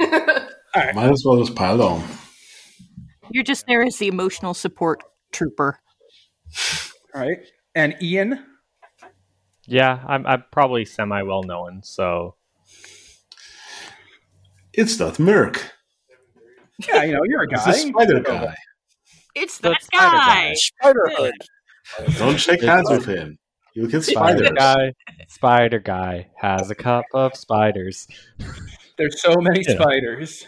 Might 0.00 1.10
as 1.12 1.22
well 1.24 1.38
just 1.38 1.54
pile 1.54 1.80
on. 1.80 2.02
You're 3.30 3.44
just 3.44 3.66
there 3.68 3.82
as 3.84 3.98
the 3.98 4.08
emotional 4.08 4.54
support 4.54 5.04
trooper. 5.30 5.78
All 7.14 7.20
right. 7.20 7.38
And 7.76 7.94
Ian. 8.02 8.44
Yeah, 9.66 10.02
I'm, 10.08 10.26
I'm 10.26 10.42
probably 10.50 10.84
semi 10.86 11.22
well 11.22 11.44
known, 11.44 11.82
so 11.84 12.34
It's 14.78 14.96
that 14.98 15.18
Merc. 15.18 15.72
Yeah, 16.86 17.02
you 17.02 17.12
know 17.14 17.22
you're 17.24 17.42
a 17.42 17.46
It's 17.50 17.64
guy. 17.64 17.72
the 17.72 17.78
spider 17.78 18.20
guy. 18.20 18.54
It's 19.34 19.58
The 19.58 19.70
that 19.70 19.82
spider 19.82 20.16
guy. 20.16 20.54
Spider 20.54 21.10
Hood. 21.16 21.34
Don't 22.16 22.36
shake 22.38 22.62
hands 22.62 22.88
with 22.88 23.04
him. 23.06 23.38
You'll 23.74 23.88
get 23.88 24.04
Spider 24.04 24.52
guy, 24.54 24.92
spider 25.26 25.80
guy 25.80 26.28
has 26.40 26.70
a 26.70 26.76
cup 26.76 27.04
of 27.12 27.34
spiders. 27.34 28.06
There's 28.96 29.20
so 29.20 29.34
many 29.40 29.64
Yeah. 29.66 29.74
spiders. 29.74 30.46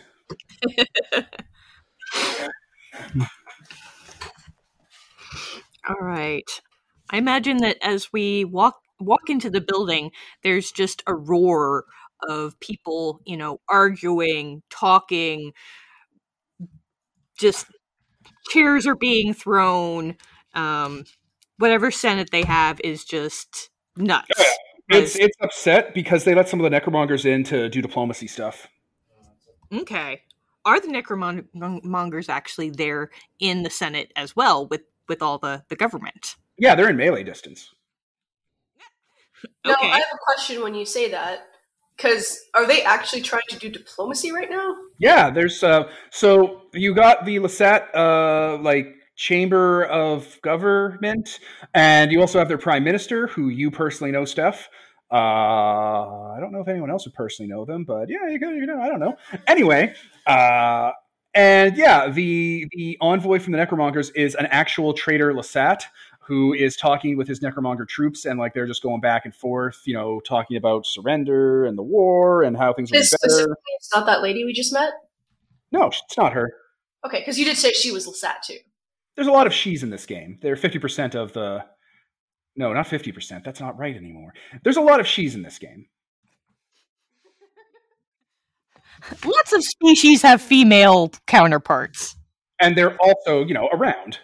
All 5.88 5.96
right. 6.00 6.48
I 7.10 7.18
imagine 7.18 7.58
that 7.58 7.78
as 7.82 8.12
we 8.12 8.44
walk 8.44 8.76
walk 9.00 9.30
into 9.30 9.48
the 9.50 9.60
building, 9.62 10.10
there's 10.42 10.70
just 10.70 11.02
a 11.06 11.14
roar 11.14 11.84
of 12.28 12.58
people, 12.60 13.20
you 13.24 13.36
know, 13.36 13.60
arguing, 13.68 14.62
talking. 14.70 15.52
Just 17.38 17.66
chairs 18.50 18.86
are 18.86 18.94
being 18.96 19.34
thrown. 19.34 20.16
Um, 20.54 21.04
whatever 21.58 21.90
senate 21.90 22.30
they 22.30 22.42
have 22.42 22.80
is 22.82 23.04
just 23.04 23.70
nuts. 23.96 24.28
It's 24.88 25.14
it's 25.16 25.36
upset 25.40 25.94
because 25.94 26.24
they 26.24 26.34
let 26.34 26.48
some 26.48 26.60
of 26.60 26.68
the 26.68 26.76
necromongers 26.80 27.24
in 27.24 27.44
to 27.44 27.68
do 27.68 27.80
diplomacy 27.80 28.26
stuff. 28.26 28.66
okay. 29.72 30.22
Are 30.64 30.80
the 30.80 30.88
necromongers 30.88 32.28
actually 32.28 32.70
there 32.70 33.10
in 33.38 33.62
the 33.62 33.70
Senate 33.70 34.12
as 34.16 34.34
well 34.36 34.66
with 34.66 34.82
with 35.08 35.22
all 35.22 35.38
the 35.38 35.62
the 35.68 35.76
government? 35.76 36.36
Yeah, 36.58 36.74
they're 36.74 36.90
in 36.90 36.96
melee 36.96 37.22
distance. 37.22 37.72
Now, 39.64 39.72
Okay. 39.72 39.90
I 39.90 39.94
have 39.96 40.12
a 40.12 40.18
question 40.18 40.62
when 40.62 40.74
you 40.74 40.84
say 40.84 41.10
that. 41.12 41.49
Because 42.00 42.46
are 42.54 42.66
they 42.66 42.82
actually 42.82 43.20
trying 43.20 43.42
to 43.50 43.58
do 43.58 43.68
diplomacy 43.68 44.32
right 44.32 44.48
now? 44.48 44.74
Yeah, 44.98 45.30
there's 45.30 45.62
uh 45.62 45.88
so 46.10 46.62
you 46.72 46.94
got 46.94 47.26
the 47.26 47.36
Lasat 47.36 47.94
uh 47.94 48.56
like 48.62 48.94
chamber 49.16 49.84
of 49.84 50.40
government 50.40 51.40
and 51.74 52.10
you 52.10 52.20
also 52.20 52.38
have 52.38 52.48
their 52.48 52.58
prime 52.58 52.84
minister 52.84 53.26
who 53.26 53.50
you 53.50 53.70
personally 53.70 54.12
know 54.12 54.24
Steph. 54.24 54.70
Uh 55.12 55.16
I 55.16 56.38
don't 56.40 56.52
know 56.52 56.60
if 56.60 56.68
anyone 56.68 56.90
else 56.90 57.04
would 57.04 57.14
personally 57.14 57.50
know 57.50 57.66
them, 57.66 57.84
but 57.84 58.08
yeah, 58.08 58.28
you 58.28 58.38
you 58.38 58.66
know, 58.66 58.80
I 58.80 58.88
don't 58.88 59.00
know. 59.00 59.16
Anyway, 59.46 59.94
uh 60.26 60.92
and 61.34 61.76
yeah, 61.76 62.08
the 62.08 62.66
the 62.72 62.96
envoy 63.00 63.38
from 63.38 63.52
the 63.52 63.58
Necromongers 63.58 64.10
is 64.14 64.34
an 64.34 64.46
actual 64.46 64.94
traitor 64.94 65.32
Lasat 65.32 65.82
who 66.30 66.54
is 66.54 66.76
talking 66.76 67.16
with 67.16 67.26
his 67.26 67.40
Necromonger 67.40 67.88
troops 67.88 68.24
and 68.24 68.38
like 68.38 68.54
they're 68.54 68.68
just 68.68 68.84
going 68.84 69.00
back 69.00 69.24
and 69.24 69.34
forth, 69.34 69.82
you 69.84 69.92
know, 69.92 70.20
talking 70.20 70.56
about 70.56 70.86
surrender 70.86 71.64
and 71.64 71.76
the 71.76 71.82
war 71.82 72.44
and 72.44 72.56
how 72.56 72.72
things 72.72 72.90
will 72.90 72.98
be 72.98 73.00
This 73.00 73.10
better. 73.10 73.30
specifically, 73.30 73.72
it's 73.76 73.92
not 73.92 74.06
that 74.06 74.22
lady 74.22 74.44
we 74.44 74.52
just 74.52 74.72
met? 74.72 74.92
No, 75.72 75.86
it's 75.88 76.16
not 76.16 76.32
her. 76.32 76.52
Okay, 77.04 77.18
because 77.18 77.36
you 77.36 77.44
did 77.44 77.56
say 77.56 77.72
she 77.72 77.90
was 77.90 78.06
Lasat 78.06 78.42
too. 78.44 78.58
There's 79.16 79.26
a 79.26 79.32
lot 79.32 79.48
of 79.48 79.52
she's 79.52 79.82
in 79.82 79.90
this 79.90 80.06
game. 80.06 80.38
They're 80.40 80.54
50% 80.54 81.16
of 81.16 81.32
the. 81.32 81.64
No, 82.54 82.72
not 82.72 82.86
50%. 82.86 83.42
That's 83.42 83.60
not 83.60 83.76
right 83.76 83.96
anymore. 83.96 84.32
There's 84.62 84.76
a 84.76 84.80
lot 84.80 85.00
of 85.00 85.06
she's 85.06 85.34
in 85.34 85.42
this 85.42 85.58
game. 85.58 85.86
Lots 89.24 89.52
of 89.52 89.64
species 89.64 90.22
have 90.22 90.40
female 90.40 91.10
counterparts. 91.26 92.14
And 92.60 92.76
they're 92.76 92.96
also, 93.00 93.44
you 93.44 93.54
know, 93.54 93.68
around. 93.72 94.18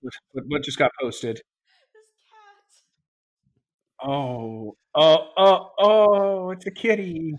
What, 0.00 0.44
what 0.46 0.62
just 0.64 0.78
got 0.78 0.90
posted? 1.00 1.40
Oh, 4.02 4.76
oh, 4.94 5.26
oh, 5.36 5.70
oh, 5.78 6.50
it's 6.50 6.66
a 6.66 6.70
kitty. 6.70 7.34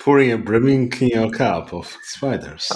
Pouring 0.00 0.32
a 0.32 0.38
brimming 0.38 0.92
you 1.00 1.14
know, 1.14 1.30
cup 1.30 1.74
of 1.74 1.94
spiders. 2.02 2.70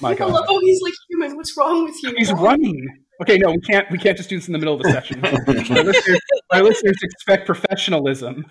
My 0.00 0.10
I 0.10 0.14
God. 0.14 0.32
love 0.32 0.44
how 0.46 0.60
he's 0.60 0.82
like 0.82 0.92
human. 1.08 1.36
What's 1.36 1.56
wrong 1.56 1.84
with 1.84 1.94
you? 2.02 2.12
He's 2.18 2.32
running. 2.32 2.86
Okay, 3.22 3.38
no, 3.38 3.52
we 3.52 3.60
can't. 3.60 3.90
We 3.90 3.98
can't 3.98 4.16
just 4.16 4.28
do 4.28 4.36
this 4.36 4.48
in 4.48 4.52
the 4.52 4.58
middle 4.58 4.74
of 4.74 4.82
the 4.82 4.90
session. 4.90 5.24
our, 5.24 5.84
listeners, 5.84 6.20
our 6.50 6.62
listeners 6.62 6.96
expect 7.02 7.46
professionalism. 7.46 8.44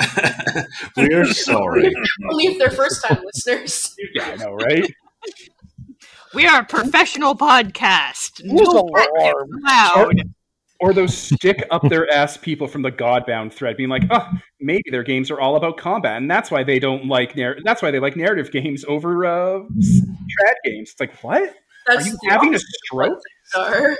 we 0.96 1.12
are 1.12 1.26
sorry. 1.26 1.92
Only 2.30 2.46
if 2.46 2.58
they're 2.58 2.70
first 2.70 3.04
time 3.04 3.22
listeners. 3.22 3.94
Yeah, 4.14 4.30
I 4.30 4.36
know, 4.36 4.54
right? 4.54 4.90
We 6.34 6.46
are 6.46 6.60
a 6.60 6.64
professional 6.64 7.34
podcast. 7.36 8.42
No 8.44 8.62
alarm. 8.64 9.48
loud. 9.62 10.14
or 10.80 10.92
those 10.92 11.16
stick 11.16 11.64
up 11.70 11.82
their 11.88 12.10
ass 12.12 12.36
people 12.36 12.66
from 12.66 12.82
the 12.82 12.90
Godbound 12.90 13.52
thread 13.52 13.76
being 13.76 13.88
like, 13.88 14.02
oh, 14.10 14.28
maybe 14.60 14.90
their 14.90 15.02
games 15.04 15.30
are 15.30 15.40
all 15.40 15.54
about 15.56 15.76
combat, 15.76 16.16
and 16.16 16.30
that's 16.30 16.50
why 16.50 16.64
they 16.64 16.78
don't 16.78 17.06
like 17.06 17.36
narr- 17.36 17.58
that's 17.64 17.80
why 17.82 17.90
they 17.90 18.00
like 18.00 18.16
narrative 18.16 18.50
games 18.50 18.84
over 18.88 19.24
uh, 19.24 19.60
s- 19.78 20.00
trad 20.02 20.54
games. 20.64 20.90
It's 20.90 21.00
like, 21.00 21.14
what? 21.22 21.42
Are 21.42 21.94
That's 21.94 22.06
you 22.06 22.12
the 22.22 22.30
having 22.30 22.54
a 22.54 22.58
stroke? 22.58 23.18
what 23.52 23.68
things 23.68 23.76
are. 23.76 23.96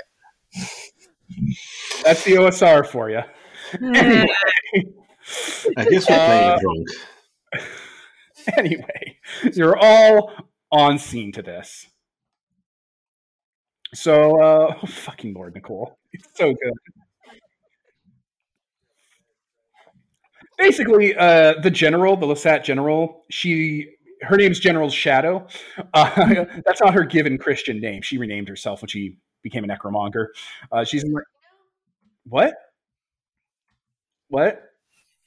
That's 2.03 2.23
the 2.23 2.33
OSR 2.33 2.85
for 2.87 3.09
you. 3.09 3.21
Anyway, 3.81 4.27
I 5.77 5.85
guess 5.85 6.07
we're 6.09 6.15
playing 6.15 6.51
Uh, 6.51 6.57
drunk. 6.59 6.87
anyway, 8.57 9.17
you're 9.53 9.77
all 9.77 10.31
on 10.71 10.99
scene 10.99 11.31
to 11.33 11.41
this. 11.41 11.87
So, 13.95 14.41
uh, 14.41 14.75
oh, 14.83 14.85
fucking 14.85 15.33
Lord 15.33 15.55
Nicole, 15.55 15.97
it's 16.13 16.27
so 16.35 16.53
good. 16.53 16.73
Basically, 20.57 21.15
uh, 21.15 21.55
the 21.61 21.71
general, 21.71 22.15
the 22.15 22.27
Lasat 22.27 22.63
general, 22.63 23.25
she 23.29 23.89
her 24.21 24.37
name's 24.37 24.59
General 24.59 24.89
Shadow. 24.89 25.45
Uh, 25.93 26.45
that's 26.65 26.81
not 26.81 26.93
her 26.93 27.03
given 27.03 27.37
Christian 27.37 27.79
name. 27.79 28.01
She 28.01 28.17
renamed 28.17 28.47
herself 28.47 28.81
when 28.81 28.87
she 28.87 29.17
became 29.43 29.63
a 29.63 29.67
necromonger. 29.67 30.27
Uh, 30.71 30.83
she's 30.83 31.03
in, 31.03 31.13
what? 32.25 32.55
What? 34.29 34.61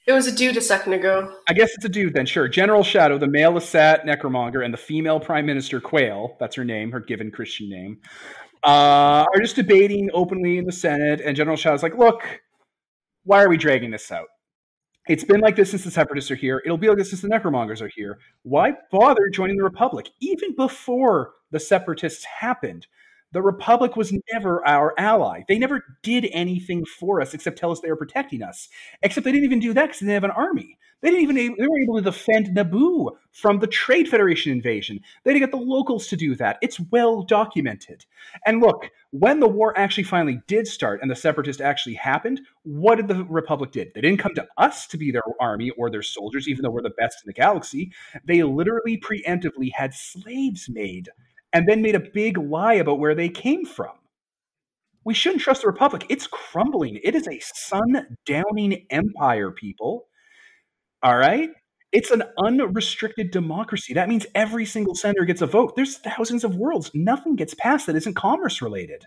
It 0.07 0.13
was 0.13 0.25
a 0.25 0.35
dude 0.35 0.57
a 0.57 0.61
second 0.61 0.93
ago. 0.93 1.35
I 1.47 1.53
guess 1.53 1.75
it's 1.75 1.85
a 1.85 1.89
dude 1.89 2.15
then, 2.15 2.25
sure. 2.25 2.47
General 2.47 2.83
Shadow, 2.83 3.17
the 3.19 3.27
male 3.27 3.53
Lasat 3.53 4.05
necromonger, 4.05 4.65
and 4.65 4.73
the 4.73 4.77
female 4.77 5.19
Prime 5.19 5.45
Minister 5.45 5.79
Quail, 5.79 6.35
that's 6.39 6.55
her 6.55 6.65
name, 6.65 6.91
her 6.91 6.99
given 6.99 7.29
Christian 7.29 7.69
name, 7.69 7.99
uh, 8.63 9.25
are 9.33 9.39
just 9.39 9.55
debating 9.55 10.09
openly 10.13 10.57
in 10.57 10.65
the 10.65 10.71
Senate. 10.71 11.21
And 11.21 11.35
General 11.35 11.57
Shaw 11.57 11.73
is 11.73 11.83
like, 11.83 11.97
look, 11.97 12.41
why 13.23 13.43
are 13.43 13.49
we 13.49 13.57
dragging 13.57 13.91
this 13.91 14.11
out? 14.11 14.27
It's 15.07 15.23
been 15.23 15.39
like 15.39 15.55
this 15.55 15.71
since 15.71 15.83
the 15.83 15.91
Separatists 15.91 16.29
are 16.29 16.35
here. 16.35 16.61
It'll 16.63 16.77
be 16.77 16.87
like 16.87 16.97
this 16.97 17.09
since 17.09 17.21
the 17.21 17.29
Necromongers 17.29 17.81
are 17.81 17.87
here. 17.87 18.19
Why 18.43 18.73
bother 18.91 19.29
joining 19.33 19.57
the 19.57 19.63
Republic? 19.63 20.09
Even 20.19 20.55
before 20.55 21.31
the 21.51 21.59
Separatists 21.59 22.23
happened, 22.25 22.85
The 23.31 23.41
Republic 23.41 23.95
was 23.95 24.13
never 24.33 24.65
our 24.67 24.93
ally. 24.97 25.43
They 25.47 25.59
never 25.59 25.83
did 26.01 26.27
anything 26.31 26.85
for 26.85 27.21
us 27.21 27.33
except 27.33 27.59
tell 27.59 27.71
us 27.71 27.79
they 27.79 27.89
were 27.89 27.95
protecting 27.95 28.41
us. 28.41 28.69
Except 29.03 29.23
they 29.23 29.31
didn't 29.31 29.45
even 29.45 29.59
do 29.59 29.73
that 29.73 29.87
because 29.87 29.99
they 29.99 30.07
didn't 30.07 30.23
have 30.23 30.31
an 30.31 30.31
army. 30.31 30.77
They 31.01 31.11
didn't 31.11 31.23
even 31.23 31.55
they 31.57 31.67
were 31.67 31.79
able 31.79 31.95
to 31.95 32.01
defend 32.01 32.47
Naboo 32.47 33.11
from 33.31 33.59
the 33.59 33.67
Trade 33.67 34.09
Federation 34.09 34.51
invasion. 34.51 34.99
They 35.23 35.31
didn't 35.31 35.49
get 35.49 35.57
the 35.57 35.65
locals 35.65 36.07
to 36.07 36.17
do 36.17 36.35
that. 36.35 36.57
It's 36.61 36.79
well 36.91 37.21
documented. 37.21 38.05
And 38.45 38.59
look, 38.59 38.89
when 39.11 39.39
the 39.39 39.47
war 39.47 39.77
actually 39.77 40.03
finally 40.03 40.41
did 40.47 40.67
start 40.67 41.01
and 41.01 41.09
the 41.09 41.15
separatist 41.15 41.61
actually 41.61 41.95
happened, 41.95 42.41
what 42.63 42.95
did 42.95 43.07
the 43.07 43.23
Republic 43.25 43.71
did? 43.71 43.93
They 43.93 44.01
didn't 44.01 44.19
come 44.19 44.35
to 44.35 44.47
us 44.57 44.87
to 44.87 44.97
be 44.97 45.11
their 45.11 45.23
army 45.39 45.69
or 45.71 45.89
their 45.89 46.03
soldiers, 46.03 46.49
even 46.49 46.63
though 46.63 46.71
we're 46.71 46.81
the 46.81 46.89
best 46.89 47.23
in 47.23 47.27
the 47.27 47.33
galaxy. 47.33 47.91
They 48.25 48.43
literally 48.43 48.99
preemptively 48.99 49.71
had 49.73 49.93
slaves 49.93 50.67
made 50.69 51.09
and 51.53 51.67
then 51.67 51.81
made 51.81 51.95
a 51.95 51.99
big 51.99 52.37
lie 52.37 52.75
about 52.75 52.99
where 52.99 53.15
they 53.15 53.29
came 53.29 53.65
from. 53.65 53.91
We 55.03 55.13
shouldn't 55.13 55.41
trust 55.41 55.61
the 55.61 55.67
Republic. 55.67 56.05
It's 56.09 56.27
crumbling. 56.27 56.99
It 57.03 57.15
is 57.15 57.27
a 57.27 57.39
sun 57.39 58.17
downing 58.25 58.85
empire, 58.89 59.51
people. 59.51 60.07
All 61.01 61.17
right? 61.17 61.49
It's 61.91 62.11
an 62.11 62.23
unrestricted 62.37 63.31
democracy. 63.31 63.93
That 63.93 64.09
means 64.09 64.27
every 64.35 64.65
single 64.65 64.93
senator 64.93 65.25
gets 65.25 65.41
a 65.41 65.47
vote. 65.47 65.75
There's 65.75 65.97
thousands 65.97 66.43
of 66.43 66.55
worlds. 66.55 66.91
Nothing 66.93 67.35
gets 67.35 67.55
passed 67.55 67.87
that 67.87 67.95
isn't 67.95 68.15
commerce 68.15 68.61
related. 68.61 69.05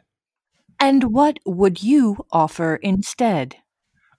And 0.80 1.12
what 1.12 1.38
would 1.46 1.82
you 1.82 2.26
offer 2.32 2.76
instead? 2.82 3.56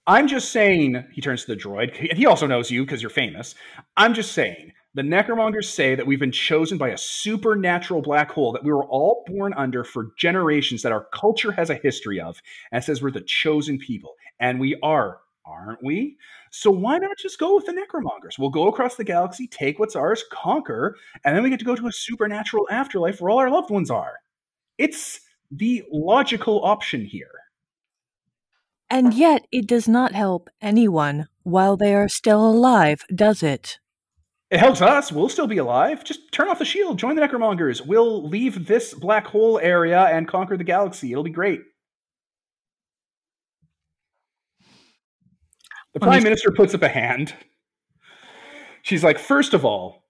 I'm 0.06 0.28
just 0.28 0.50
saying, 0.50 1.04
he 1.12 1.20
turns 1.20 1.44
to 1.44 1.54
the 1.54 1.60
droid, 1.60 1.98
and 1.98 2.18
he 2.18 2.26
also 2.26 2.46
knows 2.46 2.70
you 2.70 2.84
because 2.84 3.02
you're 3.02 3.10
famous. 3.10 3.54
I'm 3.96 4.14
just 4.14 4.32
saying, 4.32 4.72
the 4.94 5.02
Necromongers 5.02 5.64
say 5.64 5.96
that 5.96 6.06
we've 6.06 6.20
been 6.20 6.30
chosen 6.30 6.78
by 6.78 6.90
a 6.90 6.98
supernatural 6.98 8.00
black 8.00 8.30
hole 8.30 8.52
that 8.52 8.62
we 8.62 8.72
were 8.72 8.84
all 8.84 9.24
born 9.26 9.52
under 9.54 9.82
for 9.82 10.12
generations 10.16 10.82
that 10.82 10.92
our 10.92 11.08
culture 11.12 11.50
has 11.50 11.68
a 11.68 11.74
history 11.74 12.20
of, 12.20 12.40
and 12.70 12.82
says 12.82 13.02
we're 13.02 13.10
the 13.10 13.20
chosen 13.20 13.76
people. 13.78 14.14
And 14.38 14.60
we 14.60 14.78
are, 14.82 15.18
aren't 15.44 15.82
we? 15.82 16.16
So 16.52 16.70
why 16.70 16.98
not 16.98 17.18
just 17.18 17.40
go 17.40 17.56
with 17.56 17.66
the 17.66 17.72
Necromongers? 17.72 18.38
We'll 18.38 18.50
go 18.50 18.68
across 18.68 18.94
the 18.94 19.02
galaxy, 19.02 19.48
take 19.48 19.80
what's 19.80 19.96
ours, 19.96 20.22
conquer, 20.30 20.96
and 21.24 21.34
then 21.34 21.42
we 21.42 21.50
get 21.50 21.58
to 21.58 21.64
go 21.64 21.74
to 21.74 21.88
a 21.88 21.92
supernatural 21.92 22.68
afterlife 22.70 23.20
where 23.20 23.30
all 23.30 23.40
our 23.40 23.50
loved 23.50 23.70
ones 23.70 23.90
are. 23.90 24.20
It's 24.78 25.20
the 25.50 25.82
logical 25.90 26.64
option 26.64 27.04
here. 27.04 27.30
And 28.88 29.12
yet 29.12 29.46
it 29.50 29.66
does 29.66 29.88
not 29.88 30.12
help 30.12 30.50
anyone 30.60 31.26
while 31.42 31.76
they 31.76 31.94
are 31.94 32.08
still 32.08 32.48
alive, 32.48 33.02
does 33.12 33.42
it? 33.42 33.78
It 34.50 34.58
helps 34.58 34.82
us. 34.82 35.10
We'll 35.10 35.28
still 35.28 35.46
be 35.46 35.58
alive. 35.58 36.04
Just 36.04 36.30
turn 36.30 36.48
off 36.48 36.58
the 36.58 36.64
shield. 36.64 36.98
Join 36.98 37.16
the 37.16 37.22
Necromongers. 37.22 37.84
We'll 37.84 38.28
leave 38.28 38.66
this 38.66 38.94
black 38.94 39.26
hole 39.26 39.58
area 39.58 40.02
and 40.02 40.28
conquer 40.28 40.56
the 40.56 40.64
galaxy. 40.64 41.10
It'll 41.10 41.24
be 41.24 41.30
great. 41.30 41.62
The 45.94 46.00
Prime 46.00 46.22
Minister 46.24 46.50
puts 46.50 46.74
up 46.74 46.82
a 46.82 46.88
hand. 46.88 47.34
She's 48.82 49.04
like, 49.04 49.18
first 49.18 49.54
of 49.54 49.64
all, 49.64 50.04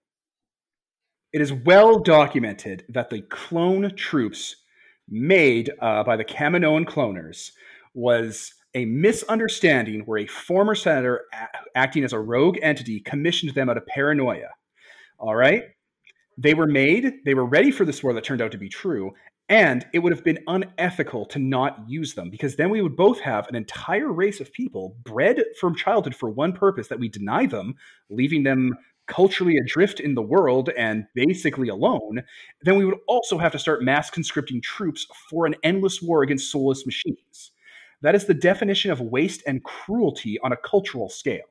it 1.33 1.41
is 1.41 1.53
well 1.53 1.99
documented 1.99 2.85
that 2.89 3.11
the 3.11 3.21
clone 3.23 3.95
troops 3.95 4.57
made 5.09 5.71
uh, 5.81 6.03
by 6.05 6.17
the 6.17 6.25
Kaminoan 6.25 6.87
cloners 6.87 7.51
was 7.93 8.55
a 8.75 8.85
misunderstanding 8.85 10.01
where 10.01 10.19
a 10.19 10.27
former 10.27 10.75
senator 10.75 11.25
a- 11.33 11.79
acting 11.79 12.05
as 12.05 12.13
a 12.13 12.21
rogue 12.21 12.59
entity 12.63 13.01
commissioned 13.01 13.55
them 13.55 13.69
out 13.69 13.77
of 13.77 13.87
paranoia. 13.87 14.51
All 15.19 15.35
right? 15.35 15.65
They 16.37 16.55
were 16.55 16.67
made, 16.67 17.21
they 17.25 17.35
were 17.35 17.47
ready 17.47 17.71
for 17.71 17.85
this 17.85 18.03
war 18.03 18.13
that 18.13 18.25
turned 18.25 18.43
out 18.43 18.53
to 18.53 18.59
be 18.59 18.69
true, 18.69 19.13
and 19.49 19.87
it 19.93 19.99
would 20.01 20.13
have 20.13 20.25
been 20.25 20.43
unethical 20.47 21.27
to 21.27 21.39
not 21.39 21.85
use 21.87 22.15
them 22.15 22.31
because 22.31 22.57
then 22.57 22.71
we 22.71 22.81
would 22.81 22.97
both 22.97 23.21
have 23.21 23.47
an 23.47 23.55
entire 23.55 24.11
race 24.11 24.41
of 24.41 24.53
people 24.53 24.97
bred 25.05 25.43
from 25.61 25.77
childhood 25.77 26.15
for 26.15 26.31
one 26.31 26.53
purpose 26.53 26.89
that 26.89 26.99
we 26.99 27.09
deny 27.09 27.47
them, 27.47 27.75
leaving 28.09 28.43
them 28.43 28.75
culturally 29.07 29.59
adrift 29.59 30.01
in 30.01 30.15
the 30.15 30.23
world 30.23 30.71
and 30.79 31.05
basically 31.15 31.69
alone. 31.69 32.23
Then 32.63 32.77
we 32.77 32.87
would 32.87 32.99
also 33.07 33.37
have 33.37 33.53
to 33.53 33.59
start 33.59 33.83
mass 33.83 34.11
conscripting 34.11 34.63
troops 34.63 35.07
for 35.29 35.45
an 35.45 35.55
endless 35.63 36.01
war 36.01 36.23
against 36.23 36.51
soulless 36.51 36.87
machines. 36.87 37.53
That 38.05 38.15
is 38.15 38.27
the 38.27 38.35
definition 38.35 38.91
of 38.91 39.01
waste 39.01 39.43
and 39.47 39.65
cruelty 39.65 40.39
on 40.41 40.53
a 40.53 40.59
cultural 40.59 41.09
scale. 41.09 41.47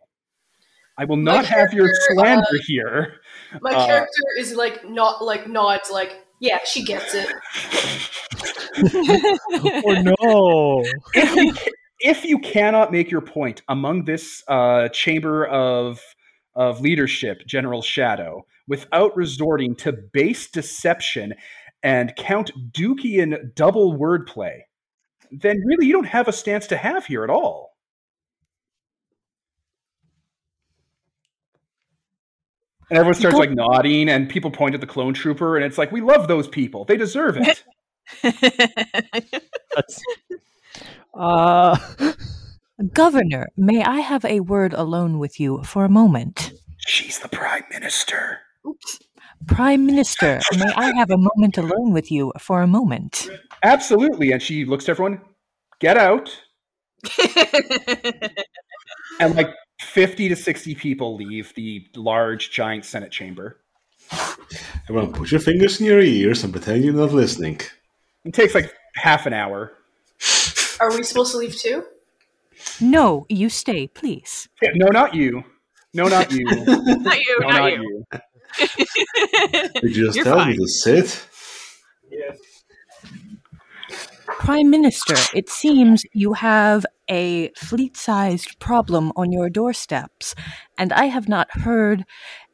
I 1.00 1.06
will 1.06 1.18
not 1.18 1.46
have 1.46 1.74
your 1.74 1.90
slander 1.92 2.46
uh, 2.48 2.64
here. 2.68 3.16
My 3.60 3.72
uh, 3.72 3.86
character 3.88 4.22
is 4.38 4.54
like 4.54 4.88
not 4.88 5.24
like 5.24 5.50
nods 5.50 5.90
like 5.90 6.24
yeah, 6.40 6.60
she 6.64 6.86
gets 6.86 7.16
it. 7.16 7.28
or 9.84 10.04
no! 10.04 10.84
If 11.16 11.36
you, 11.36 11.54
if 12.00 12.24
you, 12.24 12.38
cannot 12.38 12.92
make 12.92 13.10
your 13.10 13.22
point 13.22 13.64
among 13.68 14.06
this 14.06 14.44
uh, 14.48 14.90
chamber 14.90 15.48
of 15.48 16.00
of 16.54 16.82
leadership, 16.82 17.48
General 17.48 17.82
Shadow, 17.82 18.46
without 18.68 19.18
resorting 19.18 19.76
to 19.78 19.92
base 19.92 20.52
deception 20.52 21.34
and 21.82 22.16
Count 22.16 22.52
Dukian 22.72 23.56
double 23.56 23.98
wordplay, 23.98 24.60
then 25.42 25.62
really 25.66 25.88
you 25.88 25.94
don't 25.94 26.06
have 26.06 26.28
a 26.28 26.34
stance 26.34 26.68
to 26.68 26.78
have 26.78 27.06
here 27.06 27.24
at 27.24 27.30
all. 27.30 27.72
And 32.90 33.00
everyone 33.00 33.16
starts 33.16 33.38
like 33.38 33.52
nodding, 33.52 34.10
and 34.10 34.30
people 34.30 34.52
point 34.52 34.76
at 34.76 34.82
the 34.82 34.88
clone 34.88 35.14
trooper, 35.14 35.56
and 35.56 35.66
it's 35.66 35.78
like, 35.78 35.92
we 35.92 36.02
love 36.02 36.28
those 36.28 36.48
people. 36.48 36.86
They 36.86 36.98
deserve 36.98 37.38
it. 37.38 37.64
uh... 41.14 41.78
Governor, 42.92 43.48
may 43.56 43.82
I 43.84 44.02
have 44.02 44.26
a 44.26 44.42
word 44.42 44.74
alone 44.74 45.18
with 45.18 45.40
you 45.40 45.64
for 45.64 45.86
a 45.86 45.90
moment? 45.90 46.52
She's 46.86 47.20
the 47.20 47.30
prime 47.30 47.64
minister. 47.72 48.40
Oops. 48.68 49.00
Prime 49.48 49.86
Minister, 49.86 50.40
may 50.58 50.72
I 50.76 50.96
have 50.96 51.12
a 51.12 51.18
moment 51.18 51.58
alone 51.58 51.92
with 51.92 52.12
you 52.12 52.32
for 52.40 52.62
a 52.62 52.68
moment? 52.68 53.30
Absolutely. 53.64 54.32
And 54.32 54.42
she 54.42 54.66
looks 54.66 54.86
to 54.86 54.92
everyone, 54.92 55.22
get 55.80 55.98
out. 55.98 56.30
and 59.20 59.36
like 59.36 59.50
50 59.82 60.30
to 60.30 60.36
60 60.36 60.76
people 60.76 61.16
leave 61.16 61.54
the 61.56 61.88
large, 61.96 62.52
giant 62.52 62.86
Senate 62.86 63.12
chamber. 63.12 63.60
Everyone, 64.90 65.14
put 65.14 65.32
your 65.32 65.40
fingers 65.40 65.80
in 65.80 65.86
your 65.86 66.02
ears 66.02 66.44
and 66.44 66.54
pretend 66.54 66.84
you're 66.84 66.94
not 66.94 67.14
listening. 67.14 67.60
It 68.26 68.34
takes 68.34 68.54
like 68.54 68.74
half 68.96 69.26
an 69.26 69.34
hour. 69.34 69.74
Are 70.80 70.92
we 70.92 71.04
supposed 71.04 71.32
to 71.32 71.38
leave 71.38 71.56
too? 71.56 71.84
No, 72.80 73.26
you 73.30 73.50
stay, 73.50 73.88
please. 73.88 74.48
Yeah, 74.62 74.72
no, 74.76 74.88
not 74.88 75.14
you. 75.14 75.44
No, 75.94 76.08
not 76.08 76.32
you. 76.32 76.46
not 76.46 77.20
you. 77.20 77.38
No, 77.42 77.48
not, 77.48 77.58
not 77.58 77.72
you. 77.74 78.06
you. 78.12 78.20
Did 79.82 79.96
you 79.96 80.06
just 80.06 80.16
You're 80.16 80.26
tell 80.26 80.38
fine. 80.38 80.52
me 80.52 80.58
to 80.58 80.68
sit? 80.68 81.28
Yes. 82.10 82.38
Prime 84.44 84.70
Minister, 84.70 85.16
it 85.34 85.48
seems 85.48 86.04
you 86.12 86.34
have 86.34 86.86
a 87.10 87.50
fleet 87.56 87.96
sized 87.96 88.60
problem 88.60 89.14
on 89.16 89.32
your 89.32 89.50
doorsteps, 89.50 90.36
and 90.78 90.92
I 90.92 91.06
have 91.06 91.30
not 91.30 91.50
heard 91.62 92.04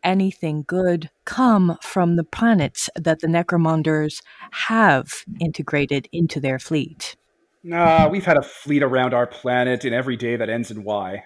anything 0.04 0.66
good 0.68 1.10
come 1.26 1.80
from 1.82 2.16
the 2.16 2.24
planets 2.24 2.92
that 2.96 3.22
the 3.22 3.28
Necromongers 3.28 4.22
have 4.52 5.26
integrated 5.40 6.08
into 6.12 6.40
their 6.40 6.60
fleet. 6.60 7.16
Nah, 7.64 8.08
we've 8.08 8.24
had 8.24 8.38
a 8.38 8.44
fleet 8.44 8.84
around 8.84 9.16
our 9.16 9.26
planet 9.26 9.84
in 9.84 9.92
every 9.92 10.16
day 10.16 10.36
that 10.36 10.48
ends 10.48 10.70
in 10.70 10.84
Y. 10.84 11.24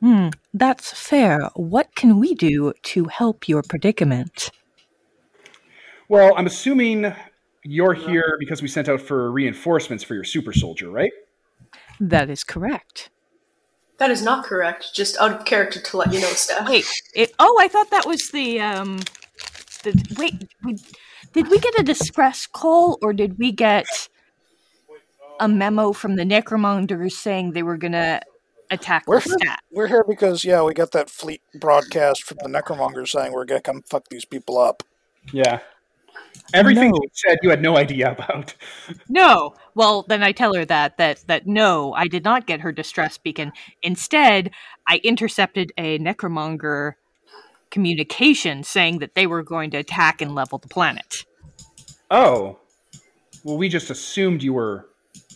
Hmm, 0.00 0.30
that's 0.52 0.90
fair. 0.90 1.48
What 1.54 1.94
can 1.94 2.18
we 2.18 2.34
do 2.34 2.72
to 2.82 3.04
help 3.04 3.48
your 3.48 3.62
predicament? 3.62 4.50
Well, 6.08 6.34
I'm 6.36 6.46
assuming 6.46 7.14
you're 7.64 7.94
here 7.94 8.36
because 8.38 8.62
we 8.62 8.68
sent 8.68 8.88
out 8.88 9.00
for 9.00 9.30
reinforcements 9.30 10.04
for 10.04 10.14
your 10.14 10.24
super 10.24 10.52
soldier, 10.52 10.90
right? 10.90 11.12
That 12.00 12.30
is 12.30 12.44
correct. 12.44 13.10
That 13.98 14.10
is 14.10 14.22
not 14.22 14.44
correct. 14.44 14.94
Just 14.94 15.16
out 15.18 15.32
of 15.32 15.44
character 15.44 15.80
to 15.80 15.96
let 15.96 16.12
you 16.12 16.20
know 16.20 16.28
stuff. 16.28 16.68
Wait. 16.68 16.86
It, 17.14 17.32
oh, 17.38 17.58
I 17.60 17.68
thought 17.68 17.90
that 17.90 18.06
was 18.06 18.30
the 18.30 18.60
um. 18.60 18.98
The, 19.82 20.16
wait. 20.18 20.34
We, 20.64 20.76
did 21.32 21.50
we 21.50 21.58
get 21.58 21.78
a 21.78 21.82
distress 21.82 22.46
call 22.46 22.98
or 23.02 23.12
did 23.12 23.38
we 23.38 23.52
get 23.52 24.08
a 25.40 25.48
memo 25.48 25.92
from 25.92 26.16
the 26.16 26.24
Necromongers 26.24 27.12
saying 27.12 27.52
they 27.52 27.62
were 27.62 27.76
gonna 27.76 28.20
attack 28.70 29.04
we're 29.06 29.20
here, 29.20 29.36
stat? 29.40 29.60
We're 29.70 29.88
here 29.88 30.04
because 30.08 30.44
yeah, 30.44 30.62
we 30.62 30.74
got 30.74 30.92
that 30.92 31.10
fleet 31.10 31.42
broadcast 31.54 32.22
from 32.22 32.38
the 32.40 32.48
Necromongers 32.48 33.08
saying 33.08 33.32
we're 33.32 33.44
gonna 33.44 33.60
come 33.60 33.82
fuck 33.82 34.08
these 34.08 34.24
people 34.24 34.58
up. 34.58 34.82
Yeah. 35.32 35.60
Everything 36.54 36.90
no. 36.90 37.00
you 37.02 37.08
said, 37.12 37.38
you 37.42 37.50
had 37.50 37.60
no 37.60 37.76
idea 37.76 38.10
about. 38.10 38.54
No. 39.08 39.54
Well, 39.74 40.04
then 40.08 40.22
I 40.22 40.32
tell 40.32 40.54
her 40.54 40.64
that 40.64 40.96
that 40.96 41.24
that 41.26 41.46
no, 41.46 41.92
I 41.92 42.08
did 42.08 42.24
not 42.24 42.46
get 42.46 42.60
her 42.60 42.72
distress 42.72 43.18
beacon. 43.18 43.52
Instead, 43.82 44.50
I 44.86 45.00
intercepted 45.04 45.72
a 45.76 45.98
necromonger 45.98 46.94
communication 47.70 48.62
saying 48.64 49.00
that 49.00 49.14
they 49.14 49.26
were 49.26 49.42
going 49.42 49.70
to 49.72 49.76
attack 49.76 50.22
and 50.22 50.34
level 50.34 50.58
the 50.58 50.68
planet. 50.68 51.26
Oh. 52.10 52.58
Well, 53.44 53.58
we 53.58 53.68
just 53.68 53.90
assumed 53.90 54.42
you 54.42 54.54
were 54.54 54.88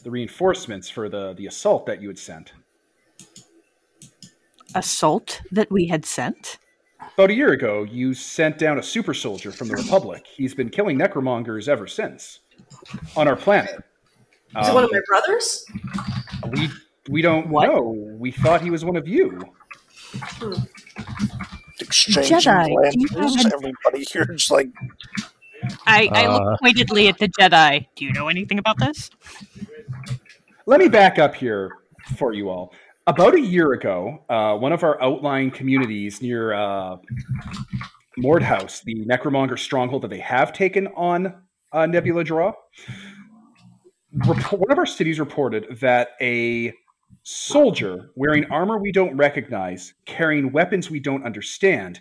the 0.03 0.11
reinforcements 0.11 0.89
for 0.89 1.09
the 1.09 1.35
the 1.35 1.47
assault 1.47 1.87
that 1.87 2.01
you 2.01 2.09
had 2.09 2.19
sent. 2.19 2.53
Assault 4.75 5.43
that 5.51 5.71
we 5.71 5.89
had 5.89 6.07
sent? 6.07 6.59
About 7.15 7.31
a 7.31 7.35
year 7.35 7.53
ago, 7.53 7.83
you 7.83 8.15
sent 8.15 8.59
down 8.59 8.79
a 8.79 8.83
super 8.83 9.13
soldier 9.13 9.53
from 9.53 9.69
the 9.69 9.77
Republic. 9.77 10.27
He's 10.27 10.55
been 10.55 10.71
killing 10.71 10.99
necromongers 10.99 11.69
ever 11.69 11.87
since 11.87 12.41
on 13.17 13.29
our 13.29 13.37
planet. 13.37 13.81
Is 14.61 14.69
it 14.69 14.75
one 14.75 14.85
of 14.85 14.91
my 14.93 15.01
brothers? 15.09 15.67
We 16.53 16.71
we 17.09 17.21
don't 17.23 17.49
What? 17.49 17.67
know. 17.67 17.83
We 18.19 18.31
thought 18.31 18.63
he 18.63 18.71
was 18.71 18.85
one 18.85 18.97
of 18.97 19.07
you. 19.07 19.43
Exchanging 21.81 22.39
Jedi, 22.39 22.67
do 22.93 22.99
you 23.01 23.09
glances. 23.09 23.43
have 23.45 23.53
Everybody 23.55 24.05
here 24.11 24.27
is 24.31 24.51
like, 24.51 24.69
I, 25.87 26.09
I 26.13 26.27
Uh. 26.27 26.33
look 26.39 26.61
pointedly 26.61 27.09
at 27.09 27.19
the 27.19 27.29
Jedi. 27.29 27.87
Do 27.97 28.05
you 28.05 28.13
know 28.13 28.29
anything 28.29 28.59
about 28.59 28.79
this? 28.79 29.11
Let 30.67 30.81
me 30.81 30.89
back 30.89 31.19
up 31.19 31.35
here 31.35 31.73
for 32.17 32.33
you 32.33 32.49
all. 32.49 32.73
About 33.09 33.35
a 33.35 33.41
year 33.41 33.73
ago, 33.73 34.25
uh, 34.29 34.57
one 34.57 34.73
of 34.73 34.85
our 34.85 35.03
outlying 35.03 35.51
communities 35.51 36.23
near 36.23 36.53
uh, 36.53 36.97
the 38.85 39.05
Necromonger 39.05 39.59
stronghold 39.59 40.03
that 40.03 40.09
they 40.09 40.21
have 40.21 40.53
taken 40.53 40.87
on 40.89 41.35
uh, 41.73 41.87
Nebula 41.87 42.23
Draw, 42.23 42.53
one 44.25 44.71
of 44.71 44.79
our 44.79 44.87
cities 44.87 45.19
reported 45.19 45.81
that 45.81 46.11
a 46.21 46.73
soldier 47.25 48.11
wearing 48.15 48.45
armor 48.53 48.79
we 48.79 48.93
don't 48.93 49.17
recognize, 49.17 49.95
carrying 50.07 50.53
weapons 50.53 50.89
we 50.89 51.01
don't 51.01 51.25
understand, 51.25 52.01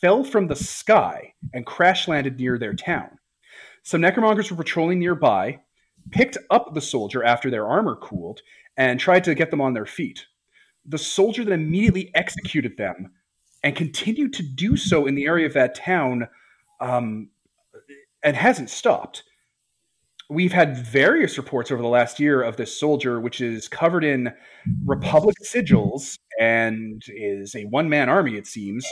fell 0.00 0.24
from 0.24 0.46
the 0.46 0.56
sky 0.56 1.34
and 1.52 1.66
crash 1.66 2.08
landed 2.08 2.38
near 2.38 2.56
their 2.56 2.72
town. 2.72 3.10
Some 3.82 4.00
necromongers 4.00 4.50
were 4.50 4.56
patrolling 4.56 5.00
nearby, 5.00 5.60
picked 6.12 6.38
up 6.50 6.72
the 6.72 6.80
soldier 6.80 7.22
after 7.24 7.50
their 7.50 7.66
armor 7.66 7.96
cooled, 7.96 8.40
and 8.80 8.98
tried 8.98 9.22
to 9.22 9.34
get 9.34 9.50
them 9.50 9.60
on 9.60 9.74
their 9.74 9.84
feet. 9.84 10.24
The 10.86 10.96
soldier 10.96 11.44
then 11.44 11.60
immediately 11.60 12.10
executed 12.14 12.78
them 12.78 13.12
and 13.62 13.76
continued 13.76 14.32
to 14.32 14.42
do 14.42 14.74
so 14.74 15.06
in 15.06 15.14
the 15.14 15.26
area 15.26 15.44
of 15.44 15.52
that 15.52 15.74
town 15.74 16.26
um, 16.80 17.28
and 18.24 18.34
hasn't 18.34 18.70
stopped. 18.70 19.22
We've 20.30 20.54
had 20.54 20.78
various 20.78 21.36
reports 21.36 21.70
over 21.70 21.82
the 21.82 21.88
last 21.88 22.18
year 22.18 22.40
of 22.40 22.56
this 22.56 22.80
soldier, 22.80 23.20
which 23.20 23.42
is 23.42 23.68
covered 23.68 24.02
in 24.02 24.32
Republic 24.86 25.36
sigils 25.44 26.16
and 26.40 27.02
is 27.08 27.54
a 27.54 27.64
one 27.64 27.90
man 27.90 28.08
army, 28.08 28.36
it 28.36 28.46
seems, 28.46 28.86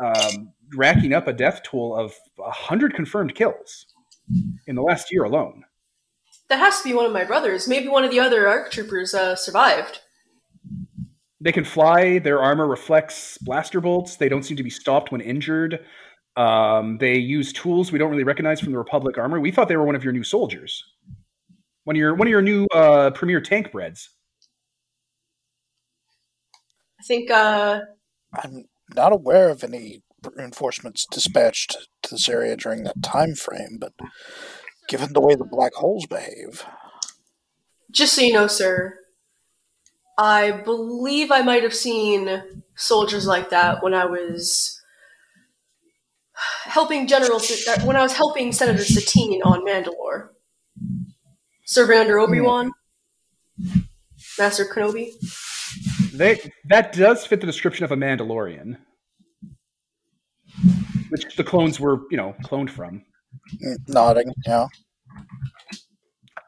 um, 0.00 0.52
racking 0.76 1.14
up 1.14 1.28
a 1.28 1.32
death 1.32 1.62
toll 1.62 1.96
of 1.96 2.12
100 2.36 2.92
confirmed 2.92 3.34
kills 3.34 3.86
in 4.66 4.76
the 4.76 4.82
last 4.82 5.10
year 5.10 5.24
alone. 5.24 5.64
That 6.50 6.58
has 6.58 6.78
to 6.78 6.84
be 6.84 6.92
one 6.92 7.06
of 7.06 7.12
my 7.12 7.24
brothers. 7.24 7.68
Maybe 7.68 7.88
one 7.88 8.04
of 8.04 8.10
the 8.10 8.18
other 8.18 8.48
ARC 8.48 8.72
troopers 8.72 9.14
uh, 9.14 9.36
survived. 9.36 10.00
They 11.40 11.52
can 11.52 11.64
fly. 11.64 12.18
Their 12.18 12.42
armor 12.42 12.66
reflects 12.66 13.38
blaster 13.38 13.80
bolts. 13.80 14.16
They 14.16 14.28
don't 14.28 14.42
seem 14.42 14.56
to 14.56 14.62
be 14.64 14.68
stopped 14.68 15.12
when 15.12 15.20
injured. 15.20 15.78
Um, 16.36 16.98
they 16.98 17.16
use 17.16 17.52
tools 17.52 17.92
we 17.92 17.98
don't 17.98 18.10
really 18.10 18.24
recognize 18.24 18.60
from 18.60 18.72
the 18.72 18.78
Republic 18.78 19.16
armor. 19.16 19.40
We 19.40 19.52
thought 19.52 19.68
they 19.68 19.76
were 19.76 19.86
one 19.86 19.94
of 19.94 20.02
your 20.02 20.12
new 20.12 20.24
soldiers, 20.24 20.82
one 21.84 21.96
of 21.96 21.98
your 21.98 22.14
one 22.14 22.26
of 22.26 22.30
your 22.30 22.42
new 22.42 22.66
uh, 22.74 23.10
premier 23.10 23.40
tank 23.40 23.72
breads. 23.72 24.10
I 26.98 27.02
think 27.04 27.30
uh, 27.30 27.80
I'm 28.34 28.64
not 28.94 29.12
aware 29.12 29.50
of 29.50 29.62
any 29.64 30.02
reinforcements 30.36 31.06
dispatched 31.10 31.88
to 32.02 32.10
this 32.10 32.28
area 32.28 32.56
during 32.56 32.84
that 32.84 33.02
time 33.02 33.34
frame, 33.34 33.78
but 33.80 33.92
given 34.88 35.12
the 35.12 35.20
way 35.20 35.34
the 35.34 35.44
black 35.44 35.74
holes 35.74 36.06
behave, 36.06 36.64
just 37.90 38.14
so 38.14 38.22
you 38.22 38.32
know, 38.32 38.46
sir, 38.46 38.98
I 40.18 40.50
believe 40.50 41.30
I 41.30 41.42
might 41.42 41.62
have 41.62 41.74
seen 41.74 42.42
soldiers 42.76 43.26
like 43.26 43.50
that 43.50 43.82
when 43.82 43.94
I 43.94 44.04
was 44.06 44.80
helping 46.64 47.06
General 47.06 47.36
uh, 47.36 47.80
when 47.84 47.96
I 47.96 48.02
was 48.02 48.12
helping 48.12 48.52
Senator 48.52 48.84
Satine 48.84 49.42
on 49.42 49.64
Mandalore, 49.64 50.28
serving 51.64 51.98
under 51.98 52.18
Obi 52.18 52.40
Wan, 52.40 52.72
Master 54.38 54.64
Kenobi. 54.64 55.12
They 56.12 56.40
that 56.68 56.92
does 56.92 57.26
fit 57.26 57.40
the 57.40 57.46
description 57.46 57.84
of 57.84 57.92
a 57.92 57.96
Mandalorian, 57.96 58.76
which 61.08 61.36
the 61.36 61.44
clones 61.44 61.78
were, 61.80 62.00
you 62.10 62.16
know, 62.16 62.34
cloned 62.44 62.70
from. 62.70 63.04
Nodding, 63.88 64.32
yeah. 64.46 64.66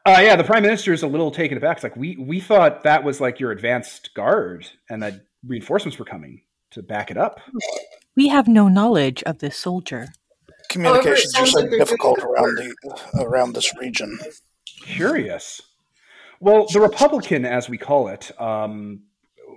Uh, 0.05 0.19
yeah, 0.21 0.35
the 0.35 0.43
prime 0.43 0.63
minister 0.63 0.91
is 0.91 1.03
a 1.03 1.07
little 1.07 1.31
taken 1.31 1.57
aback. 1.57 1.77
It's 1.77 1.83
like 1.83 1.95
we 1.95 2.17
we 2.17 2.41
thought 2.41 2.83
that 2.83 3.03
was 3.03 3.21
like 3.21 3.39
your 3.39 3.51
advanced 3.51 4.13
guard, 4.13 4.67
and 4.89 5.01
that 5.01 5.25
reinforcements 5.47 5.97
were 5.97 6.05
coming 6.05 6.41
to 6.71 6.83
back 6.83 7.09
it 7.09 7.17
up. 7.17 7.39
We 8.15 8.27
have 8.27 8.47
no 8.47 8.67
knowledge 8.67 9.23
of 9.23 9.39
this 9.39 9.55
soldier. 9.57 10.09
Communications 10.69 11.33
are 11.35 11.37
sounds 11.37 11.51
so 11.51 11.59
like 11.61 11.69
difficult 11.69 12.19
around 12.19 12.57
the 12.57 12.75
around 13.19 13.53
this 13.53 13.75
region. 13.77 14.19
Curious. 14.65 15.61
Well, 16.39 16.67
the 16.73 16.81
Republican, 16.81 17.45
as 17.45 17.69
we 17.69 17.77
call 17.77 18.09
it, 18.09 18.29
um, 18.41 19.03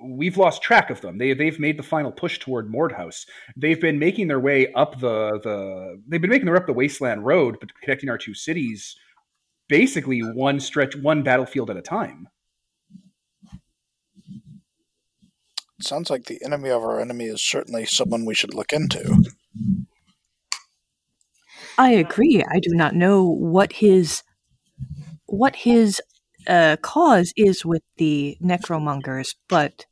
we've 0.07 0.37
lost 0.37 0.63
track 0.63 0.91
of 0.91 1.01
them. 1.01 1.19
They 1.19 1.35
they've 1.35 1.59
made 1.59 1.79
the 1.79 1.83
final 1.83 2.13
push 2.13 2.39
toward 2.39 2.71
Mordhouse. 2.71 3.27
They've 3.57 3.81
been 3.81 3.99
making 3.99 4.29
their 4.29 4.41
way 4.41 4.73
up 4.73 5.01
the 5.01 5.41
the. 5.43 6.01
They've 6.09 6.21
been 6.21 6.31
making 6.31 6.47
their 6.47 6.55
way 6.55 6.61
up 6.61 6.67
the 6.67 6.73
Wasteland 6.73 7.25
Road, 7.25 7.57
but 7.61 7.71
connecting 7.81 8.09
our 8.09 8.19
two 8.19 8.35
cities, 8.35 8.97
basically 9.69 10.21
one 10.21 10.61
stretch, 10.61 10.97
one 10.97 11.23
battlefield 11.23 11.71
at 11.71 11.77
a 11.77 11.83
time. 11.83 12.29
Sounds 15.81 16.09
like 16.09 16.25
the 16.25 16.43
enemy 16.43 16.71
of 16.71 16.83
our 16.83 17.01
enemy 17.01 17.27
is 17.27 17.43
certainly 17.43 17.85
someone 17.85 18.25
we 18.25 18.35
should 18.35 18.55
look 18.55 18.73
into. 18.73 19.25
I 21.79 21.91
agree. 21.91 22.43
I 22.51 22.61
do 22.61 22.71
not 22.71 22.95
know 22.95 23.25
what 23.25 23.75
his 23.75 24.23
what 25.27 25.57
his 25.57 26.01
uh, 26.47 26.77
cause 26.81 27.33
is 27.37 27.65
with 27.65 27.83
the 27.97 28.39
necromongers, 28.43 29.35
but 29.49 29.85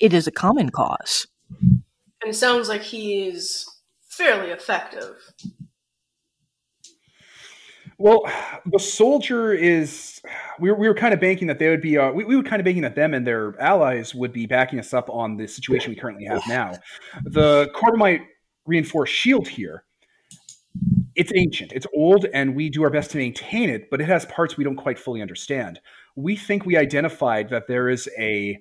it 0.00 0.12
is 0.12 0.26
a 0.26 0.32
common 0.32 0.70
cause. 0.70 1.26
And 1.60 1.82
it 2.24 2.34
sounds 2.34 2.68
like 2.68 2.82
he 2.82 3.28
is 3.28 3.66
fairly 4.08 4.50
effective. 4.50 5.16
Well, 7.98 8.22
the 8.64 8.78
soldier 8.78 9.52
is. 9.52 10.22
We 10.58 10.70
were, 10.70 10.76
we 10.76 10.88
were 10.88 10.94
kind 10.94 11.12
of 11.12 11.20
banking 11.20 11.48
that 11.48 11.58
they 11.58 11.68
would 11.68 11.82
be. 11.82 11.98
Uh, 11.98 12.10
we, 12.12 12.24
we 12.24 12.34
were 12.34 12.42
kind 12.42 12.58
of 12.58 12.64
banking 12.64 12.82
that 12.82 12.94
them 12.94 13.12
and 13.12 13.26
their 13.26 13.60
allies 13.60 14.14
would 14.14 14.32
be 14.32 14.46
backing 14.46 14.78
us 14.78 14.94
up 14.94 15.10
on 15.10 15.36
the 15.36 15.46
situation 15.46 15.90
we 15.90 15.96
currently 15.96 16.24
have 16.24 16.42
now. 16.48 16.72
The 17.24 17.70
Corbomite 17.74 18.22
reinforced 18.64 19.12
shield 19.12 19.48
here. 19.48 19.84
It's 21.14 21.32
ancient, 21.34 21.72
it's 21.72 21.86
old, 21.94 22.26
and 22.32 22.54
we 22.54 22.70
do 22.70 22.84
our 22.84 22.90
best 22.90 23.10
to 23.10 23.18
maintain 23.18 23.68
it, 23.68 23.90
but 23.90 24.00
it 24.00 24.06
has 24.06 24.24
parts 24.26 24.56
we 24.56 24.64
don't 24.64 24.76
quite 24.76 24.98
fully 24.98 25.20
understand. 25.20 25.80
We 26.14 26.36
think 26.36 26.64
we 26.64 26.76
identified 26.76 27.50
that 27.50 27.66
there 27.66 27.88
is 27.88 28.08
a 28.16 28.58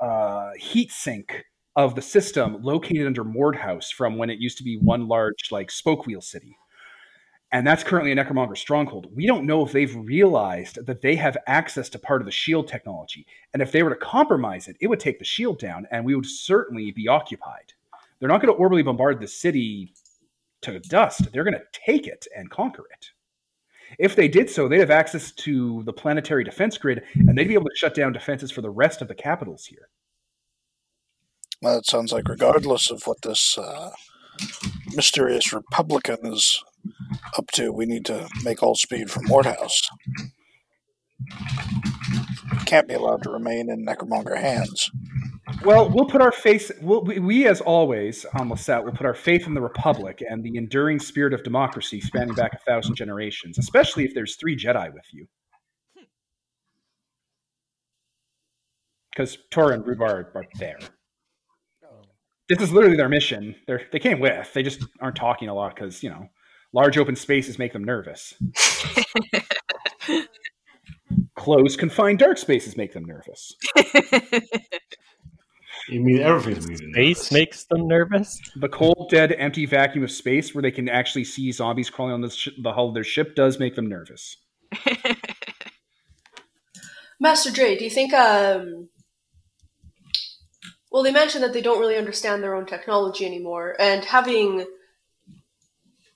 uh, 0.00 0.50
heat 0.58 0.90
sink 0.90 1.44
of 1.76 1.94
the 1.94 2.02
system 2.02 2.62
located 2.62 3.06
under 3.06 3.24
Mordhouse 3.24 3.92
from 3.92 4.16
when 4.16 4.30
it 4.30 4.38
used 4.38 4.58
to 4.58 4.64
be 4.64 4.78
one 4.78 5.08
large 5.08 5.50
like 5.50 5.70
spoke 5.70 6.06
wheel 6.06 6.20
city 6.20 6.56
and 7.54 7.64
that's 7.64 7.84
currently 7.84 8.10
a 8.10 8.16
Necromonger 8.16 8.58
stronghold. 8.58 9.06
We 9.14 9.28
don't 9.28 9.46
know 9.46 9.64
if 9.64 9.70
they've 9.70 9.94
realized 9.94 10.84
that 10.86 11.02
they 11.02 11.14
have 11.14 11.36
access 11.46 11.88
to 11.90 12.00
part 12.00 12.20
of 12.20 12.26
the 12.26 12.32
shield 12.32 12.66
technology. 12.66 13.28
And 13.52 13.62
if 13.62 13.70
they 13.70 13.84
were 13.84 13.90
to 13.90 13.96
compromise 13.96 14.66
it, 14.66 14.76
it 14.80 14.88
would 14.88 14.98
take 14.98 15.20
the 15.20 15.24
shield 15.24 15.60
down, 15.60 15.86
and 15.92 16.04
we 16.04 16.16
would 16.16 16.26
certainly 16.26 16.90
be 16.90 17.06
occupied. 17.06 17.72
They're 18.18 18.28
not 18.28 18.42
going 18.42 18.52
to 18.52 18.60
orbitally 18.60 18.84
bombard 18.84 19.20
the 19.20 19.28
city 19.28 19.94
to 20.62 20.80
dust. 20.80 21.30
They're 21.30 21.44
going 21.44 21.54
to 21.54 21.62
take 21.72 22.08
it 22.08 22.26
and 22.36 22.50
conquer 22.50 22.86
it. 22.92 23.10
If 23.98 24.16
they 24.16 24.28
did 24.28 24.50
so, 24.50 24.68
they'd 24.68 24.80
have 24.80 24.90
access 24.90 25.32
to 25.32 25.82
the 25.84 25.92
planetary 25.92 26.44
defense 26.44 26.78
grid, 26.78 27.02
and 27.14 27.36
they'd 27.36 27.48
be 27.48 27.54
able 27.54 27.68
to 27.68 27.76
shut 27.76 27.94
down 27.94 28.12
defenses 28.12 28.50
for 28.50 28.60
the 28.60 28.70
rest 28.70 29.02
of 29.02 29.08
the 29.08 29.14
capitals 29.14 29.66
here. 29.66 29.88
Well, 31.62 31.78
it 31.78 31.86
sounds 31.86 32.12
like 32.12 32.28
regardless 32.28 32.90
of 32.90 33.06
what 33.06 33.22
this 33.22 33.56
uh, 33.56 33.90
mysterious 34.94 35.52
Republican 35.52 36.18
is 36.24 36.62
up 37.38 37.50
to, 37.52 37.72
we 37.72 37.86
need 37.86 38.04
to 38.06 38.28
make 38.42 38.62
all 38.62 38.74
speed 38.74 39.10
for 39.10 39.20
Mordhouse. 39.20 39.88
Can't 42.66 42.88
be 42.88 42.94
allowed 42.94 43.22
to 43.22 43.30
remain 43.30 43.70
in 43.70 43.86
Necromonger 43.86 44.38
hands. 44.38 44.90
Well, 45.64 45.90
we'll 45.90 46.06
put 46.06 46.22
our 46.22 46.32
faith. 46.32 46.70
We'll, 46.80 47.02
we, 47.02 47.18
we, 47.18 47.46
as 47.46 47.60
always, 47.60 48.24
on 48.34 48.48
Lasat, 48.48 48.84
will 48.84 48.92
put 48.92 49.06
our 49.06 49.14
faith 49.14 49.46
in 49.46 49.54
the 49.54 49.60
Republic 49.60 50.22
and 50.28 50.42
the 50.42 50.56
enduring 50.56 50.98
spirit 50.98 51.34
of 51.34 51.42
democracy 51.42 52.00
spanning 52.00 52.34
back 52.34 52.54
a 52.54 52.58
thousand 52.58 52.94
generations, 52.94 53.58
especially 53.58 54.04
if 54.04 54.14
there's 54.14 54.36
three 54.36 54.56
Jedi 54.56 54.92
with 54.92 55.06
you. 55.12 55.26
Because 59.12 59.38
Tora 59.50 59.74
and 59.74 59.84
Rhubar 59.84 60.34
are 60.34 60.44
there. 60.58 60.78
This 62.48 62.60
is 62.60 62.72
literally 62.72 62.96
their 62.96 63.08
mission. 63.08 63.54
They're, 63.66 63.82
they 63.92 63.98
came 63.98 64.20
with. 64.20 64.52
They 64.52 64.62
just 64.62 64.84
aren't 65.00 65.16
talking 65.16 65.48
a 65.48 65.54
lot 65.54 65.74
because, 65.74 66.02
you 66.02 66.10
know, 66.10 66.28
Large 66.74 66.98
open 66.98 67.14
spaces 67.14 67.56
make 67.56 67.72
them 67.72 67.84
nervous. 67.84 68.34
Closed, 71.36 71.78
confined, 71.78 72.18
dark 72.18 72.36
spaces 72.36 72.76
make 72.76 72.92
them 72.92 73.04
nervous. 73.04 73.54
You 75.88 76.00
mean 76.00 76.20
everything's 76.20 76.68
moving? 76.68 76.92
Space 76.92 77.30
makes 77.32 77.64
them 77.64 77.86
nervous. 77.86 78.40
The 78.56 78.68
cold, 78.68 79.08
dead, 79.10 79.32
empty 79.32 79.66
vacuum 79.66 80.04
of 80.04 80.10
space 80.10 80.54
where 80.54 80.62
they 80.62 80.70
can 80.70 80.88
actually 80.88 81.24
see 81.24 81.52
zombies 81.52 81.90
crawling 81.90 82.14
on 82.14 82.20
the, 82.22 82.30
sh- 82.30 82.48
the 82.62 82.72
hull 82.72 82.88
of 82.88 82.94
their 82.94 83.04
ship 83.04 83.34
does 83.34 83.58
make 83.58 83.74
them 83.74 83.86
nervous. 83.86 84.36
Master 87.20 87.50
Dre, 87.50 87.76
do 87.76 87.84
you 87.84 87.90
think 87.90 88.12
um 88.12 88.88
well 90.90 91.02
they 91.02 91.12
mentioned 91.12 91.44
that 91.44 91.52
they 91.52 91.62
don't 91.62 91.80
really 91.80 91.96
understand 91.96 92.42
their 92.42 92.54
own 92.54 92.66
technology 92.66 93.24
anymore 93.24 93.76
and 93.78 94.04
having 94.04 94.66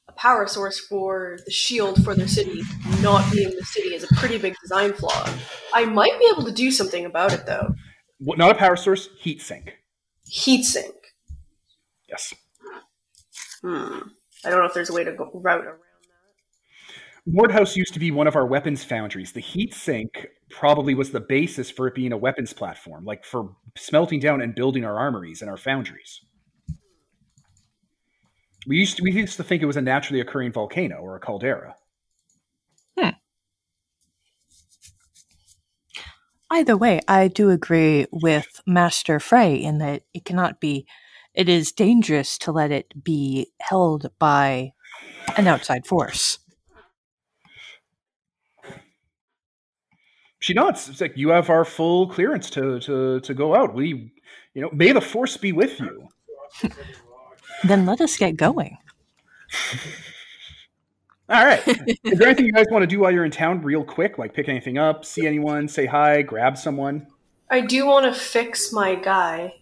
a 0.09 0.13
power 0.13 0.47
source 0.47 0.79
for 0.79 1.39
the 1.45 1.51
shield 1.51 2.03
for 2.05 2.15
their 2.15 2.29
city 2.29 2.61
not 3.01 3.31
being 3.33 3.51
the 3.57 3.65
city 3.65 3.95
is 3.95 4.03
a 4.05 4.09
pretty 4.17 4.39
big 4.39 4.55
design 4.61 4.93
flaw. 4.93 5.29
I 5.73 5.85
might 5.85 6.19
be 6.19 6.29
able 6.33 6.45
to 6.45 6.53
do 6.53 6.71
something 6.71 7.05
about 7.05 7.33
it 7.33 7.47
though. 7.47 7.75
What- 8.19 8.39
Not 8.39 8.51
a 8.53 8.55
power 8.55 8.77
source, 8.77 9.09
heat 9.19 9.41
sink. 9.41 9.79
Heat 10.27 10.65
sink. 10.65 10.95
Yes. 12.09 12.35
Hmm. 13.63 13.99
I 14.45 14.51
don't 14.51 14.61
know 14.61 14.67
if 14.67 14.75
there's 14.75 14.91
a 14.91 14.93
way 14.93 15.05
to 15.05 15.13
go 15.13 15.31
route 15.35 15.65
around 15.65 15.79
that. 15.79 15.85
Mordhouse 17.33 17.77
used 17.77 17.93
to 17.95 18.01
be 18.01 18.11
one 18.11 18.27
of 18.27 18.37
our 18.37 18.47
weapons 18.47 18.85
foundries. 18.85 19.33
The 19.33 19.41
heat 19.41 19.75
sink 19.75 20.27
probably 20.49 20.95
was 20.95 21.11
the 21.11 21.21
basis 21.21 21.71
for 21.71 21.87
it 21.87 21.95
being 21.95 22.13
a 22.13 22.17
weapons 22.17 22.53
platform, 22.53 23.05
like 23.05 23.25
for 23.25 23.55
smelting 23.77 24.21
down 24.21 24.41
and 24.41 24.55
building 24.55 24.85
our 24.85 24.99
armories 24.99 25.43
and 25.43 25.51
our 25.51 25.57
foundries. 25.57 26.23
We 28.67 28.77
used 28.77 28.97
to, 28.97 29.03
we 29.03 29.13
used 29.13 29.37
to 29.37 29.45
think 29.45 29.63
it 29.63 29.67
was 29.67 29.77
a 29.77 29.83
naturally 29.83 30.21
occurring 30.21 30.53
volcano 30.53 30.97
or 30.97 31.17
a 31.17 31.21
caldera. 31.21 31.75
Either 36.51 36.77
way, 36.77 37.01
I 37.07 37.29
do 37.29 37.51
agree 37.51 38.07
with 38.11 38.61
Master 38.67 39.21
Frey 39.21 39.55
in 39.55 39.79
that 39.79 40.03
it 40.15 40.25
cannot 40.25 40.61
be, 40.61 40.87
it 41.35 41.49
is 41.49 41.73
dangerous 41.73 42.39
to 42.39 42.53
let 42.53 42.71
it 42.71 43.05
be 43.05 43.53
held 43.61 44.11
by 44.19 44.73
an 45.37 45.47
outside 45.47 45.87
force. 45.87 46.39
She 50.41 50.55
nods. 50.55 50.89
It's 50.89 51.01
like 51.01 51.17
you 51.17 51.31
have 51.31 51.51
our 51.51 51.65
full 51.65 52.09
clearance 52.09 52.49
to 52.51 52.79
to 52.81 53.21
to 53.21 53.35
go 53.35 53.57
out. 53.57 53.75
We, 53.75 54.13
you 54.55 54.63
know, 54.63 54.71
may 54.73 54.93
the 54.93 55.01
force 55.01 55.37
be 55.37 55.53
with 55.53 55.81
you. 55.81 56.09
Then 57.65 57.87
let 57.87 58.01
us 58.01 58.17
get 58.17 58.37
going. 58.37 58.79
All 61.29 61.45
right. 61.45 61.63
Is 62.05 62.19
there 62.19 62.29
anything 62.29 62.47
you 62.47 62.53
guys 62.53 62.67
want 62.71 62.83
to 62.83 62.87
do 62.87 63.01
while 63.01 63.11
you're 63.11 63.25
in 63.25 63.31
town, 63.31 63.61
real 63.63 63.85
quick? 63.85 64.19
Like 64.19 64.33
pick 64.33 64.49
anything 64.49 64.79
up, 64.79 65.05
see 65.05 65.27
anyone, 65.27 65.69
say 65.69 65.87
hi, 65.87 66.23
grab 66.23 66.57
someone. 66.57 67.07
I 67.51 67.61
do 67.61 67.87
want 67.87 68.13
to 68.13 68.19
fix 68.19 68.73
my 68.73 68.95
guy. 68.95 69.55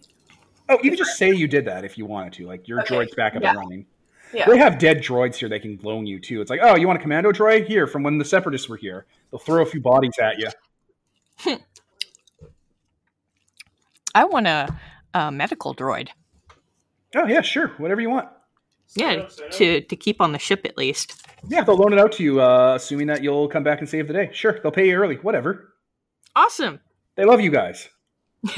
Oh, 0.69 0.77
you 0.83 0.91
can 0.91 0.97
just 0.97 1.17
say 1.17 1.31
you 1.31 1.47
did 1.47 1.65
that 1.65 1.85
if 1.85 1.97
you 1.97 2.05
wanted 2.05 2.33
to. 2.33 2.47
Like 2.47 2.67
your 2.67 2.81
Okay, 2.81 2.95
droid's 2.95 3.15
back 3.15 3.35
up 3.35 3.41
yeah. 3.41 3.49
and 3.49 3.59
running. 3.59 3.85
Yeah. 4.33 4.49
They 4.49 4.57
have 4.57 4.77
dead 4.77 4.97
droids 4.97 5.35
here 5.35 5.47
they 5.47 5.59
can 5.59 5.79
loan 5.81 6.05
you 6.05 6.19
too. 6.19 6.41
It's 6.41 6.49
like, 6.49 6.59
oh, 6.61 6.75
you 6.75 6.85
want 6.87 6.99
a 6.99 7.01
commando 7.01 7.31
droid? 7.31 7.65
Here, 7.65 7.87
from 7.87 8.03
when 8.03 8.17
the 8.17 8.25
separatists 8.25 8.67
were 8.67 8.75
here. 8.75 9.05
They'll 9.31 9.39
throw 9.39 9.61
a 9.61 9.65
few 9.65 9.79
bodies 9.81 10.13
at 10.21 10.37
you. 10.37 10.49
Hmm. 11.39 11.61
I 14.13 14.25
want 14.25 14.47
a, 14.47 14.75
a 15.13 15.31
medical 15.31 15.75
droid. 15.75 16.09
Oh 17.15 17.25
yeah, 17.25 17.41
sure, 17.41 17.69
whatever 17.77 18.01
you 18.01 18.09
want. 18.09 18.27
Yeah, 18.95 19.27
to, 19.51 19.81
to 19.81 19.95
keep 19.95 20.21
on 20.21 20.31
the 20.31 20.39
ship 20.39 20.61
at 20.65 20.77
least. 20.77 21.21
Yeah, 21.47 21.63
they'll 21.63 21.77
loan 21.77 21.93
it 21.93 21.99
out 21.99 22.11
to 22.13 22.23
you, 22.23 22.41
uh, 22.41 22.73
assuming 22.75 23.07
that 23.07 23.21
you'll 23.21 23.47
come 23.47 23.63
back 23.63 23.79
and 23.79 23.87
save 23.87 24.07
the 24.07 24.13
day. 24.13 24.29
Sure, 24.33 24.59
they'll 24.61 24.71
pay 24.71 24.87
you 24.87 24.95
early. 24.95 25.15
Whatever. 25.15 25.73
Awesome. 26.35 26.79
They 27.15 27.25
love 27.25 27.41
you 27.41 27.51
guys. 27.51 27.89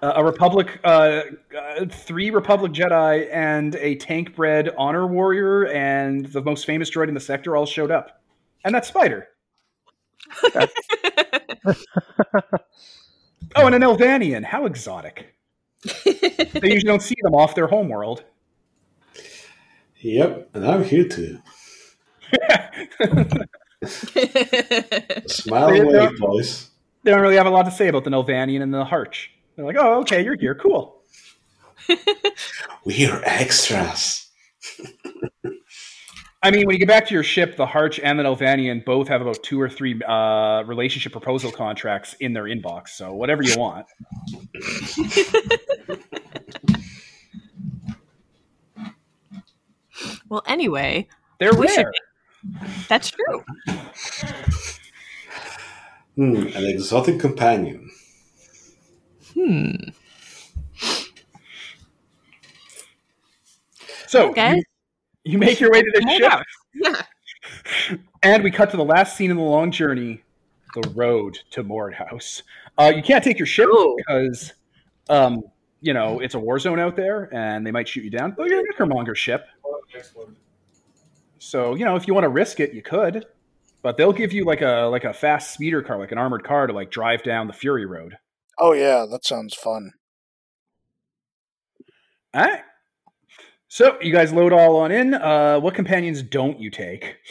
Uh, 0.00 0.12
a 0.14 0.24
Republic, 0.24 0.78
uh, 0.84 1.22
uh, 1.56 1.84
three 1.90 2.30
Republic 2.30 2.70
Jedi, 2.70 3.28
and 3.32 3.74
a 3.76 3.96
tank 3.96 4.36
bred 4.36 4.70
honor 4.78 5.08
warrior, 5.08 5.66
and 5.66 6.26
the 6.26 6.40
most 6.40 6.66
famous 6.66 6.88
droid 6.88 7.08
in 7.08 7.14
the 7.14 7.20
sector 7.20 7.56
all 7.56 7.66
showed 7.66 7.90
up, 7.90 8.22
and 8.64 8.72
that 8.74 8.86
spider. 8.86 9.26
oh, 10.44 10.68
and 13.56 13.74
a 13.74 13.78
Nelvaanian. 13.78 14.44
How 14.44 14.66
exotic! 14.66 15.34
they 16.04 16.12
usually 16.62 16.80
don't 16.82 17.02
see 17.02 17.16
them 17.22 17.34
off 17.34 17.56
their 17.56 17.66
homeworld. 17.66 18.22
Yep, 20.00 20.50
and 20.54 20.66
I'm 20.66 20.84
here 20.84 21.08
too. 21.08 21.38
smile 25.26 25.68
They 25.70 25.78
and 25.80 25.88
wave, 25.88 25.94
don't- 25.94 26.18
boys. 26.18 26.70
They 27.04 27.12
don't 27.12 27.20
really 27.20 27.36
have 27.36 27.46
a 27.46 27.50
lot 27.50 27.62
to 27.64 27.70
say 27.70 27.88
about 27.88 28.04
the 28.04 28.10
Nelvaanian 28.10 28.60
and 28.62 28.74
the 28.74 28.84
Harch. 28.84 29.30
They're 29.56 29.64
like, 29.64 29.76
"Oh, 29.78 30.00
okay, 30.00 30.22
you're 30.22 30.36
here, 30.36 30.54
cool." 30.54 31.02
We're 32.84 33.22
extras. 33.24 34.28
I 36.42 36.50
mean, 36.52 36.66
when 36.66 36.74
you 36.74 36.78
get 36.78 36.86
back 36.88 37.06
to 37.08 37.14
your 37.14 37.22
ship, 37.24 37.56
the 37.56 37.66
Harch 37.66 37.98
and 37.98 38.18
the 38.18 38.22
Nelvaanian 38.24 38.84
both 38.84 39.08
have 39.08 39.20
about 39.20 39.42
two 39.42 39.60
or 39.60 39.68
three 39.68 40.00
uh, 40.06 40.62
relationship 40.64 41.10
proposal 41.12 41.50
contracts 41.50 42.14
in 42.20 42.32
their 42.32 42.44
inbox. 42.44 42.90
So 42.90 43.12
whatever 43.14 43.42
you 43.42 43.56
want. 43.58 43.86
Well, 50.28 50.42
anyway, 50.46 51.08
They're 51.38 51.54
We 51.54 51.68
should- 51.68 51.86
that's 52.88 53.10
true. 53.10 53.44
Hmm, 56.16 56.36
an 56.36 56.66
exotic 56.66 57.20
companion. 57.20 57.90
Hmm. 59.34 59.70
So 64.06 64.30
Okay. 64.30 64.54
you, 64.56 64.62
you 65.24 65.38
make 65.38 65.60
your 65.60 65.70
way 65.70 65.82
to 65.82 65.90
the 65.94 66.10
ship. 66.16 66.32
Yeah. 66.74 67.96
and 68.22 68.42
we 68.42 68.50
cut 68.50 68.70
to 68.70 68.76
the 68.76 68.84
last 68.84 69.16
scene 69.16 69.30
in 69.30 69.36
the 69.36 69.42
long 69.42 69.70
journey: 69.70 70.22
the 70.74 70.88
road 70.94 71.38
to 71.50 71.62
Mordhouse. 71.62 72.42
Uh, 72.78 72.92
you 72.94 73.02
can't 73.02 73.22
take 73.22 73.38
your 73.38 73.46
ship 73.46 73.68
Oh. 73.70 73.94
because, 73.96 74.54
um, 75.08 75.42
you 75.80 75.92
know, 75.92 76.20
it's 76.20 76.34
a 76.34 76.38
war 76.38 76.58
zone 76.58 76.78
out 76.80 76.96
there, 76.96 77.28
and 77.34 77.66
they 77.66 77.70
might 77.70 77.86
shoot 77.88 78.02
you 78.04 78.10
down. 78.10 78.32
But 78.36 78.48
you're 78.48 78.60
a 78.60 78.64
Necromonger 78.74 79.14
ship, 79.14 79.46
so 81.38 81.74
you 81.74 81.84
know 81.84 81.96
if 81.96 82.06
you 82.06 82.14
want 82.14 82.24
to 82.24 82.28
risk 82.28 82.60
it, 82.60 82.74
you 82.74 82.82
could. 82.82 83.26
But 83.80 83.96
they'll 83.96 84.12
give 84.12 84.32
you 84.32 84.44
like 84.44 84.60
a 84.60 84.88
like 84.90 85.04
a 85.04 85.12
fast 85.12 85.54
speeder 85.54 85.82
car, 85.82 85.98
like 85.98 86.12
an 86.12 86.18
armored 86.18 86.44
car, 86.44 86.66
to 86.66 86.72
like 86.72 86.90
drive 86.90 87.22
down 87.22 87.46
the 87.46 87.52
Fury 87.52 87.86
Road. 87.86 88.18
Oh 88.58 88.72
yeah, 88.72 89.06
that 89.10 89.24
sounds 89.24 89.54
fun. 89.54 89.92
All 92.34 92.42
right. 92.42 92.60
So 93.68 93.98
you 94.00 94.12
guys 94.12 94.32
load 94.32 94.52
all 94.52 94.76
on 94.76 94.90
in. 94.90 95.14
Uh, 95.14 95.60
what 95.60 95.74
companions 95.74 96.22
don't 96.22 96.60
you 96.60 96.70
take? 96.70 97.16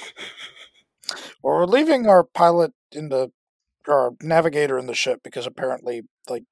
Well, 1.43 1.55
we're 1.55 1.65
leaving 1.65 2.07
our 2.07 2.23
pilot 2.23 2.73
in 2.91 3.07
the 3.07 3.31
our 3.88 4.11
navigator 4.22 4.77
in 4.77 4.88
the 4.88 4.93
ship 4.93 5.22
because 5.23 5.45
apparently, 5.45 6.01
like, 6.27 6.43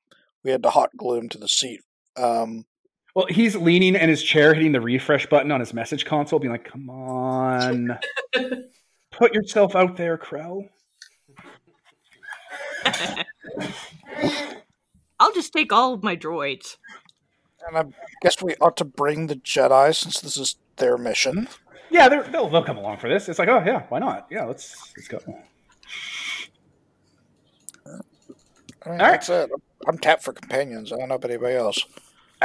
we 0.43 0.51
had 0.51 0.63
to 0.63 0.69
hot 0.69 0.91
glue 0.95 1.17
him 1.17 1.29
to 1.29 1.37
the 1.37 1.49
seat. 1.49 1.81
Um, 2.15 2.65
Well, 3.15 3.27
he's 3.29 3.55
leaning 3.55 3.95
in 3.95 4.09
his 4.09 4.21
chair, 4.21 4.53
hitting 4.53 4.73
the 4.73 4.81
refresh 4.81 5.25
button 5.27 5.49
on 5.51 5.61
his 5.61 5.73
message 5.73 6.05
console, 6.05 6.37
being 6.37 6.51
like, 6.51 6.65
"Come 6.65 6.89
on, 6.89 7.97
put 9.11 9.33
yourself 9.33 9.73
out 9.75 9.95
there, 9.95 10.17
Krell." 10.17 10.67
I'll 15.19 15.33
just 15.33 15.53
take 15.53 15.71
all 15.71 15.93
of 15.93 16.03
my 16.03 16.17
droids. 16.17 16.75
and 17.67 17.77
I 17.77 17.85
guess 18.21 18.43
we 18.43 18.53
ought 18.59 18.75
to 18.77 18.85
bring 18.85 19.27
the 19.27 19.35
Jedi 19.35 19.95
since 19.95 20.19
this 20.19 20.35
is 20.37 20.57
their 20.75 20.97
mission. 20.97 21.47
Yeah, 21.89 22.09
they're, 22.09 22.23
they'll 22.23 22.49
they'll 22.49 22.65
come 22.65 22.77
along 22.77 22.97
for 22.97 23.07
this. 23.07 23.29
It's 23.29 23.39
like, 23.39 23.47
oh 23.47 23.63
yeah, 23.65 23.83
why 23.87 23.99
not? 23.99 24.27
Yeah, 24.29 24.43
let's 24.43 24.91
let's 24.97 25.07
go. 25.07 25.19
I 25.25 25.29
mean, 27.89 28.01
All 28.85 28.91
right. 28.91 28.99
that's 28.99 29.29
it. 29.29 29.49
I'm 29.87 29.97
tapped 29.97 30.23
for 30.23 30.33
companions. 30.33 30.91
I 30.91 30.97
don't 30.97 31.07
know 31.09 31.15
about 31.15 31.31
anybody 31.31 31.55
else. 31.55 31.79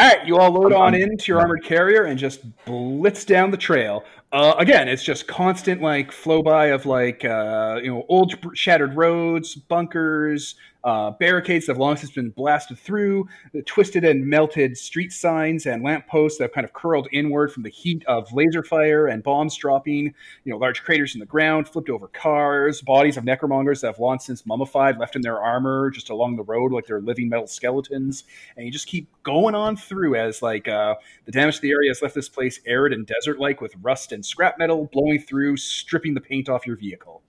All 0.00 0.06
right, 0.06 0.26
you 0.26 0.38
all 0.38 0.50
load 0.50 0.72
on 0.72 0.94
into 0.94 1.30
your 1.30 1.42
armored 1.42 1.62
carrier 1.62 2.04
and 2.04 2.18
just 2.18 2.40
blitz 2.64 3.26
down 3.26 3.50
the 3.50 3.58
trail. 3.58 4.02
Uh, 4.32 4.54
again, 4.56 4.88
it's 4.88 5.02
just 5.02 5.28
constant 5.28 5.82
like 5.82 6.10
flow 6.10 6.42
by 6.42 6.68
of 6.68 6.86
like 6.86 7.22
uh, 7.22 7.78
you 7.82 7.92
know 7.92 8.06
old 8.08 8.34
shattered 8.56 8.96
roads, 8.96 9.54
bunkers, 9.54 10.54
uh, 10.84 11.10
barricades 11.12 11.66
that 11.66 11.72
have 11.72 11.78
long 11.78 11.96
since 11.96 12.12
been 12.12 12.30
blasted 12.30 12.78
through, 12.78 13.28
the 13.52 13.62
twisted 13.62 14.04
and 14.04 14.26
melted 14.26 14.76
street 14.76 15.12
signs 15.12 15.66
and 15.66 15.82
lampposts 15.82 16.38
that 16.38 16.44
have 16.44 16.52
kind 16.52 16.64
of 16.64 16.72
curled 16.72 17.08
inward 17.12 17.52
from 17.52 17.62
the 17.62 17.68
heat 17.68 18.04
of 18.06 18.32
laser 18.32 18.62
fire 18.62 19.06
and 19.06 19.22
bombs 19.22 19.56
dropping. 19.56 20.14
You 20.44 20.52
know, 20.52 20.56
large 20.56 20.82
craters 20.82 21.14
in 21.14 21.20
the 21.20 21.26
ground, 21.26 21.68
flipped 21.68 21.90
over 21.90 22.08
cars, 22.08 22.80
bodies 22.82 23.16
of 23.16 23.24
necromongers 23.24 23.80
that 23.80 23.88
have 23.88 23.98
long 23.98 24.18
since 24.18 24.46
mummified, 24.46 24.98
left 24.98 25.16
in 25.16 25.22
their 25.22 25.40
armor 25.40 25.90
just 25.90 26.10
along 26.10 26.36
the 26.36 26.42
road 26.42 26.72
like 26.72 26.86
they're 26.86 27.00
living 27.00 27.28
metal 27.28 27.46
skeletons. 27.46 28.24
And 28.56 28.64
you 28.64 28.72
just 28.72 28.86
keep 28.86 29.08
going 29.22 29.54
on 29.54 29.76
through 29.76 30.16
as 30.16 30.42
like 30.42 30.68
uh, 30.68 30.94
the 31.26 31.32
damage 31.32 31.56
to 31.56 31.62
the 31.62 31.70
area 31.70 31.90
has 31.90 32.02
left 32.02 32.14
this 32.14 32.28
place 32.28 32.60
arid 32.66 32.92
and 32.92 33.06
desert-like 33.06 33.60
with 33.60 33.74
rust 33.82 34.12
and 34.12 34.24
scrap 34.24 34.58
metal 34.58 34.88
blowing 34.92 35.20
through, 35.20 35.56
stripping 35.56 36.14
the 36.14 36.20
paint 36.20 36.48
off 36.48 36.66
your 36.66 36.76
vehicle. 36.76 37.22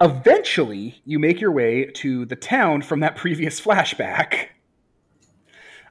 Eventually, 0.00 1.00
you 1.04 1.18
make 1.18 1.40
your 1.40 1.52
way 1.52 1.86
to 1.86 2.26
the 2.26 2.36
town 2.36 2.82
from 2.82 3.00
that 3.00 3.16
previous 3.16 3.60
flashback. 3.64 4.48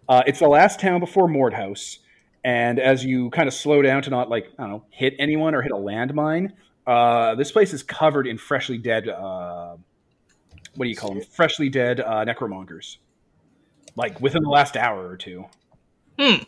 Uh, 0.08 0.22
it's 0.28 0.40
the 0.40 0.48
last 0.48 0.80
town 0.80 1.00
before 1.00 1.28
Mordhouse, 1.28 1.98
and 2.44 2.80
as 2.80 3.04
you 3.04 3.32
kind 3.32 3.48
of 3.48 3.54
slow 3.54 3.82
down 3.82 4.04
to 4.04 4.12
not 4.12 4.30
like 4.30 4.52
I 4.60 4.64
don't 4.64 4.72
know 4.72 4.86
hit 4.92 5.16
anyone 5.18 5.56
or 5.56 5.64
hit 5.64 5.72
a 5.72 5.76
landmine, 5.76 6.52
uh, 6.86 7.34
this 7.36 7.52
place 7.52 7.74
is 7.74 7.82
covered 7.82 8.28
in 8.28 8.38
freshly 8.38 8.78
dead. 8.78 9.10
Uh, 9.10 9.78
what 10.76 10.86
do 10.86 10.90
you 10.90 10.96
call 10.96 11.14
them? 11.14 11.24
Freshly 11.24 11.70
dead 11.70 12.00
uh, 12.00 12.24
necromongers, 12.26 12.98
like 13.96 14.22
within 14.22 14.44
the 14.44 14.50
last 14.50 14.78
hour 14.78 15.08
or 15.08 15.18
two. 15.18 15.46
Hmm. 16.20 16.44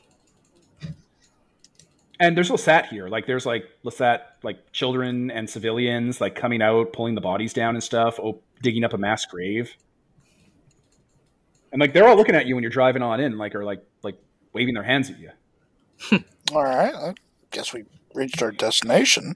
And 2.19 2.35
there's 2.35 2.49
Lasat 2.49 2.87
here. 2.87 3.07
Like 3.07 3.27
there's 3.27 3.45
like 3.45 3.65
Lasat, 3.85 4.21
like 4.43 4.71
children 4.71 5.29
and 5.29 5.49
civilians, 5.49 6.19
like 6.19 6.35
coming 6.35 6.61
out, 6.61 6.93
pulling 6.93 7.15
the 7.15 7.21
bodies 7.21 7.53
down 7.53 7.75
and 7.75 7.83
stuff, 7.83 8.19
op- 8.19 8.43
digging 8.61 8.83
up 8.83 8.93
a 8.93 8.97
mass 8.97 9.25
grave. 9.25 9.75
And 11.71 11.79
like 11.79 11.93
they're 11.93 12.07
all 12.07 12.15
looking 12.15 12.35
at 12.35 12.47
you 12.47 12.55
when 12.55 12.63
you're 12.63 12.71
driving 12.71 13.01
on 13.01 13.19
in, 13.19 13.37
like 13.37 13.53
or 13.53 13.63
like 13.63 13.83
like 14.01 14.17
waving 14.53 14.73
their 14.73 14.83
hands 14.83 15.09
at 15.09 15.19
you. 15.19 15.31
All 16.53 16.63
right, 16.63 16.93
I 16.93 17.13
guess 17.51 17.73
we 17.73 17.83
reached 18.13 18.41
our 18.41 18.51
destination. 18.51 19.35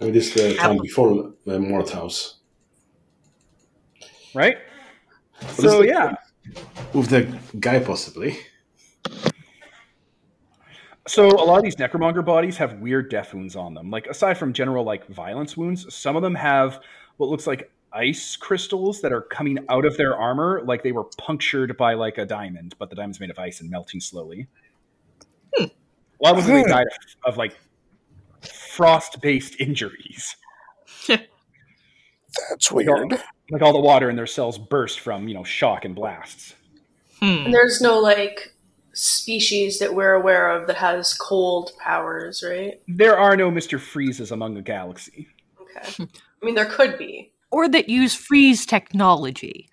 I 0.00 0.04
mean, 0.04 0.12
this 0.12 0.28
is 0.28 0.34
the 0.34 0.54
time 0.54 0.78
before 0.78 1.32
the 1.44 1.58
Mordhouse. 1.58 2.34
Right? 4.34 4.58
What 5.40 5.50
So 5.52 5.82
yeah. 5.82 6.14
With 6.92 7.08
the 7.08 7.38
guy, 7.58 7.80
possibly. 7.80 8.38
So 11.08 11.26
a 11.28 11.44
lot 11.44 11.56
of 11.56 11.64
these 11.64 11.76
necromonger 11.76 12.24
bodies 12.24 12.58
have 12.58 12.74
weird 12.80 13.08
death 13.10 13.32
wounds 13.32 13.56
on 13.56 13.72
them. 13.74 13.90
Like 13.90 14.06
aside 14.06 14.34
from 14.36 14.52
general 14.52 14.84
like 14.84 15.06
violence 15.06 15.56
wounds, 15.56 15.92
some 15.94 16.16
of 16.16 16.22
them 16.22 16.34
have 16.34 16.80
what 17.16 17.30
looks 17.30 17.46
like 17.46 17.70
ice 17.92 18.36
crystals 18.36 19.00
that 19.00 19.12
are 19.12 19.22
coming 19.22 19.58
out 19.70 19.86
of 19.86 19.96
their 19.96 20.14
armor, 20.16 20.60
like 20.66 20.82
they 20.82 20.92
were 20.92 21.04
punctured 21.16 21.76
by 21.78 21.94
like 21.94 22.18
a 22.18 22.26
diamond, 22.26 22.74
but 22.78 22.90
the 22.90 22.96
diamond's 22.96 23.20
made 23.20 23.30
of 23.30 23.38
ice 23.38 23.60
and 23.60 23.70
melting 23.70 24.00
slowly. 24.00 24.46
A 25.58 25.70
lot 26.20 26.36
of 26.38 26.44
them 26.46 26.54
they 26.56 26.62
Hmm. 26.62 26.68
died 26.68 26.86
of, 27.24 27.32
of 27.32 27.36
like 27.38 27.56
frost-based 28.42 29.56
injuries. 29.60 30.36
That's 31.06 32.70
weird. 32.70 33.12
Like 33.50 33.62
all 33.62 33.72
the 33.72 33.80
water 33.80 34.10
in 34.10 34.16
their 34.16 34.26
cells 34.26 34.58
burst 34.58 35.00
from 35.00 35.26
you 35.26 35.34
know 35.34 35.44
shock 35.44 35.84
and 35.86 35.94
blasts. 35.94 36.54
Hmm. 37.20 37.46
And 37.46 37.54
there's 37.54 37.80
no 37.80 37.98
like 37.98 38.54
species 38.98 39.78
that 39.78 39.94
we're 39.94 40.14
aware 40.14 40.50
of 40.50 40.66
that 40.66 40.76
has 40.76 41.14
cold 41.14 41.70
powers, 41.78 42.44
right? 42.46 42.80
There 42.88 43.16
are 43.16 43.36
no 43.36 43.50
Mister 43.50 43.78
Freezes 43.78 44.32
among 44.32 44.54
the 44.54 44.62
galaxy. 44.62 45.28
Okay. 45.60 46.04
I 46.42 46.46
mean, 46.46 46.54
there 46.54 46.66
could 46.66 46.98
be. 46.98 47.32
Or 47.50 47.68
that 47.68 47.88
use 47.88 48.14
freeze 48.14 48.66
technology. 48.66 49.68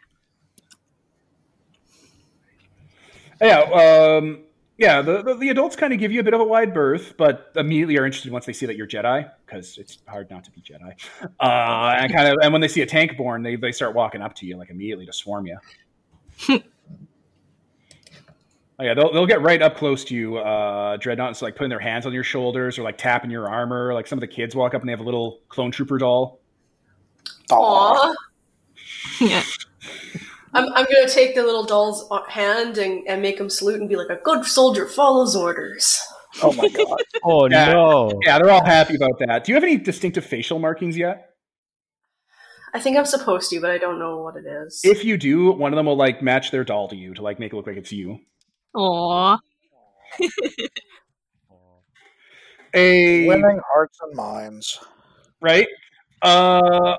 Yeah, 3.41 3.61
um, 3.61 4.43
yeah. 4.77 5.01
The, 5.01 5.21
the 5.21 5.35
the 5.35 5.49
adults 5.49 5.75
kind 5.75 5.91
of 5.91 5.99
give 5.99 6.11
you 6.11 6.21
a 6.21 6.23
bit 6.23 6.33
of 6.33 6.39
a 6.39 6.45
wide 6.45 6.73
berth, 6.73 7.15
but 7.17 7.51
immediately 7.55 7.97
are 7.97 8.05
interested 8.05 8.31
once 8.31 8.45
they 8.45 8.53
see 8.53 8.65
that 8.65 8.77
you're 8.77 8.87
Jedi, 8.87 9.29
because 9.45 9.77
it's 9.77 9.97
hard 10.07 10.29
not 10.29 10.45
to 10.45 10.51
be 10.51 10.61
Jedi. 10.61 10.93
Uh, 11.39 11.95
and 11.97 12.13
kind 12.13 12.29
of, 12.29 12.37
and 12.41 12.53
when 12.53 12.61
they 12.61 12.69
see 12.69 12.81
a 12.81 12.85
tank 12.85 13.17
born, 13.17 13.43
they 13.43 13.57
they 13.57 13.73
start 13.73 13.93
walking 13.93 14.21
up 14.21 14.35
to 14.35 14.45
you 14.45 14.55
like 14.55 14.69
immediately 14.69 15.05
to 15.05 15.13
swarm 15.13 15.47
you. 15.47 15.57
Oh 18.77 18.83
yeah, 18.83 18.93
they'll 18.93 19.11
they'll 19.13 19.25
get 19.25 19.41
right 19.41 19.61
up 19.61 19.77
close 19.77 20.03
to 20.05 20.15
you, 20.15 20.37
uh, 20.37 20.97
dreadnoughts, 20.97 21.41
like 21.41 21.55
putting 21.55 21.69
their 21.69 21.79
hands 21.79 22.05
on 22.05 22.11
your 22.13 22.23
shoulders 22.25 22.77
or 22.77 22.83
like 22.83 22.97
tapping 22.97 23.31
your 23.31 23.47
armor. 23.49 23.93
Like 23.93 24.05
some 24.07 24.17
of 24.17 24.21
the 24.21 24.27
kids 24.27 24.53
walk 24.55 24.73
up 24.73 24.81
and 24.81 24.89
they 24.89 24.91
have 24.93 24.99
a 24.99 25.03
little 25.03 25.39
clone 25.47 25.71
trooper 25.71 25.97
doll. 25.97 26.39
Aw. 27.51 28.13
Aww. 28.13 28.15
Yeah. 29.21 29.43
I'm, 30.53 30.65
I'm 30.73 30.85
gonna 30.85 31.07
take 31.07 31.35
the 31.35 31.43
little 31.43 31.63
doll's 31.65 32.09
hand 32.29 32.77
and, 32.77 33.07
and 33.07 33.21
make 33.21 33.39
him 33.39 33.49
salute 33.49 33.79
and 33.79 33.87
be 33.89 33.95
like, 33.95 34.09
a 34.09 34.19
good 34.23 34.45
soldier 34.45 34.87
follows 34.87 35.35
orders. 35.35 36.01
Oh 36.43 36.51
my 36.53 36.67
god. 36.67 36.97
Oh 37.23 37.47
Yeah. 37.49 37.71
no! 37.73 38.19
Yeah, 38.25 38.39
they're 38.39 38.49
all 38.51 38.65
happy 38.65 38.95
about 38.95 39.19
that. 39.19 39.43
Do 39.45 39.51
you 39.51 39.55
have 39.55 39.63
any 39.63 39.77
distinctive 39.77 40.25
facial 40.25 40.59
markings 40.59 40.97
yet? 40.97 41.29
I 42.73 42.79
think 42.79 42.97
I'm 42.97 43.05
supposed 43.05 43.49
to, 43.51 43.61
but 43.61 43.71
I 43.71 43.77
don't 43.77 43.99
know 43.99 44.17
what 44.17 44.35
it 44.35 44.45
is. 44.45 44.81
If 44.83 45.05
you 45.05 45.17
do, 45.17 45.51
one 45.51 45.71
of 45.71 45.77
them 45.77 45.85
will 45.85 45.95
like 45.95 46.21
match 46.21 46.51
their 46.51 46.65
doll 46.65 46.89
to 46.89 46.95
you 46.95 47.13
to 47.13 47.21
like 47.21 47.39
make 47.39 47.53
it 47.53 47.55
look 47.55 47.67
like 47.67 47.77
it's 47.77 47.91
you. 47.93 48.19
A 52.73 53.27
Winning 53.27 53.59
hearts 53.73 53.99
and 54.01 54.15
minds. 54.15 54.79
right? 55.41 55.67
Uh, 56.21 56.95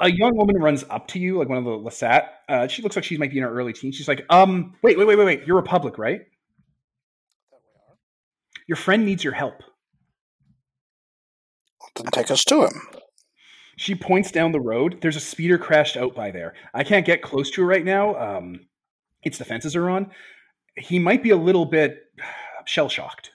a 0.00 0.10
young 0.10 0.36
woman 0.36 0.56
runs 0.56 0.84
up 0.90 1.08
to 1.08 1.18
you, 1.18 1.38
like 1.38 1.48
one 1.48 1.58
of 1.58 1.64
the 1.64 1.70
Lasat. 1.70 2.28
Uh, 2.48 2.66
she 2.66 2.82
looks 2.82 2.96
like 2.96 3.04
she 3.04 3.16
might 3.16 3.30
be 3.30 3.38
in 3.38 3.44
her 3.44 3.54
early 3.54 3.72
teens. 3.72 3.94
She's 3.96 4.08
like, 4.08 4.24
"Um, 4.30 4.74
wait, 4.82 4.98
wait, 4.98 5.06
wait, 5.06 5.16
wait, 5.16 5.24
wait. 5.24 5.46
You're 5.46 5.56
Republic, 5.56 5.98
right? 5.98 6.22
Your 8.66 8.76
friend 8.76 9.04
needs 9.04 9.22
your 9.22 9.34
help." 9.34 9.62
Then 11.96 12.06
take 12.06 12.30
us 12.30 12.44
to 12.44 12.64
him. 12.64 12.72
She 13.76 13.94
points 13.94 14.30
down 14.30 14.52
the 14.52 14.60
road. 14.60 14.98
There's 15.00 15.16
a 15.16 15.20
speeder 15.20 15.58
crashed 15.58 15.96
out 15.96 16.14
by 16.14 16.30
there. 16.30 16.54
I 16.72 16.84
can't 16.84 17.06
get 17.06 17.22
close 17.22 17.50
to 17.52 17.62
it 17.62 17.66
right 17.66 17.84
now. 17.84 18.14
Um, 18.16 18.60
its 19.22 19.38
defenses 19.38 19.74
are 19.76 19.88
on. 19.90 20.10
He 20.76 20.98
might 20.98 21.22
be 21.22 21.30
a 21.30 21.36
little 21.36 21.64
bit 21.66 21.98
shell 22.66 22.88
shocked. 22.88 23.30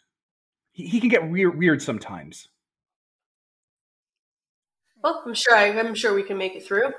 He, 0.71 0.87
he 0.87 0.99
can 0.99 1.09
get 1.09 1.29
weird, 1.29 1.57
weird 1.57 1.81
sometimes. 1.81 2.47
well, 5.03 5.23
I'm 5.25 5.33
sure 5.33 5.55
I, 5.55 5.67
I'm 5.67 5.95
sure 5.95 6.13
we 6.13 6.23
can 6.23 6.37
make 6.37 6.55
it 6.55 6.65
through. 6.65 6.91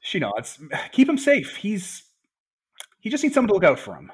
She 0.00 0.18
nods. 0.18 0.58
Keep 0.92 1.08
him 1.08 1.18
safe. 1.18 1.56
He's 1.56 2.02
he 3.00 3.10
just 3.10 3.22
needs 3.22 3.34
someone 3.34 3.48
to 3.48 3.54
look 3.54 3.64
out 3.64 3.78
for 3.78 3.94
him. 3.94 4.10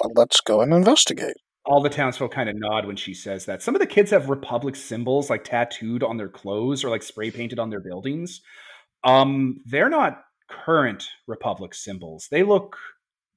Well, 0.00 0.12
let's 0.16 0.40
go 0.40 0.60
and 0.62 0.72
investigate. 0.72 1.34
all 1.64 1.82
the 1.82 1.88
townsfolk 1.90 2.32
kind 2.32 2.48
of 2.48 2.56
nod 2.56 2.86
when 2.86 2.96
she 2.96 3.14
says 3.14 3.44
that. 3.46 3.62
Some 3.62 3.74
of 3.74 3.80
the 3.80 3.86
kids 3.86 4.10
have 4.10 4.28
Republic 4.30 4.74
symbols 4.74 5.30
like 5.30 5.44
tattooed 5.44 6.02
on 6.02 6.16
their 6.16 6.28
clothes 6.28 6.82
or 6.82 6.88
like 6.90 7.02
spray 7.02 7.30
painted 7.30 7.58
on 7.58 7.70
their 7.70 7.80
buildings. 7.80 8.40
Um, 9.04 9.60
they're 9.66 9.88
not 9.90 10.22
current 10.64 11.08
Republic 11.26 11.74
symbols. 11.74 12.28
They 12.30 12.42
look 12.42 12.76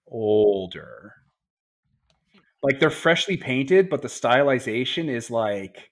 older. 0.08 1.14
Like 2.62 2.80
they're 2.80 2.90
freshly 2.90 3.38
painted, 3.38 3.90
but 3.90 4.02
the 4.02 4.08
stylization 4.08 5.10
is 5.10 5.30
like 5.30 5.92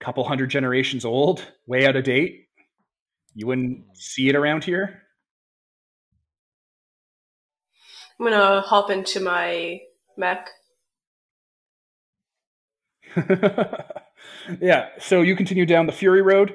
a 0.00 0.04
couple 0.04 0.24
hundred 0.24 0.50
generations 0.50 1.04
old, 1.04 1.44
way 1.66 1.86
out 1.86 1.96
of 1.96 2.04
date. 2.04 2.48
You 3.34 3.46
wouldn't 3.46 3.84
see 3.96 4.28
it 4.28 4.36
around 4.36 4.64
here. 4.64 5.02
I'm 8.18 8.26
gonna 8.26 8.62
hop 8.62 8.90
into 8.90 9.20
my 9.20 9.80
mech. 10.16 10.48
yeah, 14.60 14.88
so 14.98 15.22
you 15.22 15.36
continue 15.36 15.64
down 15.66 15.86
the 15.86 15.92
Fury 15.92 16.22
Road, 16.22 16.54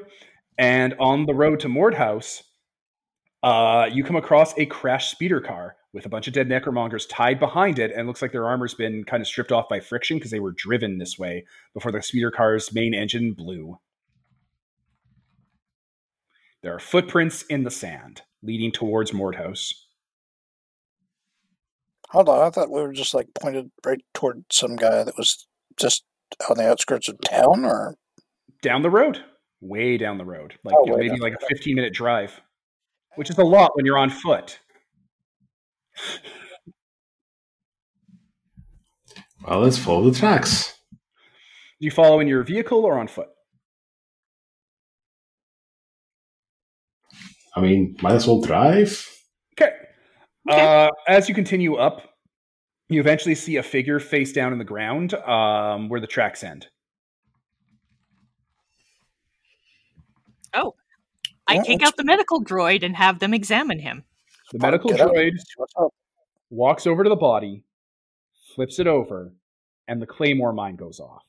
and 0.58 0.94
on 1.00 1.26
the 1.26 1.34
road 1.34 1.60
to 1.62 1.68
Mordhouse, 1.68 2.42
uh, 3.44 3.90
you 3.92 4.04
come 4.04 4.16
across 4.16 4.58
a 4.58 4.66
crashed 4.66 5.12
speeder 5.12 5.42
car 5.42 5.76
with 5.92 6.06
a 6.06 6.10
bunch 6.10 6.28
of 6.28 6.34
dead 6.34 6.48
necromongers 6.48 7.06
tied 7.08 7.40
behind 7.40 7.78
it, 7.78 7.92
and 7.96 8.08
looks 8.08 8.22
like 8.22 8.32
their 8.32 8.48
armor's 8.48 8.74
been 8.74 9.04
kind 9.04 9.22
of 9.22 9.28
stripped 9.28 9.52
off 9.52 9.70
by 9.70 9.80
friction 9.80 10.18
because 10.18 10.32
they 10.32 10.40
were 10.40 10.54
driven 10.54 10.98
this 10.98 11.20
way 11.20 11.46
before 11.74 11.92
the 11.92 12.02
speeder 12.02 12.32
car's 12.32 12.74
main 12.74 12.94
engine 12.94 13.34
blew. 13.34 13.78
There 16.64 16.74
are 16.74 16.80
footprints 16.80 17.44
in 17.44 17.64
the 17.64 17.70
sand 17.70 18.22
leading 18.42 18.72
towards 18.72 19.12
Mordhouse. 19.12 19.74
Hold 22.12 22.30
on, 22.30 22.48
I 22.48 22.50
thought 22.50 22.72
we 22.72 22.82
were 22.82 22.94
just 22.94 23.14
like 23.14 23.28
pointed 23.40 23.70
right 23.86 24.02
toward 24.14 24.46
some 24.52 24.78
guy 24.78 25.04
that 25.04 25.18
was 25.18 25.46
just 25.78 26.06
on 26.50 26.58
the 26.58 26.70
outskirts 26.70 27.10
of 27.10 27.20
town, 27.22 27.66
or? 27.66 27.96
Down 28.62 28.82
the 28.82 28.90
road, 28.90 29.20
way 29.60 29.98
down 29.98 30.18
the 30.18 30.26
road, 30.26 30.54
like 30.64 30.76
Oh, 30.78 30.86
you 30.86 30.92
know, 30.92 30.98
maybe 30.98 31.20
like 31.20 31.34
a 31.34 31.46
15 31.48 31.76
minute 31.76 31.94
drive, 31.94 32.40
which 33.16 33.30
is 33.30 33.38
a 33.38 33.44
lot 33.44 33.72
when 33.76 33.86
you're 33.86 33.98
on 33.98 34.10
foot. 34.10 34.60
Well, 39.48 39.60
let's 39.60 39.78
follow 39.78 40.10
the 40.10 40.18
tracks. 40.18 40.74
Do 40.92 41.86
you 41.86 41.92
follow 41.92 42.20
in 42.22 42.28
your 42.28 42.44
vehicle 42.44 42.86
or 42.86 42.98
on 42.98 43.08
foot? 43.08 43.28
I 47.56 47.62
mean, 47.62 47.96
might 48.02 48.14
as 48.14 48.26
well 48.26 48.42
drive. 48.42 49.08
Okay. 49.54 49.74
Okay. 50.50 50.62
Uh, 50.62 50.90
as 51.08 51.28
you 51.28 51.36
continue 51.36 51.76
up, 51.76 52.02
you 52.90 53.00
eventually 53.00 53.36
see 53.36 53.58
a 53.58 53.64
figure 53.64 54.00
face 54.00 54.32
down 54.32 54.54
in 54.54 54.60
the 54.60 54.66
ground 54.66 55.14
um, 55.14 55.90
where 55.90 56.00
the 56.00 56.08
tracks 56.08 56.44
end. 56.44 56.68
Oh. 60.54 60.74
I 61.48 61.56
Yeah, 61.56 61.64
take 61.64 61.84
out 61.84 61.98
the 61.98 62.04
medical 62.04 62.44
droid 62.44 62.84
and 62.84 62.96
have 62.96 63.20
them 63.20 63.34
examine 63.34 63.80
him. 63.80 64.04
The 64.52 64.60
medical 64.60 64.92
get 64.92 65.00
droid 65.00 65.32
up. 65.78 65.94
walks 66.50 66.86
over 66.88 67.04
to 67.04 67.10
the 67.10 67.16
body, 67.16 67.64
flips 68.56 68.80
it 68.80 68.88
over, 68.88 69.34
and 69.88 70.02
the 70.02 70.06
claymore 70.06 70.54
mine 70.54 70.76
goes 70.76 71.00
off. 71.00 71.24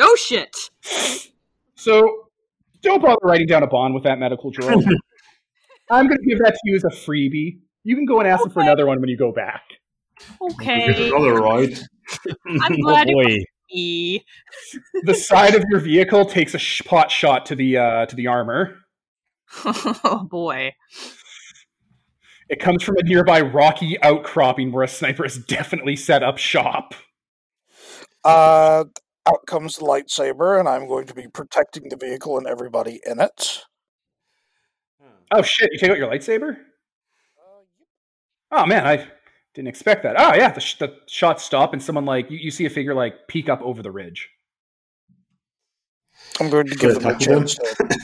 Oh 0.00 0.16
shit! 0.16 0.56
So 1.74 2.28
don't 2.82 3.02
bother 3.02 3.18
writing 3.24 3.48
down 3.48 3.64
a 3.64 3.66
bond 3.66 3.92
with 3.94 4.04
that 4.04 4.18
medical 4.20 4.52
droid. 4.52 4.84
I'm 5.90 6.06
going 6.06 6.18
to 6.20 6.24
give 6.28 6.38
that 6.38 6.52
to 6.52 6.58
you 6.62 6.76
as 6.76 6.84
a 6.84 6.90
freebie. 6.90 7.58
You 7.82 7.96
can 7.96 8.04
go 8.04 8.20
and 8.20 8.28
ask 8.28 8.44
him 8.44 8.52
for 8.52 8.60
another 8.62 8.86
one 8.86 9.00
when 9.00 9.10
you 9.10 9.16
go 9.16 9.32
back. 9.32 9.62
Okay. 10.40 11.08
another 11.08 11.34
right. 11.40 11.82
I'm 12.46 12.60
Oh 12.78 12.82
glad 12.82 13.08
it 13.08 13.14
boy. 13.14 13.24
was 13.24 13.44
me. 13.72 14.24
The 15.02 15.14
side 15.14 15.56
of 15.56 15.64
your 15.70 15.80
vehicle 15.80 16.24
takes 16.24 16.54
a 16.54 16.58
sh- 16.58 16.82
pot 16.84 17.10
shot 17.10 17.46
to 17.46 17.56
the 17.56 17.78
uh, 17.78 18.06
to 18.06 18.14
the 18.14 18.28
armor. 18.28 18.78
oh 19.64 20.26
boy. 20.28 20.74
It 22.48 22.60
comes 22.60 22.82
from 22.82 22.96
a 22.98 23.02
nearby 23.02 23.40
rocky 23.40 24.00
outcropping 24.02 24.72
where 24.72 24.84
a 24.84 24.88
sniper 24.88 25.22
has 25.22 25.38
definitely 25.38 25.96
set 25.96 26.22
up 26.22 26.38
shop. 26.38 26.94
Uh, 28.24 28.84
out 29.26 29.46
comes 29.46 29.76
the 29.76 29.84
lightsaber, 29.84 30.58
and 30.58 30.68
I'm 30.68 30.86
going 30.86 31.06
to 31.06 31.14
be 31.14 31.28
protecting 31.28 31.88
the 31.88 31.96
vehicle 31.96 32.36
and 32.38 32.46
everybody 32.46 33.00
in 33.06 33.20
it. 33.20 33.64
Oh 35.30 35.42
shit! 35.42 35.70
You 35.72 35.78
take 35.78 35.90
out 35.90 35.96
your 35.96 36.10
lightsaber? 36.10 36.58
Oh 38.50 38.66
man, 38.66 38.86
I 38.86 39.08
didn't 39.54 39.68
expect 39.68 40.02
that. 40.02 40.16
Oh 40.18 40.34
yeah, 40.34 40.50
the, 40.50 40.60
sh- 40.60 40.76
the 40.76 40.94
shots 41.06 41.42
stop 41.42 41.72
and 41.72 41.82
someone 41.82 42.04
like 42.04 42.30
you, 42.30 42.36
you 42.36 42.50
see 42.50 42.66
a 42.66 42.70
figure 42.70 42.94
like 42.94 43.26
peek 43.28 43.48
up 43.48 43.62
over 43.62 43.82
the 43.82 43.90
ridge. 43.90 44.28
I'm 46.38 46.50
going 46.50 46.66
to 46.66 46.74
give 46.74 46.98
I 46.98 47.00
them 47.00 47.16
a 47.16 47.18
chance 47.18 47.54
to, 47.54 47.98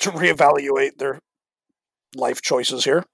to 0.00 0.10
reevaluate 0.10 0.98
their 0.98 1.18
life 2.14 2.42
choices 2.42 2.84
here. 2.84 3.04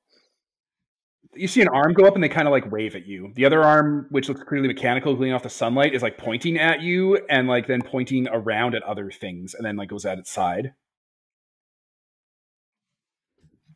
You 1.34 1.48
see 1.48 1.60
an 1.60 1.68
arm 1.68 1.92
go 1.92 2.06
up 2.06 2.14
and 2.14 2.24
they 2.24 2.30
kind 2.30 2.48
of 2.48 2.52
like 2.52 2.70
wave 2.70 2.96
at 2.96 3.06
you. 3.06 3.32
The 3.34 3.44
other 3.44 3.62
arm, 3.62 4.06
which 4.10 4.28
looks 4.28 4.42
clearly 4.42 4.68
mechanical, 4.68 5.14
gleaming 5.14 5.34
off 5.34 5.42
the 5.42 5.50
sunlight, 5.50 5.94
is 5.94 6.02
like 6.02 6.16
pointing 6.16 6.58
at 6.58 6.80
you 6.80 7.18
and 7.28 7.46
like 7.46 7.66
then 7.66 7.82
pointing 7.82 8.26
around 8.28 8.74
at 8.74 8.82
other 8.84 9.10
things 9.10 9.52
and 9.52 9.64
then 9.64 9.76
like 9.76 9.90
goes 9.90 10.06
at 10.06 10.18
its 10.18 10.30
side. 10.30 10.72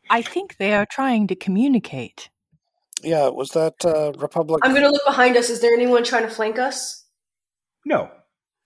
I 0.09 0.23
think 0.23 0.57
they 0.57 0.73
are 0.73 0.87
trying 0.87 1.27
to 1.27 1.37
communicate. 1.37 2.31
Yeah, 3.03 3.29
was 3.29 3.51
that 3.51 3.85
uh, 3.85 4.13
Republic? 4.19 4.61
I'm 4.65 4.75
gonna 4.75 4.91
look 4.91 5.05
behind 5.05 5.37
us. 5.37 5.51
Is 5.51 5.61
there 5.61 5.73
anyone 5.73 6.03
trying 6.03 6.25
to 6.25 6.31
flank 6.31 6.59
us? 6.59 7.05
No, 7.85 8.11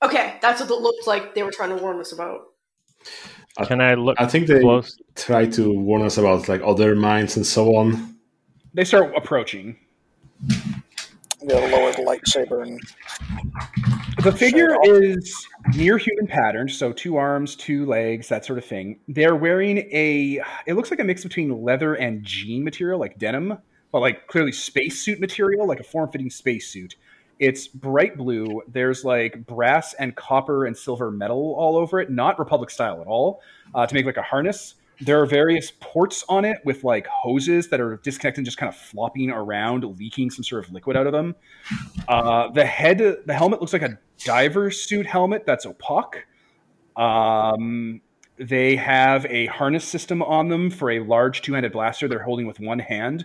Okay, 0.04 0.36
that's 0.42 0.60
what 0.60 0.70
it 0.70 0.82
looked 0.82 1.06
like 1.06 1.34
they 1.34 1.42
were 1.42 1.50
trying 1.50 1.74
to 1.74 1.82
warn 1.82 1.98
us 1.98 2.12
about. 2.12 2.40
Can 3.66 3.80
I 3.80 3.94
look 3.94 4.16
I 4.20 4.26
think 4.26 4.48
they 4.48 4.60
close? 4.60 4.98
try 5.14 5.46
to 5.46 5.72
warn 5.78 6.02
us 6.02 6.18
about 6.18 6.48
like 6.48 6.60
other 6.64 6.96
mines 6.96 7.36
and 7.36 7.46
so 7.46 7.76
on. 7.76 8.16
they 8.74 8.84
start 8.84 9.12
approaching. 9.16 9.76
I'm 10.50 11.48
lower 11.48 11.92
the 11.92 12.02
lightsaber 12.02 12.62
and 12.62 12.80
The 14.24 14.32
figure 14.32 14.74
is 14.84 15.46
near 15.76 15.98
human 15.98 16.26
pattern, 16.26 16.68
so 16.68 16.90
two 16.92 17.16
arms, 17.16 17.54
two 17.54 17.84
legs, 17.86 18.28
that 18.28 18.44
sort 18.44 18.58
of 18.58 18.64
thing. 18.64 18.98
They're 19.08 19.36
wearing 19.36 19.78
a 19.78 20.40
it 20.66 20.74
looks 20.74 20.90
like 20.90 21.00
a 21.00 21.04
mix 21.04 21.22
between 21.22 21.62
leather 21.62 21.94
and 21.94 22.24
jean 22.24 22.64
material, 22.64 22.98
like 22.98 23.18
denim, 23.18 23.58
but 23.92 24.00
like 24.00 24.26
clearly 24.26 24.52
spacesuit 24.52 25.20
material, 25.20 25.68
like 25.68 25.80
a 25.80 25.84
form-fitting 25.84 26.30
spacesuit. 26.30 26.96
It's 27.38 27.66
bright 27.66 28.16
blue. 28.16 28.62
There's 28.68 29.04
like 29.04 29.46
brass 29.46 29.94
and 29.94 30.14
copper 30.14 30.66
and 30.66 30.76
silver 30.76 31.10
metal 31.10 31.54
all 31.58 31.76
over 31.76 32.00
it, 32.00 32.10
not 32.10 32.38
Republic 32.38 32.70
style 32.70 33.00
at 33.00 33.06
all, 33.06 33.42
uh, 33.74 33.86
to 33.86 33.94
make 33.94 34.06
like 34.06 34.16
a 34.16 34.22
harness. 34.22 34.74
There 35.00 35.20
are 35.20 35.26
various 35.26 35.72
ports 35.80 36.24
on 36.28 36.44
it 36.44 36.58
with 36.64 36.84
like 36.84 37.06
hoses 37.06 37.68
that 37.70 37.80
are 37.80 37.96
disconnected 38.04 38.38
and 38.38 38.46
just 38.46 38.58
kind 38.58 38.68
of 38.68 38.76
flopping 38.76 39.30
around, 39.30 39.84
leaking 39.98 40.30
some 40.30 40.44
sort 40.44 40.64
of 40.64 40.72
liquid 40.72 40.96
out 40.96 41.06
of 41.06 41.12
them. 41.12 41.34
Uh, 42.06 42.48
the 42.50 42.64
head, 42.64 42.98
the 42.98 43.34
helmet 43.34 43.60
looks 43.60 43.72
like 43.72 43.82
a 43.82 43.98
diver 44.24 44.70
suit 44.70 45.06
helmet 45.06 45.44
that's 45.44 45.66
opaque. 45.66 46.26
Um, 46.96 48.00
they 48.36 48.76
have 48.76 49.26
a 49.26 49.46
harness 49.46 49.84
system 49.84 50.22
on 50.22 50.48
them 50.48 50.70
for 50.70 50.90
a 50.90 51.00
large 51.00 51.42
two-handed 51.42 51.72
blaster 51.72 52.08
they're 52.08 52.22
holding 52.22 52.46
with 52.46 52.60
one 52.60 52.78
hand, 52.78 53.24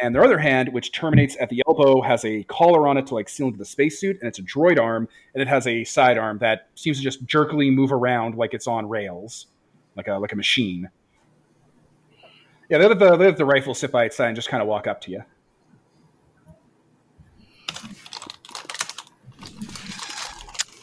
and 0.00 0.14
their 0.14 0.24
other 0.24 0.38
hand, 0.38 0.72
which 0.72 0.92
terminates 0.92 1.36
at 1.40 1.48
the 1.48 1.62
elbow, 1.66 2.00
has 2.00 2.24
a 2.24 2.42
collar 2.44 2.88
on 2.88 2.96
it 2.96 3.06
to 3.08 3.14
like 3.14 3.28
seal 3.28 3.46
into 3.46 3.58
the 3.58 3.64
spacesuit, 3.64 4.18
and 4.20 4.28
it's 4.28 4.38
a 4.38 4.42
droid 4.42 4.78
arm, 4.78 5.08
and 5.34 5.42
it 5.42 5.48
has 5.48 5.66
a 5.66 5.84
sidearm 5.84 6.38
that 6.38 6.68
seems 6.74 6.96
to 6.98 7.02
just 7.02 7.24
jerkily 7.26 7.70
move 7.70 7.92
around 7.92 8.36
like 8.36 8.54
it's 8.54 8.66
on 8.66 8.88
rails, 8.88 9.46
like 9.96 10.08
a 10.08 10.14
like 10.14 10.32
a 10.32 10.36
machine. 10.36 10.88
Yeah, 12.68 12.78
they 12.78 12.86
let 12.86 12.98
the, 12.98 13.16
they 13.16 13.26
let 13.26 13.36
the 13.36 13.44
rifle 13.44 13.74
sit 13.74 13.90
by 13.90 14.04
its 14.04 14.16
side 14.16 14.28
and 14.28 14.36
just 14.36 14.48
kind 14.48 14.62
of 14.62 14.68
walk 14.68 14.86
up 14.86 15.00
to 15.02 15.10
you. 15.10 15.22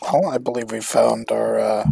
well, 0.01 0.29
I 0.29 0.37
believe 0.37 0.71
we 0.71 0.81
found 0.81 1.31
our. 1.31 1.59
Uh, 1.59 1.91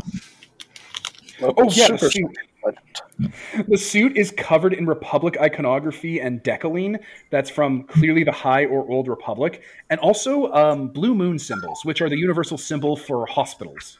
Oh 1.41 1.69
yeah, 1.69 1.89
the 1.89 1.97
super 1.97 2.11
suit. 2.11 2.37
Legend. 2.65 3.33
The 3.67 3.77
suit 3.77 4.17
is 4.17 4.31
covered 4.31 4.73
in 4.73 4.85
Republic 4.85 5.37
iconography 5.39 6.19
and 6.19 6.43
decaline 6.43 6.99
that's 7.29 7.49
from 7.49 7.83
clearly 7.83 8.23
the 8.23 8.31
High 8.31 8.65
or 8.65 8.89
Old 8.89 9.07
Republic, 9.07 9.61
and 9.89 9.99
also 9.99 10.51
um, 10.53 10.87
blue 10.89 11.15
moon 11.15 11.39
symbols, 11.39 11.85
which 11.85 12.01
are 12.01 12.09
the 12.09 12.17
universal 12.17 12.57
symbol 12.57 12.95
for 12.95 13.25
hospitals. 13.25 13.97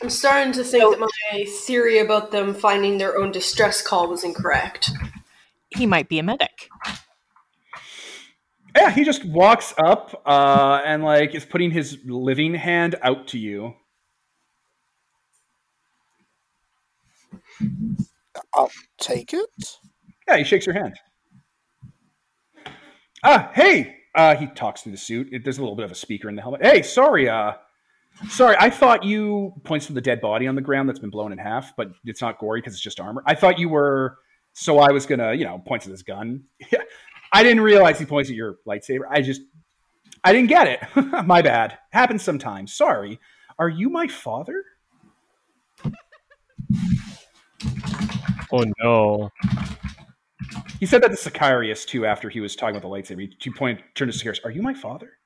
I'm 0.00 0.10
starting 0.10 0.52
to 0.54 0.64
think 0.64 0.90
that 0.90 1.00
my 1.00 1.44
theory 1.66 1.98
about 1.98 2.30
them 2.30 2.54
finding 2.54 2.98
their 2.98 3.18
own 3.18 3.32
distress 3.32 3.82
call 3.82 4.08
was 4.08 4.24
incorrect. 4.24 4.90
He 5.70 5.86
might 5.86 6.08
be 6.08 6.18
a 6.18 6.22
medic. 6.22 6.68
Yeah, 8.76 8.90
he 8.90 9.04
just 9.04 9.24
walks 9.24 9.74
up 9.76 10.22
uh, 10.24 10.80
and 10.84 11.02
like 11.02 11.34
is 11.34 11.44
putting 11.44 11.72
his 11.72 11.98
living 12.04 12.54
hand 12.54 12.94
out 13.02 13.26
to 13.28 13.38
you. 13.38 13.74
I'll 18.54 18.70
take 19.00 19.32
it. 19.32 19.78
Yeah, 20.28 20.36
he 20.38 20.44
shakes 20.44 20.66
your 20.66 20.74
hand. 20.74 20.94
Ah, 23.24 23.50
hey! 23.54 23.96
Uh, 24.14 24.36
he 24.36 24.46
talks 24.48 24.82
through 24.82 24.92
the 24.92 24.98
suit. 24.98 25.28
It- 25.32 25.44
There's 25.44 25.58
a 25.58 25.60
little 25.60 25.76
bit 25.76 25.84
of 25.84 25.90
a 25.90 25.94
speaker 25.94 26.28
in 26.28 26.36
the 26.36 26.42
helmet. 26.42 26.62
Hey, 26.64 26.82
sorry. 26.82 27.28
Uh, 27.28 27.52
sorry. 28.28 28.56
I 28.58 28.70
thought 28.70 29.04
you 29.04 29.52
points 29.64 29.86
to 29.86 29.92
the 29.92 30.00
dead 30.00 30.20
body 30.20 30.46
on 30.46 30.54
the 30.54 30.60
ground 30.60 30.88
that's 30.88 30.98
been 30.98 31.10
blown 31.10 31.32
in 31.32 31.38
half, 31.38 31.74
but 31.76 31.90
it's 32.04 32.20
not 32.20 32.38
gory 32.38 32.60
because 32.60 32.74
it's 32.74 32.82
just 32.82 33.00
armor. 33.00 33.22
I 33.26 33.34
thought 33.34 33.58
you 33.58 33.68
were. 33.68 34.18
So 34.54 34.78
I 34.78 34.90
was 34.90 35.06
gonna, 35.06 35.34
you 35.34 35.44
know, 35.44 35.58
point 35.58 35.82
to 35.82 35.88
this 35.90 36.02
gun. 36.02 36.44
I 37.32 37.42
didn't 37.42 37.60
realize 37.62 37.98
he 37.98 38.06
points 38.06 38.30
at 38.30 38.34
your 38.36 38.56
lightsaber. 38.66 39.02
I 39.10 39.20
just, 39.20 39.42
I 40.24 40.32
didn't 40.32 40.48
get 40.48 40.66
it. 40.66 40.80
my 41.26 41.42
bad. 41.42 41.78
Happens 41.92 42.22
sometimes. 42.22 42.74
Sorry. 42.74 43.20
Are 43.58 43.68
you 43.68 43.88
my 43.90 44.08
father? 44.08 44.64
Oh 48.52 48.64
no. 48.82 49.30
He 50.80 50.86
said 50.86 51.02
that 51.02 51.08
to 51.08 51.16
Sicarius 51.16 51.84
too 51.86 52.06
after 52.06 52.28
he 52.28 52.40
was 52.40 52.54
talking 52.56 52.76
about 52.76 52.88
the 52.88 52.94
lightsaber. 52.94 53.20
He- 53.20 53.36
He 53.40 53.50
pointed, 53.50 53.84
turned 53.94 54.12
to 54.12 54.18
Sicarius. 54.18 54.44
Are 54.44 54.50
you 54.50 54.62
my 54.62 54.74
father? 54.74 55.18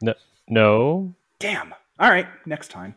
No. 0.00 0.14
No. 0.48 1.14
Damn. 1.38 1.74
All 1.98 2.10
right, 2.10 2.26
next 2.46 2.68
time. 2.68 2.94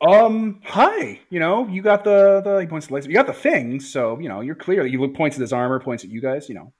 Um, 0.00 0.60
hi. 0.64 1.20
You 1.30 1.38
know, 1.40 1.68
you 1.68 1.80
got 1.82 2.02
the 2.04 2.40
the 2.44 2.58
he 2.58 2.66
points 2.66 2.86
to 2.86 2.92
the 2.92 2.98
lightsaber. 3.00 3.08
You 3.08 3.14
got 3.14 3.26
the 3.26 3.32
thing, 3.32 3.78
so 3.80 4.18
you 4.18 4.28
know 4.28 4.40
you're 4.40 4.54
clearly. 4.54 4.90
You 4.90 5.00
look 5.00 5.14
points 5.14 5.36
at 5.36 5.40
his 5.40 5.52
armor, 5.52 5.78
points 5.80 6.02
at 6.04 6.10
you 6.10 6.20
guys. 6.20 6.48
You 6.48 6.56
know, 6.56 6.72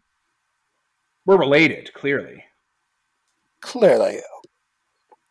we're 1.26 1.36
related, 1.38 1.92
clearly. 1.94 2.42
Clearly. 3.60 4.18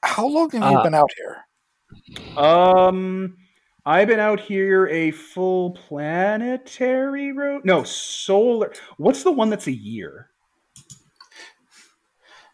How 0.01 0.27
long 0.27 0.49
have 0.51 0.61
you 0.71 0.77
Uh, 0.79 0.83
been 0.83 0.93
out 0.95 1.09
here? 1.17 2.37
Um, 2.37 3.37
I've 3.85 4.07
been 4.07 4.19
out 4.19 4.39
here 4.39 4.87
a 4.87 5.11
full 5.11 5.71
planetary 5.71 7.31
road. 7.33 7.65
No, 7.65 7.83
solar. 7.83 8.73
What's 8.97 9.23
the 9.23 9.31
one 9.31 9.49
that's 9.49 9.67
a 9.67 9.73
year? 9.73 10.29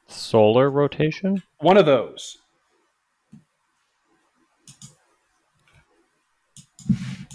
Solar 0.07 0.71
rotation? 0.71 1.43
One 1.59 1.77
of 1.77 1.85
those. 1.85 2.37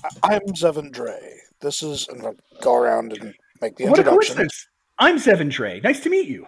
I- 0.03 0.11
I'm 0.35 0.41
Zevin 0.55 0.91
Dre. 0.91 1.19
This 1.61 1.83
is. 1.83 2.09
I'm 2.11 2.19
going 2.19 2.37
to 2.37 2.43
go 2.63 2.75
around 2.75 3.13
and 3.13 3.35
make 3.63 3.77
the 3.77 3.85
what 3.85 3.99
a 3.99 4.01
introduction. 4.03 4.35
coincidence! 4.37 4.67
I'm 4.99 5.17
Zevin 5.19 5.51
Dre. 5.51 5.81
Nice 5.81 6.01
to 6.01 6.11
meet 6.11 6.29
you. 6.29 6.47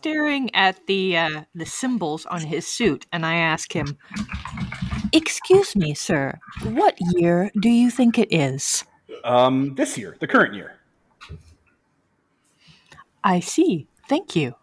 I'm 0.00 0.12
staring 0.14 0.54
at 0.54 0.86
the 0.86 1.14
uh, 1.18 1.42
the 1.54 1.66
symbols 1.66 2.24
on 2.24 2.40
his 2.40 2.66
suit, 2.66 3.04
and 3.12 3.26
I 3.26 3.34
ask 3.34 3.70
him, 3.70 3.98
"Excuse 5.12 5.76
me, 5.76 5.92
sir. 5.92 6.40
What 6.62 6.96
year 7.12 7.50
do 7.60 7.68
you 7.68 7.90
think 7.90 8.18
it 8.18 8.32
is?" 8.32 8.84
Um, 9.24 9.74
this 9.74 9.98
year, 9.98 10.16
the 10.18 10.26
current 10.26 10.54
year. 10.54 10.78
I 13.22 13.40
see. 13.40 13.88
Thank 14.08 14.34
you. 14.34 14.54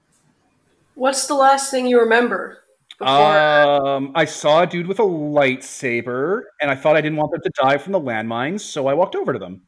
What's 0.96 1.28
the 1.28 1.36
last 1.36 1.70
thing 1.70 1.86
you 1.86 2.00
remember? 2.00 2.64
Before 2.98 3.38
Um, 3.38 4.12
I 4.16 4.26
saw 4.26 4.64
a 4.64 4.66
dude 4.66 4.88
with 4.88 4.98
a 4.98 5.04
lightsaber, 5.04 6.46
and 6.60 6.72
I 6.72 6.76
thought 6.76 6.96
I 6.96 7.02
didn't 7.02 7.18
want 7.18 7.32
them 7.32 7.42
to 7.44 7.52
die 7.62 7.78
from 7.78 7.92
the 7.94 8.02
landmines, 8.02 8.62
so 8.62 8.88
I 8.88 8.96
walked 8.96 9.16
over 9.16 9.34
to 9.34 9.40
them. 9.40 9.62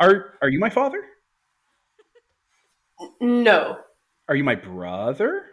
Are 0.00 0.34
Are 0.42 0.48
you 0.48 0.58
my 0.58 0.70
father? 0.70 1.04
no. 3.20 3.78
Are 4.28 4.36
you 4.36 4.44
my 4.44 4.54
brother? 4.54 5.44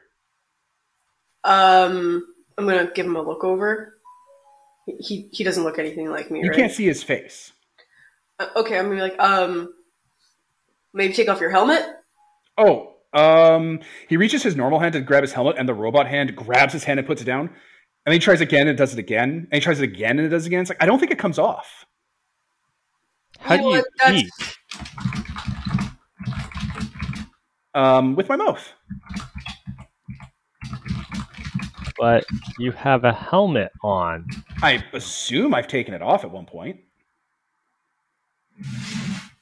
Um, 1.43 2.25
I'm 2.57 2.65
gonna 2.65 2.91
give 2.93 3.05
him 3.05 3.15
a 3.15 3.21
look 3.21 3.43
over. 3.43 3.95
He 4.99 5.29
he 5.31 5.43
doesn't 5.43 5.63
look 5.63 5.79
anything 5.79 6.09
like 6.09 6.31
me, 6.31 6.41
You 6.41 6.49
right? 6.49 6.57
can't 6.57 6.71
see 6.71 6.85
his 6.85 7.03
face. 7.03 7.51
Uh, 8.39 8.47
okay, 8.57 8.77
I'm 8.77 8.85
gonna 8.85 8.95
be 8.95 9.01
like, 9.01 9.19
um, 9.19 9.73
maybe 10.93 11.13
take 11.13 11.29
off 11.29 11.39
your 11.41 11.49
helmet. 11.51 11.83
Oh, 12.57 12.95
um, 13.13 13.79
he 14.07 14.17
reaches 14.17 14.43
his 14.43 14.55
normal 14.55 14.79
hand 14.79 14.93
to 14.93 15.01
grab 15.01 15.23
his 15.23 15.33
helmet, 15.33 15.55
and 15.57 15.67
the 15.67 15.73
robot 15.73 16.07
hand 16.07 16.35
grabs 16.35 16.73
his 16.73 16.83
hand 16.83 16.99
and 16.99 17.07
puts 17.07 17.21
it 17.21 17.25
down. 17.25 17.47
And 18.05 18.13
then 18.13 18.13
he 18.13 18.19
tries 18.19 18.41
again 18.41 18.67
and 18.67 18.77
does 18.77 18.93
it 18.93 18.99
again. 18.99 19.47
And 19.51 19.53
he 19.53 19.59
tries 19.59 19.79
it 19.79 19.83
again 19.83 20.17
and 20.17 20.25
it 20.25 20.29
does 20.29 20.45
it 20.45 20.47
again. 20.47 20.61
It's 20.61 20.69
like 20.69 20.81
I 20.81 20.85
don't 20.85 20.99
think 20.99 21.11
it 21.11 21.19
comes 21.19 21.37
off. 21.37 21.85
How 23.39 23.55
You 23.55 23.59
do 23.59 23.63
know 23.63 23.69
you 23.75 23.77
what, 23.77 23.85
that's- 24.01 24.23
eat? 24.23 25.28
Um, 27.73 28.15
with 28.15 28.29
my 28.29 28.35
mouth. 28.35 28.73
But 31.97 32.25
you 32.57 32.71
have 32.71 33.03
a 33.03 33.13
helmet 33.13 33.71
on. 33.83 34.25
I 34.61 34.83
assume 34.93 35.53
I've 35.53 35.67
taken 35.67 35.93
it 35.93 36.01
off 36.01 36.23
at 36.23 36.31
one 36.31 36.45
point. 36.45 36.79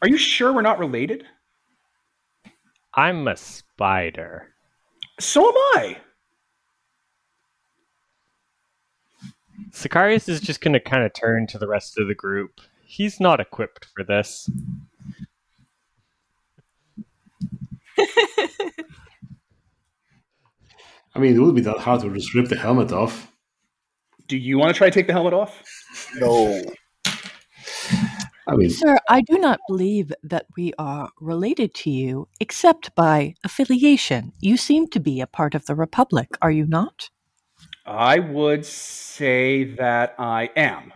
Are 0.02 0.08
you 0.08 0.18
sure 0.18 0.54
we're 0.54 0.62
not 0.62 0.80
related? 0.80 1.26
I'm 2.94 3.28
a 3.28 3.38
spider. 3.38 4.48
So 5.20 5.48
am 5.48 5.54
I. 5.56 5.98
Sicarius 9.72 10.30
is 10.30 10.40
just 10.42 10.62
going 10.62 10.74
to 10.74 10.80
kind 10.80 11.04
of 11.04 11.14
turn 11.14 11.48
to 11.48 11.58
the 11.58 11.68
rest 11.68 12.00
of 12.00 12.08
the 12.08 12.16
group. 12.16 12.62
He's 12.84 13.20
not 13.20 13.40
equipped 13.40 13.86
for 13.86 14.04
this. 14.04 14.50
I 21.16 21.20
mean, 21.20 21.36
it 21.36 21.40
wouldn't 21.40 21.56
be 21.56 21.62
that 21.64 21.80
hard 21.80 22.02
to 22.02 22.14
just 22.14 22.36
rip 22.36 22.48
the 22.48 22.56
helmet 22.56 22.92
off. 22.92 23.32
Do 24.28 24.38
you 24.38 24.58
want 24.58 24.74
to 24.74 24.78
try 24.78 24.90
to 24.90 24.94
take 24.94 25.08
the 25.08 25.14
helmet 25.14 25.34
off? 25.34 25.64
No. 26.18 26.62
I 28.50 28.56
mean, 28.56 28.70
Sir, 28.70 28.98
I 29.10 29.22
do 29.22 29.38
not 29.38 29.60
believe 29.68 30.14
that 30.24 30.46
we 30.56 30.74
are 30.78 31.10
related 31.20 31.74
to 31.76 31.90
you 31.90 32.30
except 32.40 32.96
by 32.96 33.34
affiliation. 33.44 34.32
You 34.40 34.56
seem 34.56 34.88
to 34.90 35.00
be 35.00 35.20
a 35.20 35.28
part 35.28 35.54
of 35.54 35.66
the 35.66 35.76
Republic, 35.76 36.30
are 36.42 36.52
you 36.52 36.66
not? 36.66 37.10
I 37.86 38.20
would 38.20 38.66
say 38.66 39.64
that 39.76 40.16
I 40.18 40.50
am. 40.56 40.94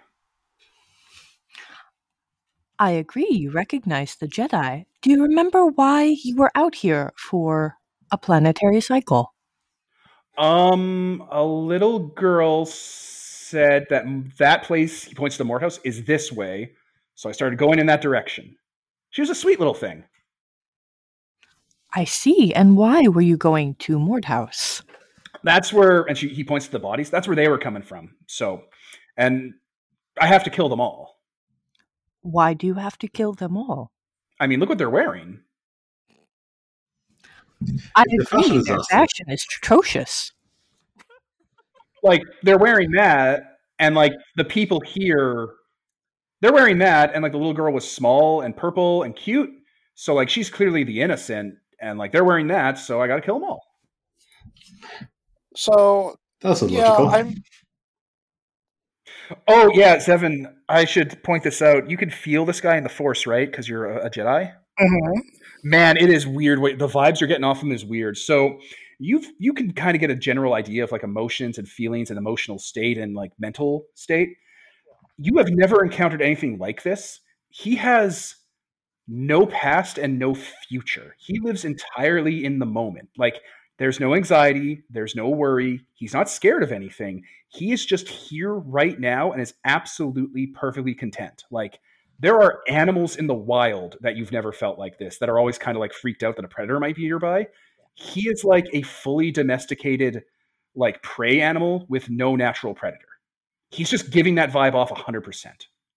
I 2.82 2.90
agree, 2.90 3.28
you 3.30 3.52
recognize 3.52 4.16
the 4.16 4.28
Jedi. 4.28 4.86
Do 5.04 5.12
you 5.12 5.22
remember 5.22 5.68
why 5.68 6.16
you 6.24 6.36
were 6.36 6.50
out 6.56 6.74
here 6.74 7.14
for 7.16 7.76
a 8.12 8.18
planetary 8.18 8.82
cycle? 8.82 9.36
Um, 10.36 11.24
a 11.30 11.44
little 11.44 12.00
girl 12.00 12.66
said 12.66 13.86
that 13.92 14.06
that 14.40 14.64
place, 14.64 15.04
he 15.04 15.14
points 15.14 15.38
to 15.38 15.44
the 15.44 15.48
Mordhouse, 15.48 15.80
is 15.84 16.06
this 16.06 16.32
way. 16.32 16.72
So 17.14 17.30
I 17.30 17.34
started 17.34 17.60
going 17.60 17.78
in 17.78 17.86
that 17.86 18.02
direction. 18.02 18.56
She 19.12 19.22
was 19.22 19.30
a 19.30 19.36
sweet 19.36 19.60
little 19.60 19.76
thing. 19.76 20.04
I 21.94 22.06
see. 22.06 22.52
And 22.52 22.76
why 22.76 23.04
were 23.10 23.22
you 23.22 23.38
going 23.38 23.76
to 23.76 24.00
Mordhouse? 24.00 24.82
That's 25.44 25.72
where, 25.72 26.02
and 26.06 26.18
she, 26.18 26.30
he 26.30 26.44
points 26.44 26.66
to 26.66 26.72
the 26.72 26.80
bodies. 26.80 27.12
That's 27.12 27.28
where 27.28 27.36
they 27.36 27.48
were 27.48 27.60
coming 27.60 27.84
from. 27.84 28.16
So, 28.26 28.64
and 29.18 29.54
I 30.20 30.26
have 30.26 30.44
to 30.46 30.50
kill 30.50 30.68
them 30.68 30.82
all. 30.82 31.21
Why 32.22 32.54
do 32.54 32.68
you 32.68 32.76
have 32.76 32.98
to 33.00 33.08
kill 33.08 33.34
them 33.34 33.58
all? 33.58 33.92
I 34.40 34.48
mean, 34.48 34.60
look 34.60 34.70
what 34.70 34.78
they're 34.78 34.90
wearing. 34.90 35.42
I 37.96 38.04
The 38.08 38.26
fashion 38.26 38.52
agree, 38.52 38.58
is 38.58 38.66
their 38.66 38.78
awesome. 38.78 38.98
fashion 38.98 39.26
is 39.30 39.46
atrocious. 39.58 40.32
Like 42.04 42.24
they're 42.42 42.58
wearing 42.58 42.92
that, 42.92 43.58
and 43.78 43.94
like 43.94 44.14
the 44.36 44.44
people 44.46 44.80
here, 44.82 45.50
they're 46.42 46.54
wearing 46.54 46.80
that, 46.80 47.14
and 47.14 47.22
like 47.22 47.32
the 47.32 47.38
little 47.38 47.54
girl 47.54 47.72
was 47.72 47.90
small 47.90 48.42
and 48.42 48.58
purple 48.58 49.04
and 49.04 49.16
cute. 49.16 49.52
So 49.94 50.16
like 50.16 50.30
she's 50.30 50.50
clearly 50.50 50.84
the 50.84 51.02
innocent, 51.02 51.56
and 51.80 52.00
like 52.00 52.12
they're 52.12 52.24
wearing 52.24 52.48
that. 52.48 52.80
So 52.80 53.02
I 53.02 53.08
got 53.08 53.18
to 53.18 53.22
kill 53.22 53.40
them 53.40 53.50
all. 53.50 53.62
So 55.56 56.16
that's 56.40 56.62
yeah, 56.64 56.96
illogical. 56.96 57.10
I'm 57.10 57.36
Oh 59.48 59.72
yeah, 59.74 59.98
Seven. 60.00 60.56
I 60.70 60.86
should 60.86 61.22
point 61.24 61.44
this 61.44 61.62
out. 61.62 61.90
You 61.90 61.98
can 61.98 62.10
feel 62.10 62.46
this 62.46 62.62
guy 62.62 62.78
in 62.78 62.84
the 62.84 62.90
Force, 62.90 63.26
right? 63.28 63.50
Because 63.50 63.68
you're 63.68 63.86
a, 63.86 64.06
a 64.08 64.10
Jedi. 64.10 64.54
Mhm. 64.80 65.22
Man, 65.64 65.98
it 65.98 66.10
is 66.10 66.26
weird. 66.26 66.60
Wait, 66.60 66.80
the 66.80 66.88
vibes 66.88 67.20
you're 67.20 67.28
getting 67.28 67.44
off 67.44 67.62
him 67.62 67.72
is 67.72 67.86
weird. 67.86 68.18
So 68.18 68.60
you've 69.00 69.26
you 69.40 69.54
can 69.54 69.74
kind 69.74 69.96
of 69.96 70.02
get 70.02 70.10
a 70.10 70.16
general 70.16 70.54
idea 70.54 70.84
of 70.84 70.92
like 70.92 71.04
emotions 71.04 71.58
and 71.58 71.68
feelings 71.68 72.10
and 72.10 72.18
emotional 72.18 72.58
state 72.60 72.98
and 72.98 73.16
like 73.16 73.32
mental 73.40 73.86
state. 73.96 74.30
You 75.18 75.38
have 75.38 75.50
never 75.50 75.84
encountered 75.84 76.22
anything 76.22 76.58
like 76.58 76.84
this. 76.84 77.20
He 77.50 77.76
has 77.76 78.36
no 79.08 79.46
past 79.46 79.98
and 79.98 80.18
no 80.18 80.34
future. 80.36 81.16
He 81.20 81.40
lives 81.40 81.66
entirely 81.66 82.46
in 82.46 82.60
the 82.60 82.66
moment. 82.66 83.10
Like 83.18 83.42
there's 83.82 84.00
no 84.00 84.14
anxiety, 84.14 84.84
there's 84.92 85.16
no 85.16 85.28
worry. 85.28 85.82
He's 85.96 86.14
not 86.14 86.30
scared 86.30 86.62
of 86.62 86.72
anything. 86.72 87.24
He 87.48 87.72
is 87.72 87.84
just 87.84 88.08
here 88.08 88.54
right 88.54 89.00
now 89.00 89.32
and 89.32 89.42
is 89.42 89.56
absolutely 89.66 90.46
perfectly 90.46 90.94
content. 90.94 91.46
Like 91.50 91.80
there 92.20 92.40
are 92.40 92.60
animals 92.68 93.16
in 93.16 93.26
the 93.26 93.34
wild 93.34 93.98
that 94.02 94.16
you've 94.16 94.32
never 94.32 94.52
felt 94.52 94.78
like 94.78 95.00
this 95.00 95.18
that 95.18 95.30
are 95.30 95.40
always 95.40 95.58
kind 95.58 95.76
of 95.76 95.80
like 95.80 95.94
freaked 95.94 96.22
out 96.22 96.36
that 96.36 96.46
a 96.46 96.48
predator 96.48 96.80
might 96.80 96.96
be 96.96 97.06
nearby. 97.06 97.48
He 97.96 98.30
is 98.30 98.44
like 98.44 98.68
a 98.72 98.84
fully 98.84 99.32
domesticated 99.32 100.26
like 100.76 101.02
prey 101.02 101.42
animal 101.42 101.88
with 101.90 102.08
no 102.08 102.36
natural 102.36 102.76
predator. 102.76 103.08
He's 103.72 103.90
just 103.90 104.12
giving 104.12 104.36
that 104.36 104.52
vibe 104.52 104.76
off 104.76 104.92
100%. 104.92 105.46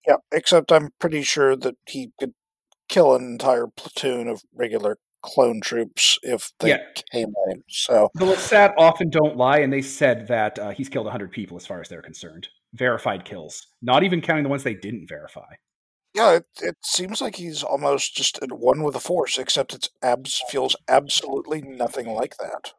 yeah, 0.08 0.16
except 0.32 0.72
I'm 0.72 0.88
pretty 0.98 1.22
sure 1.22 1.54
that 1.54 1.76
he 1.86 2.12
could 2.18 2.32
kill 2.88 3.14
an 3.14 3.24
entire 3.24 3.66
platoon 3.66 4.28
of 4.28 4.40
regular 4.54 4.96
clone 5.24 5.60
troops 5.60 6.18
if 6.22 6.52
they 6.60 6.68
Yeah. 6.70 6.82
came 7.10 7.32
in. 7.50 7.62
So 7.68 8.10
The 8.14 8.26
Lasat 8.26 8.74
often 8.78 9.08
don't 9.10 9.36
lie, 9.36 9.58
and 9.58 9.72
they 9.72 9.82
said 9.82 10.28
that 10.28 10.58
uh, 10.58 10.70
he's 10.70 10.88
killed 10.88 11.06
100 11.06 11.32
people 11.32 11.56
as 11.56 11.66
far 11.66 11.80
as 11.80 11.88
they're 11.88 12.02
concerned. 12.02 12.48
Verified 12.74 13.24
kills, 13.24 13.66
not 13.82 14.02
even 14.04 14.20
counting 14.20 14.42
the 14.44 14.48
ones 14.50 14.62
they 14.62 14.74
didn't 14.74 15.08
verify. 15.08 15.46
yeah, 16.14 16.32
it, 16.36 16.44
it 16.62 16.76
seems 16.82 17.20
like 17.20 17.36
he's 17.36 17.62
almost 17.62 18.14
just 18.14 18.38
at 18.42 18.52
one 18.52 18.82
with 18.82 18.94
the 18.94 19.00
Force, 19.00 19.38
except 19.38 19.74
it 19.74 19.88
abs 20.02 20.40
feels 20.50 20.76
absolutely 20.88 21.62
nothing 21.62 22.06
like 22.08 22.36
that. 22.38 22.72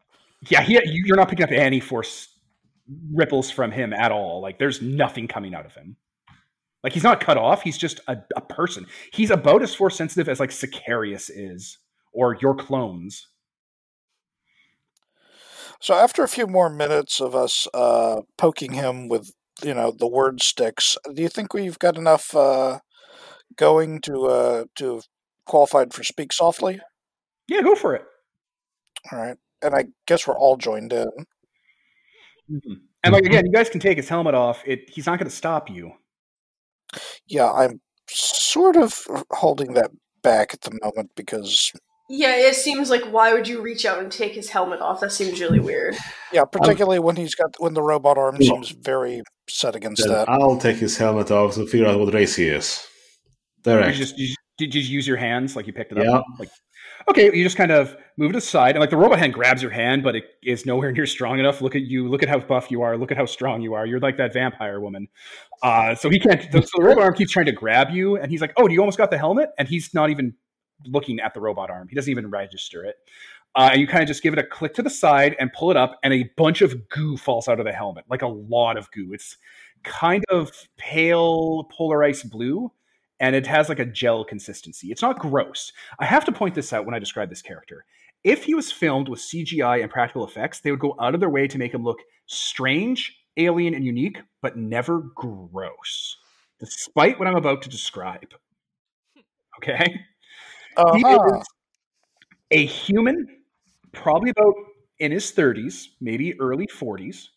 Yeah, 0.49 0.61
he, 0.61 0.73
you- 0.73 1.03
you're 1.05 1.17
not 1.17 1.29
picking 1.29 1.43
up 1.45 1.51
any 1.51 1.79
force 1.79 2.29
ripples 3.11 3.49
from 3.49 3.71
him 3.71 3.93
at 3.93 4.11
all. 4.11 4.41
Like, 4.41 4.59
there's 4.59 4.81
nothing 4.81 5.27
coming 5.27 5.55
out 5.55 5.65
of 5.65 5.73
him. 5.73 5.95
Like, 6.83 6.93
he's 6.93 7.03
not 7.03 7.19
cut 7.19 7.37
off. 7.37 7.63
He's 7.63 7.77
just 7.79 7.99
a, 8.07 8.17
a 8.35 8.41
person. 8.41 8.85
He's 9.11 9.31
about 9.31 9.63
as 9.63 9.73
force 9.73 9.95
sensitive 9.95 10.29
as, 10.29 10.39
like, 10.39 10.51
Sicarius 10.51 11.31
is, 11.33 11.79
or 12.15 12.37
your 12.41 12.55
clones. 12.55 13.27
So 15.81 15.93
after 15.93 16.23
a 16.23 16.27
few 16.27 16.47
more 16.47 16.69
minutes 16.69 17.19
of 17.19 17.35
us 17.35 17.67
uh, 17.73 18.21
poking 18.37 18.73
him 18.73 19.07
with, 19.09 19.33
you 19.61 19.73
know, 19.73 19.91
the 19.91 20.07
word 20.07 20.41
sticks, 20.41 20.97
do 21.13 21.21
you 21.21 21.29
think 21.29 21.53
we've 21.53 21.77
got 21.77 21.97
enough 21.97 22.33
uh, 22.35 22.79
going 23.57 24.01
to 24.01 24.25
uh, 24.25 24.65
to 24.75 24.95
have 24.95 25.03
qualified 25.45 25.93
for 25.93 26.03
speak 26.03 26.33
softly? 26.33 26.79
Yeah, 27.47 27.61
go 27.61 27.75
for 27.75 27.93
it. 27.93 28.03
All 29.11 29.19
right, 29.19 29.37
and 29.61 29.75
I 29.75 29.85
guess 30.07 30.25
we're 30.25 30.37
all 30.37 30.57
joined 30.57 30.93
in. 30.93 31.07
And, 33.03 33.13
like, 33.13 33.25
again, 33.25 33.45
you 33.45 33.51
guys 33.51 33.69
can 33.69 33.79
take 33.79 33.97
his 33.97 34.09
helmet 34.09 34.33
off. 34.33 34.63
It, 34.65 34.89
he's 34.89 35.05
not 35.05 35.19
going 35.19 35.29
to 35.29 35.35
stop 35.35 35.69
you. 35.69 35.91
Yeah, 37.27 37.51
I'm 37.51 37.81
sort 38.09 38.77
of 38.77 39.05
holding 39.31 39.73
that 39.73 39.91
back 40.23 40.53
at 40.53 40.61
the 40.61 40.77
moment 40.81 41.11
because, 41.15 41.71
Yeah, 42.07 42.35
it 42.35 42.55
seems 42.55 42.89
like 42.91 43.03
why 43.05 43.33
would 43.33 43.47
you 43.47 43.61
reach 43.61 43.85
out 43.85 43.99
and 43.99 44.11
take 44.11 44.33
his 44.33 44.49
helmet 44.49 44.79
off? 44.79 44.99
That 45.01 45.11
seems 45.11 45.41
really 45.41 45.59
weird. 45.59 45.95
yeah, 46.31 46.43
particularly 46.45 46.99
when 46.99 47.15
he's 47.15 47.33
got 47.33 47.55
when 47.59 47.73
the 47.73 47.81
robot 47.81 48.17
arm 48.17 48.37
Yeah. 48.39 48.51
seems 48.51 48.69
very 48.69 49.21
set 49.49 49.75
against 49.75 50.03
Then 50.03 50.11
that. 50.13 50.29
I'll 50.29 50.57
take 50.57 50.77
his 50.77 50.97
helmet 50.97 51.31
off 51.31 51.55
to 51.55 51.65
figure 51.65 51.87
out 51.87 51.99
what 51.99 52.13
race 52.13 52.35
he 52.35 52.47
is. 52.47 52.85
You 53.65 53.71
Direct. 53.71 53.97
just, 53.97 54.17
you, 54.19 54.35
did 54.59 54.75
you 54.75 54.81
use 54.81 55.07
your 55.07 55.17
hands 55.17 55.55
like 55.55 55.65
you 55.65 55.73
picked 55.73 55.91
it 55.91 55.97
up? 55.97 56.03
Yeah. 56.05 56.21
Like, 56.37 56.49
okay, 57.09 57.35
you 57.35 57.43
just 57.43 57.57
kind 57.57 57.71
of 57.71 57.97
move 58.17 58.29
it 58.29 58.35
aside, 58.35 58.75
and 58.75 58.79
like 58.79 58.91
the 58.91 58.97
robot 58.97 59.17
hand 59.17 59.33
grabs 59.33 59.63
your 59.63 59.71
hand, 59.71 60.03
but 60.03 60.15
it 60.15 60.25
is 60.43 60.67
nowhere 60.67 60.91
near 60.91 61.07
strong 61.07 61.39
enough. 61.39 61.59
Look 61.61 61.75
at 61.75 61.81
you. 61.81 62.07
Look 62.07 62.21
at 62.21 62.29
how 62.29 62.37
buff 62.39 62.69
you 62.69 62.83
are. 62.83 62.95
Look 62.97 63.09
at 63.11 63.17
how 63.17 63.25
strong 63.25 63.63
you 63.63 63.73
are. 63.73 63.87
You're 63.87 63.99
like 63.99 64.17
that 64.17 64.31
vampire 64.33 64.79
woman. 64.79 65.07
Uh, 65.63 65.95
so 65.95 66.11
he 66.11 66.19
can't. 66.19 66.43
So 66.51 66.59
the 66.59 66.83
robot 66.83 67.03
arm 67.03 67.13
keeps 67.15 67.31
trying 67.31 67.47
to 67.47 67.51
grab 67.51 67.89
you, 67.89 68.17
and 68.17 68.29
he's 68.29 68.41
like, 68.41 68.53
"Oh, 68.57 68.67
do 68.67 68.73
you 68.75 68.79
almost 68.81 68.99
got 68.99 69.09
the 69.09 69.17
helmet?" 69.17 69.49
And 69.57 69.67
he's 69.67 69.91
not 69.95 70.11
even 70.11 70.35
looking 70.85 71.19
at 71.19 71.33
the 71.33 71.41
robot 71.41 71.69
arm. 71.69 71.87
He 71.87 71.95
doesn't 71.95 72.11
even 72.11 72.29
register 72.29 72.83
it. 72.83 72.95
Uh, 73.55 73.69
and 73.71 73.81
you 73.81 73.87
kind 73.87 74.01
of 74.01 74.07
just 74.07 74.21
give 74.21 74.33
it 74.33 74.39
a 74.39 74.43
click 74.43 74.73
to 74.73 74.81
the 74.81 74.89
side 74.89 75.35
and 75.39 75.51
pull 75.53 75.71
it 75.71 75.77
up, 75.77 75.97
and 76.03 76.13
a 76.13 76.29
bunch 76.35 76.61
of 76.61 76.89
goo 76.89 77.15
falls 77.15 77.47
out 77.47 77.59
of 77.59 77.65
the 77.65 77.71
helmet, 77.71 78.03
like 78.09 78.21
a 78.21 78.27
lot 78.27 78.77
of 78.77 78.91
goo. 78.91 79.13
It's 79.13 79.37
kind 79.83 80.25
of 80.29 80.51
pale 80.77 81.63
polarized 81.71 82.29
blue, 82.29 82.69
and 83.21 83.33
it 83.33 83.47
has 83.47 83.69
like 83.69 83.79
a 83.79 83.85
gel 83.85 84.25
consistency. 84.25 84.91
It's 84.91 85.01
not 85.01 85.19
gross. 85.19 85.71
I 85.99 86.05
have 86.05 86.25
to 86.25 86.33
point 86.33 86.53
this 86.53 86.73
out 86.73 86.85
when 86.85 86.93
I 86.93 86.99
describe 86.99 87.29
this 87.29 87.41
character. 87.41 87.85
If 88.25 88.43
he 88.43 88.55
was 88.55 88.71
filmed 88.71 89.07
with 89.07 89.19
CGI 89.19 89.81
and 89.81 89.91
practical 89.91 90.25
effects, 90.25 90.59
they 90.59 90.71
would 90.71 90.79
go 90.79 90.95
out 90.99 91.13
of 91.13 91.21
their 91.21 91.29
way 91.29 91.47
to 91.47 91.57
make 91.57 91.73
him 91.73 91.83
look 91.83 91.99
strange, 92.25 93.17
alien, 93.37 93.73
and 93.73 93.85
unique, 93.85 94.19
but 94.41 94.57
never 94.57 94.99
gross, 95.15 96.17
despite 96.59 97.19
what 97.19 97.27
I'm 97.27 97.37
about 97.37 97.61
to 97.63 97.69
describe. 97.69 98.33
Okay? 99.63 100.01
He 100.77 101.03
Uh-huh. 101.03 101.37
is 101.39 101.45
a 102.51 102.65
human, 102.65 103.27
probably 103.91 104.29
about 104.31 104.53
in 104.99 105.11
his 105.11 105.31
30s, 105.31 105.89
maybe 106.01 106.39
early 106.39 106.67
40s. 106.67 107.29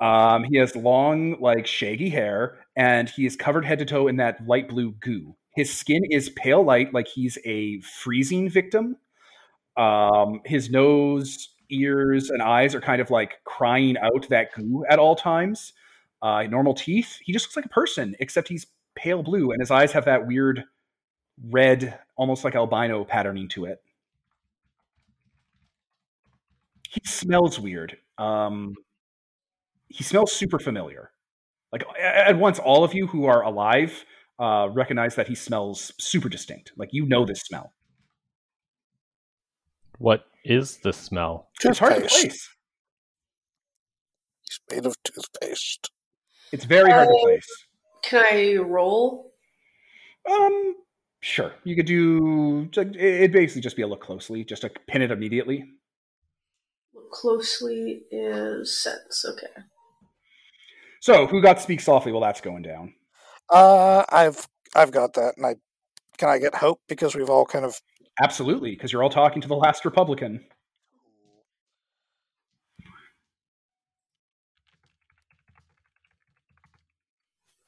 Um, 0.00 0.44
he 0.44 0.56
has 0.56 0.74
long, 0.74 1.40
like 1.40 1.66
shaggy 1.66 2.08
hair, 2.10 2.58
and 2.76 3.08
he 3.08 3.24
is 3.26 3.36
covered 3.36 3.64
head 3.64 3.78
to 3.78 3.84
toe 3.84 4.08
in 4.08 4.16
that 4.16 4.46
light 4.46 4.68
blue 4.68 4.92
goo. 5.00 5.36
His 5.54 5.72
skin 5.72 6.02
is 6.10 6.30
pale 6.30 6.62
light, 6.64 6.92
like 6.92 7.06
he's 7.08 7.38
a 7.44 7.80
freezing 7.80 8.48
victim. 8.48 8.96
Um, 9.76 10.40
his 10.44 10.70
nose, 10.70 11.50
ears, 11.70 12.30
and 12.30 12.42
eyes 12.42 12.74
are 12.74 12.80
kind 12.80 13.00
of 13.00 13.10
like 13.10 13.34
crying 13.44 13.96
out 13.98 14.28
that 14.28 14.52
goo 14.54 14.84
at 14.88 14.98
all 14.98 15.16
times. 15.16 15.72
Uh, 16.20 16.42
normal 16.44 16.74
teeth. 16.74 17.18
He 17.22 17.32
just 17.32 17.46
looks 17.46 17.56
like 17.56 17.64
a 17.66 17.68
person, 17.68 18.14
except 18.20 18.48
he's 18.48 18.66
pale 18.94 19.22
blue, 19.22 19.52
and 19.52 19.60
his 19.60 19.70
eyes 19.70 19.92
have 19.92 20.04
that 20.06 20.26
weird 20.26 20.64
red, 21.50 21.98
almost 22.16 22.44
like 22.44 22.54
albino 22.54 23.04
patterning 23.04 23.48
to 23.50 23.64
it. 23.66 23.82
He 26.88 27.00
smells 27.06 27.58
weird. 27.58 27.96
Um, 28.18 28.74
he 29.88 30.04
smells 30.04 30.32
super 30.32 30.58
familiar. 30.58 31.10
Like 31.72 31.84
at 31.98 32.36
once, 32.36 32.58
all 32.58 32.84
of 32.84 32.92
you 32.94 33.06
who 33.06 33.24
are 33.24 33.42
alive 33.42 34.04
uh, 34.38 34.68
recognize 34.72 35.14
that 35.14 35.28
he 35.28 35.34
smells 35.34 35.92
super 35.98 36.28
distinct. 36.28 36.72
Like 36.76 36.90
you 36.92 37.06
know 37.06 37.24
this 37.24 37.40
smell. 37.40 37.72
What 39.98 40.26
is 40.44 40.78
the 40.78 40.92
smell? 40.92 41.48
It's 41.64 41.78
hard 41.78 41.94
to 41.94 42.00
Toothpaste. 42.00 42.20
place. 42.22 42.48
He's 44.42 44.60
made 44.70 44.86
of 44.86 44.96
toothpaste. 45.02 45.90
It's 46.52 46.64
very 46.66 46.90
hard 46.90 47.08
to 47.08 47.14
Oh. 47.14 47.22
place. 47.24 47.46
Can 48.02 48.24
I 48.24 48.56
roll? 48.56 49.32
Um, 50.30 50.74
sure. 51.22 51.54
You 51.64 51.74
could 51.74 51.86
do. 51.86 52.68
It'd 52.76 53.32
basically 53.32 53.62
just 53.62 53.76
be 53.76 53.82
a 53.82 53.86
look 53.86 54.02
closely, 54.02 54.44
just 54.44 54.62
to 54.62 54.70
pin 54.86 55.00
it 55.00 55.10
immediately. 55.10 55.64
Look 56.94 57.10
closely 57.10 58.02
is 58.10 58.82
sense. 58.82 59.24
Okay. 59.26 59.46
So, 61.00 61.26
who 61.26 61.40
got 61.40 61.60
speak 61.60 61.80
softly 61.80 62.12
while 62.12 62.20
that's 62.20 62.40
going 62.40 62.62
down? 62.62 62.94
Uh, 63.48 64.04
I've 64.10 64.46
I've 64.76 64.90
got 64.92 65.14
that, 65.14 65.34
and 65.36 65.46
I 65.46 65.56
can 66.18 66.28
I 66.28 66.38
get 66.38 66.54
hope 66.54 66.80
because 66.88 67.14
we've 67.14 67.30
all 67.30 67.46
kind 67.46 67.64
of 67.64 67.80
Absolutely, 68.20 68.72
because 68.72 68.92
you're 68.92 69.02
all 69.02 69.10
talking 69.10 69.40
to 69.40 69.48
the 69.48 69.56
last 69.56 69.84
Republican. 69.84 70.44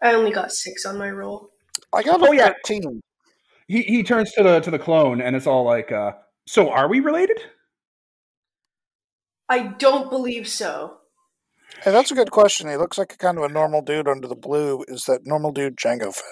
I 0.02 0.12
only 0.12 0.32
got 0.32 0.52
six 0.52 0.85
on 0.85 0.98
my 0.98 1.10
roll. 1.10 1.51
I 1.93 2.02
got 2.02 2.20
a 2.20 2.28
Oh, 2.28 2.32
yeah. 2.32 2.52
thirteen. 2.66 3.01
He 3.66 3.82
he 3.82 4.02
turns 4.02 4.32
to 4.32 4.42
the 4.42 4.60
to 4.60 4.70
the 4.70 4.78
clone, 4.78 5.20
and 5.20 5.34
it's 5.34 5.46
all 5.46 5.64
like, 5.64 5.90
uh, 5.92 6.12
"So, 6.46 6.70
are 6.70 6.88
we 6.88 7.00
related?" 7.00 7.40
I 9.48 9.68
don't 9.78 10.10
believe 10.10 10.48
so. 10.48 10.98
Hey, 11.82 11.90
that's 11.92 12.10
a 12.10 12.14
good 12.14 12.30
question. 12.30 12.68
He 12.68 12.76
looks 12.76 12.96
like 12.98 13.12
a 13.12 13.16
kind 13.16 13.36
of 13.38 13.44
a 13.44 13.48
normal 13.48 13.82
dude 13.82 14.08
under 14.08 14.26
the 14.28 14.34
blue. 14.36 14.84
Is 14.88 15.04
that 15.04 15.26
normal 15.26 15.50
dude 15.52 15.76
Jango 15.76 16.14
Fett? 16.14 16.24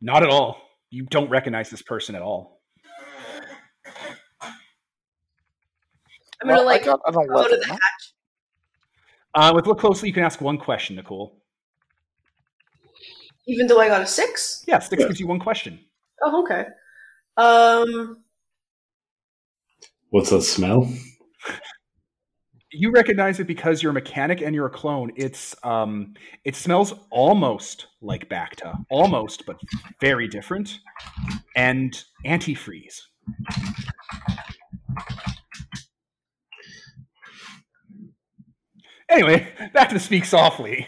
Not 0.00 0.22
at 0.22 0.28
all. 0.28 0.60
You 0.90 1.04
don't 1.06 1.30
recognize 1.30 1.70
this 1.70 1.82
person 1.82 2.14
at 2.14 2.22
all. 2.22 2.60
I'm 6.42 6.48
gonna 6.48 6.58
Well, 6.58 6.66
like 6.66 6.82
I 6.82 6.86
got 6.86 7.00
an 7.06 7.14
go 7.14 7.22
to 7.22 7.32
eleven. 7.32 7.60
the 7.60 7.66
hatch. 7.66 8.12
Uh, 9.34 9.52
with 9.54 9.66
look 9.66 9.78
closely, 9.80 10.08
you 10.08 10.14
can 10.14 10.22
ask 10.22 10.40
one 10.40 10.58
question, 10.58 10.96
Nicole. 10.96 11.42
Even 13.46 13.66
though 13.66 13.80
I 13.80 13.88
got 13.88 14.00
a 14.02 14.06
six. 14.06 14.64
Yeah, 14.66 14.78
six 14.78 15.00
Yeah. 15.02 15.08
gives 15.08 15.20
you 15.20 15.26
one 15.26 15.40
question. 15.40 15.84
Oh, 16.22 16.42
okay. 16.42 16.64
Um, 17.36 18.22
What's 20.10 20.30
that 20.30 20.42
smell? 20.42 20.88
You 22.70 22.90
recognize 22.90 23.40
it 23.40 23.46
because 23.46 23.82
you're 23.82 23.90
a 23.90 23.94
mechanic 23.94 24.40
and 24.40 24.54
you're 24.54 24.66
a 24.66 24.70
clone. 24.70 25.12
It's 25.16 25.54
um, 25.62 26.14
it 26.44 26.56
smells 26.56 26.92
almost 27.10 27.86
like 28.00 28.28
Bacta, 28.28 28.76
almost, 28.90 29.44
but 29.46 29.56
very 30.00 30.28
different, 30.28 30.78
and 31.56 32.04
antifreeze. 32.26 33.00
Anyway, 39.08 39.46
back 39.72 39.90
to 39.90 40.00
speak 40.00 40.24
softly. 40.24 40.86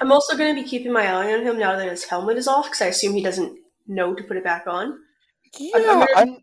I'm 0.00 0.12
also 0.12 0.36
going 0.36 0.54
to 0.54 0.62
be 0.62 0.68
keeping 0.68 0.92
my 0.92 1.06
eye 1.06 1.34
on 1.34 1.42
him 1.42 1.58
now 1.58 1.76
that 1.76 1.88
his 1.88 2.04
helmet 2.04 2.36
is 2.36 2.48
off 2.48 2.66
because 2.66 2.82
I 2.82 2.86
assume 2.86 3.14
he 3.14 3.22
doesn't 3.22 3.58
know 3.86 4.14
to 4.14 4.22
put 4.24 4.36
it 4.36 4.44
back 4.44 4.66
on. 4.66 4.98
Yeah, 5.58 6.06
I'm. 6.16 6.38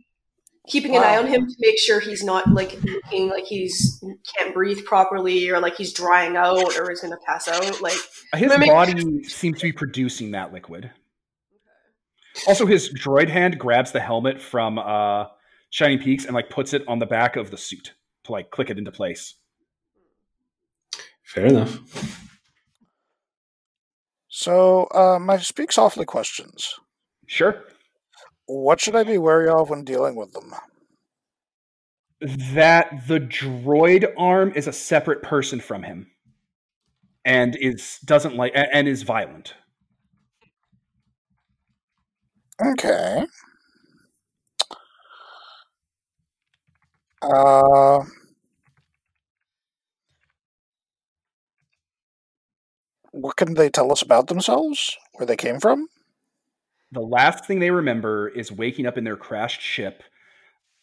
Keeping 0.67 0.95
an 0.95 1.03
eye 1.03 1.17
on 1.17 1.27
him 1.27 1.45
to 1.45 1.55
make 1.59 1.77
sure 1.77 1.99
he's 1.99 2.23
not 2.23 2.47
like 2.51 2.81
looking 2.81 3.29
like 3.29 3.43
he's 3.45 4.03
can't 4.35 4.51
breathe 4.51 4.83
properly 4.83 5.47
or 5.51 5.59
like 5.59 5.75
he's 5.75 5.93
drying 5.93 6.35
out 6.35 6.75
or 6.75 6.89
is 6.89 7.01
going 7.01 7.11
to 7.13 7.19
pass 7.23 7.47
out. 7.47 7.81
Like 7.81 7.93
His 8.33 8.49
Let 8.49 8.59
me- 8.59 8.67
body 8.69 9.23
seems 9.25 9.59
to 9.59 9.67
be 9.67 9.71
producing 9.71 10.31
that 10.31 10.51
liquid. 10.51 10.89
Also, 12.47 12.65
his 12.65 12.91
droid 12.93 13.29
hand 13.29 13.59
grabs 13.59 13.91
the 13.91 13.99
helmet 13.99 14.41
from 14.41 14.79
uh, 14.79 15.25
Shining 15.69 15.99
Peaks 15.99 16.25
and 16.25 16.33
like 16.33 16.49
puts 16.49 16.73
it 16.73 16.83
on 16.87 16.97
the 16.97 17.05
back 17.05 17.35
of 17.35 17.51
the 17.51 17.57
suit 17.57 17.93
to 18.23 18.31
like 18.31 18.49
click 18.49 18.71
it 18.71 18.79
into 18.79 18.91
place. 18.91 19.35
Fair 21.23 21.45
enough. 21.45 21.77
So, 24.45 24.83
uh, 24.93 25.17
my 25.17 25.37
speak 25.37 25.71
softly 25.71 26.05
questions. 26.05 26.75
Sure. 27.25 27.63
What 28.45 28.79
should 28.79 28.95
I 28.95 29.03
be 29.03 29.17
wary 29.17 29.49
of 29.49 29.71
when 29.71 29.83
dealing 29.83 30.15
with 30.15 30.33
them? 30.33 30.53
That 32.53 33.07
the 33.07 33.19
droid 33.19 34.05
arm 34.15 34.53
is 34.55 34.67
a 34.67 34.71
separate 34.71 35.23
person 35.23 35.59
from 35.59 35.81
him, 35.81 36.11
and 37.25 37.55
is 37.55 37.97
doesn't 38.05 38.35
like 38.35 38.51
and 38.55 38.87
is 38.87 39.01
violent. 39.01 39.55
Okay. 42.63 43.25
Uh, 47.23 47.99
what 53.15 53.37
can 53.37 53.53
they 53.53 53.69
tell 53.69 53.91
us 53.91 54.01
about 54.01 54.27
themselves? 54.27 54.97
Where 55.13 55.25
they 55.25 55.37
came 55.37 55.59
from? 55.59 55.87
The 56.91 56.99
last 56.99 57.45
thing 57.45 57.59
they 57.59 57.71
remember 57.71 58.27
is 58.27 58.51
waking 58.51 58.85
up 58.85 58.97
in 58.97 59.05
their 59.05 59.15
crashed 59.15 59.61
ship 59.61 60.03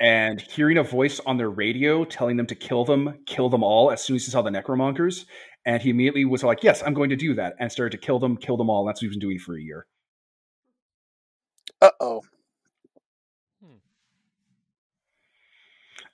and 0.01 0.41
hearing 0.41 0.79
a 0.79 0.83
voice 0.83 1.21
on 1.27 1.37
their 1.37 1.51
radio 1.51 2.05
telling 2.05 2.39
them 2.39 2.47
to 2.47 2.55
kill 2.55 2.85
them, 2.87 3.19
kill 3.27 3.51
them 3.51 3.63
all 3.63 3.91
as 3.91 4.03
soon 4.03 4.17
as 4.17 4.25
he 4.25 4.31
saw 4.31 4.41
the 4.41 4.51
necromongers. 4.51 5.27
And 5.67 5.83
he 5.83 5.91
immediately 5.91 6.25
was 6.25 6.43
like, 6.43 6.65
Yes, 6.65 6.83
I'm 6.85 6.95
going 6.95 7.11
to 7.11 7.17
do 7.17 7.35
that. 7.35 7.55
And 7.61 7.71
started 7.71 7.93
to 7.93 8.05
kill 8.05 8.19
them, 8.19 8.37
kill 8.39 8.57
them 8.57 8.71
all. 8.71 8.81
And 8.81 8.89
that's 8.89 9.03
what 9.03 9.09
he's 9.09 9.17
been 9.17 9.29
doing 9.29 9.39
for 9.39 9.57
a 9.57 9.63
year. 9.63 9.87
Uh 11.81 11.91
oh. 12.01 12.23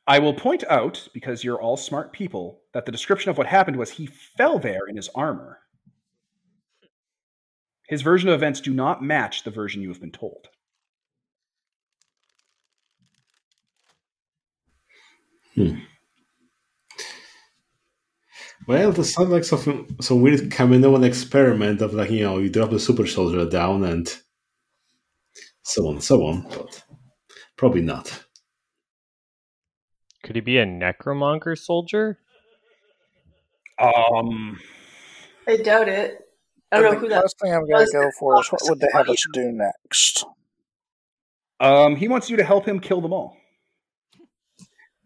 I 0.06 0.18
will 0.18 0.34
point 0.34 0.64
out, 0.68 1.06
because 1.12 1.44
you're 1.44 1.60
all 1.60 1.76
smart 1.76 2.12
people, 2.12 2.62
that 2.72 2.86
the 2.86 2.92
description 2.92 3.30
of 3.30 3.38
what 3.38 3.46
happened 3.46 3.76
was 3.76 3.90
he 3.90 4.06
fell 4.06 4.58
there 4.58 4.86
in 4.88 4.96
his 4.96 5.10
armor. 5.14 5.60
His 7.88 8.02
version 8.02 8.28
of 8.28 8.34
events 8.34 8.60
do 8.60 8.74
not 8.74 9.02
match 9.02 9.44
the 9.44 9.50
version 9.50 9.82
you 9.82 9.88
have 9.88 10.00
been 10.00 10.12
told. 10.12 10.48
Well, 18.66 18.92
this 18.92 19.14
sounds 19.14 19.30
like 19.30 19.44
something 19.44 19.96
some 20.02 20.20
weird 20.20 20.50
Kaminoan 20.50 21.02
experiment 21.02 21.80
of 21.80 21.94
like 21.94 22.10
you 22.10 22.22
know 22.22 22.38
you 22.38 22.50
drop 22.50 22.68
the 22.68 22.78
super 22.78 23.06
soldier 23.06 23.48
down 23.48 23.82
and 23.82 24.14
so 25.62 25.88
on 25.88 25.94
and 25.94 26.04
so 26.04 26.22
on, 26.26 26.42
but 26.42 26.84
probably 27.56 27.80
not. 27.80 28.24
Could 30.22 30.36
he 30.36 30.42
be 30.42 30.58
a 30.58 30.66
necromonger 30.66 31.56
soldier? 31.56 32.18
Um, 33.78 34.60
I 35.46 35.56
doubt 35.56 35.88
it. 35.88 36.27
I 36.70 36.80
don't 36.80 36.84
know 36.84 36.90
the 36.90 36.96
who 36.98 37.08
that. 37.08 37.22
first 37.22 37.38
thing 37.40 37.52
I'm 37.52 37.66
going 37.66 37.86
to 37.86 37.92
go 37.92 38.10
for 38.18 38.40
is 38.40 38.48
what 38.48 38.60
would 38.64 38.80
they 38.80 38.88
have 38.92 39.08
us 39.08 39.24
do 39.32 39.52
next? 39.52 40.24
Um, 41.60 41.96
he 41.96 42.08
wants 42.08 42.30
you 42.30 42.36
to 42.36 42.44
help 42.44 42.66
him 42.66 42.78
kill 42.78 43.00
them 43.00 43.12
all. 43.12 43.36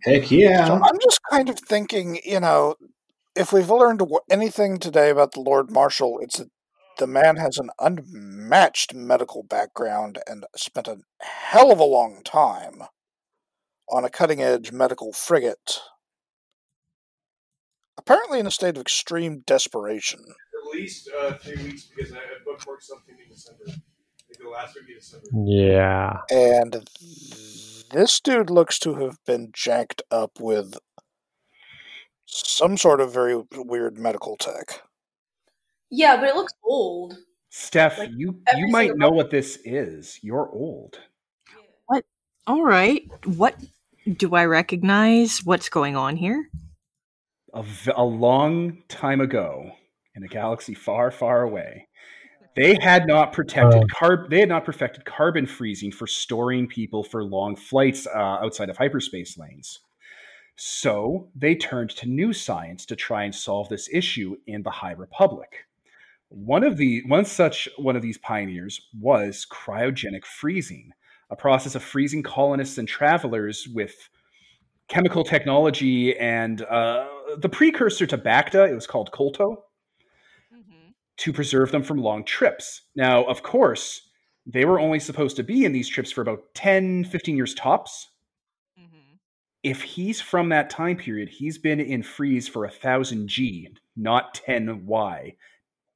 Heck 0.02 0.30
yeah. 0.30 0.66
So 0.66 0.74
I'm 0.74 0.98
just 1.00 1.20
kind 1.30 1.48
of 1.48 1.58
thinking, 1.58 2.18
you 2.24 2.40
know, 2.40 2.74
if 3.36 3.52
we've 3.52 3.70
learned 3.70 4.02
anything 4.30 4.78
today 4.78 5.10
about 5.10 5.32
the 5.32 5.40
Lord 5.40 5.70
Marshal, 5.70 6.18
it's 6.20 6.38
that 6.38 6.48
the 6.98 7.06
man 7.06 7.36
has 7.36 7.58
an 7.58 7.70
unmatched 7.78 8.94
medical 8.94 9.42
background 9.42 10.18
and 10.26 10.44
spent 10.56 10.88
a 10.88 10.98
hell 11.20 11.72
of 11.72 11.78
a 11.78 11.84
long 11.84 12.20
time 12.24 12.82
on 13.90 14.04
a 14.04 14.10
cutting 14.10 14.42
edge 14.42 14.72
medical 14.72 15.12
frigate. 15.12 15.80
Apparently, 17.96 18.40
in 18.40 18.46
a 18.46 18.50
state 18.50 18.76
of 18.76 18.80
extreme 18.80 19.42
desperation. 19.46 20.20
At 20.72 20.78
least 20.78 21.10
uh, 21.20 21.34
three 21.34 21.62
weeks 21.62 21.84
because 21.84 22.12
I, 22.12 22.16
I 22.16 22.20
bookmarked 22.46 22.82
something 22.82 23.14
in 23.22 23.28
December. 23.28 23.64
Like 23.66 24.38
the 24.42 24.48
last 24.48 24.74
week 24.74 24.84
of 24.96 25.02
December. 25.02 25.26
Yeah. 25.44 26.20
And 26.30 26.88
this 27.92 28.20
dude 28.20 28.48
looks 28.50 28.78
to 28.80 28.94
have 28.94 29.18
been 29.26 29.50
jacked 29.52 30.00
up 30.10 30.40
with 30.40 30.78
some 32.26 32.76
sort 32.78 33.00
of 33.00 33.12
very 33.12 33.42
weird 33.54 33.98
medical 33.98 34.36
tech. 34.36 34.80
Yeah, 35.90 36.16
but 36.16 36.28
it 36.30 36.34
looks 36.36 36.54
old. 36.64 37.18
Steph, 37.50 37.98
Like, 37.98 38.10
you 38.16 38.40
you 38.56 38.68
might 38.68 38.96
know 38.96 39.08
one. 39.08 39.16
what 39.16 39.30
this 39.30 39.58
is. 39.64 40.18
You're 40.22 40.48
old. 40.50 40.98
What? 41.86 42.04
All 42.46 42.64
right. 42.64 43.02
What 43.26 43.56
do 44.16 44.34
I 44.34 44.46
recognize? 44.46 45.40
What's 45.44 45.68
going 45.68 45.94
on 45.94 46.16
here? 46.16 46.48
A, 47.52 47.62
v- 47.62 47.92
a 47.94 48.02
long 48.02 48.82
time 48.88 49.20
ago, 49.20 49.72
in 50.14 50.22
a 50.22 50.28
galaxy 50.28 50.74
far, 50.74 51.10
far 51.10 51.42
away, 51.42 51.88
they 52.54 52.76
had 52.80 53.06
not 53.06 53.32
protected 53.32 53.82
Oh. 53.82 53.86
carb. 53.94 54.28
They 54.28 54.40
had 54.40 54.48
not 54.48 54.64
perfected 54.64 55.04
carbon 55.04 55.46
freezing 55.46 55.90
for 55.90 56.06
storing 56.06 56.66
people 56.66 57.02
for 57.02 57.24
long 57.24 57.56
flights 57.56 58.06
uh, 58.06 58.18
outside 58.18 58.68
of 58.68 58.76
hyperspace 58.76 59.38
lanes. 59.38 59.80
So 60.56 61.30
they 61.34 61.54
turned 61.54 61.90
to 61.90 62.06
new 62.08 62.32
science 62.34 62.84
to 62.86 62.96
try 62.96 63.24
and 63.24 63.34
solve 63.34 63.68
this 63.68 63.88
issue 63.90 64.36
in 64.46 64.62
the 64.62 64.70
High 64.70 64.92
Republic. 64.92 65.64
One 66.28 66.62
of 66.62 66.76
the 66.76 67.02
one 67.06 67.24
such 67.24 67.68
one 67.76 67.96
of 67.96 68.02
these 68.02 68.18
pioneers 68.18 68.88
was 69.00 69.46
cryogenic 69.50 70.24
freezing, 70.24 70.92
a 71.30 71.36
process 71.36 71.74
of 71.74 71.82
freezing 71.82 72.22
colonists 72.22 72.78
and 72.78 72.86
travelers 72.86 73.66
with 73.72 73.94
chemical 74.88 75.24
technology 75.24 76.16
and 76.18 76.62
uh, 76.62 77.06
the 77.38 77.48
precursor 77.48 78.06
to 78.06 78.18
Bacta. 78.18 78.70
It 78.70 78.74
was 78.74 78.86
called 78.86 79.10
Kolto 79.10 79.62
to 81.22 81.32
preserve 81.32 81.70
them 81.70 81.84
from 81.84 81.98
long 81.98 82.24
trips. 82.24 82.82
Now, 82.96 83.22
of 83.24 83.44
course, 83.44 84.08
they 84.44 84.64
were 84.64 84.80
only 84.80 84.98
supposed 84.98 85.36
to 85.36 85.44
be 85.44 85.64
in 85.64 85.70
these 85.70 85.88
trips 85.88 86.10
for 86.10 86.20
about 86.20 86.52
10, 86.54 87.04
15 87.04 87.36
years 87.36 87.54
tops. 87.54 88.08
If 89.62 89.82
he's 89.82 90.20
from 90.20 90.48
that 90.48 90.68
time 90.68 90.96
period, 90.96 91.28
he's 91.28 91.58
been 91.58 91.78
in 91.78 92.02
freeze 92.02 92.48
for 92.48 92.64
a 92.64 92.70
thousand 92.70 93.28
G, 93.28 93.68
not 93.96 94.34
10 94.34 94.84
Y. 94.84 95.36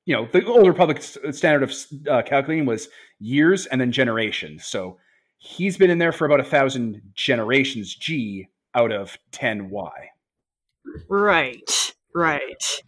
You 0.05 0.15
know, 0.15 0.29
the 0.33 0.47
old 0.47 0.69
Republic 0.69 1.03
standard 1.03 1.65
of 1.65 1.75
uh, 2.09 2.23
calculating 2.23 2.65
was 2.65 2.89
years 3.19 3.67
and 3.67 3.81
then 3.81 3.91
generations. 3.91 4.65
So 4.67 4.97
he's 5.39 5.77
been 5.77 5.91
in 5.91 5.99
there 5.99 6.13
for 6.13 6.25
about 6.27 6.39
a 6.39 6.45
thousand 6.45 7.03
generations 7.17 7.93
G 7.97 8.47
out 8.77 8.93
of 8.93 9.19
10 9.33 9.71
Y. 9.71 10.11
Right. 11.09 11.93
Right. 12.15 12.83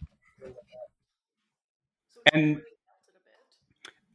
And 2.33 2.61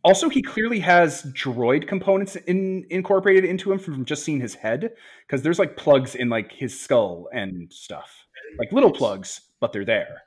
also, 0.02 0.28
he 0.28 0.42
clearly 0.42 0.80
has 0.80 1.22
droid 1.32 1.88
components 1.88 2.36
in, 2.36 2.84
incorporated 2.90 3.44
into 3.44 3.72
him 3.72 3.78
from 3.78 4.04
just 4.04 4.22
seeing 4.22 4.40
his 4.40 4.54
head, 4.54 4.90
because 5.26 5.42
there's 5.42 5.58
like 5.58 5.76
plugs 5.76 6.14
in 6.14 6.28
like 6.28 6.52
his 6.52 6.78
skull 6.78 7.28
and 7.32 7.72
stuff, 7.72 8.26
like 8.58 8.70
little 8.70 8.92
plugs, 8.92 9.40
but 9.60 9.72
they're 9.72 9.84
there. 9.84 10.22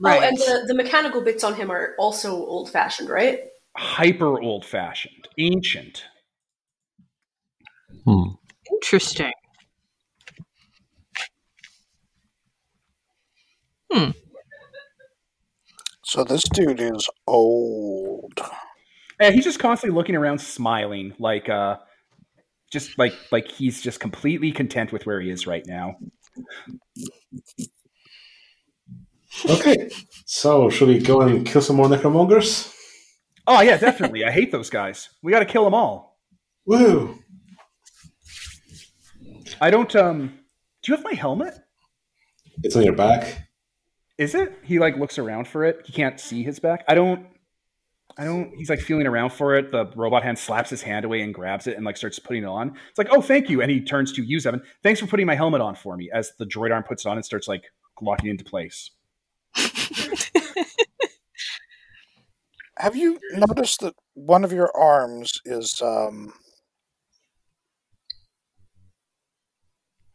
Right. 0.00 0.20
Oh, 0.20 0.26
and 0.26 0.36
the, 0.36 0.64
the 0.66 0.74
mechanical 0.74 1.22
bits 1.22 1.44
on 1.44 1.54
him 1.54 1.70
are 1.70 1.94
also 1.98 2.32
old 2.34 2.70
fashioned, 2.70 3.08
right? 3.08 3.38
Hyper 3.76 4.40
old 4.40 4.64
fashioned, 4.64 5.28
ancient. 5.38 6.04
Hmm. 8.04 8.30
Interesting. 8.72 9.32
So 16.14 16.22
this 16.22 16.44
dude 16.44 16.80
is 16.80 17.10
old. 17.26 18.38
And 19.18 19.34
he's 19.34 19.42
just 19.42 19.58
constantly 19.58 19.96
looking 19.96 20.14
around, 20.14 20.40
smiling, 20.40 21.12
like 21.18 21.48
uh, 21.48 21.78
just 22.70 22.96
like 23.00 23.14
like 23.32 23.50
he's 23.50 23.82
just 23.82 23.98
completely 23.98 24.52
content 24.52 24.92
with 24.92 25.06
where 25.06 25.20
he 25.20 25.28
is 25.28 25.48
right 25.48 25.66
now. 25.66 25.96
Okay. 29.50 29.90
So, 30.24 30.70
should 30.70 30.86
we 30.86 31.00
go 31.00 31.20
and 31.20 31.44
kill 31.44 31.60
some 31.60 31.74
more 31.74 31.88
necromongers? 31.88 32.72
Oh 33.48 33.60
yeah, 33.62 33.76
definitely. 33.76 34.24
I 34.24 34.30
hate 34.30 34.52
those 34.52 34.70
guys. 34.70 35.08
We 35.20 35.32
got 35.32 35.40
to 35.40 35.46
kill 35.46 35.64
them 35.64 35.74
all. 35.74 36.20
Woo! 36.64 37.18
I 39.60 39.68
don't. 39.72 39.96
Um, 39.96 40.38
do 40.84 40.92
you 40.92 40.96
have 40.96 41.04
my 41.04 41.14
helmet? 41.14 41.54
It's 42.62 42.76
on 42.76 42.84
your 42.84 42.94
back. 42.94 43.48
Is 44.16 44.34
it? 44.34 44.58
He 44.62 44.78
like 44.78 44.96
looks 44.96 45.18
around 45.18 45.48
for 45.48 45.64
it. 45.64 45.82
He 45.84 45.92
can't 45.92 46.20
see 46.20 46.42
his 46.42 46.58
back. 46.60 46.84
I 46.88 46.94
don't. 46.94 47.26
I 48.16 48.24
don't. 48.24 48.54
He's 48.56 48.70
like 48.70 48.80
feeling 48.80 49.06
around 49.08 49.30
for 49.30 49.56
it. 49.56 49.72
The 49.72 49.86
robot 49.96 50.22
hand 50.22 50.38
slaps 50.38 50.70
his 50.70 50.82
hand 50.82 51.04
away 51.04 51.22
and 51.22 51.34
grabs 51.34 51.66
it 51.66 51.76
and 51.76 51.84
like 51.84 51.96
starts 51.96 52.20
putting 52.20 52.44
it 52.44 52.46
on. 52.46 52.76
It's 52.88 52.98
like, 52.98 53.08
oh, 53.10 53.20
thank 53.20 53.50
you. 53.50 53.60
And 53.60 53.70
he 53.70 53.80
turns 53.80 54.12
to 54.12 54.22
you, 54.22 54.38
Evan. 54.46 54.62
Thanks 54.84 55.00
for 55.00 55.06
putting 55.06 55.26
my 55.26 55.34
helmet 55.34 55.60
on 55.60 55.74
for 55.74 55.96
me. 55.96 56.10
As 56.14 56.32
the 56.38 56.46
droid 56.46 56.72
arm 56.72 56.84
puts 56.84 57.04
it 57.04 57.08
on 57.08 57.16
and 57.16 57.24
starts 57.24 57.48
like 57.48 57.64
locking 58.00 58.30
into 58.30 58.44
place. 58.44 58.90
Have 62.78 62.96
you 62.96 63.18
noticed 63.32 63.80
that 63.80 63.94
one 64.14 64.44
of 64.44 64.52
your 64.52 64.70
arms 64.76 65.40
is 65.44 65.80
um 65.82 66.34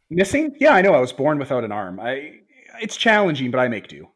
Missing? 0.09 0.55
Yeah, 0.59 0.73
I 0.73 0.81
know. 0.81 0.93
I 0.95 0.99
was 0.99 1.13
born 1.13 1.37
without 1.37 1.63
an 1.63 1.71
arm. 1.71 1.99
I. 1.99 2.38
It's 2.81 2.97
challenging, 2.97 3.51
but 3.51 3.59
I 3.59 3.67
make 3.67 3.87
do. 3.87 4.07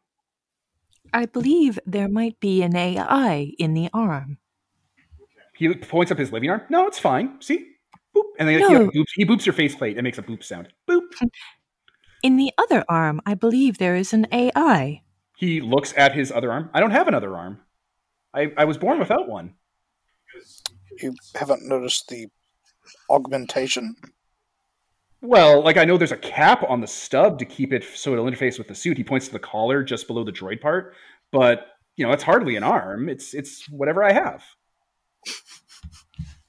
I 1.12 1.26
believe 1.26 1.78
there 1.86 2.08
might 2.08 2.40
be 2.40 2.62
an 2.62 2.74
AI 2.74 3.52
in 3.58 3.74
the 3.74 3.88
arm. 3.92 4.38
He 5.54 5.72
points 5.74 6.10
up 6.10 6.18
his 6.18 6.32
living 6.32 6.50
arm. 6.50 6.62
No, 6.68 6.86
it's 6.86 6.98
fine. 6.98 7.40
See, 7.40 7.74
boop, 8.14 8.24
and 8.38 8.48
then 8.48 8.58
he, 8.58 8.64
like, 8.66 8.88
boops, 8.88 9.12
he 9.14 9.24
boops 9.24 9.46
your 9.46 9.52
faceplate 9.52 9.96
and 9.96 10.04
makes 10.04 10.18
a 10.18 10.22
boop 10.22 10.42
sound. 10.42 10.68
Boop. 10.88 11.02
Hmm. 11.18 11.28
In 12.24 12.36
the 12.36 12.52
other 12.58 12.84
arm, 12.88 13.20
I 13.26 13.34
believe 13.34 13.78
there 13.78 13.94
is 13.94 14.12
an 14.12 14.26
AI. 14.32 15.02
He 15.36 15.60
looks 15.60 15.92
at 15.96 16.14
his 16.14 16.32
other 16.32 16.50
arm. 16.50 16.70
I 16.72 16.80
don't 16.80 16.90
have 16.90 17.06
another 17.06 17.36
arm. 17.36 17.60
I, 18.32 18.52
I 18.56 18.64
was 18.64 18.78
born 18.78 18.98
without 18.98 19.28
one. 19.28 19.54
you 21.00 21.14
haven't 21.34 21.68
noticed 21.68 22.08
the 22.08 22.28
augmentation? 23.10 23.94
Well, 25.24 25.62
like 25.62 25.78
I 25.78 25.86
know 25.86 25.96
there's 25.96 26.12
a 26.12 26.18
cap 26.18 26.64
on 26.68 26.82
the 26.82 26.86
stub 26.86 27.38
to 27.38 27.46
keep 27.46 27.72
it 27.72 27.82
so 27.94 28.12
it'll 28.12 28.26
interface 28.26 28.58
with 28.58 28.68
the 28.68 28.74
suit. 28.74 28.98
He 28.98 29.04
points 29.04 29.26
to 29.28 29.32
the 29.32 29.38
collar 29.38 29.82
just 29.82 30.06
below 30.06 30.22
the 30.22 30.30
droid 30.30 30.60
part, 30.60 30.94
but 31.32 31.68
you 31.96 32.06
know 32.06 32.12
it's 32.12 32.22
hardly 32.22 32.56
an 32.56 32.62
arm. 32.62 33.08
It's 33.08 33.32
it's 33.32 33.66
whatever 33.70 34.04
I 34.04 34.12
have. 34.12 34.44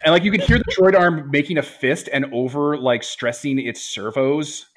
And 0.03 0.11
like 0.11 0.23
you 0.23 0.31
can 0.31 0.41
hear 0.41 0.57
the 0.57 0.75
droid 0.77 0.99
arm 0.99 1.31
making 1.31 1.57
a 1.57 1.63
fist 1.63 2.09
and 2.11 2.25
over 2.33 2.77
like 2.77 3.01
stressing 3.03 3.59
its 3.59 3.81
servos. 3.81 4.65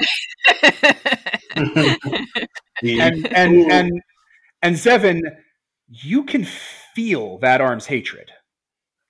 And 2.80 3.26
and 3.32 3.72
and 3.72 4.02
and 4.62 4.76
Zevin, 4.76 5.20
you 5.88 6.22
can 6.22 6.44
feel 6.94 7.38
that 7.38 7.60
arm's 7.60 7.86
hatred. 7.86 8.30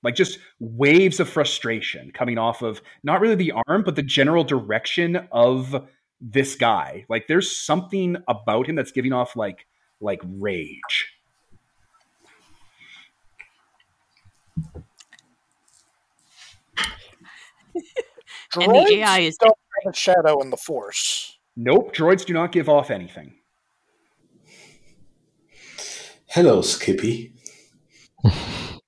Like 0.03 0.15
just 0.15 0.39
waves 0.61 1.19
of 1.21 1.29
frustration 1.29 2.11
coming 2.13 2.39
off 2.39 2.63
of 2.63 2.81
not 3.03 3.21
really 3.21 3.35
the 3.35 3.53
arm, 3.67 3.83
but 3.83 3.97
the 3.97 4.03
general 4.03 4.45
direction 4.45 5.29
of 5.33 5.89
this 6.21 6.55
guy. 6.55 7.05
Like 7.09 7.27
there's 7.27 7.55
something 7.55 8.17
about 8.29 8.67
him 8.69 8.77
that's 8.77 8.93
giving 8.93 9.13
off 9.13 9.37
like 9.37 9.67
like 10.01 10.21
rage. 10.25 11.15
And 18.57 18.73
the 18.75 18.95
AI 18.95 19.21
is- 19.21 19.37
don't 19.37 19.57
have 19.85 19.93
a 19.93 19.97
shadow 19.97 20.41
in 20.41 20.51
the 20.51 20.57
force. 20.57 21.39
Nope, 21.57 21.95
droids 21.95 22.25
do 22.25 22.33
not 22.33 22.53
give 22.53 22.69
off 22.69 22.91
anything. 22.91 23.35
Hello, 26.29 26.63
Skippy. 26.63 27.35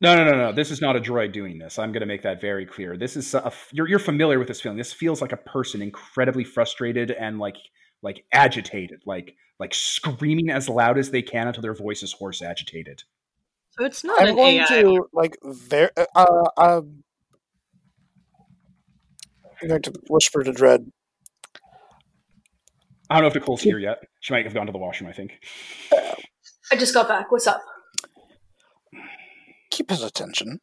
No, 0.02 0.16
no, 0.16 0.24
no, 0.24 0.36
no. 0.36 0.52
This 0.52 0.70
is 0.70 0.80
not 0.80 0.96
a 0.96 1.00
droid 1.00 1.32
doing 1.32 1.58
this. 1.58 1.78
I'm 1.78 1.92
going 1.92 2.00
to 2.00 2.06
make 2.06 2.22
that 2.22 2.40
very 2.40 2.64
clear. 2.64 2.96
This 2.96 3.16
is 3.16 3.34
a, 3.34 3.52
you're 3.72 3.86
you're 3.86 3.98
familiar 3.98 4.38
with 4.38 4.48
this 4.48 4.60
feeling. 4.60 4.78
This 4.78 4.92
feels 4.92 5.20
like 5.20 5.32
a 5.32 5.36
person 5.36 5.82
incredibly 5.82 6.44
frustrated 6.44 7.10
and 7.10 7.38
like 7.38 7.56
like 8.02 8.24
agitated, 8.32 9.02
like 9.04 9.36
like 9.58 9.74
screaming 9.74 10.48
as 10.50 10.68
loud 10.70 10.98
as 10.98 11.10
they 11.10 11.20
can 11.20 11.48
until 11.48 11.62
their 11.62 11.74
voice 11.74 12.02
is 12.02 12.12
hoarse, 12.12 12.40
agitated. 12.40 13.02
So 13.78 13.84
it's 13.84 14.02
not 14.02 14.20
I'm 14.22 14.28
an 14.28 14.36
going 14.36 14.56
AI. 14.58 14.64
to 14.82 15.06
like 15.12 15.36
ver- 15.42 15.92
uh, 15.96 16.24
uh, 16.56 16.80
I'm 19.62 19.68
going 19.68 19.82
to 19.82 19.92
whisper 20.08 20.42
to 20.42 20.52
Dread. 20.52 20.90
I 23.10 23.16
don't 23.16 23.22
know 23.24 23.28
if 23.28 23.34
Nicole's 23.34 23.62
here 23.62 23.78
yet. 23.78 23.98
She 24.20 24.32
might 24.32 24.44
have 24.44 24.54
gone 24.54 24.66
to 24.66 24.72
the 24.72 24.78
washroom, 24.78 25.10
I 25.10 25.12
think. 25.12 25.40
I 26.72 26.76
just 26.76 26.94
got 26.94 27.08
back. 27.08 27.30
What's 27.30 27.46
up? 27.46 27.60
Keep 29.80 29.90
his 29.90 30.02
attention. 30.02 30.60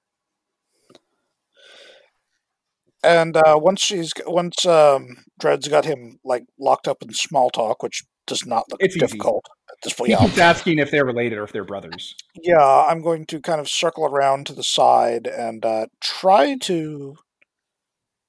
And 3.04 3.36
uh, 3.36 3.58
once 3.60 3.82
she's 3.82 4.12
once 4.26 4.66
um, 4.66 5.24
Dred's 5.40 5.68
got 5.68 5.86
him 5.86 6.20
like 6.24 6.44
locked 6.60 6.88
up 6.88 7.02
in 7.02 7.14
small 7.14 7.50
talk, 7.50 7.82
which 7.82 8.04
does 8.26 8.46
not 8.46 8.66
look 8.70 8.82
It's 8.82 8.96
easy. 8.96 9.06
difficult 9.06 9.46
at 9.70 9.78
this 9.84 9.94
point. 9.94 10.10
He 10.10 10.14
Yeah, 10.14 10.20
keeps 10.20 10.38
asking 10.38 10.80
if 10.80 10.92
they're 10.92 11.06
related 11.06 11.38
or 11.38 11.44
if 11.44 11.52
they're 11.52 11.64
brothers. 11.64 12.16
yeah, 12.42 12.86
I'm 12.90 13.02
going 13.02 13.26
to 13.28 13.40
kind 13.40 13.60
of 13.62 13.70
circle 13.70 14.06
around 14.06 14.46
to 14.48 14.54
the 14.54 14.64
side 14.64 15.26
and 15.28 15.64
uh, 15.66 15.88
try 16.02 16.58
to 16.62 17.16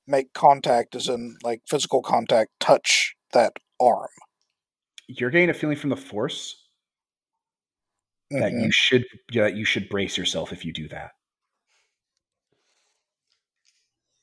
make 0.06 0.32
contact, 0.32 0.94
as 0.94 1.08
in 1.08 1.36
like 1.42 1.62
physical 1.68 2.02
contact, 2.02 2.50
touch 2.60 3.14
that 3.32 3.54
arm. 3.80 4.08
You're 5.08 5.30
getting 5.30 5.50
a 5.50 5.54
feeling 5.54 5.76
from 5.76 5.90
the 5.90 5.96
force 5.96 6.67
that 8.30 8.52
Mhm. 8.52 8.64
you 8.64 8.72
should 8.72 9.06
that 9.34 9.54
you 9.56 9.64
should 9.64 9.88
brace 9.88 10.18
yourself 10.18 10.52
if 10.52 10.64
you 10.64 10.72
do 10.72 10.88
that. 10.88 11.12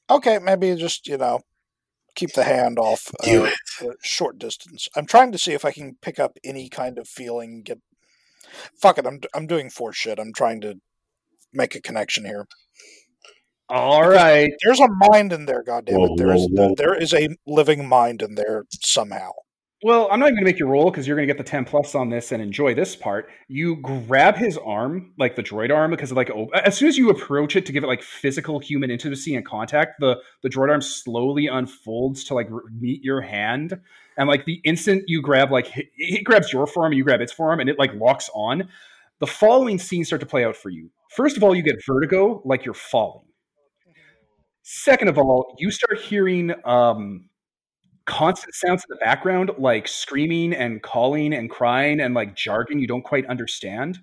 Okay, 0.10 0.38
maybe 0.40 0.76
just 0.76 1.07
you 1.07 1.18
know 1.18 1.41
keep 2.15 2.34
the 2.34 2.44
hand 2.44 2.77
off 2.80 3.11
uh, 3.27 3.49
short 4.03 4.38
distance. 4.38 4.88
I'm 4.95 5.06
trying 5.06 5.32
to 5.32 5.38
see 5.38 5.53
if 5.53 5.65
I 5.65 5.72
can 5.72 5.98
pick 6.02 6.19
up 6.19 6.38
any 6.44 6.69
kind 6.69 6.98
of 6.98 7.07
feeling. 7.07 7.61
Get 7.64 7.80
fuck 8.80 8.98
it. 8.98 9.06
I'm 9.07 9.19
I'm 9.34 9.48
doing 9.48 9.69
force 9.69 9.98
shit. 9.98 10.19
I'm 10.19 10.34
trying 10.34 10.61
to 10.61 10.76
make 11.53 11.76
a 11.76 11.82
connection 11.82 12.26
here. 12.26 12.48
All 13.68 14.07
right. 14.07 14.53
There's 14.64 14.80
a 14.80 14.88
mind 14.88 15.34
in 15.34 15.48
there. 15.48 15.64
Goddamn 15.64 15.99
it! 16.02 16.18
There 16.18 16.34
is 16.36 16.48
there 16.77 16.94
is 16.95 17.14
a 17.14 17.30
living 17.48 17.88
mind 17.88 18.22
in 18.22 18.36
there 18.36 18.65
somehow. 18.80 19.32
Well, 19.86 20.07
I'm 20.10 20.20
not 20.20 20.30
even 20.30 20.40
to 20.40 20.45
make 20.45 20.57
you 20.57 20.66
roll 20.66 20.90
because 20.90 21.07
you're 21.07 21.16
to 21.16 21.28
get 21.28 21.38
the 21.38 21.44
10 21.44 21.64
plus 21.64 21.94
on 21.94 22.10
this 22.10 22.32
and 22.32 22.41
enjoy 22.41 22.74
this 22.74 22.95
part. 22.95 23.30
You 23.48 23.76
grab 23.76 24.36
his 24.36 24.57
arm, 24.57 25.14
like 25.20 25.36
the 25.36 25.44
droid 25.44 25.72
arm, 25.72 25.91
because 25.91 26.12
like 26.12 26.32
as 26.56 26.76
soon 26.76 26.88
as 26.88 26.98
you 26.98 27.12
approach 27.12 27.56
it 27.56 27.68
to 27.68 27.72
give 27.72 27.84
it 27.84 27.88
like 27.88 28.02
physical 28.02 28.57
human 28.57 28.90
intimacy 28.90 29.36
and 29.36 29.45
contact, 29.45 29.99
the 29.99 30.16
the 30.41 30.49
droid 30.49 30.72
arm 30.72 30.82
slowly 30.82 31.45
unfolds 31.45 32.24
to 32.24 32.34
like 32.34 32.49
meet 32.80 33.03
your 33.03 33.22
hand, 33.22 33.80
and 34.18 34.28
like 34.28 34.45
the 34.45 34.60
instant 34.64 35.03
you 35.06 35.22
grab 35.22 35.52
like 35.52 35.72
it, 35.76 36.24
grabs 36.24 36.52
your 36.52 36.66
forearm 36.66 36.94
you 36.94 37.03
grab 37.03 37.22
its 37.22 37.32
forearm, 37.32 37.60
and 37.60 37.70
it 37.70 37.78
like 37.78 37.94
locks 37.94 38.28
on. 38.34 38.68
The 39.20 39.28
following 39.28 39.78
scenes 39.78 40.07
start 40.07 40.22
to 40.22 40.26
play 40.26 40.45
out 40.45 40.56
for 40.56 40.70
you. 40.72 40.90
First 41.12 41.38
of 41.38 41.44
all, 41.44 41.53
you 41.53 41.62
get 41.62 41.76
vertigo, 41.86 42.41
like 42.44 42.66
you're 42.66 42.74
falling. 42.74 43.28
Second 44.64 45.10
of 45.10 45.20
all, 45.20 45.56
you 45.60 45.70
start 45.70 45.99
hearing 45.99 46.56
um, 46.66 47.30
constant 48.06 48.53
sounds 48.53 48.84
in 48.84 48.88
the 48.90 49.03
background, 49.03 49.52
like 49.57 49.88
screaming 49.88 50.53
and 50.53 50.82
calling 50.82 51.34
and 51.34 51.49
crying 51.49 51.99
and 51.99 52.14
like 52.14 52.36
jargon 52.36 52.80
you 52.80 52.88
don't 52.88 53.03
quite 53.03 53.26
understand. 53.27 53.99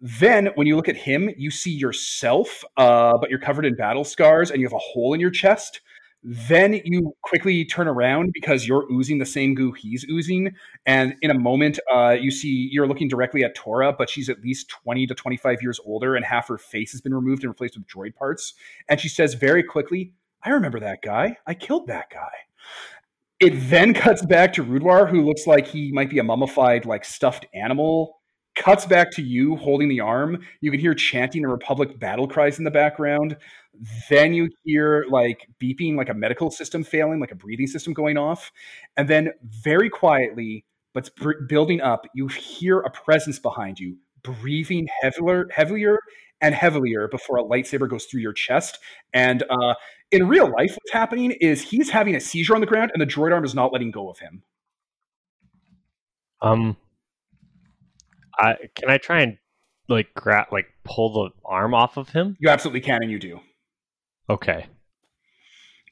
Then, 0.00 0.46
when 0.54 0.66
you 0.66 0.76
look 0.76 0.88
at 0.88 0.96
him, 0.96 1.30
you 1.36 1.50
see 1.50 1.70
yourself, 1.70 2.64
uh, 2.78 3.18
but 3.18 3.28
you're 3.28 3.38
covered 3.38 3.66
in 3.66 3.76
battle 3.76 4.04
scars 4.04 4.50
and 4.50 4.60
you 4.60 4.66
have 4.66 4.72
a 4.72 4.78
hole 4.78 5.12
in 5.12 5.20
your 5.20 5.30
chest. 5.30 5.82
Then 6.22 6.80
you 6.84 7.14
quickly 7.22 7.64
turn 7.64 7.88
around 7.88 8.32
because 8.32 8.66
you're 8.66 8.90
oozing 8.92 9.18
the 9.18 9.26
same 9.26 9.54
goo 9.54 9.72
he's 9.72 10.06
oozing. 10.10 10.54
And 10.84 11.16
in 11.22 11.30
a 11.30 11.38
moment, 11.38 11.78
uh, 11.92 12.10
you 12.10 12.30
see 12.30 12.68
you're 12.72 12.86
looking 12.86 13.08
directly 13.08 13.42
at 13.42 13.54
Tora, 13.54 13.92
but 13.92 14.08
she's 14.08 14.28
at 14.28 14.40
least 14.42 14.68
20 14.68 15.06
to 15.06 15.14
25 15.14 15.62
years 15.62 15.80
older, 15.84 16.16
and 16.16 16.24
half 16.24 16.48
her 16.48 16.58
face 16.58 16.92
has 16.92 17.00
been 17.00 17.14
removed 17.14 17.42
and 17.42 17.50
replaced 17.50 17.76
with 17.76 17.86
droid 17.86 18.14
parts. 18.14 18.54
And 18.88 19.00
she 19.00 19.08
says 19.08 19.34
very 19.34 19.62
quickly, 19.62 20.12
I 20.42 20.50
remember 20.50 20.80
that 20.80 21.02
guy. 21.02 21.36
I 21.46 21.54
killed 21.54 21.86
that 21.88 22.10
guy. 22.10 22.30
It 23.40 23.52
then 23.70 23.94
cuts 23.94 24.24
back 24.24 24.52
to 24.54 24.64
Rudwar, 24.64 25.08
who 25.08 25.22
looks 25.22 25.46
like 25.46 25.66
he 25.66 25.90
might 25.92 26.10
be 26.10 26.18
a 26.18 26.22
mummified, 26.24 26.84
like 26.84 27.04
stuffed 27.04 27.46
animal. 27.54 28.18
Cuts 28.54 28.84
back 28.84 29.10
to 29.12 29.22
you 29.22 29.56
holding 29.56 29.88
the 29.88 30.00
arm. 30.00 30.40
You 30.60 30.70
can 30.70 30.80
hear 30.80 30.94
chanting 30.94 31.44
and 31.44 31.50
Republic 31.52 31.98
battle 31.98 32.28
cries 32.28 32.58
in 32.58 32.64
the 32.64 32.70
background. 32.70 33.36
Then 34.10 34.34
you 34.34 34.50
hear 34.64 35.06
like 35.08 35.46
beeping, 35.62 35.96
like 35.96 36.10
a 36.10 36.14
medical 36.14 36.50
system 36.50 36.84
failing, 36.84 37.20
like 37.20 37.30
a 37.30 37.36
breathing 37.36 37.68
system 37.68 37.94
going 37.94 38.18
off. 38.18 38.52
And 38.98 39.08
then 39.08 39.30
very 39.42 39.88
quietly, 39.88 40.64
but 40.92 41.08
building 41.48 41.80
up, 41.80 42.04
you 42.14 42.26
hear 42.26 42.80
a 42.80 42.90
presence 42.90 43.38
behind 43.38 43.78
you, 43.78 43.96
breathing 44.22 44.88
heavier, 45.00 45.48
heavier 45.50 45.98
and 46.42 46.54
heavier 46.54 47.08
before 47.08 47.38
a 47.38 47.44
lightsaber 47.44 47.88
goes 47.88 48.04
through 48.06 48.20
your 48.20 48.32
chest. 48.32 48.78
And 49.12 49.44
uh, 49.48 49.74
in 50.10 50.28
real 50.28 50.46
life, 50.46 50.70
what's 50.70 50.92
happening 50.92 51.32
is 51.32 51.62
he's 51.62 51.90
having 51.90 52.14
a 52.16 52.20
seizure 52.20 52.54
on 52.54 52.60
the 52.60 52.66
ground, 52.66 52.90
and 52.92 53.00
the 53.00 53.06
droid 53.06 53.32
arm 53.32 53.44
is 53.44 53.54
not 53.54 53.72
letting 53.72 53.90
go 53.90 54.10
of 54.10 54.18
him. 54.18 54.42
Um, 56.42 56.76
I 58.38 58.56
can 58.74 58.90
I 58.90 58.98
try 58.98 59.20
and 59.22 59.38
like 59.88 60.12
grab 60.14 60.46
like 60.50 60.66
pull 60.84 61.12
the 61.12 61.30
arm 61.44 61.74
off 61.74 61.96
of 61.96 62.08
him? 62.10 62.36
You 62.40 62.48
absolutely 62.48 62.80
can, 62.80 63.02
and 63.02 63.10
you 63.10 63.18
do. 63.18 63.40
Okay. 64.28 64.66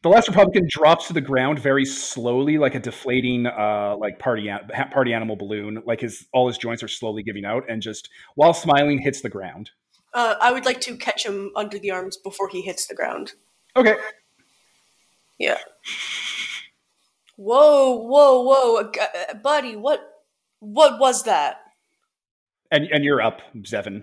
The 0.04 0.08
last 0.08 0.28
Republican 0.28 0.68
drops 0.70 1.08
to 1.08 1.12
the 1.12 1.20
ground 1.20 1.58
very 1.58 1.84
slowly, 1.84 2.56
like 2.56 2.76
a 2.76 2.78
deflating, 2.78 3.46
uh, 3.46 3.96
like 3.98 4.20
party 4.20 4.48
an- 4.48 4.70
party 4.92 5.12
animal 5.12 5.34
balloon. 5.34 5.82
Like 5.84 6.00
his 6.00 6.26
all 6.32 6.46
his 6.46 6.56
joints 6.56 6.82
are 6.82 6.88
slowly 6.88 7.22
giving 7.22 7.44
out, 7.44 7.64
and 7.68 7.82
just 7.82 8.08
while 8.36 8.54
smiling, 8.54 9.00
hits 9.00 9.20
the 9.20 9.28
ground. 9.28 9.70
Uh, 10.14 10.36
I 10.40 10.52
would 10.52 10.64
like 10.64 10.80
to 10.82 10.96
catch 10.96 11.26
him 11.26 11.50
under 11.54 11.78
the 11.78 11.90
arms 11.90 12.16
before 12.16 12.48
he 12.48 12.62
hits 12.62 12.86
the 12.86 12.94
ground. 12.94 13.32
Okay, 13.76 13.96
Yeah. 15.38 15.58
Whoa, 17.36 17.94
whoa, 17.94 18.42
whoa, 18.42 18.76
uh, 18.82 19.34
buddy! 19.34 19.76
What, 19.76 20.00
what 20.58 20.98
was 20.98 21.22
that? 21.24 21.60
and 22.70 22.86
and 22.92 23.04
you're 23.04 23.22
up, 23.22 23.40
Zevin. 23.62 24.02